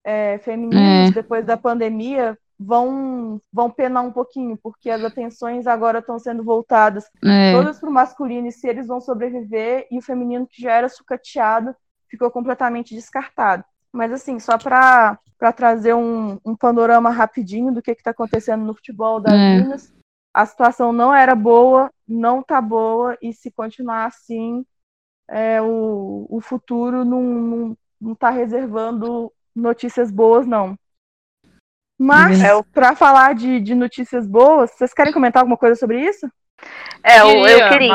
é, 0.04 0.38
femininos 0.38 1.10
é. 1.10 1.12
depois 1.12 1.46
da 1.46 1.56
pandemia 1.56 2.36
vão 2.58 3.40
vão 3.52 3.70
penar 3.70 4.02
um 4.04 4.10
pouquinho, 4.10 4.58
porque 4.60 4.90
as 4.90 5.04
atenções 5.04 5.66
agora 5.68 6.00
estão 6.00 6.18
sendo 6.18 6.42
voltadas 6.42 7.08
é. 7.24 7.52
todas 7.52 7.78
para 7.78 7.88
o 7.88 7.92
masculino 7.92 8.48
e 8.48 8.52
se 8.52 8.68
eles 8.68 8.88
vão 8.88 9.00
sobreviver, 9.00 9.86
e 9.92 9.98
o 9.98 10.02
feminino 10.02 10.46
que 10.46 10.60
já 10.60 10.72
era 10.72 10.88
sucateado 10.88 11.72
ficou 12.08 12.30
completamente 12.32 12.96
descartado. 12.96 13.64
Mas 13.92 14.12
assim, 14.12 14.38
só 14.38 14.56
para 14.56 15.18
trazer 15.54 15.94
um, 15.94 16.38
um, 16.44 16.56
panorama 16.56 17.10
rapidinho 17.10 17.72
do 17.72 17.82
que 17.82 17.90
está 17.90 18.10
acontecendo 18.10 18.64
no 18.64 18.74
futebol 18.74 19.20
das 19.20 19.34
é. 19.34 19.58
Minas, 19.58 19.92
a 20.32 20.46
situação 20.46 20.92
não 20.92 21.14
era 21.14 21.34
boa, 21.34 21.90
não 22.08 22.42
tá 22.42 22.60
boa, 22.60 23.18
e 23.20 23.32
se 23.34 23.50
continuar 23.50 24.06
assim, 24.06 24.64
é, 25.28 25.60
o, 25.60 26.26
o 26.30 26.40
futuro 26.40 27.04
não, 27.04 27.76
não 28.00 28.12
está 28.12 28.30
reservando 28.30 29.30
notícias 29.54 30.10
boas, 30.10 30.46
não. 30.46 30.74
Mas, 31.98 32.42
é, 32.42 32.50
para 32.72 32.96
falar 32.96 33.34
de, 33.34 33.60
de 33.60 33.74
notícias 33.74 34.26
boas, 34.26 34.70
vocês 34.72 34.92
querem 34.92 35.12
comentar 35.12 35.42
alguma 35.42 35.56
coisa 35.56 35.76
sobre 35.76 36.00
isso? 36.00 36.26
É, 37.02 37.20
eu, 37.20 37.46
eu 37.46 37.68
queria. 37.68 37.90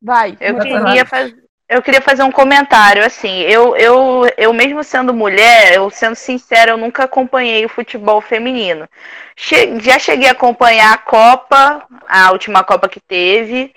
Vai. 0.00 0.36
Eu 0.40 0.58
queria, 0.58 1.04
faz, 1.04 1.34
eu 1.70 1.80
queria 1.80 2.00
fazer 2.00 2.24
um 2.24 2.32
comentário, 2.32 3.04
assim, 3.04 3.42
eu, 3.42 3.76
eu, 3.76 4.22
eu 4.36 4.52
mesmo 4.52 4.82
sendo 4.82 5.14
mulher, 5.14 5.72
eu 5.74 5.88
sendo 5.90 6.16
sincera, 6.16 6.72
eu 6.72 6.76
nunca 6.76 7.04
acompanhei 7.04 7.64
o 7.64 7.68
futebol 7.68 8.20
feminino. 8.20 8.88
Che 9.36 9.78
já 9.80 9.98
cheguei 9.98 10.28
a 10.28 10.32
acompanhar 10.32 10.92
a 10.92 10.98
Copa, 10.98 11.86
a 12.08 12.32
última 12.32 12.64
Copa 12.64 12.88
que 12.88 13.00
teve, 13.00 13.72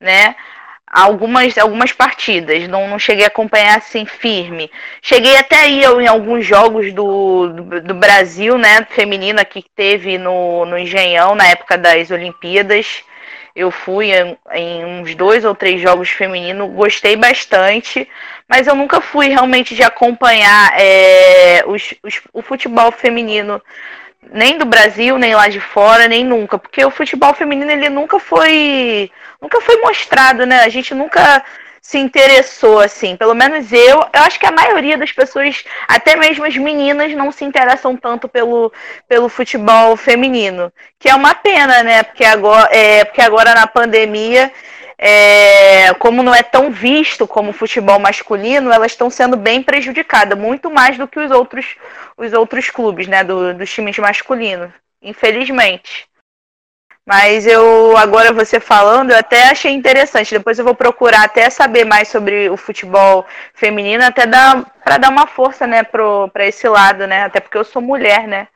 né? 0.00 0.34
algumas, 0.92 1.58
algumas 1.58 1.92
partidas, 1.92 2.66
não, 2.68 2.88
não 2.88 2.98
cheguei 2.98 3.24
a 3.24 3.28
acompanhar 3.28 3.78
assim 3.78 4.06
firme. 4.06 4.70
Cheguei 5.02 5.36
até 5.36 5.56
aí 5.56 5.84
em 5.84 6.06
alguns 6.06 6.44
jogos 6.46 6.92
do, 6.92 7.48
do, 7.48 7.80
do, 7.82 7.94
Brasil, 7.94 8.56
né, 8.56 8.86
feminino 8.90 9.40
aqui 9.40 9.62
que 9.62 9.70
teve 9.74 10.18
no, 10.18 10.64
no 10.64 10.78
Engenhão 10.78 11.34
na 11.34 11.46
época 11.48 11.76
das 11.76 12.10
Olimpíadas. 12.10 13.04
Eu 13.56 13.70
fui 13.70 14.12
em, 14.12 14.36
em 14.52 14.84
uns 14.84 15.14
dois 15.14 15.42
ou 15.42 15.54
três 15.54 15.80
jogos 15.80 16.10
femininos, 16.10 16.70
gostei 16.74 17.16
bastante, 17.16 18.06
mas 18.46 18.66
eu 18.66 18.74
nunca 18.74 19.00
fui 19.00 19.28
realmente 19.28 19.74
de 19.74 19.82
acompanhar 19.82 20.78
é, 20.78 21.64
os, 21.66 21.94
os, 22.02 22.20
o 22.34 22.42
futebol 22.42 22.92
feminino 22.92 23.60
nem 24.30 24.58
do 24.58 24.66
Brasil, 24.66 25.18
nem 25.18 25.34
lá 25.34 25.48
de 25.48 25.60
fora, 25.60 26.06
nem 26.06 26.24
nunca, 26.24 26.58
porque 26.58 26.84
o 26.84 26.90
futebol 26.90 27.32
feminino 27.32 27.70
ele 27.70 27.88
nunca 27.88 28.18
foi, 28.18 29.10
nunca 29.40 29.60
foi 29.60 29.80
mostrado, 29.80 30.44
né? 30.44 30.60
A 30.60 30.68
gente 30.68 30.94
nunca 30.94 31.42
se 31.86 31.98
interessou 31.98 32.80
assim, 32.80 33.14
pelo 33.14 33.32
menos 33.32 33.72
eu, 33.72 34.00
eu 34.12 34.22
acho 34.22 34.40
que 34.40 34.46
a 34.46 34.50
maioria 34.50 34.98
das 34.98 35.12
pessoas, 35.12 35.64
até 35.86 36.16
mesmo 36.16 36.44
as 36.44 36.56
meninas, 36.56 37.12
não 37.12 37.30
se 37.30 37.44
interessam 37.44 37.96
tanto 37.96 38.28
pelo, 38.28 38.72
pelo 39.06 39.28
futebol 39.28 39.96
feminino, 39.96 40.72
que 40.98 41.08
é 41.08 41.14
uma 41.14 41.32
pena, 41.32 41.84
né? 41.84 42.02
Porque 42.02 42.24
agora, 42.24 42.68
é, 42.72 43.04
porque 43.04 43.22
agora 43.22 43.54
na 43.54 43.68
pandemia 43.68 44.52
é, 44.98 45.94
como 45.94 46.24
não 46.24 46.34
é 46.34 46.42
tão 46.42 46.72
visto 46.72 47.24
como 47.24 47.50
o 47.50 47.54
futebol 47.54 48.00
masculino, 48.00 48.72
elas 48.72 48.90
estão 48.90 49.08
sendo 49.08 49.36
bem 49.36 49.62
prejudicadas, 49.62 50.36
muito 50.36 50.68
mais 50.68 50.98
do 50.98 51.06
que 51.06 51.20
os 51.20 51.30
outros, 51.30 51.76
os 52.16 52.32
outros 52.32 52.68
clubes, 52.68 53.06
né, 53.06 53.22
do, 53.22 53.54
dos 53.54 53.72
times 53.72 53.96
masculinos, 53.96 54.72
infelizmente. 55.00 56.08
Mas 57.08 57.46
eu, 57.46 57.96
agora 57.96 58.32
você 58.32 58.58
falando, 58.58 59.12
eu 59.12 59.18
até 59.18 59.48
achei 59.48 59.72
interessante. 59.72 60.36
Depois 60.36 60.58
eu 60.58 60.64
vou 60.64 60.74
procurar 60.74 61.22
até 61.22 61.48
saber 61.48 61.84
mais 61.84 62.08
sobre 62.08 62.50
o 62.50 62.56
futebol 62.56 63.24
feminino, 63.54 64.02
até 64.02 64.26
para 64.26 64.98
dar 64.98 65.10
uma 65.10 65.26
força, 65.26 65.68
né, 65.68 65.84
para 65.84 66.46
esse 66.46 66.68
lado, 66.68 67.06
né? 67.06 67.22
Até 67.22 67.38
porque 67.38 67.56
eu 67.56 67.64
sou 67.64 67.80
mulher, 67.80 68.26
né? 68.26 68.48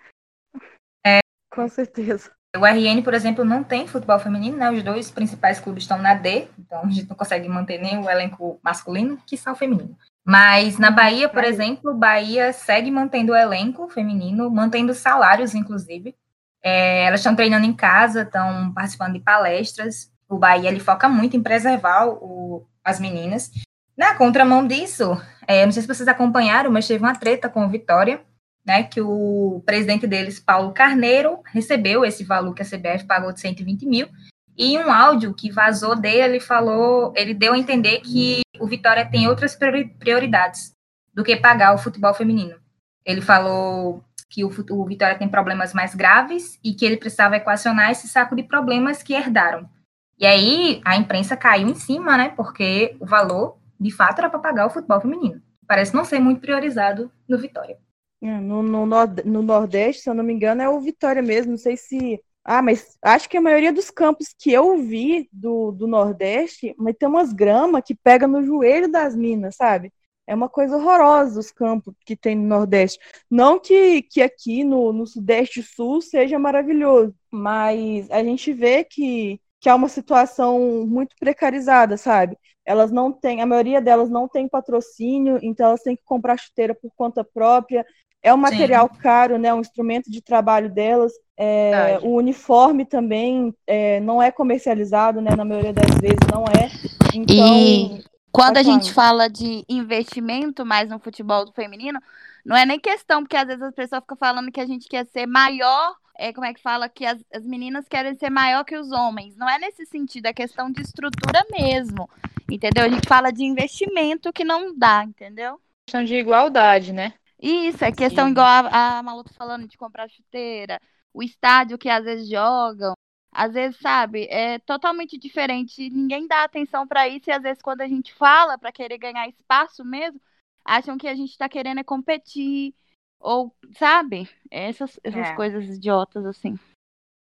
É, 1.06 1.20
com 1.48 1.68
certeza. 1.68 2.32
O 2.56 2.66
RN, 2.66 3.00
por 3.04 3.14
exemplo, 3.14 3.44
não 3.44 3.62
tem 3.62 3.86
futebol 3.86 4.18
feminino, 4.18 4.56
né? 4.56 4.68
Os 4.72 4.82
dois 4.82 5.08
principais 5.12 5.60
clubes 5.60 5.84
estão 5.84 5.98
na 5.98 6.14
D, 6.14 6.48
então 6.58 6.82
a 6.82 6.90
gente 6.90 7.08
não 7.08 7.14
consegue 7.14 7.48
manter 7.48 7.78
nem 7.78 7.98
o 7.98 8.10
elenco 8.10 8.58
masculino, 8.64 9.16
que 9.24 9.36
só 9.36 9.52
o 9.52 9.56
feminino. 9.56 9.96
Mas 10.26 10.76
na 10.76 10.90
Bahia, 10.90 11.28
por 11.28 11.44
exemplo, 11.44 11.94
Bahia 11.94 12.52
segue 12.52 12.90
mantendo 12.90 13.30
o 13.30 13.36
elenco 13.36 13.88
feminino, 13.88 14.50
mantendo 14.50 14.92
salários, 14.92 15.54
inclusive. 15.54 16.16
É, 16.62 17.04
elas 17.04 17.20
estão 17.20 17.34
treinando 17.34 17.66
em 17.66 17.72
casa, 17.72 18.22
estão 18.22 18.72
participando 18.72 19.14
de 19.14 19.20
palestras. 19.20 20.10
O 20.28 20.38
Bahia 20.38 20.68
ele 20.68 20.80
foca 20.80 21.08
muito 21.08 21.36
em 21.36 21.42
preservar 21.42 22.06
o, 22.06 22.66
as 22.84 23.00
meninas. 23.00 23.50
Na 23.96 24.14
contramão 24.14 24.66
disso, 24.66 25.20
é, 25.46 25.64
não 25.64 25.72
sei 25.72 25.82
se 25.82 25.88
vocês 25.88 26.08
acompanharam, 26.08 26.70
mas 26.70 26.86
teve 26.86 27.04
uma 27.04 27.14
treta 27.14 27.48
com 27.48 27.64
o 27.64 27.68
Vitória, 27.68 28.20
né, 28.64 28.82
que 28.82 29.00
o 29.00 29.62
presidente 29.64 30.06
deles, 30.06 30.38
Paulo 30.38 30.72
Carneiro, 30.72 31.40
recebeu 31.52 32.04
esse 32.04 32.24
valor 32.24 32.54
que 32.54 32.62
a 32.62 32.64
CBF 32.64 33.04
pagou 33.04 33.32
de 33.32 33.40
120 33.40 33.86
mil, 33.86 34.08
e 34.56 34.78
um 34.78 34.92
áudio 34.92 35.34
que 35.34 35.50
vazou 35.50 35.96
dele, 35.96 36.36
ele 36.36 36.40
falou, 36.40 37.12
ele 37.16 37.34
deu 37.34 37.54
a 37.54 37.58
entender 37.58 38.00
que 38.00 38.42
o 38.60 38.66
Vitória 38.66 39.08
tem 39.08 39.26
outras 39.26 39.56
prioridades 39.98 40.72
do 41.14 41.24
que 41.24 41.36
pagar 41.36 41.74
o 41.74 41.78
futebol 41.78 42.14
feminino. 42.14 42.56
Ele 43.04 43.20
falou 43.20 44.04
que 44.30 44.44
o, 44.44 44.48
o 44.48 44.84
Vitória 44.86 45.18
tem 45.18 45.28
problemas 45.28 45.74
mais 45.74 45.92
graves 45.92 46.58
e 46.62 46.72
que 46.72 46.86
ele 46.86 46.96
precisava 46.96 47.36
equacionar 47.36 47.90
esse 47.90 48.08
saco 48.08 48.36
de 48.36 48.44
problemas 48.44 49.02
que 49.02 49.12
herdaram. 49.12 49.68
E 50.16 50.24
aí 50.24 50.80
a 50.84 50.96
imprensa 50.96 51.36
caiu 51.36 51.68
em 51.68 51.74
cima, 51.74 52.16
né? 52.16 52.28
Porque 52.36 52.96
o 53.00 53.06
valor, 53.06 53.58
de 53.78 53.90
fato, 53.90 54.20
era 54.20 54.30
para 54.30 54.38
pagar 54.38 54.66
o 54.66 54.70
futebol 54.70 55.00
feminino. 55.00 55.42
Parece 55.66 55.94
não 55.94 56.04
ser 56.04 56.20
muito 56.20 56.40
priorizado 56.40 57.10
no 57.28 57.36
Vitória. 57.38 57.76
É, 58.22 58.38
no, 58.38 58.62
no, 58.62 58.86
no 58.86 59.42
Nordeste, 59.42 60.02
se 60.02 60.10
eu 60.10 60.14
não 60.14 60.22
me 60.22 60.32
engano, 60.32 60.62
é 60.62 60.68
o 60.68 60.80
Vitória 60.80 61.22
mesmo. 61.22 61.52
Não 61.52 61.58
sei 61.58 61.76
se. 61.76 62.22
Ah, 62.44 62.62
mas 62.62 62.96
acho 63.02 63.28
que 63.28 63.36
a 63.36 63.40
maioria 63.40 63.72
dos 63.72 63.90
campos 63.90 64.34
que 64.38 64.52
eu 64.52 64.78
vi 64.78 65.28
do, 65.32 65.72
do 65.72 65.86
Nordeste, 65.86 66.74
mas 66.78 66.94
tem 66.96 67.08
umas 67.08 67.32
gramas 67.32 67.82
que 67.84 67.94
pega 67.94 68.26
no 68.26 68.42
joelho 68.42 68.90
das 68.90 69.16
minas, 69.16 69.56
sabe? 69.56 69.92
É 70.30 70.34
uma 70.34 70.48
coisa 70.48 70.76
horrorosa 70.76 71.40
os 71.40 71.50
campos 71.50 71.92
que 72.06 72.14
tem 72.14 72.36
no 72.36 72.46
Nordeste. 72.46 73.00
Não 73.28 73.58
que, 73.58 74.00
que 74.02 74.22
aqui 74.22 74.62
no, 74.62 74.92
no 74.92 75.04
Sudeste 75.04 75.60
Sul 75.60 76.00
seja 76.00 76.38
maravilhoso, 76.38 77.12
mas 77.32 78.08
a 78.12 78.22
gente 78.22 78.52
vê 78.52 78.84
que, 78.84 79.40
que 79.60 79.68
há 79.68 79.74
uma 79.74 79.88
situação 79.88 80.86
muito 80.86 81.16
precarizada, 81.18 81.96
sabe? 81.96 82.38
Elas 82.64 82.92
não 82.92 83.10
têm, 83.10 83.42
a 83.42 83.46
maioria 83.46 83.80
delas 83.80 84.08
não 84.08 84.28
tem 84.28 84.48
patrocínio, 84.48 85.40
então 85.42 85.66
elas 85.66 85.82
têm 85.82 85.96
que 85.96 86.04
comprar 86.04 86.38
chuteira 86.38 86.76
por 86.76 86.92
conta 86.94 87.24
própria. 87.24 87.84
É 88.22 88.32
um 88.32 88.36
material 88.36 88.88
Sim. 88.94 89.00
caro, 89.00 89.36
né? 89.36 89.52
Um 89.52 89.60
instrumento 89.60 90.08
de 90.08 90.22
trabalho 90.22 90.72
delas. 90.72 91.12
É, 91.36 91.98
o 92.02 92.14
uniforme 92.14 92.84
também 92.84 93.52
é, 93.66 93.98
não 93.98 94.22
é 94.22 94.30
comercializado, 94.30 95.20
né? 95.20 95.30
Na 95.36 95.44
maioria 95.44 95.72
das 95.72 95.92
vezes 96.00 96.20
não 96.32 96.44
é. 96.44 96.70
Então, 97.12 97.58
e 97.58 98.09
quando 98.32 98.56
a 98.56 98.62
gente 98.62 98.92
fala 98.92 99.28
de 99.28 99.64
investimento 99.68 100.64
mais 100.64 100.88
no 100.88 100.98
futebol 100.98 101.50
feminino, 101.52 102.00
não 102.44 102.56
é 102.56 102.64
nem 102.64 102.78
questão, 102.78 103.22
porque 103.22 103.36
às 103.36 103.46
vezes 103.46 103.62
as 103.62 103.74
pessoas 103.74 104.00
ficam 104.02 104.16
falando 104.16 104.50
que 104.50 104.60
a 104.60 104.66
gente 104.66 104.88
quer 104.88 105.06
ser 105.06 105.26
maior, 105.26 105.94
é, 106.16 106.32
como 106.32 106.46
é 106.46 106.54
que 106.54 106.60
fala, 106.60 106.88
que 106.88 107.04
as, 107.04 107.18
as 107.32 107.44
meninas 107.44 107.86
querem 107.88 108.14
ser 108.14 108.30
maior 108.30 108.64
que 108.64 108.76
os 108.76 108.90
homens. 108.92 109.36
Não 109.36 109.48
é 109.48 109.58
nesse 109.58 109.84
sentido, 109.86 110.26
é 110.26 110.32
questão 110.32 110.70
de 110.70 110.82
estrutura 110.82 111.44
mesmo, 111.50 112.08
entendeu? 112.50 112.84
A 112.84 112.88
gente 112.88 113.08
fala 113.08 113.30
de 113.30 113.44
investimento 113.44 114.32
que 114.32 114.44
não 114.44 114.76
dá, 114.76 115.04
entendeu? 115.04 115.60
Questão 115.86 116.04
de 116.04 116.14
igualdade, 116.14 116.92
né? 116.92 117.14
Isso, 117.40 117.84
é 117.84 117.90
questão 117.90 118.26
Sim. 118.26 118.32
igual 118.32 118.46
a, 118.46 118.98
a 118.98 119.02
Malu 119.02 119.24
falando 119.36 119.66
de 119.66 119.78
comprar 119.78 120.08
chuteira, 120.10 120.78
o 121.12 121.22
estádio 121.22 121.78
que 121.78 121.88
às 121.88 122.04
vezes 122.04 122.28
jogam, 122.28 122.94
às 123.40 123.54
vezes, 123.54 123.78
sabe, 123.80 124.26
é 124.28 124.58
totalmente 124.58 125.16
diferente. 125.16 125.88
Ninguém 125.88 126.26
dá 126.26 126.44
atenção 126.44 126.86
para 126.86 127.08
isso 127.08 127.30
e 127.30 127.32
às 127.32 127.42
vezes 127.42 127.62
quando 127.62 127.80
a 127.80 127.88
gente 127.88 128.12
fala 128.12 128.58
para 128.58 128.70
querer 128.70 128.98
ganhar 128.98 129.26
espaço 129.28 129.82
mesmo, 129.82 130.20
acham 130.62 130.98
que 130.98 131.08
a 131.08 131.14
gente 131.14 131.30
está 131.30 131.48
querendo 131.48 131.80
é 131.80 131.82
competir 131.82 132.74
ou, 133.18 133.50
sabe, 133.78 134.28
essas, 134.50 135.00
essas 135.02 135.30
é. 135.30 135.34
coisas 135.34 135.64
idiotas 135.64 136.26
assim. 136.26 136.58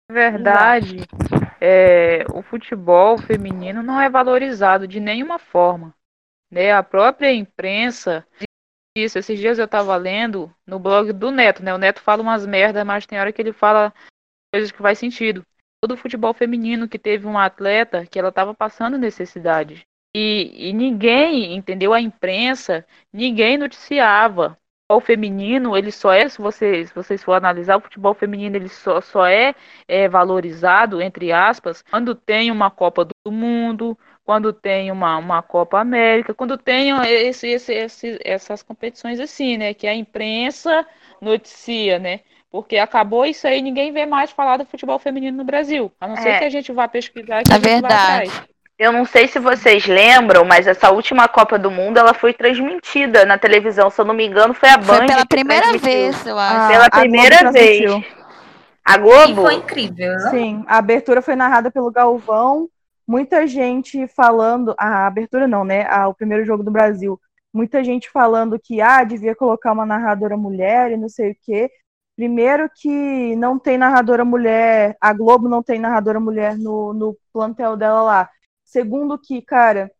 Verdade, 0.08 0.98
é, 1.60 2.24
o 2.32 2.42
futebol 2.42 3.18
feminino 3.18 3.82
não 3.82 4.00
é 4.00 4.08
valorizado 4.08 4.86
de 4.86 5.00
nenhuma 5.00 5.40
forma. 5.40 5.92
Né? 6.48 6.70
A 6.70 6.82
própria 6.84 7.32
imprensa 7.34 8.24
isso, 8.96 9.18
esses 9.18 9.36
dias 9.40 9.58
eu 9.58 9.66
tava 9.66 9.96
lendo 9.96 10.54
no 10.64 10.78
blog 10.78 11.12
do 11.12 11.32
Neto, 11.32 11.60
né? 11.64 11.74
O 11.74 11.78
Neto 11.78 12.00
fala 12.00 12.22
umas 12.22 12.46
merdas, 12.46 12.86
mas 12.86 13.04
tem 13.04 13.18
hora 13.18 13.32
que 13.32 13.42
ele 13.42 13.52
fala 13.52 13.92
coisas 14.52 14.70
que 14.70 14.78
faz 14.78 14.96
sentido 14.96 15.44
do 15.86 15.96
futebol 15.96 16.32
feminino 16.34 16.88
que 16.88 16.98
teve 16.98 17.26
uma 17.26 17.44
atleta 17.44 18.06
que 18.06 18.18
ela 18.18 18.28
estava 18.30 18.54
passando 18.54 18.98
necessidade. 18.98 19.86
E, 20.14 20.68
e, 20.70 20.72
ninguém, 20.72 21.54
entendeu? 21.56 21.92
A 21.92 22.00
imprensa, 22.00 22.86
ninguém 23.12 23.58
noticiava. 23.58 24.56
O 24.88 25.00
feminino, 25.00 25.76
ele 25.76 25.90
só 25.90 26.12
é, 26.12 26.28
se 26.28 26.40
vocês, 26.40 26.90
se 26.90 26.94
vocês 26.94 27.24
for 27.24 27.32
analisar, 27.32 27.76
o 27.76 27.80
futebol 27.80 28.14
feminino 28.14 28.54
ele 28.54 28.68
só, 28.68 29.00
só 29.00 29.26
é, 29.26 29.54
é 29.88 30.08
valorizado, 30.08 31.00
entre 31.00 31.32
aspas, 31.32 31.82
quando 31.90 32.14
tem 32.14 32.50
uma 32.50 32.70
Copa 32.70 33.04
do 33.04 33.32
Mundo, 33.32 33.98
quando 34.24 34.52
tem 34.52 34.92
uma, 34.92 35.16
uma 35.18 35.42
Copa 35.42 35.80
América, 35.80 36.34
quando 36.34 36.56
tem 36.58 36.90
esse, 37.06 37.48
esse, 37.48 37.72
esse, 37.72 38.18
essas 38.24 38.62
competições 38.62 39.18
assim, 39.20 39.56
né? 39.56 39.74
Que 39.74 39.86
a 39.86 39.94
imprensa 39.94 40.86
noticia, 41.20 41.98
né? 41.98 42.20
Porque 42.54 42.78
acabou 42.78 43.26
isso 43.26 43.48
aí, 43.48 43.60
ninguém 43.60 43.90
vê 43.90 44.06
mais 44.06 44.30
falar 44.30 44.58
do 44.58 44.64
futebol 44.64 44.96
feminino 44.96 45.36
no 45.36 45.42
Brasil. 45.42 45.90
A 46.00 46.06
não 46.06 46.14
é. 46.14 46.20
ser 46.20 46.38
que 46.38 46.44
a 46.44 46.48
gente 46.48 46.70
vá 46.70 46.86
pesquisar 46.86 47.42
que 47.42 47.52
é 47.52 47.58
verdade. 47.58 48.30
Eu 48.78 48.92
não 48.92 49.04
sei 49.04 49.26
se 49.26 49.40
vocês 49.40 49.88
lembram, 49.88 50.44
mas 50.44 50.68
essa 50.68 50.92
última 50.92 51.26
Copa 51.26 51.58
do 51.58 51.68
Mundo 51.68 51.98
ela 51.98 52.14
foi 52.14 52.32
transmitida 52.32 53.24
na 53.24 53.36
televisão. 53.36 53.90
Se 53.90 54.00
eu 54.00 54.04
não 54.04 54.14
me 54.14 54.24
engano, 54.24 54.54
foi 54.54 54.68
a 54.68 54.76
Band. 54.76 54.98
Foi 54.98 55.06
pela 55.08 55.26
primeira 55.26 55.76
vez, 55.76 56.24
eu 56.24 56.38
acho. 56.38 56.56
Ah, 56.56 56.68
pela 56.68 56.90
primeira 56.90 57.50
vez. 57.50 58.04
A 58.84 58.98
Globo. 58.98 59.32
E 59.32 59.34
foi 59.34 59.54
incrível. 59.54 60.16
Sim, 60.30 60.62
a 60.68 60.78
abertura 60.78 61.20
foi 61.20 61.34
narrada 61.34 61.72
pelo 61.72 61.90
Galvão. 61.90 62.68
Muita 63.04 63.48
gente 63.48 64.06
falando. 64.06 64.76
A 64.78 65.08
abertura 65.08 65.48
não, 65.48 65.64
né? 65.64 65.88
Ah, 65.90 66.06
o 66.06 66.14
primeiro 66.14 66.44
jogo 66.44 66.62
do 66.62 66.70
Brasil. 66.70 67.20
Muita 67.52 67.82
gente 67.82 68.08
falando 68.08 68.60
que 68.62 68.80
ah, 68.80 69.02
devia 69.02 69.34
colocar 69.34 69.72
uma 69.72 69.84
narradora 69.84 70.36
mulher 70.36 70.92
e 70.92 70.96
não 70.96 71.08
sei 71.08 71.32
o 71.32 71.36
quê. 71.44 71.68
Primeiro 72.16 72.70
que 72.70 73.34
não 73.36 73.58
tem 73.58 73.76
narradora 73.76 74.24
mulher, 74.24 74.96
a 75.00 75.12
Globo 75.12 75.48
não 75.48 75.62
tem 75.62 75.80
narradora 75.80 76.20
mulher 76.20 76.56
no, 76.56 76.92
no 76.92 77.16
plantel 77.32 77.76
dela 77.76 78.02
lá. 78.02 78.30
Segundo 78.64 79.18
que, 79.18 79.42
cara, 79.42 79.90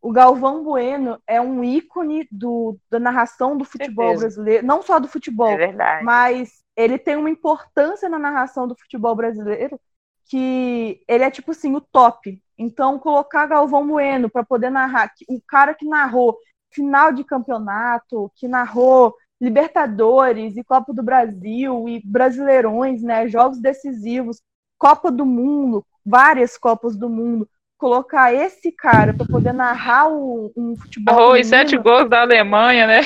o 0.00 0.12
Galvão 0.12 0.62
Bueno 0.64 1.18
é 1.26 1.40
um 1.40 1.64
ícone 1.64 2.26
do, 2.30 2.76
da 2.90 2.98
narração 2.98 3.56
do 3.56 3.64
futebol 3.64 4.08
Certeza. 4.08 4.26
brasileiro, 4.26 4.66
não 4.66 4.82
só 4.82 4.98
do 4.98 5.08
futebol, 5.08 5.48
é 5.48 6.02
mas 6.02 6.62
ele 6.76 6.98
tem 6.98 7.16
uma 7.16 7.30
importância 7.30 8.08
na 8.08 8.18
narração 8.18 8.66
do 8.66 8.76
futebol 8.76 9.14
brasileiro 9.14 9.80
que 10.26 11.02
ele 11.06 11.24
é 11.24 11.30
tipo 11.30 11.52
assim 11.52 11.74
o 11.74 11.80
top. 11.80 12.42
Então 12.58 12.98
colocar 12.98 13.46
Galvão 13.46 13.86
Bueno 13.86 14.28
para 14.28 14.44
poder 14.44 14.70
narrar, 14.70 15.12
o 15.28 15.40
cara 15.46 15.74
que 15.74 15.86
narrou 15.86 16.36
final 16.70 17.12
de 17.12 17.22
campeonato, 17.22 18.30
que 18.34 18.48
narrou 18.48 19.14
Libertadores 19.42 20.56
e 20.56 20.62
Copa 20.62 20.94
do 20.94 21.02
Brasil 21.02 21.88
e 21.88 22.00
Brasileirões, 22.04 23.02
né? 23.02 23.26
Jogos 23.26 23.60
decisivos, 23.60 24.40
Copa 24.78 25.10
do 25.10 25.26
Mundo, 25.26 25.84
várias 26.06 26.56
Copas 26.56 26.96
do 26.96 27.10
Mundo. 27.10 27.48
Colocar 27.76 28.32
esse 28.32 28.70
cara 28.70 29.12
para 29.12 29.26
poder 29.26 29.52
narrar 29.52 30.08
o, 30.08 30.52
um 30.56 30.76
futebol. 30.76 31.12
Narrou 31.12 31.32
os 31.34 31.46
sete 31.48 31.76
gols 31.76 32.08
da 32.08 32.20
Alemanha, 32.20 32.86
né? 32.86 33.00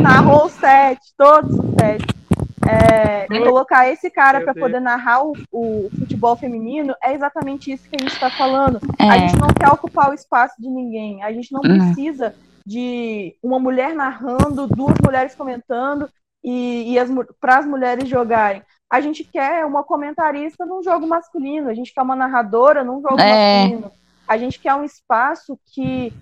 Narrou 0.00 0.48
sete, 0.48 1.12
todos 1.18 1.58
os 1.58 1.74
sete. 1.80 2.06
É, 2.68 3.26
colocar 3.26 3.90
esse 3.90 4.08
cara 4.08 4.42
para 4.42 4.54
poder 4.54 4.78
narrar 4.78 5.24
o, 5.24 5.32
o, 5.50 5.90
futebol 5.98 6.36
feminino 6.36 6.94
é 7.02 7.12
exatamente 7.12 7.72
isso 7.72 7.88
que 7.88 7.96
a 7.96 7.98
gente 7.98 8.12
está 8.12 8.30
falando. 8.30 8.78
É. 9.00 9.10
A 9.10 9.18
gente 9.18 9.36
não 9.36 9.48
quer 9.48 9.68
ocupar 9.72 10.10
o 10.10 10.14
espaço 10.14 10.54
de 10.60 10.68
ninguém. 10.68 11.24
A 11.24 11.32
gente 11.32 11.50
não 11.50 11.60
uhum. 11.60 11.92
precisa 11.92 12.36
de 12.66 13.36
uma 13.42 13.58
mulher 13.58 13.94
narrando, 13.94 14.66
duas 14.66 14.96
mulheres 15.04 15.34
comentando 15.34 16.08
e, 16.42 16.92
e 16.92 16.98
as, 16.98 17.10
para 17.40 17.58
as 17.58 17.66
mulheres 17.66 18.08
jogarem. 18.08 18.62
A 18.88 19.00
gente 19.00 19.22
quer 19.24 19.64
uma 19.64 19.84
comentarista 19.84 20.66
num 20.66 20.82
jogo 20.82 21.06
masculino, 21.06 21.68
a 21.68 21.74
gente 21.74 21.94
quer 21.94 22.02
uma 22.02 22.16
narradora 22.16 22.82
num 22.82 23.00
jogo 23.00 23.20
é. 23.20 23.62
masculino. 23.62 23.92
A 24.26 24.38
gente 24.38 24.60
quer 24.60 24.74
um 24.74 24.84
espaço 24.84 25.58
que 25.66 26.12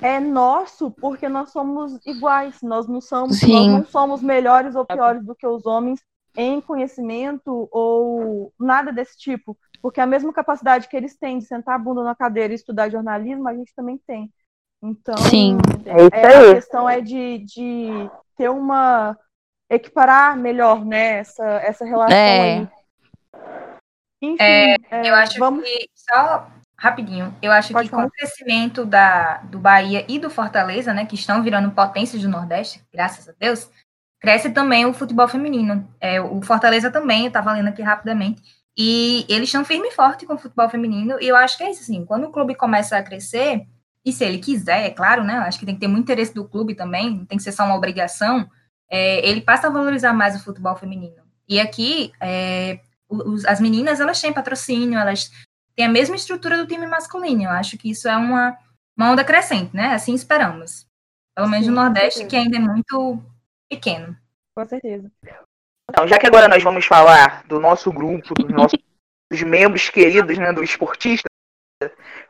é 0.00 0.20
nosso 0.20 0.90
porque 0.90 1.28
nós 1.28 1.50
somos 1.50 1.98
iguais, 2.06 2.60
nós 2.62 2.86
não 2.86 3.00
somos, 3.00 3.40
nós 3.42 3.66
não 3.66 3.84
somos 3.86 4.22
melhores 4.22 4.74
ou 4.74 4.84
piores 4.84 5.24
do 5.24 5.34
que 5.34 5.46
os 5.46 5.64
homens 5.66 6.00
em 6.36 6.60
conhecimento 6.60 7.68
ou 7.72 8.52
nada 8.58 8.92
desse 8.92 9.16
tipo. 9.16 9.56
Porque 9.80 10.00
a 10.00 10.06
mesma 10.06 10.32
capacidade 10.32 10.88
que 10.88 10.96
eles 10.96 11.16
têm 11.16 11.38
de 11.38 11.46
sentar 11.46 11.76
a 11.76 11.78
bunda 11.78 12.02
na 12.02 12.14
cadeira 12.14 12.52
e 12.52 12.56
estudar 12.56 12.90
jornalismo, 12.90 13.48
a 13.48 13.54
gente 13.54 13.74
também 13.74 13.98
tem. 14.06 14.30
Então, 14.82 15.16
Sim. 15.18 15.58
É, 15.84 16.20
é 16.20 16.50
a 16.50 16.54
questão 16.54 16.88
é 16.88 17.00
de, 17.00 17.38
de 17.38 18.10
ter 18.36 18.48
uma. 18.50 19.16
equiparar 19.70 20.36
melhor, 20.36 20.84
né, 20.84 21.18
essa, 21.18 21.44
essa 21.44 21.84
relação 21.84 22.16
é. 22.16 22.40
aí. 22.40 22.68
Enfim, 24.22 24.36
é, 24.40 24.74
é, 24.90 25.10
eu 25.10 25.14
acho 25.14 25.38
vamos... 25.38 25.64
que. 25.64 25.88
Só 25.94 26.46
rapidinho, 26.78 27.34
eu 27.40 27.50
acho 27.50 27.72
Pode 27.72 27.88
que 27.88 27.90
falar. 27.90 28.02
com 28.02 28.08
o 28.08 28.12
crescimento 28.12 28.84
da, 28.84 29.38
do 29.38 29.58
Bahia 29.58 30.04
e 30.08 30.18
do 30.18 30.28
Fortaleza, 30.28 30.92
né, 30.92 31.06
que 31.06 31.14
estão 31.14 31.42
virando 31.42 31.70
potências 31.70 32.20
do 32.20 32.28
Nordeste, 32.28 32.82
graças 32.92 33.28
a 33.28 33.32
Deus, 33.38 33.70
cresce 34.20 34.50
também 34.50 34.84
o 34.84 34.92
futebol 34.92 35.26
feminino. 35.26 35.88
É, 35.98 36.20
o 36.20 36.42
Fortaleza 36.42 36.90
também, 36.90 37.22
eu 37.22 37.28
estava 37.28 37.52
lendo 37.52 37.68
aqui 37.68 37.80
rapidamente, 37.80 38.42
e 38.76 39.24
eles 39.28 39.48
estão 39.48 39.64
firme 39.64 39.88
e 39.88 39.92
forte 39.92 40.26
com 40.26 40.34
o 40.34 40.38
futebol 40.38 40.68
feminino, 40.68 41.16
e 41.18 41.26
eu 41.26 41.36
acho 41.36 41.56
que 41.56 41.64
é 41.64 41.70
isso, 41.70 41.80
assim, 41.80 42.04
quando 42.04 42.24
o 42.24 42.30
clube 42.30 42.54
começa 42.54 42.98
a 42.98 43.02
crescer, 43.02 43.66
e 44.06 44.12
se 44.12 44.24
ele 44.24 44.38
quiser, 44.38 44.86
é 44.86 44.90
claro, 44.90 45.24
né? 45.24 45.34
Acho 45.38 45.58
que 45.58 45.66
tem 45.66 45.74
que 45.74 45.80
ter 45.80 45.88
muito 45.88 46.04
interesse 46.04 46.32
do 46.32 46.48
clube 46.48 46.76
também, 46.76 47.10
não 47.10 47.26
tem 47.26 47.36
que 47.36 47.42
ser 47.42 47.50
só 47.50 47.64
uma 47.64 47.74
obrigação. 47.74 48.48
É, 48.88 49.28
ele 49.28 49.40
passa 49.40 49.66
a 49.66 49.70
valorizar 49.70 50.12
mais 50.12 50.36
o 50.36 50.44
futebol 50.44 50.76
feminino. 50.76 51.24
E 51.48 51.58
aqui, 51.58 52.12
é, 52.20 52.78
os, 53.08 53.44
as 53.44 53.60
meninas, 53.60 53.98
elas 53.98 54.20
têm 54.20 54.32
patrocínio, 54.32 54.96
elas 54.96 55.32
têm 55.74 55.86
a 55.86 55.88
mesma 55.88 56.14
estrutura 56.14 56.56
do 56.56 56.68
time 56.68 56.86
masculino. 56.86 57.42
Eu 57.42 57.50
acho 57.50 57.76
que 57.76 57.90
isso 57.90 58.08
é 58.08 58.16
uma, 58.16 58.56
uma 58.96 59.10
onda 59.10 59.24
crescente, 59.24 59.74
né? 59.74 59.92
Assim 59.92 60.14
esperamos. 60.14 60.86
Pelo 61.34 61.48
menos 61.48 61.66
Sim, 61.66 61.72
no 61.72 61.82
Nordeste, 61.82 62.26
que 62.26 62.36
ainda 62.36 62.58
é 62.58 62.60
muito 62.60 63.20
pequeno. 63.68 64.16
Com 64.56 64.64
certeza. 64.64 65.10
Então, 65.90 66.06
já 66.06 66.16
que 66.16 66.28
agora 66.28 66.46
nós 66.46 66.62
vamos 66.62 66.86
falar 66.86 67.44
do 67.48 67.58
nosso 67.58 67.92
grupo, 67.92 68.34
dos 68.34 68.50
nossos 68.52 68.78
membros 69.44 69.88
queridos, 69.90 70.38
né, 70.38 70.52
do 70.52 70.62
esportista, 70.62 71.28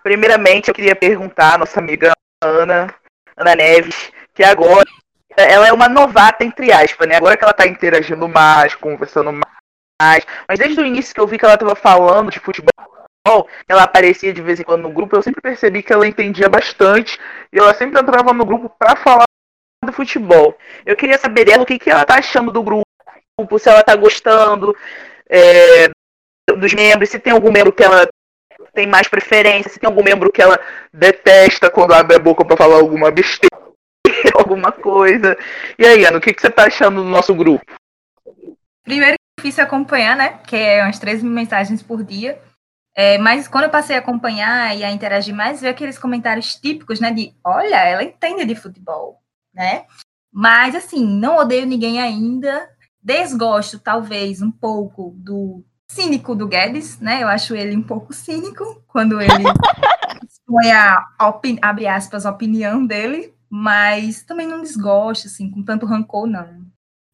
Primeiramente, 0.07 0.69
eu 0.69 0.75
queria 0.75 0.95
perguntar 0.95 1.55
à 1.55 1.59
nossa 1.59 1.81
amiga 1.81 2.13
Ana, 2.41 2.95
Ana 3.37 3.57
Neves, 3.57 4.13
que 4.33 4.45
agora 4.45 4.89
ela 5.37 5.67
é 5.67 5.73
uma 5.73 5.89
novata, 5.89 6.45
entre 6.45 6.71
aspas, 6.71 7.09
né? 7.09 7.17
Agora 7.17 7.37
que 7.37 7.43
ela 7.43 7.53
tá 7.53 7.67
interagindo 7.67 8.29
mais, 8.29 8.73
conversando 8.77 9.33
mais. 9.33 10.25
Mas 10.47 10.61
desde 10.61 10.81
o 10.81 10.87
início 10.87 11.13
que 11.13 11.21
eu 11.21 11.27
vi 11.27 11.37
que 11.37 11.45
ela 11.45 11.59
tava 11.59 11.75
falando 11.75 12.31
de 12.31 12.39
futebol, 12.39 12.71
ela 13.69 13.83
aparecia 13.83 14.33
de 14.33 14.41
vez 14.41 14.61
em 14.61 14.63
quando 14.63 14.83
no 14.83 14.93
grupo, 14.93 15.17
eu 15.17 15.23
sempre 15.23 15.41
percebi 15.41 15.83
que 15.83 15.93
ela 15.93 16.07
entendia 16.07 16.49
bastante. 16.49 17.19
E 17.53 17.59
ela 17.59 17.75
sempre 17.75 18.01
entrava 18.01 18.33
no 18.33 18.47
grupo 18.47 18.73
para 18.79 18.95
falar 18.95 19.25
futebol. 19.93 20.57
Eu 20.85 20.95
queria 20.95 21.19
saber 21.19 21.47
dela 21.47 21.65
o 21.65 21.67
que, 21.67 21.81
que 21.81 21.91
ela 21.91 22.05
tá 22.05 22.21
achando 22.21 22.53
do 22.53 22.63
grupo, 22.63 22.85
se 23.59 23.69
ela 23.69 23.83
tá 23.83 23.97
gostando 23.97 24.73
é, 25.29 25.91
dos 26.57 26.73
membros, 26.75 27.09
se 27.09 27.19
tem 27.19 27.33
algum 27.33 27.51
membro 27.51 27.73
que 27.73 27.83
ela 27.83 28.07
tem 28.77 28.87
mais 28.87 29.09
preferência, 29.09 29.71
se 29.71 29.81
tem 29.81 29.89
algum 29.89 30.05
membro 30.05 30.31
que 30.31 30.43
ela 30.43 30.61
detesta 30.93 31.71
quando 31.71 31.95
abre 31.95 32.15
a 32.15 32.19
boca 32.19 32.45
para 32.45 32.59
falar 32.59 32.77
alguma 32.77 33.11
besteira, 33.11 33.57
alguma 34.37 34.71
coisa. 34.71 35.37
E 35.79 35.87
aí, 35.87 36.05
Ana, 36.05 36.19
o 36.19 36.21
que, 36.21 36.35
que 36.35 36.43
você 36.43 36.51
tá 36.51 36.67
achando 36.67 37.03
do 37.03 37.09
nosso 37.09 37.35
grupo? 37.35 37.65
Primeiro 38.85 39.15
é 39.15 39.41
difícil 39.41 39.65
acompanhar, 39.65 40.15
né? 40.15 40.39
Que 40.47 40.57
é 40.57 40.83
umas 40.85 40.99
três 40.99 41.23
mil 41.23 41.33
mensagens 41.33 41.83
por 41.83 42.05
dia. 42.05 42.39
É, 42.95 43.17
mas 43.17 43.49
quando 43.49 43.65
eu 43.65 43.71
passei 43.71 43.97
a 43.97 43.99
acompanhar 43.99 44.77
e 44.77 44.85
a 44.85 44.91
interagir 44.91 45.35
mais, 45.35 45.63
vi 45.63 45.69
aqueles 45.69 45.99
comentários 45.99 46.55
típicos, 46.55 47.01
né? 47.01 47.11
De 47.11 47.35
olha, 47.43 47.77
ela 47.77 48.05
entende 48.05 48.45
de 48.45 48.55
futebol, 48.55 49.23
né? 49.55 49.87
Mas 50.31 50.75
assim, 50.75 51.05
não 51.05 51.39
odeio 51.39 51.67
ninguém 51.67 51.99
ainda. 51.99 52.69
Desgosto, 53.03 53.79
talvez, 53.79 54.43
um 54.43 54.51
pouco 54.51 55.15
do 55.17 55.65
cínico 55.91 56.35
do 56.35 56.49
Guedes, 56.49 56.99
né? 57.01 57.23
Eu 57.23 57.29
acho 57.29 57.55
ele 57.55 57.77
um 57.77 57.83
pouco 57.83 58.13
cínico 58.13 58.83
quando 58.87 59.21
ele 59.21 59.31
expõe 60.29 60.73
a, 60.73 61.09
abre 61.63 61.87
aspas, 61.87 62.27
a 62.27 62.31
opinião 62.31 62.85
dele, 62.87 63.35
mas 63.49 64.23
também 64.23 64.47
não 64.47 64.63
desgosto, 64.63 65.27
assim, 65.27 65.51
com 65.51 65.63
tanto 65.63 65.87
rancor, 65.87 66.27
não. 66.27 66.67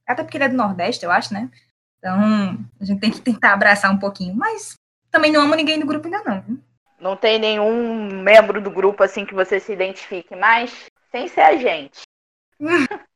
Até 0.06 0.22
porque 0.22 0.36
ele 0.36 0.44
é 0.44 0.48
do 0.48 0.56
Nordeste, 0.56 1.04
eu 1.04 1.10
acho, 1.10 1.32
né? 1.32 1.50
Então, 1.98 2.58
a 2.80 2.84
gente 2.84 3.00
tem 3.00 3.10
que 3.10 3.20
tentar 3.20 3.52
abraçar 3.52 3.92
um 3.92 3.98
pouquinho, 3.98 4.34
mas 4.34 4.74
também 5.10 5.30
não 5.30 5.42
amo 5.42 5.54
ninguém 5.54 5.78
do 5.78 5.86
grupo 5.86 6.06
ainda 6.06 6.22
não. 6.24 6.40
Viu? 6.40 6.60
Não 6.98 7.16
tem 7.16 7.38
nenhum 7.38 8.22
membro 8.22 8.60
do 8.60 8.70
grupo 8.70 9.02
assim 9.02 9.26
que 9.26 9.34
você 9.34 9.58
se 9.58 9.72
identifique 9.72 10.34
mais, 10.36 10.86
sem 11.10 11.28
ser 11.28 11.40
a 11.40 11.56
gente. 11.56 12.02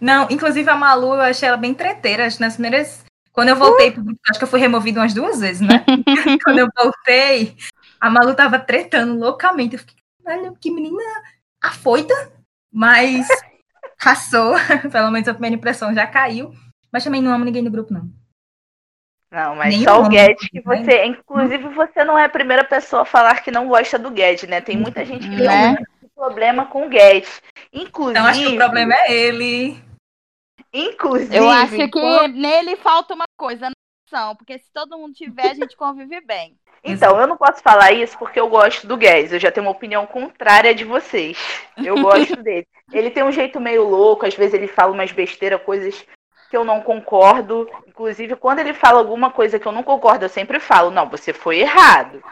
Não, 0.00 0.28
inclusive 0.30 0.68
a 0.70 0.76
Malu, 0.76 1.14
eu 1.14 1.22
achei 1.22 1.48
ela 1.48 1.56
bem 1.56 1.74
treteira. 1.74 2.26
Acho 2.26 2.36
que 2.36 2.42
nas 2.42 2.54
primeiras. 2.54 3.04
Quando 3.32 3.48
eu 3.50 3.56
voltei 3.56 3.90
pro 3.90 4.02
grupo, 4.02 4.20
acho 4.28 4.38
que 4.38 4.44
eu 4.44 4.48
fui 4.48 4.60
removida 4.60 5.00
umas 5.00 5.14
duas 5.14 5.40
vezes, 5.40 5.60
né? 5.60 5.84
Quando 6.44 6.58
eu 6.58 6.68
voltei, 6.76 7.56
a 8.00 8.10
Malu 8.10 8.34
tava 8.34 8.58
tretando 8.58 9.18
loucamente. 9.18 9.74
Eu 9.74 9.80
fiquei, 9.80 9.96
olha, 10.26 10.52
que 10.60 10.70
menina 10.70 11.02
afoita, 11.60 12.14
mas 12.72 13.26
passou. 14.02 14.54
Pelo 14.90 15.10
menos 15.10 15.28
a 15.28 15.34
primeira 15.34 15.56
impressão 15.56 15.94
já 15.94 16.06
caiu. 16.06 16.52
Mas 16.92 17.04
também 17.04 17.20
não 17.20 17.32
amo 17.32 17.44
ninguém 17.44 17.62
do 17.62 17.70
grupo, 17.70 17.92
não. 17.92 18.10
Não, 19.30 19.54
mas 19.54 19.74
Nem 19.74 19.84
só 19.84 20.00
o 20.00 20.08
Guedes 20.08 20.48
que 20.48 20.60
você. 20.62 21.04
Inclusive, 21.04 21.68
você 21.68 22.02
não 22.02 22.18
é 22.18 22.24
a 22.24 22.30
primeira 22.30 22.64
pessoa 22.64 23.02
a 23.02 23.04
falar 23.04 23.42
que 23.42 23.50
não 23.50 23.68
gosta 23.68 23.98
do 23.98 24.10
Guedes, 24.10 24.48
né? 24.48 24.60
Tem 24.60 24.76
muita 24.76 25.04
gente 25.04 25.28
que 25.28 25.36
né? 25.36 25.76
tem 25.76 26.10
problema 26.16 26.64
com 26.64 26.86
o 26.86 26.88
Guedes. 26.88 27.42
Inclusive. 27.70 28.18
Então, 28.18 28.26
acho 28.26 28.40
que 28.40 28.54
o 28.54 28.56
problema 28.56 28.94
é 28.94 29.12
ele. 29.12 29.87
Inclusive. 30.72 31.36
Eu 31.36 31.48
acho 31.48 31.76
que 31.76 32.28
nele 32.28 32.76
falta 32.76 33.14
uma 33.14 33.24
coisa, 33.36 33.70
noção, 34.10 34.34
porque 34.36 34.58
se 34.58 34.72
todo 34.72 34.98
mundo 34.98 35.14
tiver, 35.14 35.50
a 35.50 35.54
gente 35.54 35.76
convive 35.76 36.20
bem. 36.20 36.56
Então, 36.82 37.18
eu 37.18 37.26
não 37.26 37.36
posso 37.36 37.62
falar 37.62 37.92
isso 37.92 38.16
porque 38.18 38.38
eu 38.38 38.48
gosto 38.48 38.86
do 38.86 38.96
Guedes. 38.96 39.32
Eu 39.32 39.40
já 39.40 39.50
tenho 39.50 39.66
uma 39.66 39.72
opinião 39.72 40.06
contrária 40.06 40.74
de 40.74 40.84
vocês. 40.84 41.36
Eu 41.76 42.00
gosto 42.00 42.36
dele. 42.42 42.66
Ele 42.92 43.10
tem 43.10 43.22
um 43.22 43.32
jeito 43.32 43.60
meio 43.60 43.84
louco, 43.84 44.24
às 44.24 44.34
vezes 44.34 44.54
ele 44.54 44.68
fala 44.68 44.92
umas 44.92 45.12
besteiras, 45.12 45.60
coisas 45.62 46.06
que 46.48 46.56
eu 46.56 46.64
não 46.64 46.80
concordo. 46.80 47.68
Inclusive, 47.86 48.36
quando 48.36 48.60
ele 48.60 48.72
fala 48.72 48.98
alguma 48.98 49.30
coisa 49.30 49.58
que 49.58 49.66
eu 49.66 49.72
não 49.72 49.82
concordo, 49.82 50.24
eu 50.24 50.28
sempre 50.28 50.60
falo, 50.60 50.90
não, 50.90 51.08
você 51.08 51.32
foi 51.32 51.58
errado. 51.58 52.22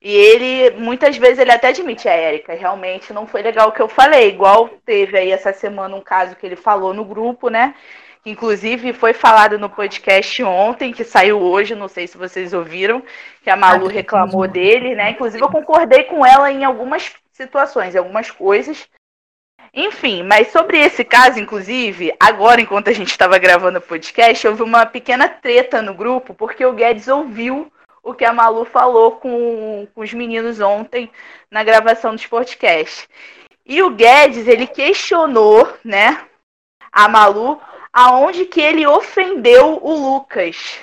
E 0.00 0.14
ele, 0.14 0.76
muitas 0.76 1.16
vezes, 1.16 1.38
ele 1.38 1.50
até 1.50 1.68
admite, 1.68 2.08
a 2.08 2.12
Érica, 2.12 2.54
realmente 2.54 3.12
não 3.12 3.26
foi 3.26 3.42
legal 3.42 3.68
o 3.68 3.72
que 3.72 3.80
eu 3.80 3.88
falei. 3.88 4.28
Igual 4.28 4.68
teve 4.84 5.18
aí 5.18 5.30
essa 5.30 5.52
semana 5.52 5.96
um 5.96 6.00
caso 6.00 6.36
que 6.36 6.44
ele 6.46 6.56
falou 6.56 6.92
no 6.92 7.04
grupo, 7.04 7.48
né? 7.48 7.74
Que 8.22 8.30
inclusive 8.30 8.92
foi 8.92 9.12
falado 9.12 9.58
no 9.58 9.70
podcast 9.70 10.42
ontem, 10.42 10.92
que 10.92 11.02
saiu 11.02 11.40
hoje, 11.40 11.74
não 11.74 11.88
sei 11.88 12.06
se 12.06 12.18
vocês 12.18 12.52
ouviram, 12.52 13.02
que 13.42 13.50
a 13.50 13.56
Malu 13.56 13.86
reclamou 13.86 14.46
dele, 14.46 14.94
né? 14.94 15.10
Inclusive 15.10 15.42
eu 15.42 15.50
concordei 15.50 16.04
com 16.04 16.24
ela 16.24 16.52
em 16.52 16.64
algumas 16.64 17.12
situações, 17.32 17.94
em 17.94 17.98
algumas 17.98 18.30
coisas. 18.30 18.88
Enfim, 19.72 20.22
mas 20.22 20.48
sobre 20.48 20.78
esse 20.78 21.04
caso, 21.04 21.38
inclusive, 21.38 22.14
agora, 22.18 22.60
enquanto 22.60 22.88
a 22.88 22.92
gente 22.92 23.10
estava 23.10 23.38
gravando 23.38 23.78
o 23.78 23.82
podcast, 23.82 24.46
houve 24.46 24.62
uma 24.62 24.86
pequena 24.86 25.28
treta 25.28 25.82
no 25.82 25.94
grupo, 25.94 26.34
porque 26.34 26.64
o 26.64 26.72
Guedes 26.72 27.08
ouviu 27.08 27.70
o 28.06 28.14
que 28.14 28.24
a 28.24 28.32
Malu 28.32 28.64
falou 28.64 29.12
com, 29.16 29.88
com 29.92 30.00
os 30.00 30.14
meninos 30.14 30.60
ontem 30.60 31.10
na 31.50 31.64
gravação 31.64 32.14
do 32.14 32.28
podcast. 32.28 33.08
E 33.64 33.82
o 33.82 33.90
Guedes, 33.90 34.46
ele 34.46 34.68
questionou, 34.68 35.76
né, 35.84 36.24
a 36.92 37.08
Malu, 37.08 37.60
aonde 37.92 38.44
que 38.44 38.60
ele 38.60 38.86
ofendeu 38.86 39.80
o 39.82 39.92
Lucas. 39.92 40.78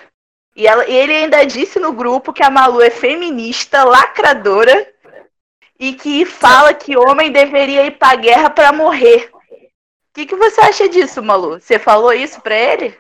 E 0.54 0.68
ela, 0.68 0.86
ele 0.86 1.14
ainda 1.14 1.46
disse 1.46 1.80
no 1.80 1.94
grupo 1.94 2.34
que 2.34 2.44
a 2.44 2.50
Malu 2.50 2.82
é 2.82 2.90
feminista, 2.90 3.86
lacradora 3.86 4.94
e 5.80 5.94
que 5.94 6.26
fala 6.26 6.74
que 6.74 6.98
homem 6.98 7.32
deveria 7.32 7.86
ir 7.86 7.98
pra 7.98 8.16
guerra 8.16 8.50
para 8.50 8.74
morrer. 8.74 9.32
O 9.34 10.14
que, 10.14 10.26
que 10.26 10.36
você 10.36 10.60
acha 10.60 10.90
disso, 10.90 11.24
Malu? 11.24 11.62
Você 11.62 11.80
falou 11.80 12.12
isso 12.12 12.42
pra 12.42 12.56
ele? 12.56 12.98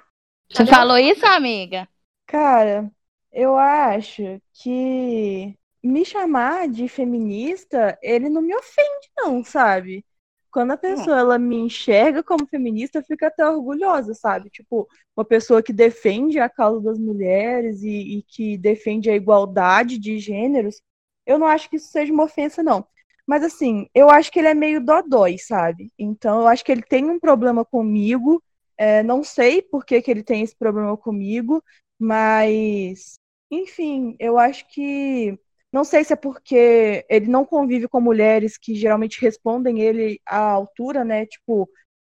Você 0.49 0.65
falou 0.65 0.97
isso, 0.97 1.25
amiga? 1.25 1.87
Cara, 2.25 2.89
eu 3.33 3.57
acho 3.57 4.41
que 4.53 5.57
me 5.83 6.05
chamar 6.05 6.69
de 6.69 6.87
feminista, 6.87 7.97
ele 8.01 8.29
não 8.29 8.41
me 8.41 8.55
ofende, 8.55 9.09
não, 9.17 9.43
sabe? 9.43 10.05
Quando 10.51 10.71
a 10.71 10.77
pessoa 10.77 11.17
ela 11.17 11.39
me 11.39 11.57
enxerga 11.57 12.23
como 12.23 12.45
feminista, 12.47 12.99
eu 12.99 13.03
fico 13.03 13.25
até 13.25 13.45
orgulhosa, 13.47 14.13
sabe? 14.13 14.51
Tipo, 14.51 14.87
uma 15.17 15.25
pessoa 15.25 15.63
que 15.63 15.73
defende 15.73 16.39
a 16.39 16.47
causa 16.47 16.79
das 16.79 16.99
mulheres 16.99 17.81
e, 17.81 18.19
e 18.19 18.23
que 18.23 18.57
defende 18.57 19.09
a 19.09 19.15
igualdade 19.15 19.97
de 19.97 20.19
gêneros, 20.19 20.79
eu 21.25 21.39
não 21.39 21.47
acho 21.47 21.69
que 21.69 21.77
isso 21.77 21.89
seja 21.91 22.13
uma 22.13 22.25
ofensa, 22.25 22.61
não. 22.61 22.85
Mas 23.25 23.43
assim, 23.43 23.87
eu 23.95 24.09
acho 24.09 24.31
que 24.31 24.39
ele 24.39 24.49
é 24.49 24.53
meio 24.53 24.83
dodói, 24.83 25.37
sabe? 25.39 25.91
Então 25.97 26.41
eu 26.41 26.47
acho 26.47 26.63
que 26.63 26.71
ele 26.71 26.83
tem 26.83 27.09
um 27.09 27.19
problema 27.19 27.65
comigo. 27.65 28.41
É, 28.77 29.01
não 29.01 29.23
sei 29.23 29.61
por 29.61 29.85
que, 29.85 30.01
que 30.01 30.11
ele 30.11 30.23
tem 30.23 30.43
esse 30.43 30.55
problema 30.55 30.95
comigo, 30.97 31.63
mas 31.97 33.17
enfim, 33.61 34.15
eu 34.19 34.37
acho 34.37 34.67
que 34.69 35.37
não 35.71 35.83
sei 35.83 36.03
se 36.03 36.13
é 36.13 36.15
porque 36.15 37.05
ele 37.09 37.27
não 37.27 37.45
convive 37.45 37.87
com 37.87 37.99
mulheres 37.99 38.57
que 38.57 38.75
geralmente 38.75 39.19
respondem 39.21 39.81
ele 39.81 40.21
à 40.25 40.37
altura, 40.37 41.03
né? 41.03 41.25
Tipo, 41.25 41.69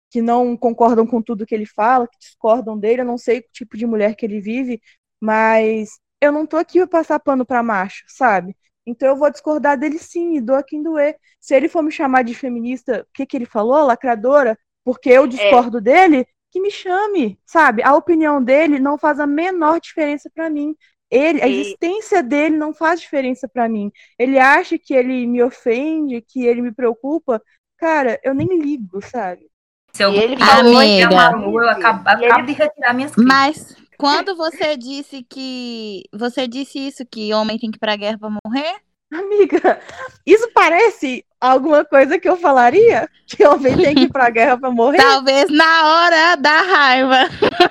que 0.10 0.22
não 0.22 0.58
concordam 0.58 1.06
com 1.06 1.22
tudo 1.22 1.46
que 1.46 1.54
ele 1.54 1.66
fala, 1.66 2.08
que 2.08 2.18
discordam 2.20 2.78
dele. 2.80 3.02
Eu 3.02 3.06
não 3.06 3.18
sei 3.18 3.40
o 3.40 3.44
tipo 3.52 3.78
de 3.78 3.86
mulher 3.86 4.16
que 4.16 4.26
ele 4.26 4.40
vive, 4.40 4.82
mas 5.22 6.00
eu 6.22 6.32
não 6.32 6.46
tô 6.46 6.58
aqui 6.58 6.80
pra 6.80 7.00
passar 7.00 7.20
pano 7.20 7.46
pra 7.46 7.64
macho, 7.64 8.06
sabe? 8.08 8.56
Então 8.86 9.08
eu 9.10 9.16
vou 9.16 9.30
discordar 9.30 9.78
dele 9.78 10.00
sim, 10.00 10.38
e 10.38 10.42
doa 10.42 10.64
quem 10.64 10.82
doer. 10.82 11.18
Se 11.40 11.56
ele 11.56 11.70
for 11.70 11.84
me 11.84 11.92
chamar 11.92 12.24
de 12.24 12.34
feminista, 12.34 13.02
o 13.02 13.14
que, 13.14 13.26
que 13.26 13.38
ele 13.38 13.46
falou? 13.46 13.86
Lacradora? 13.86 14.58
Porque 14.84 15.10
eu 15.10 15.28
discordo 15.28 15.78
é. 15.78 15.82
dele, 15.82 16.28
que 16.52 16.60
me 16.60 16.72
chame, 16.72 17.40
sabe? 17.46 17.84
A 17.84 17.96
opinião 17.96 18.44
dele 18.44 18.80
não 18.80 18.98
faz 18.98 19.20
a 19.20 19.28
menor 19.28 19.80
diferença 19.80 20.30
para 20.34 20.50
mim. 20.50 20.76
Ele, 21.12 21.42
a 21.42 21.48
existência 21.48 22.22
dele 22.22 22.56
não 22.56 22.74
faz 22.74 23.02
diferença 23.02 23.48
para 23.48 23.68
mim. 23.68 23.92
Ele 24.18 24.38
acha 24.38 24.78
que 24.78 24.94
ele 24.94 25.26
me 25.26 25.42
ofende, 25.42 26.22
que 26.22 26.46
ele 26.46 26.62
me 26.62 26.72
preocupa. 26.72 27.42
Cara, 27.78 28.20
eu 28.24 28.34
nem 28.34 28.60
ligo, 28.60 29.02
sabe? 29.02 29.50
Se 29.94 30.04
eu 30.04 30.14
ele 30.14 30.38
falou 30.38 30.78
Amiga. 30.78 31.10
Malu, 31.10 31.62
eu 31.62 31.70
acabo, 31.70 32.08
acabo 32.08 32.46
de 32.46 32.54
retirar 32.54 32.94
minhas 32.94 33.16
críticas. 33.16 33.38
Mas 33.38 33.76
quando 33.98 34.36
você 34.36 34.78
disse 34.78 35.26
que. 35.28 36.04
Você 36.14 36.48
disse 36.48 36.80
isso, 36.80 37.06
que 37.06 37.34
homem 37.34 37.58
tem 37.58 37.72
que 37.72 37.78
ir 37.78 37.80
pra 37.80 37.96
guerra 37.96 38.18
pra 38.18 38.30
morrer? 38.30 38.76
Amiga, 39.12 39.82
isso 40.24 40.48
parece 40.54 41.26
alguma 41.42 41.84
coisa 41.84 42.20
que 42.20 42.30
eu 42.30 42.38
falaria? 42.38 43.10
Que 43.26 43.44
homem 43.44 43.76
tem 43.76 43.96
que 43.96 44.02
ir 44.02 44.10
pra 44.10 44.30
guerra 44.30 44.56
pra 44.56 44.70
morrer? 44.70 45.00
Talvez 45.00 45.50
na 45.50 45.88
hora 45.88 46.36
da 46.36 46.62
raiva. 46.62 47.18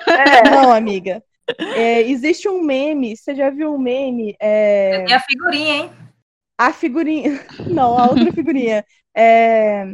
É. 0.07 0.49
Não, 0.49 0.73
amiga. 0.73 1.23
É, 1.57 2.01
existe 2.01 2.47
um 2.47 2.61
meme, 2.61 3.15
você 3.15 3.35
já 3.35 3.49
viu 3.49 3.73
um 3.73 3.79
meme? 3.79 4.35
É... 4.39 5.03
Tem 5.05 5.15
a 5.15 5.19
figurinha, 5.19 5.75
hein? 5.75 5.91
A 6.57 6.73
figurinha. 6.73 7.45
Não, 7.67 7.97
a 7.97 8.07
outra 8.07 8.31
figurinha. 8.31 8.85
É... 9.15 9.85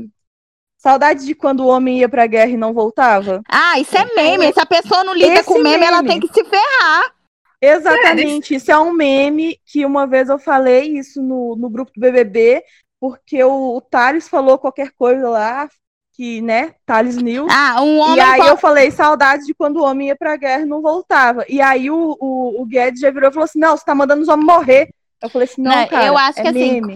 Saudades 0.78 1.26
de 1.26 1.34
quando 1.34 1.62
o 1.62 1.68
homem 1.68 1.99
ia 1.99 2.10
pra 2.10 2.28
guerra 2.28 2.51
e 2.51 2.58
não 2.58 2.72
voltava? 2.72 3.41
Ah, 3.49 3.80
isso 3.80 3.97
é 3.97 4.06
meme. 4.14 4.53
Se 4.53 4.60
a 4.60 4.68
pessoa 4.68 5.03
não 5.03 5.16
lida 5.16 5.34
Esse 5.34 5.45
com 5.45 5.56
meme, 5.56 5.70
meme, 5.72 5.86
ela 5.86 6.03
tem 6.03 6.20
que 6.20 6.28
se 6.28 6.43
ferrar. 6.43 7.16
Exatamente. 7.60 8.53
Isso 8.53 8.72
é 8.72 8.78
um 8.78 8.93
meme 8.93 9.60
que 9.66 9.84
uma 9.84 10.06
vez 10.06 10.30
eu 10.30 10.38
falei 10.38 10.97
isso 10.97 11.24
no, 11.24 11.56
no 11.56 11.72
grupo 11.72 11.91
do 11.91 11.99
BBB, 11.99 12.64
porque 12.99 13.43
o, 13.43 13.78
o 13.78 13.82
Thales 13.82 14.28
falou 14.28 14.60
qualquer 14.60 14.91
coisa 14.91 15.28
lá, 15.28 15.68
que, 16.16 16.41
né, 16.41 16.74
Thales 16.86 17.18
News. 17.18 17.51
Ah, 17.51 17.82
um 17.82 17.99
homem. 17.99 18.18
E 18.18 18.20
aí 18.22 18.47
eu 18.47 18.57
falei 18.57 18.89
saudades 18.91 19.45
de 19.45 19.53
quando 19.53 19.78
o 19.78 19.84
homem 19.84 20.07
ia 20.07 20.16
pra 20.16 20.38
guerra 20.38 20.61
e 20.61 20.66
não 20.66 20.82
voltava. 20.82 21.45
E 21.49 21.61
aí 21.61 21.91
o, 21.91 22.18
o, 22.20 22.61
o 22.61 22.66
Guedes 22.66 23.01
já 23.01 23.11
virou 23.11 23.30
e 23.30 23.34
falou 23.34 23.45
assim: 23.45 23.59
não, 23.59 23.76
você 23.76 23.84
tá 23.84 23.93
mandando 23.93 24.22
os 24.22 24.30
homens 24.30 24.45
morrer. 24.45 24.89
Eu 25.22 25.30
falei 25.30 25.47
assim: 25.47 25.61
não, 25.61 25.76
não 25.76 25.88
cara, 25.88 26.05
eu 26.05 26.18
acho 26.18 26.39
é 26.39 26.41
que 26.43 26.47
assim, 26.47 26.82
meme. 26.82 26.93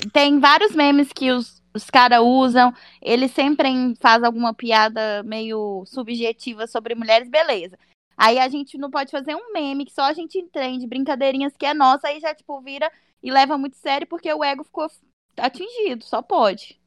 assim, 0.00 0.10
tem 0.10 0.40
vários 0.40 0.74
memes 0.74 1.12
que 1.12 1.30
os 1.30 1.62
os 1.74 1.88
caras 1.88 2.20
usam, 2.20 2.72
ele 3.00 3.28
sempre 3.28 3.68
faz 4.00 4.22
alguma 4.22 4.52
piada 4.52 5.22
meio 5.22 5.84
subjetiva 5.86 6.66
sobre 6.66 6.94
mulheres, 6.94 7.28
beleza. 7.28 7.78
Aí 8.16 8.38
a 8.38 8.48
gente 8.48 8.76
não 8.76 8.90
pode 8.90 9.10
fazer 9.10 9.34
um 9.34 9.52
meme 9.52 9.86
que 9.86 9.92
só 9.92 10.02
a 10.02 10.12
gente 10.12 10.38
entende, 10.38 10.86
brincadeirinhas 10.86 11.56
que 11.56 11.66
é 11.66 11.72
nossa, 11.72 12.08
aí 12.08 12.20
já, 12.20 12.34
tipo, 12.34 12.60
vira 12.60 12.90
e 13.22 13.30
leva 13.30 13.56
muito 13.56 13.76
sério 13.76 14.06
porque 14.06 14.32
o 14.32 14.44
ego 14.44 14.64
ficou 14.64 14.86
atingido, 15.36 16.04
só 16.04 16.20
pode. 16.20 16.78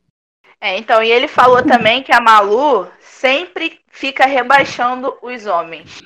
É, 0.59 0.77
então, 0.77 1.03
e 1.03 1.11
ele 1.11 1.27
falou 1.27 1.63
também 1.63 2.01
que 2.01 2.11
a 2.11 2.19
Malu 2.21 2.87
sempre 2.99 3.79
fica 3.87 4.25
rebaixando 4.25 5.17
os 5.21 5.45
homens. 5.45 6.01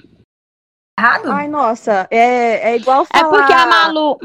Errado? 0.97 1.32
Ai, 1.32 1.47
nossa, 1.47 2.08
é, 2.12 2.72
é 2.72 2.76
igual 2.76 3.06
falar... 3.06 3.28
É 3.28 3.30
porque 3.30 3.54
a 3.54 3.66
Malu... 3.66 4.18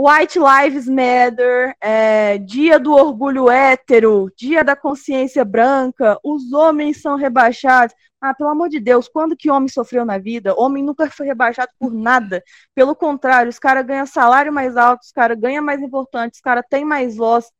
White 0.00 0.38
Lives 0.38 0.88
Matter, 0.88 1.74
é, 1.80 2.38
Dia 2.38 2.78
do 2.78 2.92
Orgulho 2.92 3.50
Hétero, 3.50 4.30
Dia 4.36 4.62
da 4.62 4.76
Consciência 4.76 5.44
Branca, 5.44 6.16
os 6.22 6.52
homens 6.52 7.02
são 7.02 7.16
rebaixados. 7.16 7.96
Ah, 8.20 8.32
pelo 8.32 8.50
amor 8.50 8.68
de 8.68 8.78
Deus, 8.78 9.08
quando 9.08 9.36
que 9.36 9.50
homem 9.50 9.68
sofreu 9.68 10.04
na 10.04 10.16
vida? 10.16 10.54
Homem 10.56 10.84
nunca 10.84 11.10
foi 11.10 11.26
rebaixado 11.26 11.72
por 11.80 11.92
nada. 11.92 12.44
Pelo 12.76 12.94
contrário, 12.94 13.48
os 13.48 13.58
caras 13.58 13.84
ganham 13.84 14.06
salário 14.06 14.52
mais 14.52 14.76
alto, 14.76 15.02
os 15.02 15.10
caras 15.10 15.36
ganham 15.36 15.64
mais 15.64 15.82
importante, 15.82 16.34
os 16.34 16.40
caras 16.40 16.64
têm 16.70 16.84
mais 16.84 17.16
voz, 17.16 17.50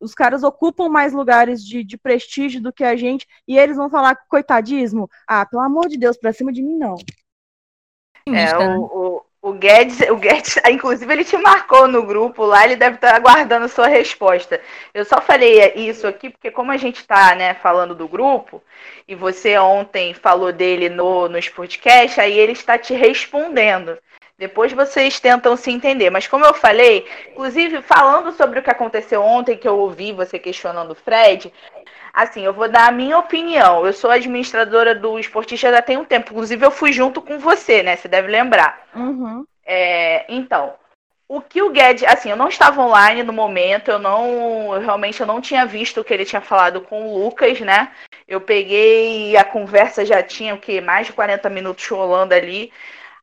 os 0.00 0.14
caras 0.14 0.42
ocupam 0.42 0.88
mais 0.88 1.12
lugares 1.12 1.64
de, 1.64 1.82
de, 1.82 1.96
prestígio 1.96 2.60
do 2.60 2.72
que 2.72 2.84
a 2.84 2.96
gente, 2.96 3.26
e 3.46 3.58
eles 3.58 3.76
vão 3.76 3.90
falar 3.90 4.16
coitadismo? 4.28 5.08
Ah, 5.26 5.44
pelo 5.46 5.62
amor 5.62 5.88
de 5.88 5.98
Deus, 5.98 6.16
pra 6.16 6.32
cima 6.32 6.52
de 6.52 6.62
mim, 6.62 6.76
não. 6.76 6.96
É, 8.28 8.58
o, 8.58 8.82
o, 8.82 9.22
o, 9.40 9.52
Guedes, 9.52 10.00
o 10.10 10.16
Guedes, 10.16 10.56
inclusive, 10.68 11.12
ele 11.12 11.24
te 11.24 11.36
marcou 11.36 11.86
no 11.86 12.04
grupo 12.04 12.44
lá, 12.44 12.64
ele 12.64 12.76
deve 12.76 12.96
estar 12.96 13.14
aguardando 13.14 13.68
sua 13.68 13.86
resposta. 13.86 14.60
Eu 14.92 15.04
só 15.04 15.20
falei 15.20 15.72
isso 15.74 16.06
aqui 16.06 16.30
porque, 16.30 16.50
como 16.50 16.72
a 16.72 16.76
gente 16.76 16.96
está 16.96 17.34
né, 17.34 17.54
falando 17.54 17.94
do 17.94 18.08
grupo, 18.08 18.62
e 19.06 19.14
você 19.14 19.56
ontem 19.56 20.12
falou 20.12 20.52
dele 20.52 20.88
no, 20.88 21.28
nos 21.28 21.48
podcasts, 21.48 22.18
aí 22.18 22.36
ele 22.36 22.52
está 22.52 22.76
te 22.76 22.94
respondendo. 22.94 23.96
Depois 24.38 24.72
vocês 24.72 25.18
tentam 25.18 25.56
se 25.56 25.70
entender. 25.70 26.10
Mas 26.10 26.26
como 26.26 26.44
eu 26.44 26.52
falei, 26.52 27.06
inclusive 27.30 27.80
falando 27.80 28.32
sobre 28.32 28.58
o 28.58 28.62
que 28.62 28.70
aconteceu 28.70 29.22
ontem, 29.22 29.56
que 29.56 29.66
eu 29.66 29.78
ouvi 29.78 30.12
você 30.12 30.38
questionando 30.38 30.90
o 30.90 30.94
Fred, 30.94 31.52
assim, 32.12 32.42
eu 32.44 32.52
vou 32.52 32.68
dar 32.68 32.88
a 32.88 32.92
minha 32.92 33.18
opinião. 33.18 33.86
Eu 33.86 33.92
sou 33.92 34.10
administradora 34.10 34.94
do 34.94 35.18
esportista 35.18 35.70
já 35.70 35.80
tem 35.80 35.96
um 35.96 36.04
tempo. 36.04 36.32
Inclusive, 36.32 36.64
eu 36.64 36.70
fui 36.70 36.92
junto 36.92 37.22
com 37.22 37.38
você, 37.38 37.82
né? 37.82 37.96
Você 37.96 38.08
deve 38.08 38.28
lembrar. 38.28 38.86
Uhum. 38.94 39.46
É, 39.64 40.26
então, 40.28 40.74
o 41.28 41.40
que 41.40 41.60
o 41.60 41.70
Guedes, 41.70 42.04
assim, 42.04 42.30
eu 42.30 42.36
não 42.36 42.48
estava 42.48 42.80
online 42.80 43.22
no 43.22 43.32
momento, 43.32 43.90
eu 43.90 43.98
não, 43.98 44.72
eu 44.74 44.80
realmente 44.80 45.20
eu 45.20 45.26
não 45.26 45.40
tinha 45.40 45.66
visto 45.66 46.00
o 46.00 46.04
que 46.04 46.14
ele 46.14 46.24
tinha 46.24 46.40
falado 46.40 46.82
com 46.82 47.08
o 47.08 47.24
Lucas, 47.24 47.60
né? 47.60 47.90
Eu 48.28 48.40
peguei 48.40 49.36
a 49.36 49.42
conversa 49.42 50.04
já 50.04 50.22
tinha 50.22 50.54
o 50.54 50.58
que 50.58 50.80
mais 50.80 51.06
de 51.06 51.12
40 51.12 51.50
minutos 51.50 51.86
rolando 51.88 52.32
ali. 52.32 52.70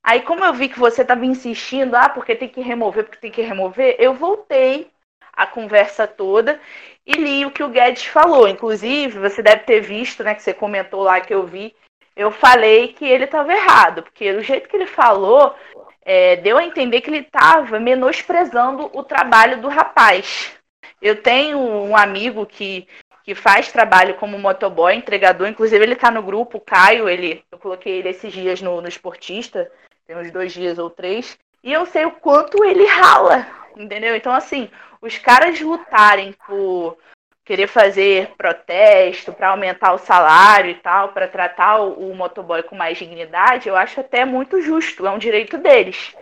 Aí, 0.04 0.22
como 0.22 0.44
eu 0.44 0.54
vi 0.54 0.68
que 0.68 0.80
você 0.80 1.02
estava 1.02 1.26
insistindo, 1.26 1.96
ah, 1.96 2.10
porque 2.10 2.36
tem 2.36 2.50
que 2.50 2.60
remover, 2.60 3.06
porque 3.06 3.20
tem 3.20 3.32
que 3.32 3.42
remover, 3.42 3.96
eu 3.98 4.14
voltei 4.14 4.92
a 5.32 5.48
conversa 5.48 6.06
toda 6.06 6.60
e 7.06 7.14
li 7.14 7.46
o 7.46 7.52
que 7.52 7.64
o 7.64 7.70
Guedes 7.70 8.06
falou. 8.06 8.48
Inclusive, 8.48 9.18
você 9.18 9.42
deve 9.42 9.64
ter 9.64 9.80
visto, 9.82 10.24
né, 10.24 10.36
que 10.36 10.44
você 10.44 10.54
comentou 10.54 11.04
lá 11.04 11.22
que 11.22 11.34
eu 11.34 11.46
vi, 11.46 11.74
eu 12.16 12.32
falei 12.32 12.90
que 12.90 13.06
ele 13.06 13.24
estava 13.24 13.52
errado, 13.54 14.04
porque 14.04 14.34
do 14.34 14.42
jeito 14.42 14.70
que 14.70 14.76
ele 14.76 14.86
falou, 14.86 15.56
é, 16.04 16.36
deu 16.36 16.58
a 16.58 16.66
entender 16.66 17.02
que 17.02 17.10
ele 17.10 17.20
estava 17.20 17.80
menosprezando 17.80 18.90
o 18.94 19.04
trabalho 19.04 19.62
do 19.62 19.68
rapaz. 19.68 20.54
Eu 21.02 21.22
tenho 21.22 21.58
um 21.58 21.98
amigo 21.98 22.46
que, 22.46 22.88
que 23.24 23.34
faz 23.34 23.72
trabalho 23.72 24.16
como 24.16 24.38
motoboy, 24.38 24.94
entregador, 24.94 25.48
inclusive 25.48 25.84
ele 25.84 25.94
está 25.94 26.12
no 26.12 26.22
grupo, 26.22 26.58
o 26.58 26.62
Caio, 26.62 27.10
ele, 27.10 27.44
eu 27.52 27.58
coloquei 27.58 28.00
ele 28.00 28.10
esses 28.10 28.32
dias 28.32 28.62
no, 28.62 28.80
no 28.80 28.88
Esportista, 28.88 29.72
tem 30.06 30.16
uns 30.16 30.32
dois 30.32 30.52
dias 30.52 30.78
ou 30.78 30.90
três, 30.90 31.38
e 31.64 31.72
eu 31.72 31.86
sei 31.86 32.06
o 32.06 32.12
quanto 32.12 32.64
ele 32.64 32.86
rala, 32.86 33.48
entendeu? 33.78 34.16
Então, 34.16 34.34
assim, 34.34 34.70
os 35.02 35.18
caras 35.18 35.60
lutarem 35.60 36.34
por 36.46 36.98
querer 37.46 37.68
fazer 37.68 38.32
protesto 38.38 39.34
para 39.34 39.50
aumentar 39.50 39.94
o 39.94 39.98
salário 39.98 40.72
e 40.72 40.76
tal, 40.76 41.10
para 41.10 41.28
tratar 41.28 41.82
o, 41.82 42.12
o 42.12 42.16
motoboy 42.16 42.64
com 42.64 42.76
mais 42.76 42.98
dignidade, 42.98 43.68
eu 43.68 43.76
acho 43.76 44.00
até 44.00 44.24
muito 44.24 44.62
justo, 44.62 45.06
é 45.06 45.12
um 45.12 45.18
direito 45.18 45.58
deles. 45.58 46.16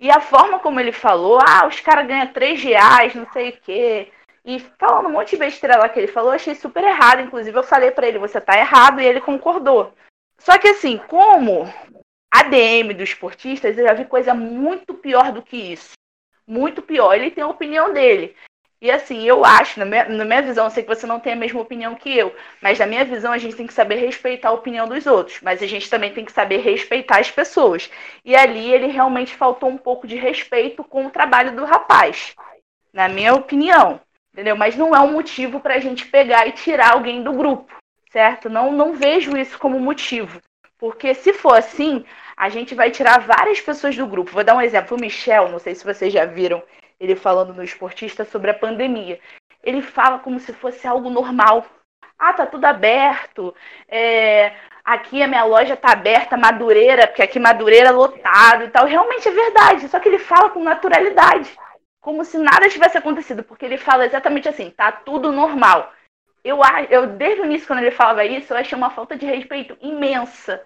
E 0.00 0.10
a 0.10 0.20
forma 0.20 0.58
como 0.58 0.80
ele 0.80 0.92
falou, 0.92 1.38
ah, 1.40 1.66
os 1.66 1.80
caras 1.80 2.06
ganham 2.06 2.26
três 2.32 2.62
reais, 2.62 3.14
não 3.14 3.26
sei 3.32 3.50
o 3.50 3.60
quê. 3.60 4.12
E 4.44 4.58
falando 4.78 5.08
um 5.08 5.12
monte 5.12 5.30
de 5.30 5.36
besteira 5.38 5.78
lá 5.78 5.88
que 5.88 5.98
ele 5.98 6.08
falou, 6.08 6.32
achei 6.32 6.54
super 6.54 6.84
errado. 6.84 7.22
Inclusive, 7.22 7.56
eu 7.56 7.62
falei 7.62 7.90
para 7.90 8.06
ele, 8.06 8.18
você 8.18 8.40
tá 8.40 8.58
errado, 8.58 9.00
e 9.00 9.06
ele 9.06 9.20
concordou. 9.20 9.94
Só 10.38 10.58
que 10.58 10.68
assim, 10.68 10.98
como 11.08 11.72
ADM 12.34 12.94
dos 12.94 13.10
esportistas, 13.10 13.78
eu 13.78 13.86
já 13.86 13.94
vi 13.94 14.04
coisa 14.06 14.34
muito 14.34 14.92
pior 14.92 15.30
do 15.30 15.40
que 15.40 15.56
isso. 15.56 15.92
Muito 16.46 16.82
pior. 16.82 17.14
Ele 17.14 17.30
tem 17.30 17.44
a 17.44 17.48
opinião 17.48 17.92
dele. 17.92 18.34
E 18.84 18.90
assim, 18.90 19.22
eu 19.22 19.44
acho, 19.44 19.78
na 19.78 19.86
minha, 19.86 20.04
na 20.08 20.24
minha 20.24 20.42
visão, 20.42 20.64
eu 20.64 20.70
sei 20.70 20.82
que 20.82 20.94
você 20.94 21.06
não 21.06 21.18
tem 21.18 21.32
a 21.32 21.36
mesma 21.36 21.60
opinião 21.60 21.94
que 21.94 22.14
eu, 22.14 22.34
mas 22.60 22.78
na 22.78 22.84
minha 22.84 23.02
visão 23.02 23.32
a 23.32 23.38
gente 23.38 23.56
tem 23.56 23.66
que 23.66 23.72
saber 23.72 23.94
respeitar 23.94 24.50
a 24.50 24.52
opinião 24.52 24.86
dos 24.86 25.06
outros, 25.06 25.40
mas 25.40 25.62
a 25.62 25.66
gente 25.66 25.88
também 25.88 26.12
tem 26.12 26.22
que 26.22 26.32
saber 26.32 26.58
respeitar 26.58 27.18
as 27.18 27.30
pessoas. 27.30 27.90
E 28.22 28.36
ali 28.36 28.70
ele 28.70 28.88
realmente 28.88 29.34
faltou 29.34 29.70
um 29.70 29.78
pouco 29.78 30.06
de 30.06 30.16
respeito 30.16 30.84
com 30.84 31.06
o 31.06 31.10
trabalho 31.10 31.56
do 31.56 31.64
rapaz, 31.64 32.34
na 32.92 33.08
minha 33.08 33.32
opinião, 33.32 34.00
entendeu? 34.34 34.54
Mas 34.54 34.76
não 34.76 34.94
é 34.94 35.00
um 35.00 35.12
motivo 35.12 35.60
para 35.60 35.76
a 35.76 35.80
gente 35.80 36.04
pegar 36.06 36.46
e 36.46 36.52
tirar 36.52 36.92
alguém 36.92 37.22
do 37.22 37.32
grupo, 37.32 37.72
certo? 38.10 38.50
Não, 38.50 38.70
não 38.70 38.92
vejo 38.92 39.34
isso 39.34 39.58
como 39.58 39.80
motivo, 39.80 40.42
porque 40.76 41.14
se 41.14 41.32
for 41.32 41.56
assim, 41.56 42.04
a 42.36 42.48
gente 42.48 42.74
vai 42.74 42.90
tirar 42.90 43.20
várias 43.20 43.60
pessoas 43.60 43.96
do 43.96 44.06
grupo. 44.06 44.32
Vou 44.32 44.44
dar 44.44 44.56
um 44.56 44.60
exemplo. 44.60 44.96
O 44.96 45.00
Michel, 45.00 45.48
não 45.48 45.58
sei 45.58 45.74
se 45.74 45.84
vocês 45.84 46.12
já 46.12 46.24
viram 46.24 46.62
ele 46.98 47.16
falando 47.16 47.52
no 47.52 47.62
esportista 47.62 48.24
sobre 48.24 48.50
a 48.50 48.54
pandemia. 48.54 49.20
Ele 49.62 49.82
fala 49.82 50.18
como 50.18 50.38
se 50.38 50.52
fosse 50.52 50.86
algo 50.86 51.10
normal. 51.10 51.66
Ah, 52.18 52.32
tá 52.32 52.46
tudo 52.46 52.64
aberto. 52.64 53.54
É, 53.88 54.52
aqui 54.84 55.22
a 55.22 55.28
minha 55.28 55.44
loja 55.44 55.76
tá 55.76 55.92
aberta, 55.92 56.36
Madureira, 56.36 57.06
porque 57.06 57.22
aqui 57.22 57.38
Madureira 57.38 57.88
é 57.88 57.92
lotado 57.92 58.64
e 58.64 58.68
tal. 58.68 58.86
Realmente 58.86 59.28
é 59.28 59.32
verdade, 59.32 59.88
só 59.88 59.98
que 59.98 60.08
ele 60.08 60.18
fala 60.18 60.50
com 60.50 60.62
naturalidade. 60.62 61.56
Como 62.00 62.24
se 62.24 62.36
nada 62.38 62.68
tivesse 62.68 62.98
acontecido, 62.98 63.42
porque 63.42 63.64
ele 63.64 63.78
fala 63.78 64.04
exatamente 64.04 64.48
assim, 64.48 64.70
tá 64.70 64.92
tudo 64.92 65.32
normal. 65.32 65.92
Eu, 66.44 66.58
eu 66.90 67.06
desde 67.06 67.40
o 67.40 67.46
início, 67.46 67.66
quando 67.66 67.78
ele 67.78 67.90
falava 67.90 68.24
isso, 68.24 68.52
eu 68.52 68.58
achei 68.58 68.76
uma 68.76 68.90
falta 68.90 69.16
de 69.16 69.24
respeito 69.24 69.76
imensa 69.80 70.62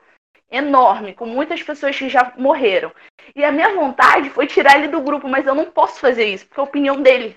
enorme, 0.50 1.14
com 1.14 1.26
muitas 1.26 1.62
pessoas 1.62 1.96
que 1.96 2.08
já 2.08 2.32
morreram. 2.36 2.92
E 3.34 3.44
a 3.44 3.52
minha 3.52 3.74
vontade 3.74 4.30
foi 4.30 4.46
tirar 4.46 4.78
ele 4.78 4.88
do 4.88 5.00
grupo, 5.00 5.28
mas 5.28 5.46
eu 5.46 5.54
não 5.54 5.66
posso 5.66 6.00
fazer 6.00 6.24
isso, 6.24 6.46
porque 6.46 6.60
é 6.60 6.62
a 6.62 6.66
opinião 6.66 7.00
dele. 7.00 7.36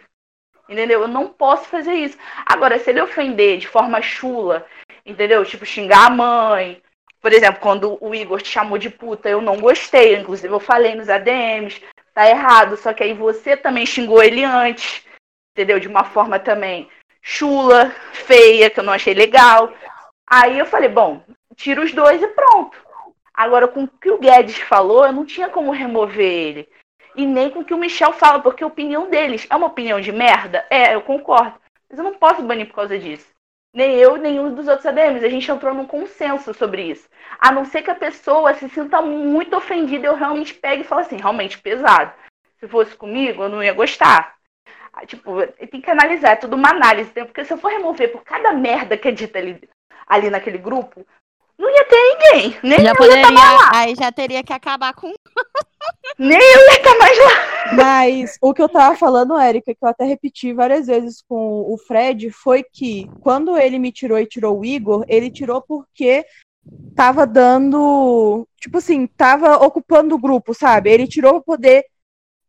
Entendeu? 0.69 1.01
Eu 1.01 1.07
não 1.07 1.27
posso 1.27 1.65
fazer 1.65 1.93
isso. 1.93 2.17
Agora, 2.45 2.79
se 2.79 2.89
ele 2.89 3.01
ofender 3.01 3.57
de 3.57 3.67
forma 3.67 4.01
chula, 4.01 4.65
entendeu? 5.05 5.43
Tipo, 5.43 5.65
xingar 5.65 6.07
a 6.07 6.09
mãe. 6.09 6.81
Por 7.21 7.33
exemplo, 7.33 7.59
quando 7.59 7.97
o 7.99 8.15
Igor 8.15 8.41
te 8.41 8.49
chamou 8.49 8.77
de 8.77 8.89
puta, 8.89 9.27
eu 9.27 9.41
não 9.41 9.59
gostei. 9.59 10.15
Inclusive, 10.15 10.53
eu 10.53 10.59
falei 10.59 10.95
nos 10.95 11.09
ADMs, 11.09 11.83
tá 12.13 12.29
errado. 12.29 12.77
Só 12.77 12.93
que 12.93 13.03
aí 13.03 13.13
você 13.13 13.57
também 13.57 13.85
xingou 13.85 14.23
ele 14.23 14.45
antes, 14.45 15.05
entendeu? 15.51 15.79
De 15.79 15.89
uma 15.89 16.05
forma 16.05 16.39
também 16.39 16.89
chula, 17.21 17.93
feia, 18.13 18.69
que 18.69 18.79
eu 18.79 18.83
não 18.83 18.93
achei 18.93 19.13
legal. 19.13 19.73
Aí 20.25 20.57
eu 20.57 20.65
falei, 20.65 20.89
bom, 20.89 21.21
tira 21.55 21.81
os 21.81 21.91
dois 21.91 22.21
e 22.21 22.27
pronto. 22.27 22.77
Agora, 23.33 23.67
com 23.67 23.83
o 23.83 23.87
que 23.87 24.11
o 24.11 24.19
Guedes 24.19 24.57
falou, 24.57 25.05
eu 25.05 25.13
não 25.13 25.25
tinha 25.25 25.49
como 25.49 25.71
remover 25.71 26.25
ele. 26.25 26.69
E 27.15 27.25
nem 27.25 27.49
com 27.49 27.59
o 27.59 27.65
que 27.65 27.73
o 27.73 27.77
Michel 27.77 28.13
fala, 28.13 28.39
porque 28.41 28.63
a 28.63 28.67
opinião 28.67 29.09
deles 29.09 29.45
é 29.49 29.55
uma 29.55 29.67
opinião 29.67 29.99
de 29.99 30.11
merda? 30.11 30.65
É, 30.69 30.95
eu 30.95 31.01
concordo. 31.01 31.59
Mas 31.89 31.97
eu 31.97 32.05
não 32.05 32.13
posso 32.13 32.41
banir 32.41 32.67
por 32.67 32.75
causa 32.75 32.97
disso. 32.97 33.29
Nem 33.73 33.95
eu, 33.95 34.17
nem 34.17 34.33
nenhum 34.33 34.53
dos 34.53 34.67
outros 34.67 34.85
ADMs. 34.85 35.25
A 35.25 35.29
gente 35.29 35.49
entrou 35.49 35.73
num 35.73 35.85
consenso 35.85 36.53
sobre 36.53 36.83
isso. 36.83 37.07
A 37.39 37.51
não 37.51 37.65
ser 37.65 37.81
que 37.81 37.91
a 37.91 37.95
pessoa 37.95 38.53
se 38.53 38.67
sinta 38.69 39.01
muito 39.01 39.55
ofendida, 39.55 40.07
eu 40.07 40.15
realmente 40.15 40.53
pegue 40.53 40.81
e 40.81 40.85
falo 40.85 41.01
assim, 41.01 41.17
realmente 41.17 41.59
pesado. 41.59 42.13
Se 42.59 42.67
fosse 42.67 42.95
comigo, 42.95 43.43
eu 43.43 43.49
não 43.49 43.63
ia 43.63 43.73
gostar. 43.73 44.35
Ah, 44.93 45.05
tipo, 45.05 45.45
tem 45.69 45.81
que 45.81 45.89
analisar, 45.89 46.31
é 46.31 46.35
tudo 46.35 46.55
uma 46.55 46.69
análise. 46.69 47.11
Porque 47.11 47.45
se 47.45 47.53
eu 47.53 47.57
for 47.57 47.71
remover 47.71 48.11
por 48.11 48.23
cada 48.23 48.53
merda 48.53 48.97
que 48.97 49.07
é 49.07 49.11
dita 49.11 49.39
ali, 49.39 49.69
ali 50.05 50.29
naquele 50.29 50.57
grupo, 50.57 51.05
não 51.61 51.69
ia 51.69 51.85
ter 51.85 51.95
ninguém. 51.95 52.59
Nem 52.63 52.79
já 52.79 52.89
eu 52.89 52.95
poderia, 52.95 53.21
ia 53.21 53.31
lá. 53.31 53.71
Aí 53.73 53.95
já 53.95 54.11
teria 54.11 54.43
que 54.43 54.51
acabar 54.51 54.93
com. 54.93 55.07
nem 56.17 56.37
eu 56.37 56.59
ia 56.59 56.77
estar 56.77 56.97
mais 56.97 57.17
lá. 57.17 57.75
Mas 57.75 58.37
o 58.41 58.53
que 58.53 58.61
eu 58.61 58.67
tava 58.67 58.95
falando, 58.97 59.37
Érica, 59.37 59.73
que 59.73 59.85
eu 59.85 59.89
até 59.89 60.03
repeti 60.03 60.53
várias 60.53 60.87
vezes 60.87 61.23
com 61.27 61.61
o 61.71 61.77
Fred, 61.77 62.31
foi 62.31 62.63
que 62.63 63.09
quando 63.21 63.57
ele 63.57 63.77
me 63.77 63.91
tirou 63.91 64.19
e 64.19 64.25
tirou 64.25 64.59
o 64.59 64.65
Igor, 64.65 65.05
ele 65.07 65.29
tirou 65.29 65.61
porque 65.61 66.25
tava 66.95 67.25
dando. 67.27 68.47
Tipo 68.59 68.79
assim, 68.79 69.05
tava 69.05 69.55
ocupando 69.57 70.15
o 70.15 70.19
grupo, 70.19 70.53
sabe? 70.53 70.91
Ele 70.91 71.07
tirou 71.07 71.33
pra 71.33 71.53
poder 71.53 71.85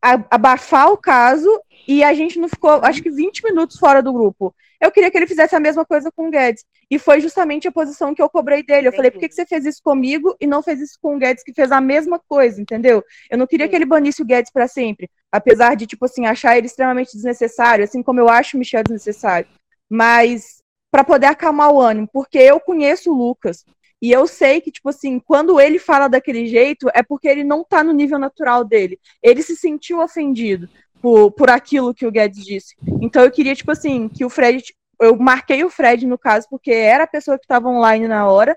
abafar 0.02 0.90
o 0.90 0.96
caso 0.96 1.48
e 1.86 2.02
a 2.02 2.12
gente 2.12 2.38
não 2.38 2.48
ficou, 2.48 2.70
acho 2.82 3.00
que 3.00 3.10
20 3.10 3.44
minutos 3.44 3.78
fora 3.78 4.02
do 4.02 4.12
grupo. 4.12 4.54
Eu 4.82 4.90
queria 4.90 5.12
que 5.12 5.16
ele 5.16 5.28
fizesse 5.28 5.54
a 5.54 5.60
mesma 5.60 5.84
coisa 5.86 6.10
com 6.10 6.26
o 6.26 6.30
Guedes. 6.30 6.64
E 6.90 6.98
foi 6.98 7.20
justamente 7.20 7.68
a 7.68 7.72
posição 7.72 8.12
que 8.12 8.20
eu 8.20 8.28
cobrei 8.28 8.64
dele. 8.64 8.88
Eu 8.88 8.92
falei, 8.92 9.12
por 9.12 9.20
que, 9.20 9.28
que 9.28 9.34
você 9.34 9.46
fez 9.46 9.64
isso 9.64 9.80
comigo 9.80 10.36
e 10.40 10.46
não 10.46 10.60
fez 10.60 10.80
isso 10.80 10.98
com 11.00 11.14
o 11.14 11.18
Guedes, 11.20 11.44
que 11.44 11.54
fez 11.54 11.70
a 11.70 11.80
mesma 11.80 12.18
coisa, 12.18 12.60
entendeu? 12.60 13.00
Eu 13.30 13.38
não 13.38 13.46
queria 13.46 13.66
Sim. 13.66 13.70
que 13.70 13.76
ele 13.76 13.84
banisse 13.84 14.20
o 14.20 14.24
Guedes 14.24 14.50
para 14.50 14.66
sempre. 14.66 15.08
Apesar 15.30 15.76
de, 15.76 15.86
tipo 15.86 16.04
assim, 16.04 16.26
achar 16.26 16.58
ele 16.58 16.66
extremamente 16.66 17.12
desnecessário, 17.12 17.84
assim 17.84 18.02
como 18.02 18.18
eu 18.18 18.28
acho 18.28 18.56
o 18.56 18.58
Michel 18.58 18.82
desnecessário. 18.82 19.46
Mas 19.88 20.60
para 20.90 21.04
poder 21.04 21.26
acalmar 21.26 21.70
o 21.70 21.80
ânimo, 21.80 22.08
porque 22.12 22.38
eu 22.38 22.58
conheço 22.58 23.12
o 23.12 23.16
Lucas. 23.16 23.64
E 24.02 24.10
eu 24.10 24.26
sei 24.26 24.60
que, 24.60 24.72
tipo 24.72 24.88
assim, 24.88 25.20
quando 25.20 25.60
ele 25.60 25.78
fala 25.78 26.08
daquele 26.08 26.48
jeito, 26.48 26.90
é 26.92 27.04
porque 27.04 27.28
ele 27.28 27.44
não 27.44 27.62
tá 27.62 27.84
no 27.84 27.92
nível 27.92 28.18
natural 28.18 28.64
dele. 28.64 28.98
Ele 29.22 29.42
se 29.42 29.54
sentiu 29.54 30.00
ofendido 30.00 30.68
por, 31.03 31.32
por 31.32 31.50
aquilo 31.50 31.92
que 31.92 32.07
o 32.07 32.12
Guedes 32.12 32.44
disse. 32.44 32.76
Então 33.03 33.24
eu 33.24 33.30
queria, 33.30 33.55
tipo 33.55 33.72
assim, 33.72 34.09
que 34.09 34.24
o 34.24 34.30
Fred. 34.30 34.62
Eu 35.00 35.16
marquei 35.16 35.64
o 35.64 35.70
Fred, 35.70 36.07
no 36.07 36.16
caso, 36.16 36.46
porque 36.48 36.70
era 36.70 37.05
a 37.05 37.09
pessoa 37.09 37.36
que 37.36 37.44
estava 37.44 37.68
online 37.68 38.07
na 38.07 38.28
hora. 38.28 38.57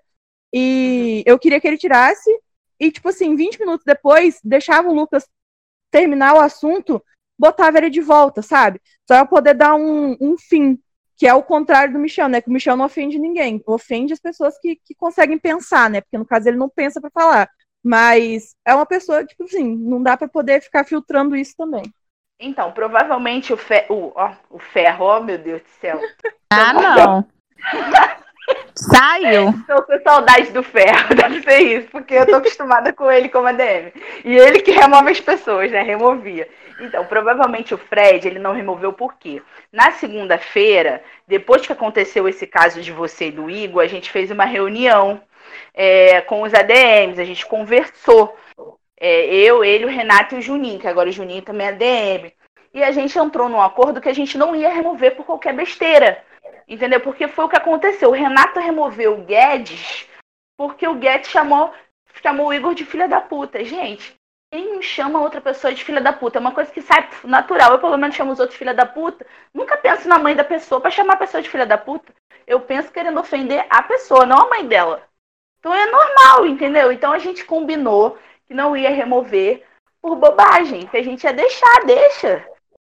E 0.54 1.24
eu 1.26 1.40
queria 1.40 1.60
que 1.60 1.68
ele 1.68 1.78
tirasse. 1.78 2.30
E, 2.80 2.92
tipo 2.92 3.10
assim, 3.10 3.36
20 3.36 3.60
minutos 3.60 3.84
depois, 3.86 4.40
deixava 4.44 4.88
o 4.88 4.94
Lucas 4.94 5.28
terminar 5.90 6.36
o 6.36 6.40
assunto, 6.40 7.04
botava 7.40 7.78
ele 7.78 7.90
de 7.90 8.02
volta, 8.02 8.42
sabe? 8.42 8.80
Só 9.08 9.16
pra 9.16 9.26
poder 9.26 9.54
dar 9.56 9.76
um, 9.76 10.16
um 10.22 10.38
fim 10.38 10.78
que 11.18 11.26
é 11.26 11.34
o 11.34 11.42
contrário 11.42 11.94
do 11.94 12.00
Michel, 12.00 12.28
né? 12.28 12.42
Que 12.42 12.50
o 12.50 12.54
Michel 12.54 12.76
não 12.76 12.86
ofende 12.86 13.18
ninguém, 13.18 13.64
ofende 13.66 14.14
as 14.14 14.20
pessoas 14.20 14.60
que, 14.60 14.76
que 14.84 14.94
conseguem 14.94 15.40
pensar, 15.40 15.90
né? 15.90 16.02
Porque 16.02 16.18
no 16.18 16.26
caso 16.26 16.50
ele 16.50 16.58
não 16.58 16.70
pensa 16.70 17.00
para 17.00 17.10
falar. 17.10 17.50
Mas 17.82 18.56
é 18.66 18.76
uma 18.76 18.86
pessoa, 18.86 19.26
tipo 19.26 19.46
assim, 19.46 19.76
não 19.78 20.04
dá 20.04 20.18
para 20.18 20.28
poder 20.28 20.62
ficar 20.62 20.84
filtrando 20.84 21.36
isso 21.36 21.54
também. 21.56 21.84
Então, 22.40 22.72
provavelmente 22.72 23.54
o, 23.54 23.58
fe... 23.58 23.86
o, 23.90 24.12
ó, 24.16 24.32
o 24.50 24.60
ferro, 24.60 25.06
oh 25.06 25.22
meu 25.22 25.38
Deus 25.38 25.62
do 25.62 25.70
céu. 25.80 26.00
Ah, 26.50 26.74
não. 26.74 27.28
Saiu. 28.76 29.54
Tô 29.66 29.82
com 29.84 30.00
saudade 30.02 30.52
do 30.52 30.62
ferro, 30.62 31.16
deve 31.16 31.42
ser 31.42 31.60
isso, 31.60 31.88
porque 31.90 32.14
eu 32.14 32.26
tô 32.26 32.36
acostumada 32.36 32.92
com 32.92 33.10
ele 33.10 33.30
como 33.30 33.48
ADM. 33.48 33.92
E 34.24 34.36
ele 34.36 34.60
que 34.60 34.72
remove 34.72 35.12
as 35.12 35.20
pessoas, 35.22 35.72
né? 35.72 35.82
Removia. 35.82 36.48
Então, 36.80 37.06
provavelmente 37.06 37.74
o 37.74 37.78
Fred, 37.78 38.28
ele 38.28 38.40
não 38.40 38.54
removeu 38.54 38.92
por 38.92 39.16
quê? 39.16 39.42
Na 39.72 39.92
segunda-feira, 39.92 41.02
depois 41.26 41.66
que 41.66 41.72
aconteceu 41.72 42.28
esse 42.28 42.46
caso 42.46 42.82
de 42.82 42.92
você 42.92 43.28
e 43.28 43.32
do 43.32 43.50
Igor, 43.50 43.82
a 43.82 43.88
gente 43.88 44.12
fez 44.12 44.30
uma 44.30 44.46
reunião 44.46 45.22
é, 45.74 46.20
com 46.22 46.42
os 46.42 46.54
ADMs, 46.54 47.20
a 47.20 47.26
gente 47.26 47.46
conversou. 47.46 48.38
É, 48.98 49.26
eu, 49.26 49.64
ele, 49.64 49.86
o 49.86 49.90
Renato 49.90 50.36
e 50.36 50.40
o 50.40 50.42
Juninho, 50.42 50.80
que 50.80 50.88
agora 50.88 51.10
o 51.10 51.12
Juninho 51.12 51.42
também 51.42 51.68
é 51.68 51.70
ADM. 51.70 52.32
E 52.74 52.84
a 52.84 52.92
gente 52.92 53.18
entrou 53.18 53.48
num 53.48 53.62
acordo 53.62 54.02
que 54.02 54.10
a 54.10 54.14
gente 54.14 54.38
não 54.38 54.56
ia 54.56 54.70
remover 54.70 55.16
por 55.16 55.26
qualquer 55.26 55.54
besteira. 55.54 56.24
Entendeu? 56.68 57.00
Porque 57.00 57.28
foi 57.28 57.46
o 57.46 57.50
que 57.50 57.56
aconteceu. 57.56 58.10
O 58.10 58.14
Renato 58.14 58.60
removeu 58.60 59.14
o 59.14 59.24
Guedes 59.24 60.08
porque 60.58 60.88
o 60.88 60.96
Guedes 60.96 61.30
chamou, 61.30 61.74
chamou 62.22 62.48
o 62.48 62.54
Igor 62.54 62.74
de 62.74 62.86
filha 62.86 63.08
da 63.08 63.22
puta. 63.22 63.64
Gente, 63.64 64.16
quem 64.52 64.82
chama 64.82 65.22
outra 65.22 65.42
pessoa 65.42 65.74
de 65.74 65.84
filha 65.84 66.02
da 66.02 66.14
puta? 66.14 66.38
É 66.38 66.42
uma 66.42 66.54
coisa 66.54 66.72
que 66.72 66.82
sai 66.82 67.08
natural. 67.24 67.74
Eu, 67.74 67.80
pelo 67.80 67.98
menos, 67.98 68.16
chamo 68.16 68.32
os 68.32 68.40
outros 68.40 68.58
filha 68.58 68.74
da 68.74 68.86
puta. 68.86 69.26
Nunca 69.54 69.78
penso 69.78 70.08
na 70.08 70.18
mãe 70.18 70.36
da 70.36 70.44
pessoa 70.44 70.80
para 70.80 70.92
chamar 70.92 71.14
a 71.14 71.18
pessoa 71.18 71.42
de 71.42 71.50
filha 71.50 71.66
da 71.66 71.78
puta. 71.78 72.14
Eu 72.48 72.62
penso 72.62 72.92
querendo 72.92 73.20
ofender 73.20 73.66
a 73.70 73.84
pessoa, 73.84 74.26
não 74.26 74.38
a 74.38 74.50
mãe 74.50 74.66
dela. 74.66 75.04
Então 75.60 75.74
é 75.74 75.86
normal, 75.88 76.46
entendeu? 76.46 76.92
Então 76.92 77.12
a 77.12 77.20
gente 77.20 77.44
combinou 77.44 78.18
que 78.48 78.54
não 78.54 78.76
ia 78.76 78.90
remover 78.90 79.64
por 80.02 80.16
bobagem, 80.16 80.86
que 80.88 80.98
a 80.98 81.04
gente 81.04 81.24
ia 81.24 81.34
deixar, 81.34 81.86
deixa. 81.86 82.46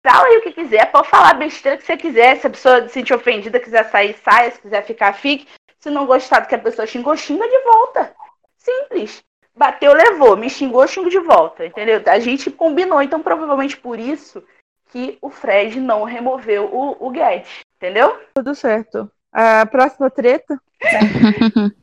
Fala 0.06 0.28
aí 0.28 0.38
o 0.38 0.42
que 0.42 0.52
quiser, 0.52 0.92
pode 0.92 1.08
falar 1.10 1.34
besteira 1.36 1.78
que 1.78 1.86
você 1.86 1.96
quiser. 1.96 2.36
Se 2.38 2.48
a 2.48 2.50
pessoa 2.50 2.82
se 2.82 2.90
sentir 2.90 3.14
ofendida, 3.14 3.60
quiser 3.60 3.90
sair, 3.90 4.14
saia. 4.24 4.52
Se 4.52 4.60
quiser 4.60 4.84
ficar, 4.84 5.14
fique. 5.14 5.48
Se 5.80 5.90
não 5.90 6.06
gostar 6.06 6.42
do 6.42 6.48
que 6.48 6.56
a 6.56 6.60
pessoa 6.60 6.86
xingou, 6.86 7.16
xinga 7.16 7.48
de 7.48 7.60
volta. 7.60 8.14
Simples. 8.58 9.24
Bateu, 9.56 9.94
levou. 9.94 10.36
Me 10.36 10.50
xingou, 10.50 10.86
xingo 10.88 11.10
de 11.10 11.20
volta. 11.20 11.66
Entendeu? 11.66 12.02
A 12.06 12.20
gente 12.20 12.52
combinou. 12.52 13.02
Então, 13.02 13.22
provavelmente 13.22 13.78
por 13.78 13.98
isso 13.98 14.44
que 14.92 15.18
o 15.22 15.30
Fred 15.30 15.80
não 15.80 16.04
removeu 16.04 16.66
o, 16.66 17.08
o 17.08 17.10
Guedes. 17.10 17.62
Entendeu? 17.78 18.20
Tudo 18.36 18.54
certo. 18.54 19.10
A 19.32 19.66
próxima 19.66 20.10
treta? 20.10 20.60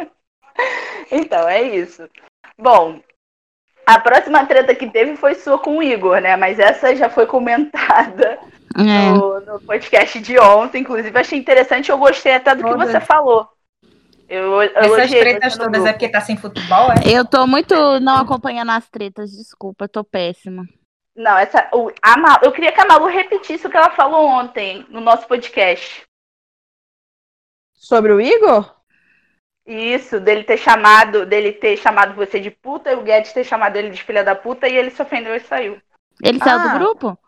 então, 1.10 1.48
é 1.48 1.62
isso. 1.62 2.08
Bom, 2.62 3.00
a 3.84 3.98
próxima 3.98 4.46
treta 4.46 4.72
que 4.72 4.88
teve 4.88 5.16
foi 5.16 5.34
sua 5.34 5.58
com 5.58 5.78
o 5.78 5.82
Igor, 5.82 6.20
né? 6.20 6.36
Mas 6.36 6.60
essa 6.60 6.94
já 6.94 7.10
foi 7.10 7.26
comentada 7.26 8.38
é. 8.78 9.10
no, 9.10 9.40
no, 9.40 9.60
podcast 9.62 10.20
de 10.20 10.38
ontem. 10.38 10.82
Inclusive, 10.82 11.18
achei 11.18 11.36
interessante. 11.36 11.90
Eu 11.90 11.98
gostei 11.98 12.34
até 12.34 12.54
do 12.54 12.62
que 12.62 12.74
você 12.76 13.00
falou. 13.00 13.48
Eu, 14.28 14.62
eu 14.62 14.96
Essas 14.96 15.10
tretas 15.10 15.58
todas 15.58 15.84
é 15.84 15.92
porque 15.92 16.08
tá 16.08 16.20
sem 16.20 16.36
futebol, 16.36 16.92
é? 16.92 16.94
Eu 17.04 17.24
tô 17.24 17.46
muito 17.48 17.74
não 17.98 18.16
acompanhando 18.16 18.70
as 18.70 18.88
tretas, 18.88 19.32
desculpa, 19.32 19.88
tô 19.88 20.04
péssima. 20.04 20.64
Não, 21.14 21.36
essa, 21.36 21.68
o, 21.74 21.90
a, 22.00 22.40
eu 22.42 22.52
queria 22.52 22.72
que 22.72 22.80
a 22.80 22.86
Malu 22.86 23.06
repetisse 23.06 23.66
o 23.66 23.70
que 23.70 23.76
ela 23.76 23.90
falou 23.90 24.24
ontem 24.24 24.86
no 24.88 25.00
nosso 25.00 25.26
podcast. 25.26 26.02
Sobre 27.74 28.12
o 28.12 28.20
Igor? 28.20 28.81
Isso, 29.64 30.18
dele 30.18 30.42
ter 30.42 30.56
chamado, 30.56 31.24
dele 31.24 31.52
ter 31.52 31.76
chamado 31.76 32.14
você 32.14 32.40
de 32.40 32.50
puta 32.50 32.90
e 32.90 32.96
o 32.96 33.02
Guedes 33.02 33.32
ter 33.32 33.44
chamado 33.44 33.76
ele 33.76 33.90
de 33.90 34.02
filha 34.02 34.24
da 34.24 34.34
puta 34.34 34.68
e 34.68 34.76
ele 34.76 34.90
se 34.90 35.00
ofendeu 35.00 35.34
e 35.36 35.40
saiu. 35.40 35.80
Ele 36.22 36.38
saiu 36.38 36.58
ah, 36.58 36.66
do 36.68 36.78
grupo? 36.78 37.18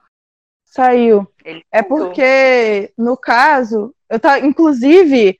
Saiu. 0.64 1.28
Ele 1.44 1.64
é 1.70 1.82
porque, 1.82 2.92
no 2.98 3.16
caso, 3.16 3.94
eu 4.10 4.18
tá, 4.18 4.40
inclusive, 4.40 5.38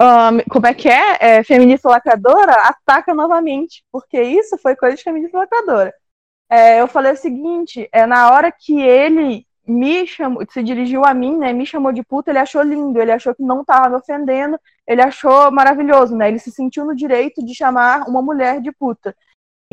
um, 0.00 0.40
como 0.50 0.66
é 0.66 0.72
que 0.72 0.88
é? 0.88 1.18
é? 1.20 1.44
Feminista 1.44 1.90
lacradora 1.90 2.52
ataca 2.52 3.14
novamente, 3.14 3.84
porque 3.92 4.20
isso 4.20 4.56
foi 4.56 4.74
coisa 4.74 4.96
de 4.96 5.02
feminista 5.02 5.36
lacradora. 5.36 5.94
É, 6.50 6.80
eu 6.80 6.88
falei 6.88 7.12
o 7.12 7.16
seguinte, 7.16 7.88
é 7.92 8.06
na 8.06 8.30
hora 8.30 8.50
que 8.50 8.80
ele 8.80 9.46
me 9.70 10.06
chamou, 10.06 10.44
se 10.50 10.62
dirigiu 10.62 11.04
a 11.04 11.14
mim, 11.14 11.36
né? 11.36 11.52
Me 11.52 11.64
chamou 11.64 11.92
de 11.92 12.02
puta, 12.02 12.30
ele 12.30 12.38
achou 12.38 12.62
lindo, 12.62 13.00
ele 13.00 13.12
achou 13.12 13.34
que 13.34 13.42
não 13.42 13.60
estava 13.60 13.88
me 13.88 13.96
ofendendo, 13.96 14.58
ele 14.86 15.00
achou 15.00 15.50
maravilhoso, 15.52 16.16
né? 16.16 16.28
Ele 16.28 16.38
se 16.38 16.50
sentiu 16.50 16.84
no 16.84 16.94
direito 16.94 17.44
de 17.44 17.54
chamar 17.54 18.08
uma 18.08 18.20
mulher 18.20 18.60
de 18.60 18.72
puta. 18.72 19.14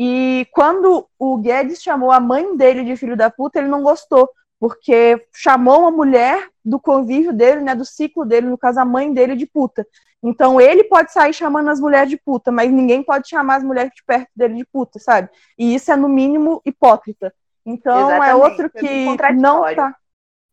E 0.00 0.46
quando 0.52 1.08
o 1.18 1.36
Guedes 1.38 1.82
chamou 1.82 2.12
a 2.12 2.20
mãe 2.20 2.56
dele 2.56 2.84
de 2.84 2.96
filho 2.96 3.16
da 3.16 3.28
puta, 3.30 3.58
ele 3.58 3.68
não 3.68 3.82
gostou, 3.82 4.30
porque 4.60 5.26
chamou 5.34 5.80
uma 5.80 5.90
mulher 5.90 6.48
do 6.64 6.78
convívio 6.78 7.32
dele, 7.32 7.60
né, 7.62 7.74
do 7.74 7.84
ciclo 7.84 8.24
dele, 8.24 8.46
no 8.48 8.58
caso 8.58 8.78
a 8.80 8.84
mãe 8.84 9.12
dele 9.12 9.34
de 9.34 9.46
puta. 9.46 9.84
Então 10.22 10.60
ele 10.60 10.84
pode 10.84 11.12
sair 11.12 11.32
chamando 11.32 11.70
as 11.70 11.80
mulheres 11.80 12.10
de 12.10 12.16
puta, 12.16 12.52
mas 12.52 12.70
ninguém 12.70 13.02
pode 13.02 13.28
chamar 13.28 13.56
as 13.56 13.64
mulheres 13.64 13.92
de 13.94 14.04
perto 14.04 14.30
dele 14.34 14.54
de 14.54 14.64
puta, 14.64 14.98
sabe? 14.98 15.28
E 15.58 15.74
isso 15.74 15.90
é 15.90 15.96
no 15.96 16.08
mínimo 16.08 16.60
hipócrita. 16.64 17.32
Então 17.68 18.10
é 18.10 18.16
Exatamente. 18.16 18.30
é 18.30 18.34
outro 18.34 18.70
que 18.70 19.32
não 19.34 19.74
tá. 19.74 19.96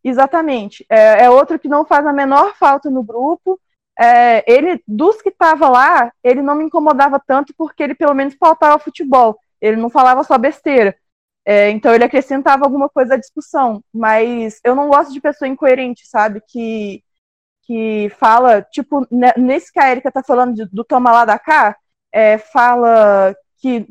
Exatamente. 0.04 0.86
É, 0.90 1.24
é, 1.24 1.30
outro 1.30 1.58
que 1.58 1.68
não 1.68 1.86
faz 1.86 2.06
a 2.06 2.14
menor 2.14 2.56
falta 2.56 2.90
no 2.90 3.02
grupo. 3.02 3.60
É, 3.98 4.44
ele, 4.52 4.84
dos 4.86 5.22
que 5.22 5.30
estava 5.30 5.70
lá, 5.70 6.12
ele 6.22 6.42
não 6.42 6.56
me 6.56 6.66
incomodava 6.66 7.20
tanto 7.26 7.54
porque 7.58 7.82
ele 7.82 7.96
pelo 7.96 8.14
menos 8.14 8.36
pautava 8.36 8.78
futebol. 8.78 9.40
Ele 9.62 9.78
não 9.78 9.90
falava 9.90 10.24
só 10.24 10.38
besteira. 10.38 10.96
É, 11.46 11.70
então 11.70 11.94
ele 11.94 12.04
acrescentava 12.04 12.66
alguma 12.66 12.90
coisa 12.90 13.14
à 13.14 13.18
discussão. 13.18 13.82
Mas 13.94 14.60
eu 14.64 14.76
não 14.76 14.90
gosto 14.90 15.14
de 15.14 15.22
pessoa 15.22 15.48
incoerente, 15.48 16.06
sabe? 16.06 16.42
Que, 16.48 17.02
que 17.64 18.12
fala, 18.20 18.62
tipo, 18.62 19.08
nesse 19.38 19.72
que 19.72 19.80
a 19.80 19.90
Erika 19.90 20.12
tá 20.12 20.22
falando 20.22 20.54
de, 20.54 20.66
do 20.66 20.84
toma 20.84 21.12
lá 21.12 21.24
da 21.26 21.40
cá, 21.40 21.78
é, 22.12 22.38
fala 22.38 23.34
que 23.60 23.88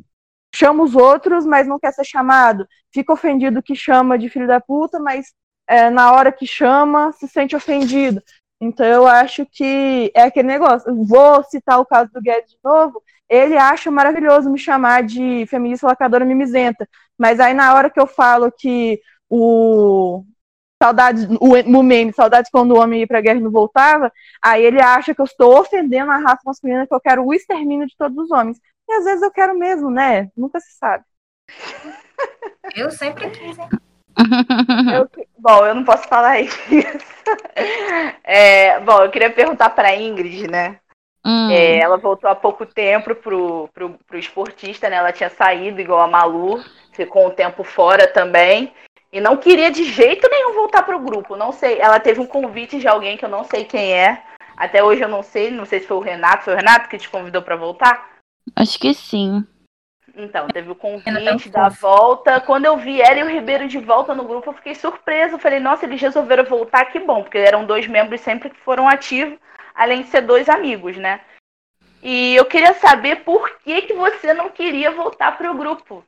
chama 0.54 0.84
os 0.84 0.94
outros, 0.94 1.44
mas 1.44 1.66
não 1.66 1.78
quer 1.78 1.92
ser 1.92 2.04
chamado. 2.04 2.66
Fica 2.92 3.12
ofendido 3.12 3.62
que 3.62 3.74
chama 3.74 4.18
de 4.18 4.28
filho 4.28 4.46
da 4.46 4.60
puta, 4.60 4.98
mas 5.00 5.32
é, 5.68 5.90
na 5.90 6.12
hora 6.12 6.30
que 6.32 6.46
chama 6.46 7.12
se 7.12 7.26
sente 7.28 7.56
ofendido. 7.56 8.22
Então 8.60 8.86
eu 8.86 9.06
acho 9.06 9.44
que 9.46 10.12
é 10.14 10.22
aquele 10.22 10.48
negócio. 10.48 10.94
Vou 11.04 11.42
citar 11.44 11.80
o 11.80 11.86
caso 11.86 12.10
do 12.12 12.22
Guedes 12.22 12.52
de 12.52 12.58
novo. 12.62 13.02
Ele 13.28 13.56
acha 13.56 13.90
maravilhoso 13.90 14.50
me 14.50 14.58
chamar 14.58 15.02
de 15.02 15.44
feminista 15.48 15.86
lacradora 15.86 16.24
mimizenta. 16.24 16.88
Mas 17.18 17.40
aí 17.40 17.52
na 17.54 17.74
hora 17.74 17.90
que 17.90 18.00
eu 18.00 18.06
falo 18.06 18.50
que 18.52 19.00
o 19.28 20.24
saudades, 20.82 21.26
o, 21.40 21.78
o 21.78 21.82
meme, 21.82 22.12
saudades 22.12 22.50
quando 22.50 22.72
o 22.72 22.78
homem 22.78 23.00
ia 23.00 23.06
pra 23.06 23.20
guerra 23.20 23.38
e 23.38 23.42
não 23.42 23.50
voltava, 23.50 24.12
aí 24.42 24.62
ele 24.62 24.80
acha 24.80 25.14
que 25.14 25.20
eu 25.20 25.24
estou 25.24 25.58
ofendendo 25.58 26.10
a 26.10 26.18
raça 26.18 26.42
masculina, 26.44 26.86
que 26.86 26.94
eu 26.94 27.00
quero 27.00 27.24
o 27.24 27.32
extermínio 27.32 27.86
de 27.86 27.96
todos 27.96 28.16
os 28.18 28.30
homens. 28.30 28.58
E 28.88 28.92
às 28.92 29.04
vezes 29.04 29.22
eu 29.22 29.30
quero 29.30 29.56
mesmo, 29.58 29.90
né? 29.90 30.30
Nunca 30.36 30.60
se 30.60 30.72
sabe. 30.76 31.04
Eu 32.74 32.90
sempre 32.90 33.30
quis, 33.30 33.58
hein? 33.58 33.68
Eu, 34.94 35.10
bom, 35.36 35.66
eu 35.66 35.74
não 35.74 35.84
posso 35.84 36.06
falar 36.06 36.40
isso. 36.40 36.56
É, 38.22 38.78
bom, 38.80 39.02
eu 39.02 39.10
queria 39.10 39.30
perguntar 39.30 39.70
para 39.70 39.96
Ingrid, 39.96 40.48
né? 40.48 40.78
Hum. 41.24 41.50
É, 41.50 41.78
ela 41.78 41.96
voltou 41.96 42.28
há 42.28 42.34
pouco 42.34 42.66
tempo 42.66 43.14
pro, 43.14 43.68
pro, 43.72 43.98
pro 44.06 44.18
esportista, 44.18 44.88
né? 44.88 44.96
Ela 44.96 45.12
tinha 45.12 45.30
saído 45.30 45.80
igual 45.80 46.00
a 46.00 46.06
Malu, 46.06 46.62
ficou 46.92 47.26
um 47.26 47.30
tempo 47.30 47.64
fora 47.64 48.06
também. 48.06 48.72
E 49.12 49.20
não 49.20 49.36
queria 49.36 49.70
de 49.70 49.84
jeito 49.84 50.28
nenhum 50.28 50.54
voltar 50.54 50.82
pro 50.82 50.98
grupo. 50.98 51.36
Não 51.36 51.50
sei. 51.50 51.80
Ela 51.80 51.98
teve 51.98 52.20
um 52.20 52.26
convite 52.26 52.78
de 52.78 52.88
alguém 52.88 53.16
que 53.16 53.24
eu 53.24 53.28
não 53.28 53.44
sei 53.44 53.64
quem 53.64 53.94
é. 53.94 54.22
Até 54.56 54.82
hoje 54.82 55.02
eu 55.02 55.08
não 55.08 55.22
sei. 55.22 55.50
Não 55.50 55.64
sei 55.64 55.80
se 55.80 55.86
foi 55.86 55.96
o 55.96 56.00
Renato. 56.00 56.44
Foi 56.44 56.54
o 56.54 56.56
Renato 56.56 56.88
que 56.88 56.98
te 56.98 57.08
convidou 57.08 57.40
para 57.40 57.56
voltar? 57.56 58.13
Acho 58.56 58.78
que 58.78 58.94
sim. 58.94 59.46
Então, 60.16 60.46
teve 60.46 60.70
o 60.70 60.76
convite 60.76 61.48
da 61.48 61.68
volta. 61.68 62.40
Quando 62.40 62.66
eu 62.66 62.76
vi 62.76 63.00
ela 63.00 63.20
e 63.20 63.22
o 63.24 63.28
Ribeiro 63.28 63.66
de 63.66 63.78
volta 63.78 64.14
no 64.14 64.24
grupo, 64.24 64.50
eu 64.50 64.54
fiquei 64.54 64.74
surpresa. 64.74 65.34
Eu 65.34 65.38
falei, 65.40 65.58
nossa, 65.58 65.86
eles 65.86 66.00
resolveram 66.00 66.44
voltar, 66.44 66.84
que 66.86 67.00
bom, 67.00 67.22
porque 67.22 67.38
eram 67.38 67.66
dois 67.66 67.86
membros 67.86 68.20
sempre 68.20 68.50
que 68.50 68.60
foram 68.60 68.88
ativos, 68.88 69.38
além 69.74 70.02
de 70.02 70.08
ser 70.08 70.20
dois 70.20 70.48
amigos, 70.48 70.96
né? 70.96 71.20
E 72.00 72.34
eu 72.34 72.44
queria 72.44 72.74
saber 72.74 73.24
por 73.24 73.58
que, 73.60 73.82
que 73.82 73.94
você 73.94 74.32
não 74.34 74.50
queria 74.50 74.90
voltar 74.90 75.36
pro 75.36 75.56
grupo. 75.56 76.04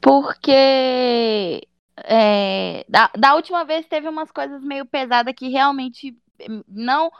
Porque 0.00 1.66
é, 2.04 2.84
da, 2.88 3.10
da 3.18 3.34
última 3.34 3.64
vez 3.64 3.84
teve 3.86 4.08
umas 4.08 4.30
coisas 4.30 4.62
meio 4.62 4.86
pesadas 4.86 5.34
que 5.34 5.48
realmente 5.48 6.16
não. 6.68 7.10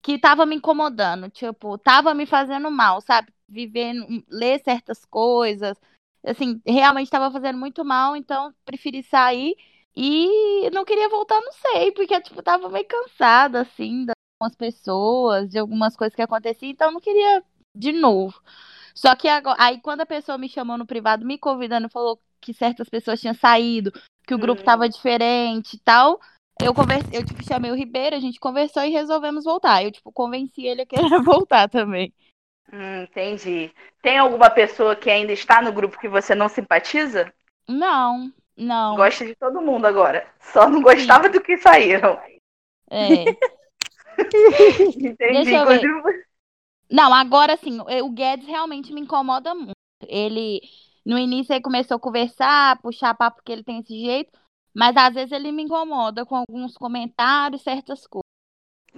que 0.00 0.18
tava 0.18 0.46
me 0.46 0.56
incomodando. 0.56 1.28
Tipo, 1.28 1.76
tava 1.76 2.14
me 2.14 2.24
fazendo 2.24 2.70
mal, 2.70 3.00
sabe? 3.00 3.32
Viver, 3.48 3.94
ler 4.28 4.60
certas 4.62 5.04
coisas. 5.04 5.78
Assim, 6.24 6.60
realmente 6.66 7.06
estava 7.06 7.30
fazendo 7.30 7.58
muito 7.58 7.84
mal, 7.84 8.16
então 8.16 8.52
preferi 8.64 9.02
sair. 9.02 9.56
E 9.96 10.70
não 10.70 10.84
queria 10.84 11.08
voltar, 11.08 11.40
não 11.40 11.52
sei, 11.52 11.90
porque 11.92 12.20
tipo, 12.20 12.42
tava 12.42 12.68
meio 12.68 12.86
cansada, 12.86 13.62
assim, 13.62 14.04
de 14.04 14.12
algumas 14.40 14.56
pessoas, 14.56 15.48
de 15.48 15.58
algumas 15.58 15.96
coisas 15.96 16.14
que 16.14 16.22
aconteciam, 16.22 16.70
então 16.70 16.92
não 16.92 17.00
queria 17.00 17.42
de 17.74 17.92
novo. 17.92 18.40
Só 18.94 19.14
que 19.16 19.28
agora, 19.28 19.56
aí 19.60 19.80
quando 19.80 20.02
a 20.02 20.06
pessoa 20.06 20.38
me 20.38 20.48
chamou 20.48 20.78
no 20.78 20.86
privado, 20.86 21.24
me 21.24 21.38
convidando, 21.38 21.88
falou 21.88 22.20
que 22.40 22.52
certas 22.54 22.88
pessoas 22.88 23.20
tinham 23.20 23.34
saído, 23.34 23.92
que 24.26 24.34
o 24.34 24.38
grupo 24.38 24.62
tava 24.62 24.88
diferente 24.88 25.74
e 25.74 25.78
tal. 25.80 26.20
Eu 26.60 26.74
conversei, 26.74 27.18
eu 27.18 27.24
tipo, 27.24 27.42
chamei 27.44 27.70
o 27.70 27.76
Ribeiro, 27.76 28.16
a 28.16 28.20
gente 28.20 28.40
conversou 28.40 28.82
e 28.82 28.90
resolvemos 28.90 29.44
voltar. 29.44 29.82
Eu, 29.82 29.92
tipo, 29.92 30.12
convenci 30.12 30.66
ele 30.66 30.82
a 30.82 30.86
querer 30.86 31.08
voltar 31.22 31.68
também. 31.68 32.12
Hum, 32.72 33.02
entendi. 33.02 33.72
Tem 34.02 34.18
alguma 34.18 34.50
pessoa 34.50 34.94
que 34.94 35.10
ainda 35.10 35.32
está 35.32 35.62
no 35.62 35.72
grupo 35.72 35.98
que 35.98 36.08
você 36.08 36.34
não 36.34 36.48
simpatiza? 36.48 37.32
Não, 37.68 38.32
não. 38.56 38.96
Gosta 38.96 39.24
de 39.24 39.34
todo 39.34 39.60
mundo 39.62 39.86
agora. 39.86 40.26
Só 40.40 40.68
não 40.68 40.82
gostava 40.82 41.24
Sim. 41.24 41.32
do 41.32 41.40
que 41.40 41.56
saíram. 41.58 42.20
É. 42.90 43.24
Entendi. 44.96 45.14
Deixa 45.16 45.58
eu 45.58 45.66
ver. 45.66 46.28
Não, 46.90 47.12
agora 47.12 47.56
sim, 47.56 47.80
o 47.80 48.08
Guedes 48.10 48.46
realmente 48.46 48.92
me 48.92 49.02
incomoda 49.02 49.54
muito. 49.54 49.72
Ele, 50.06 50.60
no 51.04 51.18
início, 51.18 51.52
ele 51.52 51.60
começou 51.60 51.96
a 51.98 52.00
conversar, 52.00 52.80
puxar 52.80 53.14
papo 53.14 53.36
porque 53.36 53.52
ele 53.52 53.62
tem 53.62 53.80
esse 53.80 53.98
jeito, 53.98 54.38
mas 54.74 54.96
às 54.96 55.14
vezes 55.14 55.32
ele 55.32 55.52
me 55.52 55.64
incomoda 55.64 56.24
com 56.24 56.36
alguns 56.36 56.76
comentários, 56.76 57.62
certas 57.62 58.06
coisas. 58.06 58.27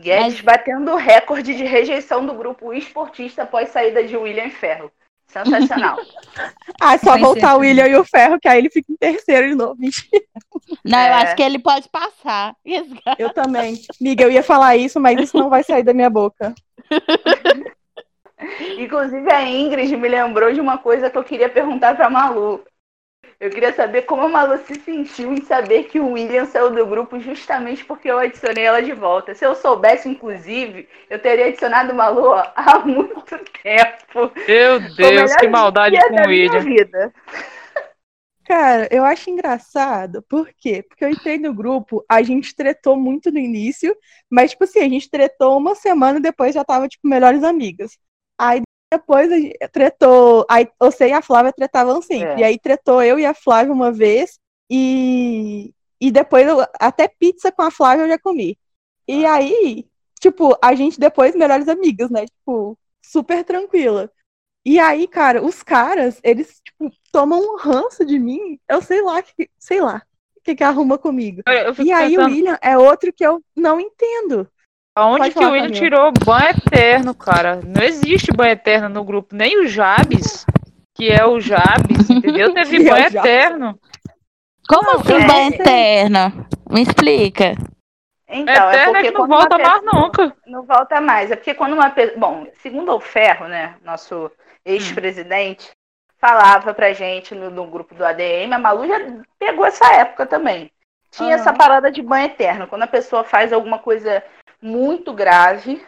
Guedes 0.01 0.34
mas... 0.34 0.40
batendo 0.40 0.92
o 0.92 0.96
recorde 0.96 1.55
de 1.55 1.64
rejeição 1.64 2.24
do 2.24 2.34
grupo 2.34 2.72
esportista 2.72 3.42
após 3.42 3.68
saída 3.68 4.03
de 4.03 4.16
William 4.16 4.51
Ferro. 4.51 4.90
Sensacional. 5.26 5.96
ah, 6.80 6.98
só 6.98 7.12
Vai 7.12 7.20
voltar 7.20 7.57
o 7.57 7.61
William 7.61 7.86
e 7.86 7.94
o 7.96 8.05
Ferro, 8.05 8.38
que 8.40 8.48
aí 8.48 8.59
ele 8.59 8.70
fica 8.70 8.92
em 8.92 8.96
terceiro 8.96 9.48
de 9.48 9.55
novo. 9.55 9.76
Mentira. 9.78 10.24
Não, 10.84 10.98
é. 10.98 11.09
eu 11.09 11.14
acho 11.14 11.36
que 11.36 11.42
ele 11.42 11.59
pode 11.59 11.88
passar. 11.88 12.57
Eu 13.18 13.32
também. 13.32 13.80
Miga, 14.01 14.24
eu 14.24 14.30
ia 14.30 14.42
falar 14.42 14.76
isso, 14.76 14.98
mas 15.01 15.20
isso 15.20 15.36
não 15.36 15.51
vai 15.51 15.64
sair 15.64 15.82
da 15.82 15.92
minha 15.92 16.09
boca. 16.09 16.55
Inclusive, 18.78 19.30
a 19.30 19.42
Ingrid 19.42 19.96
me 19.96 20.09
lembrou 20.09 20.53
de 20.53 20.61
uma 20.61 20.78
coisa 20.78 21.11
que 21.11 21.18
eu 21.18 21.24
queria 21.24 21.48
perguntar 21.48 21.96
para 21.96 22.09
Malu. 22.09 22.64
Eu 23.41 23.49
queria 23.49 23.72
saber 23.72 24.03
como 24.03 24.20
a 24.20 24.28
Malu 24.28 24.59
se 24.66 24.74
sentiu 24.74 25.32
em 25.32 25.43
saber 25.43 25.84
que 25.84 25.99
o 25.99 26.12
William 26.12 26.45
saiu 26.45 26.70
do 26.70 26.84
grupo 26.84 27.18
justamente 27.18 27.82
porque 27.82 28.11
eu 28.11 28.18
adicionei 28.18 28.64
ela 28.64 28.82
de 28.82 28.93
volta. 28.93 29.34
Se 29.34 29.47
eu 29.47 29.55
soubesse, 29.55 30.07
inclusive, 30.11 30.86
eu 31.09 31.18
teria 31.18 31.47
adicionado 31.47 31.95
Malu 31.95 32.22
ó, 32.22 32.45
há 32.55 32.80
muito 32.80 33.38
tempo. 33.62 34.30
Meu 34.47 34.78
Deus, 34.95 35.34
que 35.36 35.49
maldade 35.49 35.99
com 35.99 36.16
o 36.16 36.28
William. 36.28 36.61
Vida. 36.61 37.14
Cara, 38.45 38.86
eu 38.91 39.05
acho 39.05 39.30
engraçado. 39.30 40.22
Por 40.28 40.51
quê? 40.59 40.82
Porque 40.82 41.03
eu 41.03 41.09
entrei 41.09 41.38
no 41.38 41.55
grupo, 41.55 42.05
a 42.07 42.20
gente 42.20 42.55
tretou 42.55 42.95
muito 42.95 43.30
no 43.30 43.38
início, 43.38 43.97
mas, 44.28 44.51
tipo 44.51 44.64
assim, 44.64 44.80
a 44.80 44.88
gente 44.88 45.09
tretou 45.09 45.57
uma 45.57 45.74
semana 45.74 46.18
e 46.18 46.22
depois 46.22 46.55
já 46.55 46.62
tava, 46.62 46.88
tipo, 46.88 47.09
melhores 47.09 47.43
amigas. 47.43 47.97
Aí 48.38 48.61
depois 48.91 49.30
a 49.30 49.36
gente 49.36 49.57
tretou. 49.72 50.45
Aí 50.49 50.68
você 50.78 51.09
e 51.09 51.12
a 51.12 51.22
Flávia 51.22 51.53
tretavam 51.53 52.03
sempre. 52.03 52.34
É. 52.34 52.38
E 52.38 52.45
aí 52.45 52.59
tretou 52.59 53.03
eu 53.03 53.18
e 53.18 53.24
a 53.24 53.34
Flávia 53.34 53.72
uma 53.72 53.93
vez. 53.93 54.38
E, 54.68 55.72
e 56.01 56.11
depois 56.11 56.47
eu, 56.47 56.64
até 56.78 57.09
pizza 57.09 57.53
com 57.53 57.62
a 57.62 57.70
Flávia 57.70 58.05
eu 58.05 58.09
já 58.09 58.18
comi. 58.18 58.59
E 59.07 59.24
ah. 59.24 59.34
aí, 59.34 59.86
tipo, 60.20 60.57
a 60.62 60.74
gente 60.74 60.99
depois 60.99 61.34
melhores 61.34 61.68
amigas, 61.68 62.11
né? 62.11 62.26
Tipo, 62.26 62.78
super 63.05 63.45
tranquila. 63.45 64.11
E 64.64 64.78
aí, 64.78 65.09
cara, 65.09 65.43
os 65.45 65.62
caras, 65.62 66.20
eles, 66.22 66.61
tipo, 66.64 66.93
tomam 67.11 67.41
um 67.41 67.57
ranço 67.57 68.05
de 68.05 68.18
mim. 68.18 68.59
Eu 68.68 68.82
sei 68.82 69.03
lá, 69.03 69.22
que, 69.22 69.49
sei 69.59 69.80
lá, 69.80 70.03
o 70.36 70.41
que, 70.43 70.55
que 70.55 70.64
arruma 70.64 70.99
comigo. 70.99 71.43
e 71.82 71.93
aí 71.93 72.11
pensando... 72.11 72.30
o 72.30 72.34
William 72.34 72.59
é 72.61 72.76
outro 72.76 73.12
que 73.12 73.24
eu 73.24 73.43
não 73.57 73.80
entendo. 73.80 74.49
Aonde 74.95 75.30
que 75.30 75.45
o 75.45 75.51
William 75.51 75.70
tirou 75.70 76.12
banho 76.24 76.51
eterno, 76.51 77.14
cara? 77.14 77.61
Não 77.64 77.82
existe 77.82 78.32
banho 78.32 78.53
eterno 78.53 78.88
no 78.88 79.05
grupo. 79.05 79.34
Nem 79.34 79.61
o 79.61 79.68
Jabes, 79.68 80.45
que 80.95 81.09
é 81.09 81.24
o 81.24 81.41
Jabes, 81.41 82.11
entendeu? 82.11 82.53
Teve 82.55 82.88
banho 82.88 83.05
é 83.05 83.07
eterno. 83.07 83.80
Como 84.68 84.82
não, 84.82 85.01
assim 85.01 85.14
é... 85.14 85.26
banho 85.26 85.55
eterno? 85.55 86.47
Me 86.70 86.82
explica. 86.82 87.55
Então, 88.28 88.70
é, 88.70 88.76
é 88.76 88.84
porque 88.86 89.11
não 89.11 89.26
volta 89.26 89.57
pessoa... 89.57 89.82
mais 89.82 89.84
nunca. 89.84 90.36
Não 90.47 90.62
volta 90.64 91.01
mais. 91.01 91.30
É 91.30 91.36
porque 91.36 91.55
quando 91.55 91.72
uma 91.72 91.91
pessoa. 91.91 92.18
Bom, 92.18 92.47
segundo 92.61 92.95
o 92.95 93.01
Ferro, 93.01 93.49
né? 93.49 93.76
Nosso 93.84 94.30
ex-presidente, 94.64 95.68
hum. 95.68 96.14
falava 96.18 96.72
pra 96.72 96.93
gente 96.93 97.34
no, 97.34 97.51
no, 97.51 97.66
grupo 97.66 97.95
do 97.95 98.05
ADM, 98.05 98.53
a 98.53 98.59
Malu 98.59 98.86
já 98.86 98.99
pegou 99.38 99.66
essa 99.66 99.93
época 99.95 100.26
também. 100.26 100.70
Tinha 101.11 101.30
uhum. 101.30 101.34
essa 101.34 101.53
parada 101.53 101.91
de 101.91 102.03
banho 102.03 102.26
eterno. 102.26 102.68
Quando 102.68 102.84
a 102.84 102.86
pessoa 102.86 103.24
faz 103.24 103.53
alguma 103.53 103.80
coisa 103.80 104.22
muito 104.62 105.12
grave, 105.12 105.84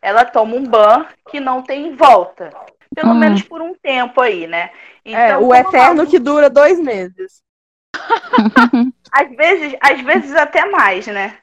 ela 0.00 0.24
toma 0.24 0.56
um 0.56 0.64
ban 0.64 1.06
que 1.30 1.40
não 1.40 1.62
tem 1.62 1.94
volta. 1.94 2.50
Pelo 2.94 3.12
hum. 3.12 3.18
menos 3.18 3.42
por 3.42 3.60
um 3.60 3.74
tempo 3.74 4.20
aí, 4.20 4.46
né? 4.46 4.70
É, 5.04 5.10
então, 5.10 5.20
é, 5.20 5.38
o 5.38 5.54
eterno 5.54 6.06
que 6.06 6.18
dura 6.18 6.48
dois 6.48 6.80
meses. 6.80 7.42
às 9.12 9.36
vezes, 9.36 9.76
às 9.80 10.00
vezes 10.00 10.34
até 10.34 10.64
mais, 10.66 11.06
né? 11.06 11.38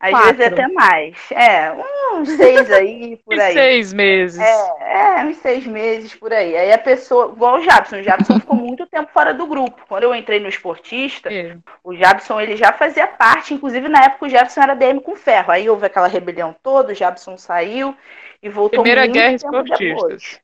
Às 0.00 0.10
Quatro. 0.12 0.34
vezes 0.34 0.52
até 0.52 0.66
mais. 0.68 1.30
É, 1.30 1.72
uns 2.14 2.30
seis 2.30 2.70
aí, 2.72 3.18
por 3.22 3.38
aí. 3.38 3.52
seis 3.52 3.92
meses. 3.92 4.40
É, 4.40 5.18
é, 5.20 5.24
uns 5.26 5.36
seis 5.36 5.66
meses 5.66 6.14
por 6.14 6.32
aí. 6.32 6.56
Aí 6.56 6.72
a 6.72 6.78
pessoa, 6.78 7.30
igual 7.34 7.58
o 7.58 7.62
Jabson, 7.62 7.96
o 7.98 8.02
Jabson 8.02 8.40
ficou 8.40 8.56
muito 8.56 8.86
tempo 8.86 9.12
fora 9.12 9.34
do 9.34 9.46
grupo. 9.46 9.84
Quando 9.86 10.04
eu 10.04 10.14
entrei 10.14 10.40
no 10.40 10.48
esportista, 10.48 11.30
é. 11.30 11.54
o 11.84 11.94
Jabson 11.94 12.40
ele 12.40 12.56
já 12.56 12.72
fazia 12.72 13.06
parte, 13.06 13.52
inclusive 13.52 13.90
na 13.90 14.04
época 14.04 14.24
o 14.24 14.28
Jabson 14.30 14.62
era 14.62 14.74
DM 14.74 15.02
com 15.02 15.14
ferro. 15.14 15.52
Aí 15.52 15.68
houve 15.68 15.84
aquela 15.84 16.08
rebelião 16.08 16.56
toda, 16.62 16.92
o 16.92 16.96
Jabson 16.96 17.36
saiu 17.36 17.94
e 18.42 18.48
voltou 18.48 18.82
Primeira 18.82 19.02
muito 19.02 19.12
guerra 19.12 19.38
tempo 19.38 19.44
esportistas. 19.44 20.02
depois. 20.02 20.40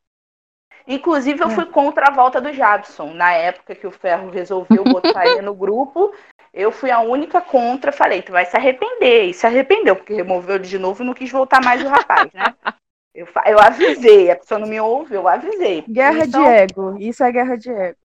Inclusive, 0.88 1.42
eu 1.42 1.50
fui 1.50 1.66
contra 1.66 2.08
a 2.08 2.14
volta 2.14 2.40
do 2.40 2.52
Jabson. 2.52 3.12
Na 3.12 3.32
época 3.32 3.74
que 3.74 3.86
o 3.86 3.90
Ferro 3.90 4.30
resolveu 4.30 4.84
botar 4.84 5.26
ele 5.26 5.42
no 5.42 5.52
grupo, 5.52 6.12
eu 6.56 6.72
fui 6.72 6.90
a 6.90 7.00
única 7.00 7.38
contra, 7.42 7.92
falei, 7.92 8.22
tu 8.22 8.32
vai 8.32 8.46
se 8.46 8.56
arrepender. 8.56 9.26
E 9.26 9.34
se 9.34 9.46
arrependeu, 9.46 9.94
porque 9.94 10.14
removeu 10.14 10.56
ele 10.56 10.64
de 10.64 10.78
novo 10.78 11.02
e 11.02 11.06
não 11.06 11.12
quis 11.12 11.30
voltar 11.30 11.62
mais 11.62 11.84
o 11.84 11.88
rapaz, 11.88 12.32
né? 12.32 12.44
Eu, 13.14 13.26
eu 13.46 13.58
avisei, 13.58 14.30
a 14.30 14.36
pessoa 14.36 14.60
não 14.60 14.68
me 14.68 14.78
ouve, 14.78 15.14
eu 15.14 15.26
avisei. 15.26 15.82
Guerra 15.88 16.26
então, 16.26 16.42
de 16.42 16.48
ego, 16.50 16.98
isso 16.98 17.24
é 17.24 17.32
guerra 17.32 17.56
de 17.56 17.72
ego. 17.72 17.96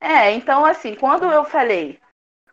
É, 0.00 0.32
então 0.32 0.64
assim, 0.64 0.96
quando 0.96 1.30
eu 1.30 1.44
falei, 1.44 2.00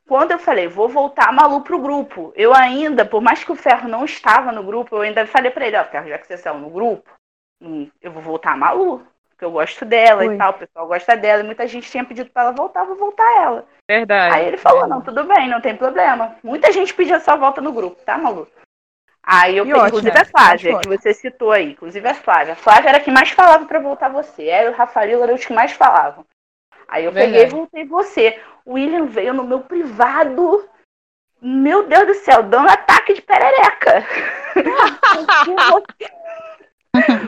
quando 0.07 0.29
eu 0.29 0.37
falei, 0.37 0.67
vou 0.67 0.87
voltar 0.87 1.29
a 1.29 1.31
Malu 1.31 1.61
pro 1.61 1.81
grupo, 1.81 2.31
eu 2.35 2.53
ainda, 2.53 3.03
por 3.03 3.23
mais 3.23 3.43
que 3.43 3.51
o 3.51 3.55
Ferro 3.55 3.89
não 3.89 4.05
estava 4.05 4.51
no 4.51 4.63
grupo, 4.63 4.95
eu 4.95 5.01
ainda 5.01 5.25
falei 5.25 5.49
pra 5.49 5.65
ele, 5.65 5.77
ó, 5.77 5.83
Ferro, 5.83 6.07
já 6.07 6.19
que 6.19 6.27
você 6.27 6.37
saiu 6.37 6.59
no 6.59 6.69
grupo, 6.69 7.09
hum, 7.59 7.89
eu 7.99 8.11
vou 8.11 8.21
voltar 8.21 8.51
a 8.51 8.57
Malu 8.57 9.03
porque 9.35 9.43
eu 9.43 9.51
gosto 9.51 9.83
dela 9.83 10.23
Foi. 10.23 10.33
e 10.33 10.37
tal, 10.37 10.51
o 10.51 10.57
pessoal 10.57 10.87
gosta 10.87 11.17
dela, 11.17 11.43
e 11.43 11.45
muita 11.45 11.67
gente 11.67 11.91
tinha 11.91 12.05
pedido 12.05 12.29
para 12.29 12.43
ela 12.43 12.51
voltar, 12.53 12.85
vou 12.85 12.95
voltar 12.95 13.29
ela. 13.35 13.67
Verdade. 13.87 14.33
Aí 14.33 14.47
ele 14.47 14.57
falou, 14.57 14.87
não, 14.87 15.01
tudo 15.01 15.25
bem, 15.25 15.49
não 15.49 15.59
tem 15.59 15.75
problema. 15.75 16.37
Muita 16.41 16.71
gente 16.71 16.93
pediu 16.93 17.17
essa 17.17 17.35
volta 17.35 17.59
no 17.59 17.73
grupo, 17.73 18.01
tá, 18.03 18.17
Malu? 18.17 18.47
Aí 19.21 19.57
eu 19.57 19.65
peguei, 19.65 19.81
inclusive 19.81 20.17
a 20.17 20.25
Flávia, 20.25 20.79
que 20.79 20.87
você 20.87 21.13
citou 21.13 21.51
aí, 21.51 21.71
inclusive 21.71 22.07
a 22.07 22.13
Flávia. 22.13 22.53
A 22.53 22.55
Flávia 22.55 22.89
era 22.89 22.97
a 22.97 23.01
que 23.01 23.11
mais 23.11 23.29
falava 23.31 23.65
para 23.65 23.79
voltar 23.79 24.07
você, 24.07 24.47
ela 24.47 24.69
e 24.69 24.73
o 24.73 24.75
Rafael 24.75 25.23
eram 25.23 25.35
os 25.35 25.45
que 25.45 25.51
mais 25.51 25.73
falavam. 25.73 26.25
Aí 26.87 27.03
eu 27.03 27.11
Verdade. 27.11 27.33
peguei 27.33 27.47
e 27.47 27.51
voltei 27.51 27.85
você. 27.85 28.39
O 28.63 28.75
William 28.75 29.07
veio 29.07 29.33
no 29.33 29.43
meu 29.43 29.61
privado, 29.61 30.69
meu 31.41 31.87
Deus 31.87 32.07
do 32.07 32.13
céu, 32.13 32.43
dando 32.43 32.69
ataque 32.69 33.15
de 33.15 33.21
perereca. 33.21 34.05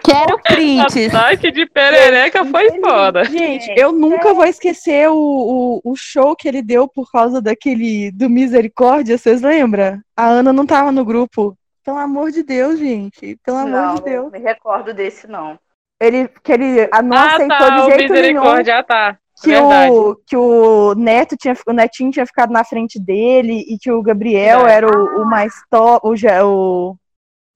Quero 0.04 0.40
prints. 0.44 1.14
Ataque 1.14 1.52
de 1.52 1.66
perereca 1.66 2.46
foi 2.46 2.80
foda. 2.80 3.24
Gente, 3.26 3.74
eu 3.76 3.92
nunca 3.92 4.34
vou 4.34 4.46
esquecer 4.46 5.10
o, 5.10 5.82
o, 5.84 5.92
o 5.92 5.96
show 5.96 6.36
que 6.36 6.48
ele 6.48 6.62
deu 6.62 6.88
por 6.88 7.12
causa 7.12 7.42
daquele 7.42 8.12
do 8.12 8.30
Misericórdia, 8.30 9.18
vocês 9.18 9.42
lembram? 9.42 10.00
A 10.16 10.26
Ana 10.26 10.52
não 10.54 10.66
tava 10.66 10.92
no 10.92 11.06
grupo. 11.06 11.58
Pelo 11.84 11.98
amor 11.98 12.32
de 12.32 12.44
Deus, 12.44 12.80
gente. 12.80 13.38
Pelo 13.46 13.58
amor 13.58 13.72
não, 13.72 13.96
de 13.96 14.04
Deus. 14.04 14.24
Não 14.26 14.32
me 14.32 14.40
recordo 14.40 14.94
desse, 14.94 15.26
não. 15.26 15.58
Ele, 16.00 16.28
que 16.44 16.52
ele 16.52 16.88
ah, 16.92 17.02
não 17.02 17.18
ah, 17.18 17.26
aceitou 17.28 17.58
tá, 17.58 17.70
de 17.70 17.82
o 17.82 17.86
jeito 17.86 18.14
nenhum 18.14 18.14
Misericórdia, 18.14 18.78
ah, 18.80 18.84
tá. 18.84 19.18
que 19.42 19.50
Verdade. 19.50 19.92
o, 19.92 20.16
que 20.28 20.38
o 20.38 20.94
Neto 20.96 21.36
tinha, 21.38 21.56
o 21.66 21.72
Netinho 21.72 22.12
tinha 22.12 22.26
ficado 22.26 22.52
na 22.52 22.64
frente 22.64 23.00
dele 23.00 23.64
e 23.68 23.78
que 23.80 23.92
o 23.92 24.02
Gabriel 24.02 24.66
Verdade. 24.66 24.78
era 24.78 24.88
o, 24.88 25.22
o 25.22 25.26
mais 25.26 25.54
top, 25.72 26.08
o, 26.08 26.16
Ja- 26.16 26.46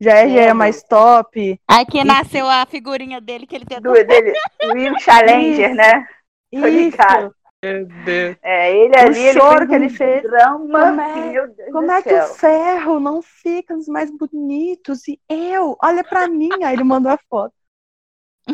o 0.02 0.04
Jair 0.04 0.30
já 0.30 0.42
era 0.42 0.54
mais 0.54 0.84
top. 0.84 1.60
Aqui 1.68 2.00
É 2.00 2.04
nasceu 2.04 2.48
a 2.50 2.66
figurinha 2.66 3.22
dele 3.22 3.46
que 3.46 3.56
ele 3.56 3.66
tentou. 3.66 3.94
Do, 3.94 4.06
dele, 4.06 4.34
Will 4.74 5.00
Challenger, 5.00 5.76
né? 5.76 6.08
Isso. 6.52 6.66
ligado. 6.68 7.36
Meu 7.64 7.86
Deus. 7.86 8.38
É, 8.42 8.76
ele 8.76 8.96
O 8.96 9.00
ali, 9.00 9.20
ele 9.20 9.40
choro 9.40 9.58
fez 9.60 9.70
que 9.70 9.76
ele 9.76 9.86
um 9.86 9.90
fez. 9.90 10.24
drama. 10.24 10.80
Como 10.80 11.02
é- 11.02 11.72
Como 11.72 11.92
é 11.92 12.02
que 12.02 12.14
o 12.14 12.24
ferro 12.28 13.00
não 13.00 13.22
fica 13.22 13.76
os 13.76 13.88
mais 13.88 14.10
bonitos? 14.10 15.08
E 15.08 15.20
eu, 15.30 15.78
olha 15.84 16.04
pra 16.04 16.28
mim. 16.28 16.50
Aí 16.64 16.74
ele 16.74 16.84
mandou 16.84 17.12
a 17.12 17.20
foto. 17.30 17.54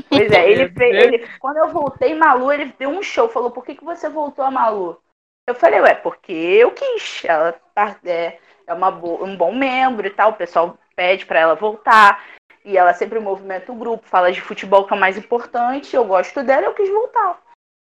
Pois 0.09 0.29
é, 0.31 0.51
ele 0.51 0.69
fez. 0.69 0.95
Ele, 0.95 1.27
quando 1.39 1.57
eu 1.57 1.69
voltei 1.69 2.13
Malu, 2.13 2.51
ele 2.51 2.73
deu 2.77 2.89
um 2.89 3.01
show, 3.01 3.29
falou, 3.29 3.49
por 3.49 3.63
que, 3.63 3.75
que 3.75 3.83
você 3.85 4.09
voltou 4.09 4.43
a 4.43 4.51
Malu? 4.51 5.01
Eu 5.47 5.55
falei, 5.55 5.79
ué, 5.79 5.95
porque 5.95 6.33
eu 6.33 6.71
quis. 6.71 7.23
Ela 7.23 7.53
tá- 7.73 7.97
é, 8.03 8.37
é 8.67 8.73
uma 8.73 8.91
bo- 8.91 9.23
um 9.23 9.35
bom 9.35 9.53
membro 9.53 10.05
e 10.05 10.09
tal, 10.11 10.31
o 10.31 10.35
pessoal 10.35 10.77
pede 10.95 11.25
pra 11.25 11.39
ela 11.39 11.55
voltar. 11.55 12.23
E 12.65 12.77
ela 12.77 12.93
sempre 12.93 13.17
movimenta 13.19 13.71
o 13.71 13.75
grupo, 13.75 14.05
fala 14.07 14.29
de 14.31 14.41
futebol 14.41 14.85
que 14.85 14.93
é 14.93 14.97
o 14.97 14.99
mais 14.99 15.17
importante, 15.17 15.95
eu 15.95 16.03
gosto 16.03 16.43
dela, 16.43 16.65
eu 16.65 16.73
quis 16.73 16.89
voltar. 16.89 17.39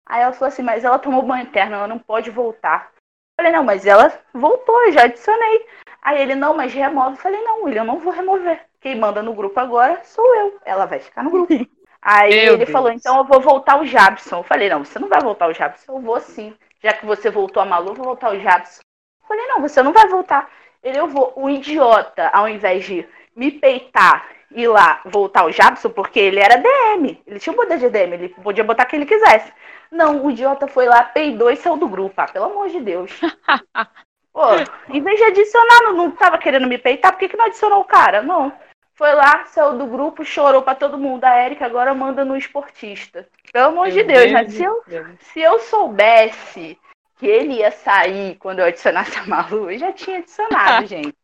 Aí 0.04 0.20
ela 0.20 0.32
falou 0.32 0.48
assim, 0.48 0.62
mas 0.62 0.84
ela 0.84 0.98
tomou 0.98 1.22
banho 1.22 1.44
interno, 1.44 1.76
ela 1.76 1.86
não 1.86 2.00
pode 2.00 2.30
voltar. 2.30 2.90
Eu 2.96 3.44
falei, 3.44 3.52
não, 3.52 3.62
mas 3.62 3.86
ela 3.86 4.12
voltou, 4.34 4.82
eu 4.86 4.92
já 4.92 5.04
adicionei. 5.04 5.66
Aí 6.02 6.20
ele, 6.20 6.34
não, 6.34 6.54
mas 6.56 6.72
remove. 6.74 7.12
Eu 7.12 7.22
falei, 7.22 7.40
não, 7.42 7.62
William, 7.62 7.82
eu 7.82 7.86
não 7.86 8.00
vou 8.00 8.12
remover. 8.12 8.60
Quem 8.80 8.98
manda 8.98 9.22
no 9.22 9.32
grupo 9.32 9.58
agora 9.60 10.02
sou 10.02 10.34
eu. 10.34 10.58
Ela 10.64 10.84
vai 10.84 10.98
ficar 10.98 11.22
no 11.22 11.30
grupo. 11.30 11.54
Aí 12.02 12.30
Meu 12.30 12.54
ele 12.54 12.64
Deus. 12.64 12.70
falou, 12.70 12.90
então 12.90 13.18
eu 13.18 13.24
vou 13.24 13.40
voltar 13.40 13.80
o 13.80 13.86
Jabson. 13.86 14.38
Eu 14.38 14.42
falei, 14.42 14.68
não, 14.68 14.84
você 14.84 14.98
não 14.98 15.08
vai 15.08 15.20
voltar 15.20 15.46
o 15.46 15.54
Jabson. 15.54 15.92
Eu 15.92 16.00
vou 16.00 16.18
sim. 16.18 16.56
Já 16.82 16.92
que 16.92 17.06
você 17.06 17.30
voltou 17.30 17.62
a 17.62 17.66
Malu, 17.66 17.90
eu 17.90 17.94
vou 17.94 18.06
voltar 18.06 18.32
o 18.32 18.40
Jabson. 18.40 18.80
Eu 19.22 19.28
falei, 19.28 19.46
não, 19.46 19.60
você 19.60 19.80
não 19.80 19.92
vai 19.92 20.08
voltar. 20.08 20.50
Ele, 20.82 20.98
eu 20.98 21.08
vou. 21.08 21.32
O 21.36 21.48
idiota, 21.48 22.28
ao 22.32 22.48
invés 22.48 22.84
de 22.84 23.06
me 23.34 23.50
peitar 23.50 24.26
e 24.50 24.66
lá 24.66 25.00
voltar 25.04 25.44
o 25.44 25.52
Jabson, 25.52 25.90
porque 25.90 26.18
ele 26.18 26.40
era 26.40 26.56
DM. 26.56 27.20
Ele 27.26 27.38
tinha 27.38 27.52
o 27.52 27.56
poder 27.56 27.78
de 27.78 27.88
DM, 27.88 28.14
ele 28.14 28.28
podia 28.28 28.64
botar 28.64 28.84
quem 28.84 28.98
ele 28.98 29.08
quisesse. 29.08 29.52
Não, 29.90 30.24
o 30.24 30.30
idiota 30.30 30.66
foi 30.66 30.86
lá, 30.86 31.02
peidou 31.02 31.50
e 31.50 31.56
saiu 31.56 31.76
do 31.76 31.88
grupo. 31.88 32.14
Ah, 32.20 32.26
pelo 32.26 32.46
amor 32.46 32.68
de 32.68 32.80
Deus. 32.80 33.10
Pô, 34.32 34.46
em 34.88 35.02
vez 35.02 35.18
de 35.18 35.24
adicionar, 35.24 35.82
não, 35.82 35.92
não 35.92 36.10
tava 36.10 36.38
querendo 36.38 36.66
me 36.66 36.78
peitar, 36.78 37.12
por 37.12 37.18
que, 37.18 37.28
que 37.28 37.36
não 37.36 37.44
adicionou 37.46 37.80
o 37.80 37.84
cara? 37.84 38.22
Não. 38.22 38.50
Foi 38.94 39.14
lá, 39.14 39.44
saiu 39.46 39.76
do 39.76 39.86
grupo, 39.86 40.24
chorou 40.24 40.62
pra 40.62 40.74
todo 40.74 40.98
mundo. 40.98 41.24
A 41.24 41.44
Erika 41.44 41.66
agora 41.66 41.94
manda 41.94 42.24
no 42.24 42.36
esportista. 42.36 43.26
Pelo 43.52 43.68
amor 43.68 43.90
de 43.90 44.02
Deus, 44.02 44.20
Deus 44.20 44.32
né? 44.32 44.44
do 44.44 44.50
Se 44.50 44.62
eu, 44.62 44.84
se 45.20 45.40
eu 45.40 45.58
soubesse 45.58 46.78
que 47.22 47.28
ele 47.28 47.54
ia 47.60 47.70
sair 47.70 48.34
quando 48.40 48.58
eu 48.58 48.64
adicionasse 48.66 49.16
a 49.16 49.24
Malu, 49.24 49.70
eu 49.70 49.78
já 49.78 49.92
tinha 49.92 50.18
adicionado, 50.18 50.86
gente. 50.90 51.14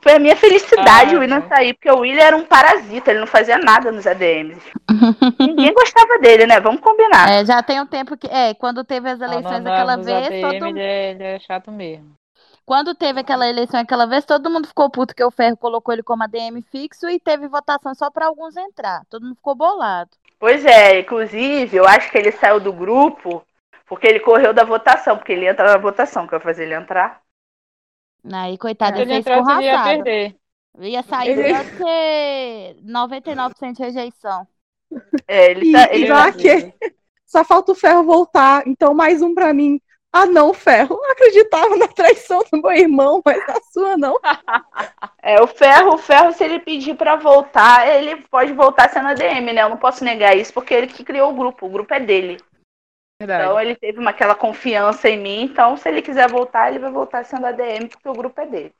Foi 0.00 0.12
a 0.12 0.18
minha 0.20 0.36
felicidade 0.36 1.16
Ah, 1.16 1.18
o 1.18 1.20
William 1.20 1.40
não. 1.40 1.48
sair, 1.48 1.74
porque 1.74 1.90
o 1.90 1.98
William 1.98 2.22
era 2.22 2.36
um 2.36 2.44
parasita, 2.44 3.10
ele 3.10 3.18
não 3.18 3.26
fazia 3.26 3.58
nada 3.58 3.90
nos 3.90 4.06
ADMs. 4.06 4.62
Ninguém 5.40 5.74
gostava 5.74 6.16
dele, 6.20 6.46
né? 6.46 6.60
Vamos 6.60 6.80
combinar. 6.80 7.28
É, 7.28 7.44
já 7.44 7.60
tem 7.60 7.80
um 7.80 7.86
tempo 7.86 8.16
que. 8.16 8.28
É, 8.28 8.54
quando 8.54 8.84
teve 8.84 9.10
as 9.10 9.20
eleições 9.20 9.64
não, 9.64 9.72
aquela 9.72 9.96
vez, 9.96 10.26
ADM, 10.28 10.60
todo 10.60 10.66
ele, 10.68 10.80
é, 10.80 11.10
ele 11.10 11.24
é 11.24 11.38
chato 11.40 11.72
mesmo. 11.72 12.14
Quando 12.64 12.94
teve 12.94 13.20
aquela 13.20 13.48
eleição 13.48 13.80
aquela 13.80 14.06
vez, 14.06 14.24
todo 14.24 14.48
mundo 14.48 14.68
ficou 14.68 14.88
puto 14.90 15.14
que 15.14 15.24
o 15.24 15.30
Ferro 15.30 15.56
colocou 15.56 15.92
ele 15.92 16.04
como 16.04 16.22
ADM 16.22 16.62
fixo 16.70 17.08
e 17.08 17.18
teve 17.18 17.48
votação 17.48 17.92
só 17.92 18.08
pra 18.08 18.26
alguns 18.26 18.56
entrar. 18.56 19.02
Todo 19.10 19.24
mundo 19.24 19.34
ficou 19.36 19.56
bolado. 19.56 20.10
Pois 20.38 20.64
é, 20.64 21.00
inclusive, 21.00 21.76
eu 21.76 21.86
acho 21.86 22.12
que 22.12 22.18
ele 22.18 22.30
saiu 22.30 22.60
do 22.60 22.72
grupo 22.72 23.42
porque 23.86 24.06
ele 24.06 24.20
correu 24.20 24.52
da 24.52 24.64
votação, 24.64 25.16
porque 25.16 25.32
ele 25.32 25.44
ia 25.44 25.50
entrar 25.52 25.70
na 25.72 25.78
votação, 25.78 26.26
que 26.26 26.34
eu 26.34 26.38
ia 26.38 26.42
fazer 26.44 26.64
ele 26.64 26.74
entrar. 26.74 27.22
Aí, 28.32 28.58
coitado, 28.58 29.00
ele 29.00 29.14
ele 29.14 29.22
fez 29.22 29.48
ia 29.60 29.82
perder. 29.84 30.36
Ia 30.78 31.02
sair 31.02 31.30
Ele- 31.30 31.42
melhor 31.42 31.64
do 31.64 31.76
que 31.76 32.76
99% 32.82 33.76
de 33.76 33.82
rejeição. 33.82 34.46
É, 35.26 35.50
ele 35.50 35.72
tá. 35.72 35.88
e 35.92 35.96
Ele 35.96 36.06
já 36.06 36.32
que 36.32 36.74
só 37.24 37.42
falta 37.44 37.72
o 37.72 37.74
ferro 37.74 38.04
voltar. 38.04 38.66
Então, 38.66 38.92
mais 38.94 39.22
um 39.22 39.34
pra 39.34 39.54
mim. 39.54 39.80
Ah, 40.12 40.26
não, 40.26 40.52
ferro. 40.54 40.98
Eu 41.02 41.10
acreditava 41.12 41.76
na 41.76 41.88
traição 41.88 42.42
do 42.50 42.60
meu 42.62 42.72
irmão, 42.72 43.22
mas 43.24 43.46
na 43.46 43.60
sua 43.72 43.96
não. 43.96 44.18
É, 45.22 45.40
o 45.42 45.46
Ferro, 45.46 45.94
o 45.94 45.98
Ferro, 45.98 46.32
se 46.32 46.44
ele 46.44 46.60
pedir 46.60 46.96
pra 46.96 47.16
voltar, 47.16 47.86
ele 47.88 48.16
pode 48.30 48.52
voltar 48.52 48.88
sendo 48.88 49.08
ADM, 49.08 49.52
né? 49.52 49.62
Eu 49.62 49.68
não 49.70 49.76
posso 49.76 50.04
negar 50.04 50.36
isso, 50.36 50.52
porque 50.54 50.72
ele 50.72 50.86
que 50.86 51.04
criou 51.04 51.30
o 51.32 51.34
grupo, 51.36 51.66
o 51.66 51.70
grupo 51.70 51.92
é 51.92 52.00
dele. 52.00 52.38
Verdade. 53.20 53.44
Então 53.44 53.60
ele 53.60 53.74
teve 53.74 53.98
uma, 53.98 54.10
aquela 54.10 54.34
confiança 54.34 55.08
em 55.08 55.18
mim, 55.18 55.42
então 55.44 55.76
se 55.76 55.88
ele 55.88 56.02
quiser 56.02 56.28
voltar, 56.30 56.68
ele 56.68 56.78
vai 56.78 56.90
voltar 56.90 57.24
sendo 57.24 57.46
ADM, 57.46 57.88
porque 57.88 58.08
o 58.08 58.12
grupo 58.12 58.40
é 58.40 58.46
dele. 58.46 58.72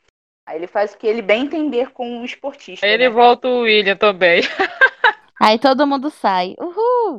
Aí 0.47 0.59
ele 0.59 0.67
faz 0.67 0.93
o 0.93 0.99
que 0.99 1.07
ele 1.07 1.23
bem 1.23 1.45
entender 1.45 1.91
com 1.91 2.21
o 2.21 2.25
esportista. 2.25 2.87
Aí 2.87 2.93
ele 2.93 3.09
né? 3.09 3.15
volta 3.15 3.49
o 3.49 3.61
William 3.63 3.97
também. 3.97 4.43
Aí 5.41 5.59
todo 5.59 5.87
mundo 5.87 6.09
sai. 6.11 6.55
Uhul! 6.59 7.19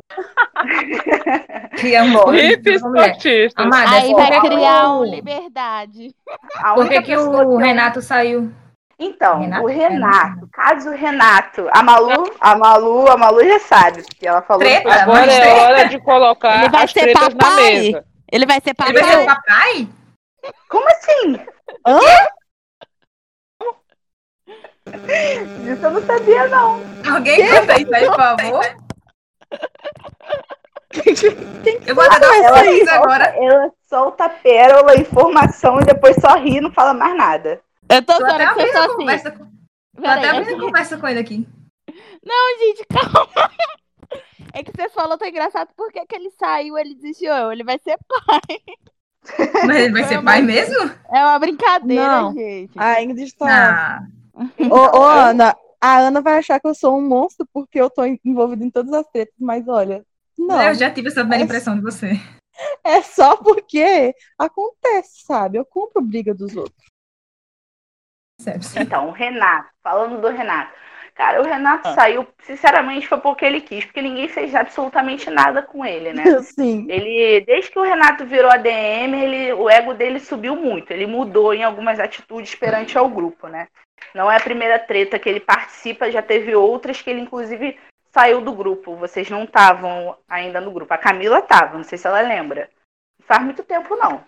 Um 1.79 2.13
Bom, 2.13 2.33
Hip 2.33 2.67
esportista. 2.67 3.61
Amada, 3.61 3.97
Aí 3.97 4.13
vai 4.13 4.31
que 4.31 4.41
que 4.41 4.47
criar 4.47 4.89
um 4.89 5.01
o- 5.01 5.05
liberdade. 5.05 6.15
A 6.55 6.73
Por 6.73 6.85
única 6.85 7.01
que, 7.03 7.11
que 7.11 7.17
o 7.17 7.57
Renato 7.57 8.01
saiu? 8.01 8.51
Então, 8.99 9.39
Renato? 9.39 9.63
o 9.63 9.67
Renato, 9.67 10.49
caso 10.51 10.89
o 10.89 10.95
Renato, 10.95 11.67
a 11.71 11.83
Malu, 11.83 12.33
a 12.39 12.55
Malu, 12.55 13.07
a 13.07 13.15
Malu 13.15 13.43
já 13.47 13.59
sabe, 13.59 14.01
porque 14.01 14.27
ela 14.27 14.41
falou. 14.41 14.63
Treta? 14.63 14.91
Agora 14.91 15.25
Mas 15.25 15.35
é 15.35 15.53
hora 15.53 15.87
de 15.87 15.99
colocar 15.99 16.57
Ele 16.61 16.69
vai 16.69 16.83
as 16.83 16.91
ser 16.91 17.01
tretas 17.01 17.21
na 17.21 17.39
papai? 17.39 17.55
mesa. 17.73 18.05
Ele 18.31 18.45
vai 18.47 18.59
ser 18.59 18.73
papai. 18.73 18.93
Ele 18.95 19.01
vai 19.03 19.15
ser 19.19 19.25
papai? 19.25 19.87
Como 20.67 20.87
assim? 20.89 21.39
Hã? 21.85 21.99
Isso 25.71 25.85
eu 25.85 25.91
não 25.91 26.01
sabia, 26.01 26.47
não. 26.47 26.81
Alguém 27.13 27.47
conta 27.49 27.79
isso 27.79 27.93
aí, 27.93 28.05
por 28.07 28.15
favor? 28.15 28.65
Eu 31.85 31.93
vou 31.95 32.03
falou 32.05 32.19
dar 32.19 32.55
aí? 32.61 32.79
isso 32.79 32.89
agora. 32.89 33.25
Ela 33.37 33.71
solta 33.87 34.27
pérola, 34.29 34.95
informação 34.95 35.79
e 35.79 35.85
depois 35.85 36.15
só 36.19 36.35
ri 36.37 36.57
e 36.57 36.61
não 36.61 36.71
fala 36.71 36.93
mais 36.93 37.15
nada. 37.15 37.61
Eu 37.89 38.01
tô 38.03 38.17
Tô 38.17 38.25
até 38.25 38.43
abrindo 38.45 38.71
tá 38.71 38.79
a 38.81 38.85
assim. 38.85 38.95
conversa. 38.95 39.31
com- 39.31 39.45
Tô 40.01 40.07
até 40.07 40.25
é 40.25 40.29
abrindo 40.29 40.47
que- 40.47 40.53
a 40.55 40.59
conversa 40.59 40.97
com 40.97 41.07
ele 41.07 41.19
aqui. 41.19 41.47
Não, 42.25 42.59
gente, 42.59 42.85
calma. 42.87 43.27
É 44.53 44.63
que 44.63 44.71
você 44.71 44.89
falou, 44.89 45.17
tá 45.17 45.27
engraçado, 45.27 45.69
por 45.75 45.91
que 45.91 46.03
ele 46.15 46.31
saiu, 46.31 46.77
ele 46.77 46.95
desistiu. 46.95 47.51
Ele 47.51 47.63
vai 47.63 47.77
ser 47.77 47.97
pai. 48.07 48.59
Mas 49.67 49.77
ele 49.77 49.91
vai 49.91 50.03
ser 50.05 50.23
pai 50.23 50.41
mesmo? 50.41 50.89
É 51.11 51.19
uma 51.23 51.37
brincadeira, 51.37 52.21
Não. 52.21 52.33
gente. 52.33 52.71
A 52.75 53.01
Ingrid 53.03 53.35
tá. 53.35 53.99
Ah, 54.35 54.47
Ô, 54.71 54.97
ô, 54.99 55.03
Ana, 55.03 55.55
a 55.81 55.97
Ana 55.99 56.21
vai 56.21 56.37
achar 56.39 56.59
que 56.59 56.67
eu 56.67 56.73
sou 56.73 56.97
um 56.97 57.01
monstro 57.07 57.45
porque 57.53 57.79
eu 57.79 57.89
tô 57.89 58.03
envolvida 58.25 58.63
em 58.63 58.69
todas 58.71 58.93
as 58.93 59.05
tretas, 59.07 59.35
mas 59.39 59.67
olha, 59.67 60.03
não. 60.37 60.59
eu 60.61 60.73
já 60.73 60.89
tive 60.89 61.09
essa 61.09 61.19
primeira 61.21 61.43
É- 61.43 61.45
impressão 61.45 61.75
de 61.75 61.81
você. 61.81 62.11
É 62.83 63.01
só 63.03 63.35
porque 63.37 64.15
acontece, 64.39 65.23
sabe? 65.25 65.59
Eu 65.59 65.65
compro 65.65 66.01
briga 66.01 66.33
dos 66.33 66.55
outros. 66.55 66.87
Então, 68.79 69.09
o 69.09 69.11
Renato, 69.11 69.69
falando 69.83 70.21
do 70.21 70.27
Renato. 70.29 70.71
Cara, 71.17 71.41
o 71.41 71.45
Renato 71.45 71.91
saiu, 71.95 72.27
sinceramente, 72.43 73.07
foi 73.07 73.17
porque 73.17 73.43
ele 73.43 73.59
quis, 73.59 73.83
porque 73.83 74.03
ninguém 74.03 74.27
fez 74.27 74.53
absolutamente 74.53 75.31
nada 75.31 75.63
com 75.63 75.83
ele, 75.83 76.13
né? 76.13 76.23
Sim. 76.43 76.85
Ele, 76.87 77.41
desde 77.41 77.71
que 77.71 77.79
o 77.79 77.83
Renato 77.83 78.23
virou 78.23 78.51
ADM, 78.51 79.15
ele, 79.15 79.53
o 79.53 79.67
ego 79.67 79.95
dele 79.95 80.19
subiu 80.19 80.55
muito. 80.55 80.91
Ele 80.91 81.07
mudou 81.07 81.55
em 81.55 81.63
algumas 81.63 81.99
atitudes 81.99 82.53
perante 82.53 82.99
ao 82.99 83.09
grupo, 83.09 83.47
né? 83.47 83.67
Não 84.13 84.31
é 84.31 84.37
a 84.37 84.43
primeira 84.43 84.77
treta 84.77 85.17
que 85.17 85.27
ele 85.27 85.39
participa, 85.39 86.11
já 86.11 86.21
teve 86.21 86.55
outras 86.55 87.01
que 87.01 87.09
ele, 87.09 87.21
inclusive, 87.21 87.79
saiu 88.11 88.39
do 88.39 88.53
grupo. 88.53 88.95
Vocês 88.95 89.27
não 89.27 89.45
estavam 89.45 90.15
ainda 90.29 90.61
no 90.61 90.69
grupo. 90.69 90.93
A 90.93 90.99
Camila 90.99 91.39
estava, 91.39 91.77
não 91.77 91.83
sei 91.83 91.97
se 91.97 92.05
ela 92.05 92.21
lembra. 92.21 92.69
Não 93.19 93.25
faz 93.25 93.43
muito 93.43 93.63
tempo, 93.63 93.95
não. 93.95 94.23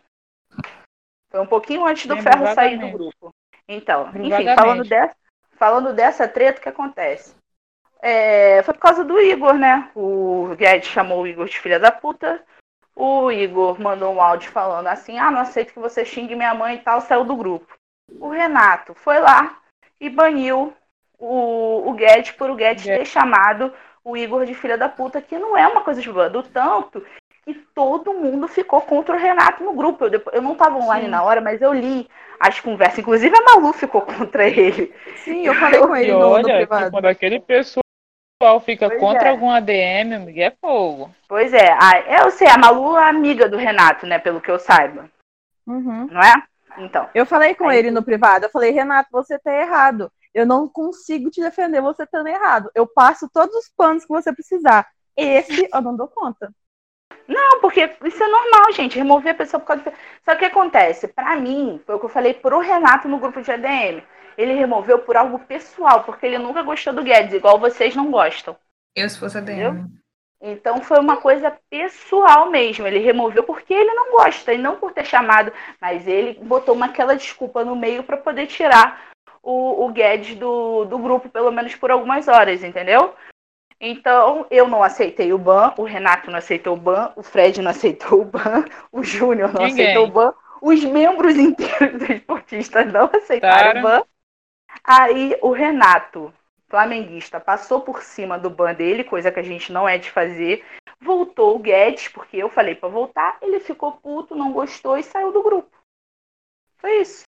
Foi 1.29 1.39
um 1.39 1.45
pouquinho 1.45 1.85
antes 1.85 2.07
do 2.07 2.15
Lembro 2.15 2.31
Ferro 2.31 2.55
sair 2.55 2.77
do 2.79 2.89
grupo. 2.89 3.31
Então, 3.71 4.09
enfim, 4.15 4.55
falando 4.55 4.83
dessa, 4.83 5.15
falando 5.51 5.93
dessa 5.93 6.27
treta, 6.27 6.59
o 6.59 6.63
que 6.63 6.69
acontece? 6.69 7.35
É, 8.01 8.63
foi 8.63 8.73
por 8.73 8.79
causa 8.79 9.05
do 9.05 9.21
Igor, 9.21 9.53
né? 9.53 9.91
O 9.93 10.55
Guedes 10.57 10.89
chamou 10.89 11.21
o 11.21 11.27
Igor 11.27 11.45
de 11.45 11.59
filha 11.59 11.79
da 11.79 11.91
puta. 11.91 12.43
O 12.95 13.31
Igor 13.31 13.79
mandou 13.79 14.11
um 14.11 14.19
áudio 14.21 14.51
falando 14.51 14.87
assim: 14.87 15.19
ah, 15.19 15.29
não 15.29 15.41
aceito 15.41 15.71
que 15.71 15.79
você 15.79 16.03
xingue 16.03 16.35
minha 16.35 16.55
mãe 16.55 16.77
e 16.77 16.79
tal, 16.79 16.99
saiu 16.99 17.23
do 17.23 17.35
grupo. 17.35 17.77
O 18.19 18.29
Renato 18.29 18.95
foi 18.95 19.19
lá 19.19 19.59
e 20.01 20.09
baniu 20.09 20.73
o, 21.19 21.89
o 21.89 21.93
Guedes 21.93 22.31
por 22.31 22.49
o 22.49 22.55
Guedes 22.55 22.85
ter 22.85 23.05
chamado 23.05 23.71
o 24.03 24.17
Igor 24.17 24.47
de 24.47 24.55
filha 24.55 24.79
da 24.79 24.89
puta, 24.89 25.21
que 25.21 25.37
não 25.37 25.55
é 25.55 25.67
uma 25.67 25.81
coisa 25.83 26.01
de 26.01 26.11
boa. 26.11 26.27
Do 26.27 26.41
tanto 26.41 27.05
que 27.53 27.67
todo 27.73 28.13
mundo 28.13 28.47
ficou 28.47 28.81
contra 28.81 29.15
o 29.15 29.19
Renato 29.19 29.63
no 29.63 29.73
grupo. 29.73 30.05
Eu, 30.05 30.21
eu 30.33 30.41
não 30.41 30.53
estava 30.53 30.77
online 30.77 31.05
Sim. 31.05 31.11
na 31.11 31.23
hora, 31.23 31.41
mas 31.41 31.61
eu 31.61 31.73
li 31.73 32.07
as 32.39 32.59
conversas. 32.59 32.99
Inclusive 32.99 33.35
a 33.37 33.41
Malu 33.43 33.73
ficou 33.73 34.01
contra 34.05 34.47
ele. 34.47 34.93
Sim, 35.23 35.45
eu 35.45 35.53
falei 35.55 35.79
com 35.79 35.95
ele 35.95 36.09
E 36.11 36.13
no, 36.13 36.19
no 36.19 36.29
olha, 36.29 36.43
que 36.45 36.53
privado. 36.55 36.91
quando 36.91 37.05
aquele 37.05 37.39
pessoal 37.39 37.83
fica 38.63 38.87
Pois 38.87 38.99
contra 38.99 39.27
é. 39.27 39.29
algum 39.31 39.49
ADM, 39.51 40.13
amigo, 40.15 40.39
é 40.39 40.51
fogo. 40.61 41.13
Pois 41.27 41.53
é, 41.53 41.71
a, 41.73 42.23
eu 42.23 42.31
sei, 42.31 42.47
a 42.47 42.57
Malu 42.57 42.97
é 42.97 43.09
amiga 43.09 43.49
do 43.49 43.57
Renato, 43.57 44.05
né? 44.07 44.17
Pelo 44.19 44.39
que 44.41 44.49
eu 44.49 44.57
saiba. 44.59 45.09
Uhum. 45.67 46.07
Não 46.11 46.21
é? 46.21 46.33
Então. 46.77 47.09
Eu 47.13 47.25
falei 47.25 47.53
com 47.55 47.67
Aí- 47.67 47.79
ele 47.79 47.91
no 47.91 48.03
privado, 48.03 48.45
eu 48.45 48.49
falei, 48.49 48.71
Renato, 48.71 49.09
você 49.11 49.37
tá 49.37 49.53
errado. 49.53 50.11
Eu 50.33 50.45
não 50.45 50.67
consigo 50.69 51.29
te 51.31 51.41
defender 51.41 51.81
você 51.81 52.03
estando 52.03 52.27
errado. 52.27 52.69
Eu 52.75 52.85
passo 52.87 53.27
todos 53.33 53.53
os 53.55 53.69
panos 53.75 54.03
que 54.05 54.09
você 54.09 54.31
precisar. 54.31 54.87
Esse 55.17 55.67
eu 55.73 55.81
não 55.81 55.97
dou 55.97 56.07
conta. 56.07 56.51
Não, 57.29 57.61
porque 57.61 57.95
isso 58.05 58.23
é 58.23 58.27
normal, 58.27 58.71
gente. 58.73 58.97
Remover 58.97 59.33
a 59.33 59.37
pessoa 59.37 59.59
por 59.61 59.67
causa 59.67 59.83
de. 59.83 59.91
Só 60.25 60.31
que 60.31 60.37
o 60.37 60.39
que 60.39 60.45
acontece? 60.45 61.07
Pra 61.07 61.35
mim, 61.35 61.79
foi 61.85 61.95
o 61.95 61.99
que 61.99 62.05
eu 62.05 62.09
falei 62.09 62.33
pro 62.33 62.59
Renato 62.59 63.07
no 63.07 63.19
grupo 63.19 63.39
de 63.39 63.51
ADM. 63.51 64.01
Ele 64.35 64.53
removeu 64.53 64.97
por 64.99 65.15
algo 65.15 65.37
pessoal, 65.37 66.03
porque 66.03 66.25
ele 66.25 66.39
nunca 66.39 66.63
gostou 66.63 66.91
do 66.91 67.03
Guedes, 67.03 67.35
igual 67.35 67.59
vocês 67.59 67.95
não 67.95 68.09
gostam. 68.09 68.57
Eu, 68.95 69.07
se 69.07 69.19
fosse 69.19 69.37
a 69.37 69.41
Entendeu? 69.41 69.75
Então 70.41 70.81
foi 70.81 70.99
uma 70.99 71.17
coisa 71.17 71.55
pessoal 71.69 72.49
mesmo. 72.49 72.87
Ele 72.87 72.99
removeu 72.99 73.43
porque 73.43 73.73
ele 73.73 73.93
não 73.93 74.11
gosta 74.11 74.51
e 74.51 74.57
não 74.57 74.77
por 74.77 74.91
ter 74.91 75.05
chamado, 75.05 75.51
mas 75.79 76.07
ele 76.07 76.39
botou 76.41 76.73
uma 76.73 76.87
aquela 76.87 77.15
desculpa 77.15 77.63
no 77.63 77.75
meio 77.75 78.03
para 78.03 78.17
poder 78.17 78.47
tirar 78.47 79.09
o, 79.43 79.85
o 79.85 79.91
Guedes 79.91 80.35
do, 80.35 80.85
do 80.85 80.97
grupo, 80.97 81.29
pelo 81.29 81.51
menos 81.51 81.75
por 81.75 81.91
algumas 81.91 82.27
horas, 82.27 82.63
entendeu? 82.63 83.13
Então 83.81 84.45
eu 84.51 84.67
não 84.67 84.83
aceitei 84.83 85.31
o 85.31 85.37
ban, 85.37 85.73
o 85.77 85.83
Renato 85.83 86.29
não 86.29 86.37
aceitou 86.37 86.75
o 86.75 86.79
ban, 86.79 87.13
o 87.15 87.23
Fred 87.23 87.61
não 87.61 87.71
aceitou 87.71 88.21
o 88.21 88.25
ban, 88.25 88.65
o 88.91 89.01
Júnior 89.01 89.53
não 89.53 89.63
Ninguém. 89.63 89.85
aceitou 89.85 90.05
o 90.05 90.11
ban, 90.11 90.33
os 90.61 90.83
membros 90.83 91.35
inteiros 91.37 91.99
dos 91.99 92.09
esportistas 92.09 92.91
não 92.91 93.09
aceitaram 93.13 93.69
o 93.69 93.73
Claro. 93.73 93.81
ban. 93.81 94.03
Aí 94.83 95.37
o 95.41 95.51
Renato, 95.51 96.33
flamenguista, 96.67 97.39
passou 97.39 97.81
por 97.81 98.03
cima 98.03 98.37
do 98.37 98.49
ban 98.49 98.73
dele, 98.73 99.03
coisa 99.03 99.31
que 99.31 99.39
a 99.39 99.43
gente 99.43 99.71
não 99.71 99.87
é 99.87 99.97
de 99.97 100.11
fazer. 100.11 100.65
Voltou 100.99 101.55
o 101.55 101.59
Guedes, 101.59 102.09
porque 102.09 102.37
eu 102.37 102.49
falei 102.49 102.75
pra 102.75 102.89
voltar, 102.89 103.37
ele 103.41 103.59
ficou 103.61 103.93
puto, 103.93 104.35
não 104.35 104.51
gostou 104.51 104.97
e 104.97 105.03
saiu 105.03 105.31
do 105.31 105.41
grupo. 105.41 105.71
Foi 106.77 107.01
isso. 107.01 107.23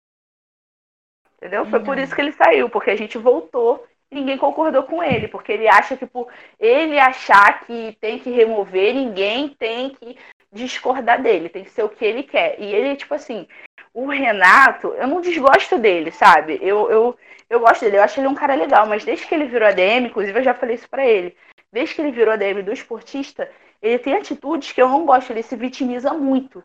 Entendeu? 1.38 1.66
Foi 1.66 1.80
por 1.80 1.98
isso 1.98 2.14
que 2.14 2.22
ele 2.22 2.34
saiu, 2.34 2.70
porque 2.70 2.92
a 2.92 2.96
gente 2.96 3.18
voltou 3.18 3.86
ninguém 4.12 4.38
concordou 4.38 4.84
com 4.84 5.02
ele, 5.02 5.28
porque 5.28 5.54
ele 5.54 5.68
acha 5.68 5.96
que 5.96 6.06
por 6.06 6.28
ele 6.60 7.00
achar 7.00 7.66
que 7.66 7.98
tem 8.02 8.20
que 8.20 8.30
remover, 8.30 8.94
ninguém 8.94 9.50
tem 9.50 9.92
que 9.92 10.18
discordar 10.52 11.22
dele, 11.22 11.48
tem 11.48 11.64
que 11.64 11.72
ser 11.72 11.84
o 11.84 11.90
que 11.90 12.04
ele 12.04 12.24
quer. 12.24 12.60
E 12.60 12.66
ele, 12.66 12.98
tipo 12.98 13.14
assim, 13.14 13.48
o 13.94 14.08
Renato, 14.08 14.90
eu 14.90 15.08
não 15.08 15.22
desgosto 15.22 15.78
dele, 15.78 16.12
sabe? 16.12 16.60
Eu, 16.62 16.92
eu, 16.92 17.18
eu 17.50 17.60
gosto 17.62 17.82
dele, 17.82 17.98
eu 17.98 18.04
acho 18.04 18.20
ele 18.20 18.28
um 18.28 18.36
cara 18.36 18.54
legal, 18.54 18.86
mas 18.86 19.06
desde 19.06 19.26
que 19.26 19.34
ele 19.34 19.46
virou 19.46 19.68
ADM, 19.68 20.08
inclusive 20.08 20.38
eu 20.38 20.44
já 20.44 20.54
falei 20.54 20.76
isso 20.76 20.90
pra 20.90 21.06
ele, 21.06 21.36
desde 21.72 21.96
que 21.96 22.02
ele 22.02 22.12
virou 22.12 22.34
ADM 22.34 22.62
do 22.64 22.74
esportista, 22.74 23.50
ele 23.82 23.98
tem 23.98 24.14
atitudes 24.14 24.74
que 24.74 24.82
eu 24.82 24.90
não 24.90 25.06
gosto, 25.06 25.32
ele 25.32 25.42
se 25.42 25.56
vitimiza 25.56 26.14
muito. 26.14 26.62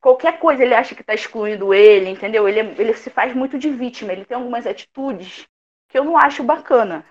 Qualquer 0.00 0.38
coisa 0.38 0.62
ele 0.62 0.74
acha 0.74 0.94
que 0.94 1.04
tá 1.04 1.12
excluindo 1.12 1.74
ele, 1.74 2.08
entendeu? 2.08 2.48
Ele, 2.48 2.60
ele 2.80 2.94
se 2.94 3.10
faz 3.10 3.34
muito 3.34 3.58
de 3.58 3.68
vítima, 3.68 4.12
ele 4.12 4.24
tem 4.24 4.36
algumas 4.36 4.66
atitudes 4.66 5.46
que 5.90 5.98
eu 5.98 6.04
não 6.04 6.16
acho 6.16 6.42
bacana. 6.42 7.04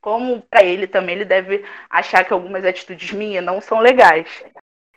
Como 0.00 0.42
pra 0.42 0.62
ele 0.62 0.86
também, 0.86 1.16
ele 1.16 1.24
deve 1.24 1.64
achar 1.90 2.24
que 2.24 2.32
algumas 2.32 2.64
atitudes 2.64 3.10
minhas 3.12 3.44
não 3.44 3.60
são 3.60 3.80
legais. 3.80 4.44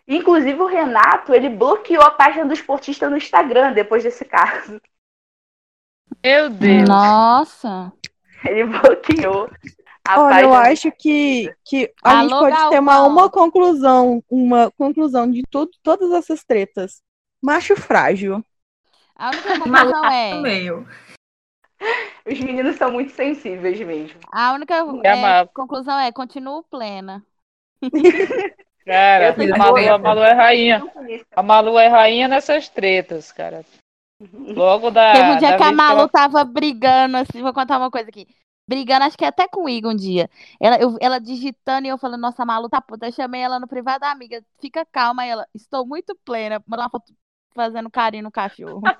Inclusive 0.07 0.59
o 0.61 0.67
Renato, 0.67 1.33
ele 1.33 1.49
bloqueou 1.49 2.03
a 2.03 2.11
página 2.11 2.45
do 2.45 2.53
esportista 2.53 3.09
no 3.09 3.17
Instagram 3.17 3.73
depois 3.73 4.03
desse 4.03 4.23
caso. 4.23 4.79
Meu 6.23 6.49
Deus. 6.49 6.87
Nossa. 6.87 7.91
Ele 8.45 8.65
bloqueou 8.65 9.49
a 10.07 10.19
Olha, 10.19 10.29
página. 10.29 10.41
eu 10.41 10.53
acho 10.53 10.91
que, 10.91 11.53
que 11.65 11.93
a 12.03 12.21
gente 12.21 12.33
Alô, 12.33 12.49
pode 12.49 12.69
ter 12.69 12.79
uma, 12.79 12.93
Galvão. 12.93 13.11
uma 13.11 13.29
conclusão, 13.29 14.23
uma 14.29 14.71
conclusão 14.71 15.29
de 15.29 15.41
tudo, 15.49 15.71
todas 15.83 16.11
essas 16.11 16.43
tretas. 16.43 17.01
Macho 17.41 17.75
frágil. 17.75 18.43
A 19.15 19.29
única 19.29 19.59
conclusão 19.59 20.05
é. 20.05 20.41
meio. 20.41 20.87
Os 22.27 22.39
meninos 22.39 22.75
são 22.75 22.91
muito 22.91 23.11
sensíveis 23.11 23.79
mesmo. 23.79 24.19
A 24.31 24.53
única 24.53 24.75
É 25.03 25.45
conclusão 25.53 25.97
é 25.99 26.11
continuo 26.11 26.63
plena. 26.63 27.25
Cara, 28.85 29.33
a 29.33 29.57
Malu, 29.57 29.77
a 29.77 29.97
Malu 29.97 30.21
é 30.21 30.31
rainha. 30.33 30.83
A 31.35 31.43
Malu 31.43 31.77
é 31.77 31.87
rainha 31.87 32.27
nessas 32.27 32.69
tretas, 32.69 33.31
cara. 33.31 33.65
Logo 34.55 34.89
da. 34.91 35.13
Teve 35.13 35.31
um 35.31 35.37
dia 35.37 35.55
que 35.55 35.63
a 35.63 35.71
Malu 35.71 35.99
ela- 35.99 36.09
tava 36.09 36.43
brigando, 36.43 37.17
assim, 37.17 37.41
vou 37.41 37.53
contar 37.53 37.77
uma 37.77 37.91
coisa 37.91 38.09
aqui. 38.09 38.27
Brigando, 38.67 39.05
acho 39.05 39.17
que 39.17 39.23
até 39.23 39.47
com 39.47 39.63
o 39.63 39.69
Igor 39.69 39.93
um 39.93 39.95
dia. 39.95 40.29
Ela, 40.59 40.77
eu- 40.81 40.97
ela 40.99 41.19
digitando 41.19 41.87
e 41.87 41.89
eu 41.89 41.97
falando, 41.97 42.21
nossa, 42.21 42.43
a 42.43 42.45
Malu 42.45 42.67
tá 42.69 42.81
puta. 42.81 43.07
Eu 43.07 43.11
chamei 43.13 43.41
ela 43.41 43.59
no 43.59 43.67
privado, 43.67 44.03
"Ah, 44.03 44.11
amiga, 44.11 44.43
fica 44.59 44.85
calma. 44.85 45.25
Ela, 45.25 45.47
estou 45.55 45.85
muito 45.85 46.15
plena. 46.25 46.61
Mandou 46.67 46.83
uma 46.83 46.89
foto 46.89 47.13
fazendo 47.57 47.91
carinho 47.91 48.23
no 48.23 48.31
cachorro. 48.31 48.81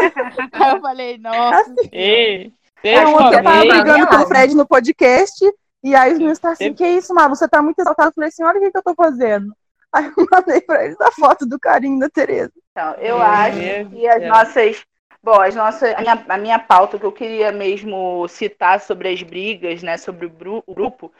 Aí 0.52 0.70
eu 0.70 0.80
falei, 0.80 1.18
nossa. 1.18 1.74
Ei, 1.90 2.52
É, 2.82 3.04
ontem 3.06 3.38
eu 3.38 3.42
tava 3.42 3.64
brigando 3.64 4.06
com 4.06 4.16
o 4.16 4.26
Fred 4.26 4.54
no 4.54 4.66
podcast, 4.66 5.44
e 5.82 5.94
aí 5.94 6.12
os 6.12 6.18
meninos 6.18 6.38
estavam 6.38 6.52
assim, 6.54 6.74
que 6.74 6.86
isso, 6.86 7.14
Malu, 7.14 7.34
você 7.34 7.48
tá 7.48 7.62
muito 7.62 7.78
exaltado. 7.78 8.10
Eu 8.10 8.14
falei 8.14 8.28
assim, 8.28 8.44
olha 8.44 8.58
o 8.58 8.62
que, 8.62 8.70
que 8.70 8.78
eu 8.78 8.82
tô 8.82 8.94
fazendo. 8.94 9.52
Aí 9.92 10.04
eu 10.16 10.26
mandei 10.30 10.60
pra 10.60 10.84
eles 10.84 11.00
a 11.00 11.10
foto 11.12 11.46
do 11.46 11.58
carinho 11.58 11.98
da 11.98 12.08
Tereza. 12.10 12.52
Então, 12.72 12.92
eu 12.94 13.16
Meu 13.16 13.22
acho 13.26 13.58
Deus 13.58 13.88
que 13.88 14.08
as 14.08 14.18
céu. 14.20 14.28
nossas. 14.28 14.84
Bom, 15.22 15.40
as 15.40 15.54
nossas. 15.54 15.94
A 15.94 16.00
minha, 16.00 16.24
a 16.28 16.38
minha 16.38 16.58
pauta 16.58 16.98
que 16.98 17.06
eu 17.06 17.12
queria 17.12 17.50
mesmo 17.50 18.26
citar 18.28 18.80
sobre 18.80 19.08
as 19.08 19.22
brigas, 19.22 19.82
né? 19.82 19.96
Sobre 19.96 20.26
o, 20.26 20.30
bru- 20.30 20.62
o 20.66 20.74
grupo, 20.74 21.12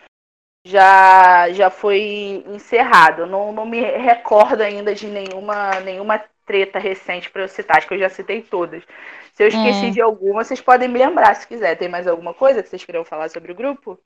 já, 0.67 1.51
já 1.53 1.71
foi 1.71 2.45
encerrado. 2.49 3.23
Eu 3.23 3.27
não, 3.27 3.53
não 3.53 3.65
me 3.65 3.81
recordo 3.81 4.61
ainda 4.63 4.95
de 4.95 5.07
nenhuma, 5.07 5.81
nenhuma 5.81 6.23
treta 6.47 6.79
recente 6.79 7.29
para 7.31 7.43
eu 7.43 7.49
citar. 7.49 7.77
Acho 7.79 7.89
que 7.89 7.95
eu 7.95 7.99
já 7.99 8.09
citei 8.09 8.41
todas. 8.43 8.83
Se 9.35 9.43
eu 9.43 9.49
esqueci 9.49 9.87
É. 9.87 9.91
de 9.91 10.01
alguma, 10.01 10.43
vocês 10.45 10.61
podem 10.61 10.89
me 10.89 10.99
lembrar 10.99 11.35
se 11.35 11.47
quiser. 11.47 11.77
Tem 11.77 11.89
mais 11.89 12.07
alguma 12.07 12.33
coisa 12.33 12.63
que 12.63 12.69
vocês 12.69 12.85
queriam 12.85 13.05
falar 13.05 13.29
sobre 13.29 13.53
o 13.53 13.55
grupo? 13.55 13.99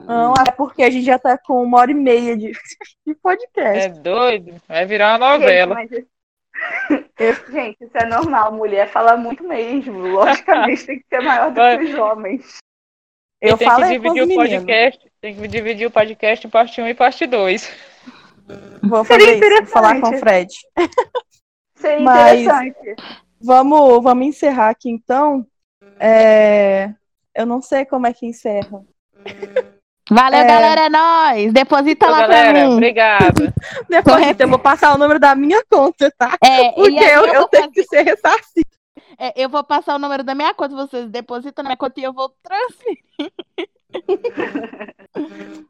Não, 0.00 0.32
é 0.32 0.50
porque 0.50 0.82
a 0.82 0.90
gente 0.90 1.04
já 1.04 1.18
tá 1.18 1.36
com 1.38 1.62
uma 1.62 1.78
hora 1.78 1.90
e 1.90 1.94
meia 1.94 2.36
de, 2.36 2.50
de 3.06 3.14
podcast. 3.16 3.86
É 3.86 3.88
doido? 3.90 4.60
Vai 4.66 4.86
virar 4.86 5.18
uma 5.18 5.36
novela. 5.38 5.76
Gente, 5.76 5.90
mas- 5.92 6.06
Gente, 7.52 7.76
isso 7.84 7.96
é 7.96 8.06
normal. 8.06 8.52
Mulher 8.52 8.88
fala 8.88 9.16
muito 9.16 9.44
mesmo. 9.44 9.98
Logicamente 9.98 10.86
tem 10.86 10.98
que 10.98 11.04
ser 11.08 11.20
maior 11.20 11.50
do 11.50 11.54
que 11.78 11.84
os 11.92 11.98
homens. 11.98 12.56
Eu 13.40 13.56
tem 13.56 13.68
que 13.68 13.74
os 13.82 13.88
dividir 13.88 14.22
o 14.22 14.26
meninos. 14.26 14.36
podcast. 14.50 15.12
Tem 15.20 15.34
que 15.36 15.48
dividir 15.48 15.86
o 15.86 15.90
podcast 15.90 16.46
em 16.46 16.50
parte 16.50 16.80
1 16.80 16.88
e 16.88 16.94
parte 16.94 17.26
2. 17.26 17.70
Vou 18.82 19.04
Seria 19.04 19.34
fazer 19.38 19.52
isso, 19.62 19.66
falar 19.66 20.00
com 20.00 20.08
o. 20.10 20.18
Fred. 20.18 20.52
Seria 21.74 22.00
Mas- 22.04 22.40
interessante. 22.40 22.96
Vamos, 23.42 24.02
vamos 24.02 24.26
encerrar 24.26 24.68
aqui 24.70 24.90
então. 24.90 25.46
É, 25.98 26.92
Eu 27.34 27.46
não 27.46 27.62
sei 27.62 27.84
como 27.86 28.06
é 28.06 28.12
que 28.12 28.26
encerra. 28.26 28.82
Valeu, 30.10 30.40
É. 30.40 30.44
galera, 30.44 30.80
é 30.86 30.88
nóis. 30.90 31.52
Deposita 31.52 32.06
Então, 32.06 32.10
lá 32.10 32.22
galera, 32.26 32.52
pra 32.52 32.68
mim. 32.68 32.80
Correto. 32.92 33.42
então, 34.34 34.46
eu 34.46 34.48
vou 34.48 34.58
passar 34.58 34.94
o 34.94 34.98
número 34.98 35.20
da 35.20 35.34
minha 35.34 35.64
conta, 35.70 36.10
tá? 36.18 36.36
É, 36.44 36.72
Porque 36.72 36.98
eu, 36.98 37.24
eu, 37.26 37.34
eu 37.34 37.48
tenho 37.48 37.64
fazer- 37.64 37.72
que 37.74 37.82
ser 37.84 38.02
ressarcido. 38.02 38.68
é, 39.18 39.32
eu 39.42 39.48
vou 39.48 39.62
passar 39.64 39.94
o 39.94 39.98
número 39.98 40.22
da 40.24 40.34
minha 40.34 40.52
conta, 40.52 40.74
vocês 40.74 41.08
depositam 41.08 41.62
na 41.62 41.68
minha 41.70 41.76
conta 41.76 42.00
e 42.00 42.02
eu 42.04 42.12
vou 42.12 42.34
transferir. 42.42 43.02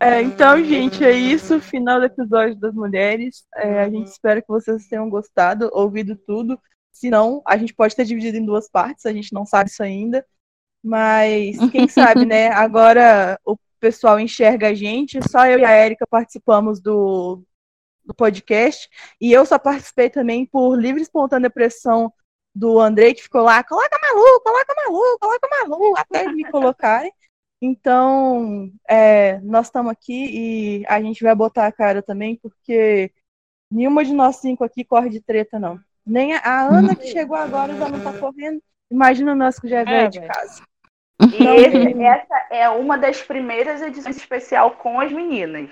É, 0.00 0.20
então, 0.20 0.62
gente, 0.64 1.04
é 1.04 1.12
isso. 1.12 1.60
Final 1.60 2.00
do 2.00 2.06
episódio 2.06 2.56
das 2.56 2.74
mulheres. 2.74 3.44
É, 3.56 3.80
a 3.82 3.88
gente 3.88 4.08
espera 4.08 4.42
que 4.42 4.48
vocês 4.48 4.86
tenham 4.86 5.08
gostado, 5.08 5.70
ouvido 5.72 6.16
tudo. 6.16 6.58
Se 6.90 7.10
não, 7.10 7.42
a 7.46 7.56
gente 7.56 7.74
pode 7.74 7.96
ter 7.96 8.04
dividido 8.04 8.36
em 8.36 8.44
duas 8.44 8.68
partes, 8.68 9.06
a 9.06 9.12
gente 9.12 9.32
não 9.32 9.46
sabe 9.46 9.70
isso 9.70 9.82
ainda. 9.82 10.24
Mas 10.82 11.56
quem 11.70 11.86
sabe, 11.88 12.26
né? 12.26 12.48
Agora 12.48 13.38
o 13.44 13.56
pessoal 13.80 14.18
enxerga 14.18 14.68
a 14.68 14.74
gente. 14.74 15.20
Só 15.30 15.46
eu 15.46 15.58
e 15.58 15.64
a 15.64 15.70
Érica 15.70 16.06
participamos 16.08 16.80
do, 16.80 17.42
do 18.04 18.14
podcast. 18.14 18.88
E 19.20 19.32
eu 19.32 19.46
só 19.46 19.58
participei 19.58 20.10
também 20.10 20.46
por 20.46 20.76
livre 20.76 21.00
e 21.00 21.04
espontânea 21.04 21.50
pressão 21.50 22.12
do 22.54 22.78
Andrei, 22.78 23.14
que 23.14 23.22
ficou 23.22 23.42
lá, 23.42 23.64
coloca 23.64 23.98
Malu, 24.02 24.40
coloca 24.42 24.74
Malu, 24.84 25.18
coloca 25.18 25.48
Malu, 25.50 25.94
até 25.96 26.30
me 26.30 26.44
colocarem. 26.50 27.12
Então, 27.62 28.68
é, 28.88 29.38
nós 29.40 29.66
estamos 29.66 29.92
aqui 29.92 30.80
e 30.82 30.84
a 30.88 31.00
gente 31.00 31.22
vai 31.22 31.32
botar 31.34 31.66
a 31.66 31.72
cara 31.72 32.02
também, 32.02 32.34
porque 32.42 33.12
nenhuma 33.70 34.04
de 34.04 34.12
nós 34.12 34.36
cinco 34.36 34.64
aqui 34.64 34.84
corre 34.84 35.08
de 35.08 35.20
treta, 35.20 35.60
não. 35.60 35.78
Nem 36.04 36.34
a, 36.34 36.40
a 36.40 36.60
Ana, 36.62 36.96
que 36.96 37.06
chegou 37.06 37.36
agora, 37.36 37.72
já 37.76 37.88
não 37.88 38.00
tá 38.00 38.12
correndo. 38.18 38.60
Imagina 38.90 39.32
nós 39.34 39.60
que 39.60 39.68
já 39.68 39.78
é 39.80 39.84
velho 39.84 40.10
de 40.10 40.20
casa. 40.20 40.62
E 41.20 41.46
esse- 41.46 42.02
essa 42.02 42.46
é 42.50 42.68
uma 42.68 42.98
das 42.98 43.22
primeiras 43.22 43.80
edições 43.80 44.16
especial 44.16 44.72
com 44.72 44.98
as 44.98 45.12
meninas. 45.12 45.70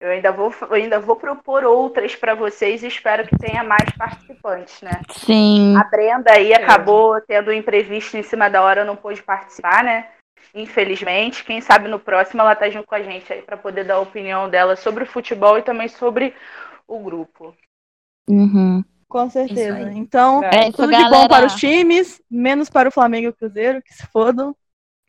Eu 0.00 0.10
ainda 0.10 0.32
vou, 0.32 0.52
eu 0.62 0.72
ainda 0.74 0.98
vou 0.98 1.14
propor 1.14 1.62
outras 1.62 2.16
para 2.16 2.34
vocês 2.34 2.82
e 2.82 2.88
espero 2.88 3.24
que 3.28 3.38
tenha 3.38 3.62
mais 3.62 3.88
participantes, 3.96 4.82
né? 4.82 5.00
Sim. 5.12 5.76
A 5.76 5.84
Brenda 5.84 6.32
aí 6.32 6.52
acabou 6.52 7.20
tendo 7.20 7.52
um 7.52 7.54
imprevisto 7.54 8.16
em 8.16 8.22
cima 8.24 8.50
da 8.50 8.60
hora, 8.62 8.84
não 8.84 8.96
pôde 8.96 9.22
participar, 9.22 9.84
né? 9.84 10.08
Infelizmente. 10.54 11.44
Quem 11.44 11.60
sabe 11.60 11.88
no 11.88 11.98
próximo 11.98 12.42
ela 12.42 12.54
tá 12.54 12.68
junto 12.68 12.86
com 12.86 12.94
a 12.94 13.02
gente 13.02 13.32
aí 13.32 13.42
para 13.42 13.56
poder 13.56 13.84
dar 13.84 13.94
a 13.94 14.00
opinião 14.00 14.48
dela 14.48 14.76
sobre 14.76 15.04
o 15.04 15.06
futebol 15.06 15.58
e 15.58 15.62
também 15.62 15.88
sobre 15.88 16.34
o 16.86 16.98
grupo. 16.98 17.54
Uhum. 18.28 18.84
Com 19.08 19.28
certeza. 19.28 19.90
Então, 19.92 20.42
É 20.42 20.68
isso, 20.68 20.76
tudo 20.78 20.96
de 20.96 21.08
bom 21.10 21.28
para 21.28 21.44
os 21.44 21.54
times, 21.54 22.20
menos 22.30 22.70
para 22.70 22.88
o 22.88 22.92
Flamengo 22.92 23.26
e 23.26 23.28
o 23.28 23.34
Cruzeiro, 23.34 23.82
que 23.82 23.92
se 23.92 24.06
fodam. 24.06 24.56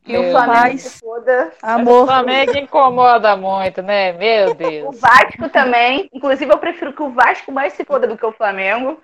Que 0.03 0.17
o. 0.17 0.31
Flamengo 0.31 0.77
se 0.77 0.99
foda. 0.99 1.53
O 1.63 1.65
amor. 1.65 2.05
Flamengo 2.05 2.57
incomoda 2.57 3.37
muito, 3.37 3.81
né? 3.81 4.11
Meu 4.11 4.51
O 4.51 4.53
Deus. 4.53 4.99
Vasco 4.99 5.47
também. 5.49 6.09
Inclusive, 6.11 6.51
eu 6.51 6.57
prefiro 6.57 6.91
que 6.91 7.01
o 7.01 7.11
Vasco 7.11 7.51
mais 7.51 7.73
se 7.73 7.85
foda 7.85 8.05
do 8.05 8.17
que 8.17 8.25
o 8.25 8.33
Flamengo. 8.33 9.01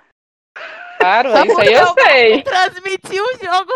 Claro, 1.00 1.32
Só 1.32 1.46
isso 1.46 1.62
aí 1.62 1.74
eu 1.74 1.80
eu 1.80 1.94
sei. 1.94 2.44
Transmitiu 2.44 3.24
o 3.24 3.38
jogo. 3.38 3.72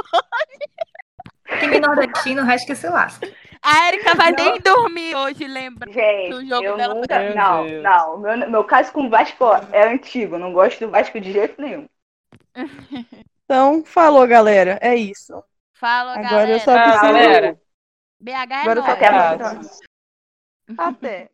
Time 1.60 1.80
nordestino, 1.80 2.42
o 2.42 2.46
resto 2.46 2.68
que 2.68 2.76
se 2.76 2.88
lasca. 2.88 3.28
A 3.62 3.88
Erika 3.88 4.14
vai 4.16 4.32
nem 4.32 4.60
dormir 4.60 5.16
hoje, 5.16 5.48
lembra? 5.48 5.92
Gente, 5.92 6.34
O 6.34 6.46
jogo 6.46 6.64
eu 6.66 6.76
dela 6.78 6.94
nunca. 6.96 7.20
Meu 7.20 7.36
Não, 7.36 7.66
Deus. 7.66 7.84
não. 7.84 8.18
Meu, 8.20 8.50
meu 8.50 8.64
caso 8.64 8.92
com 8.92 9.06
o 9.06 9.10
Vasco 9.10 9.46
é 9.72 9.88
antigo. 9.88 10.38
Não 10.38 10.52
gosto 10.54 10.80
do 10.86 10.92
Vasco 10.92 11.20
de 11.20 11.32
jeito 11.32 11.62
nenhum. 11.62 11.88
Então, 13.46 13.84
falou, 13.84 14.26
galera. 14.28 14.80
É 14.82 14.96
isso. 14.96 15.44
Fala, 15.74 16.14
Agora 16.14 16.30
galera. 16.30 16.52
eu 16.54 16.60
só 16.60 16.72
Ah, 16.76 16.84
preciso. 16.84 17.02
galera. 17.04 17.60
BH 18.20 18.32
é 18.52 18.62
Agora 18.62 18.80
eu 18.80 18.84
só 18.84 18.96
quero. 18.96 19.16
Até. 20.78 21.30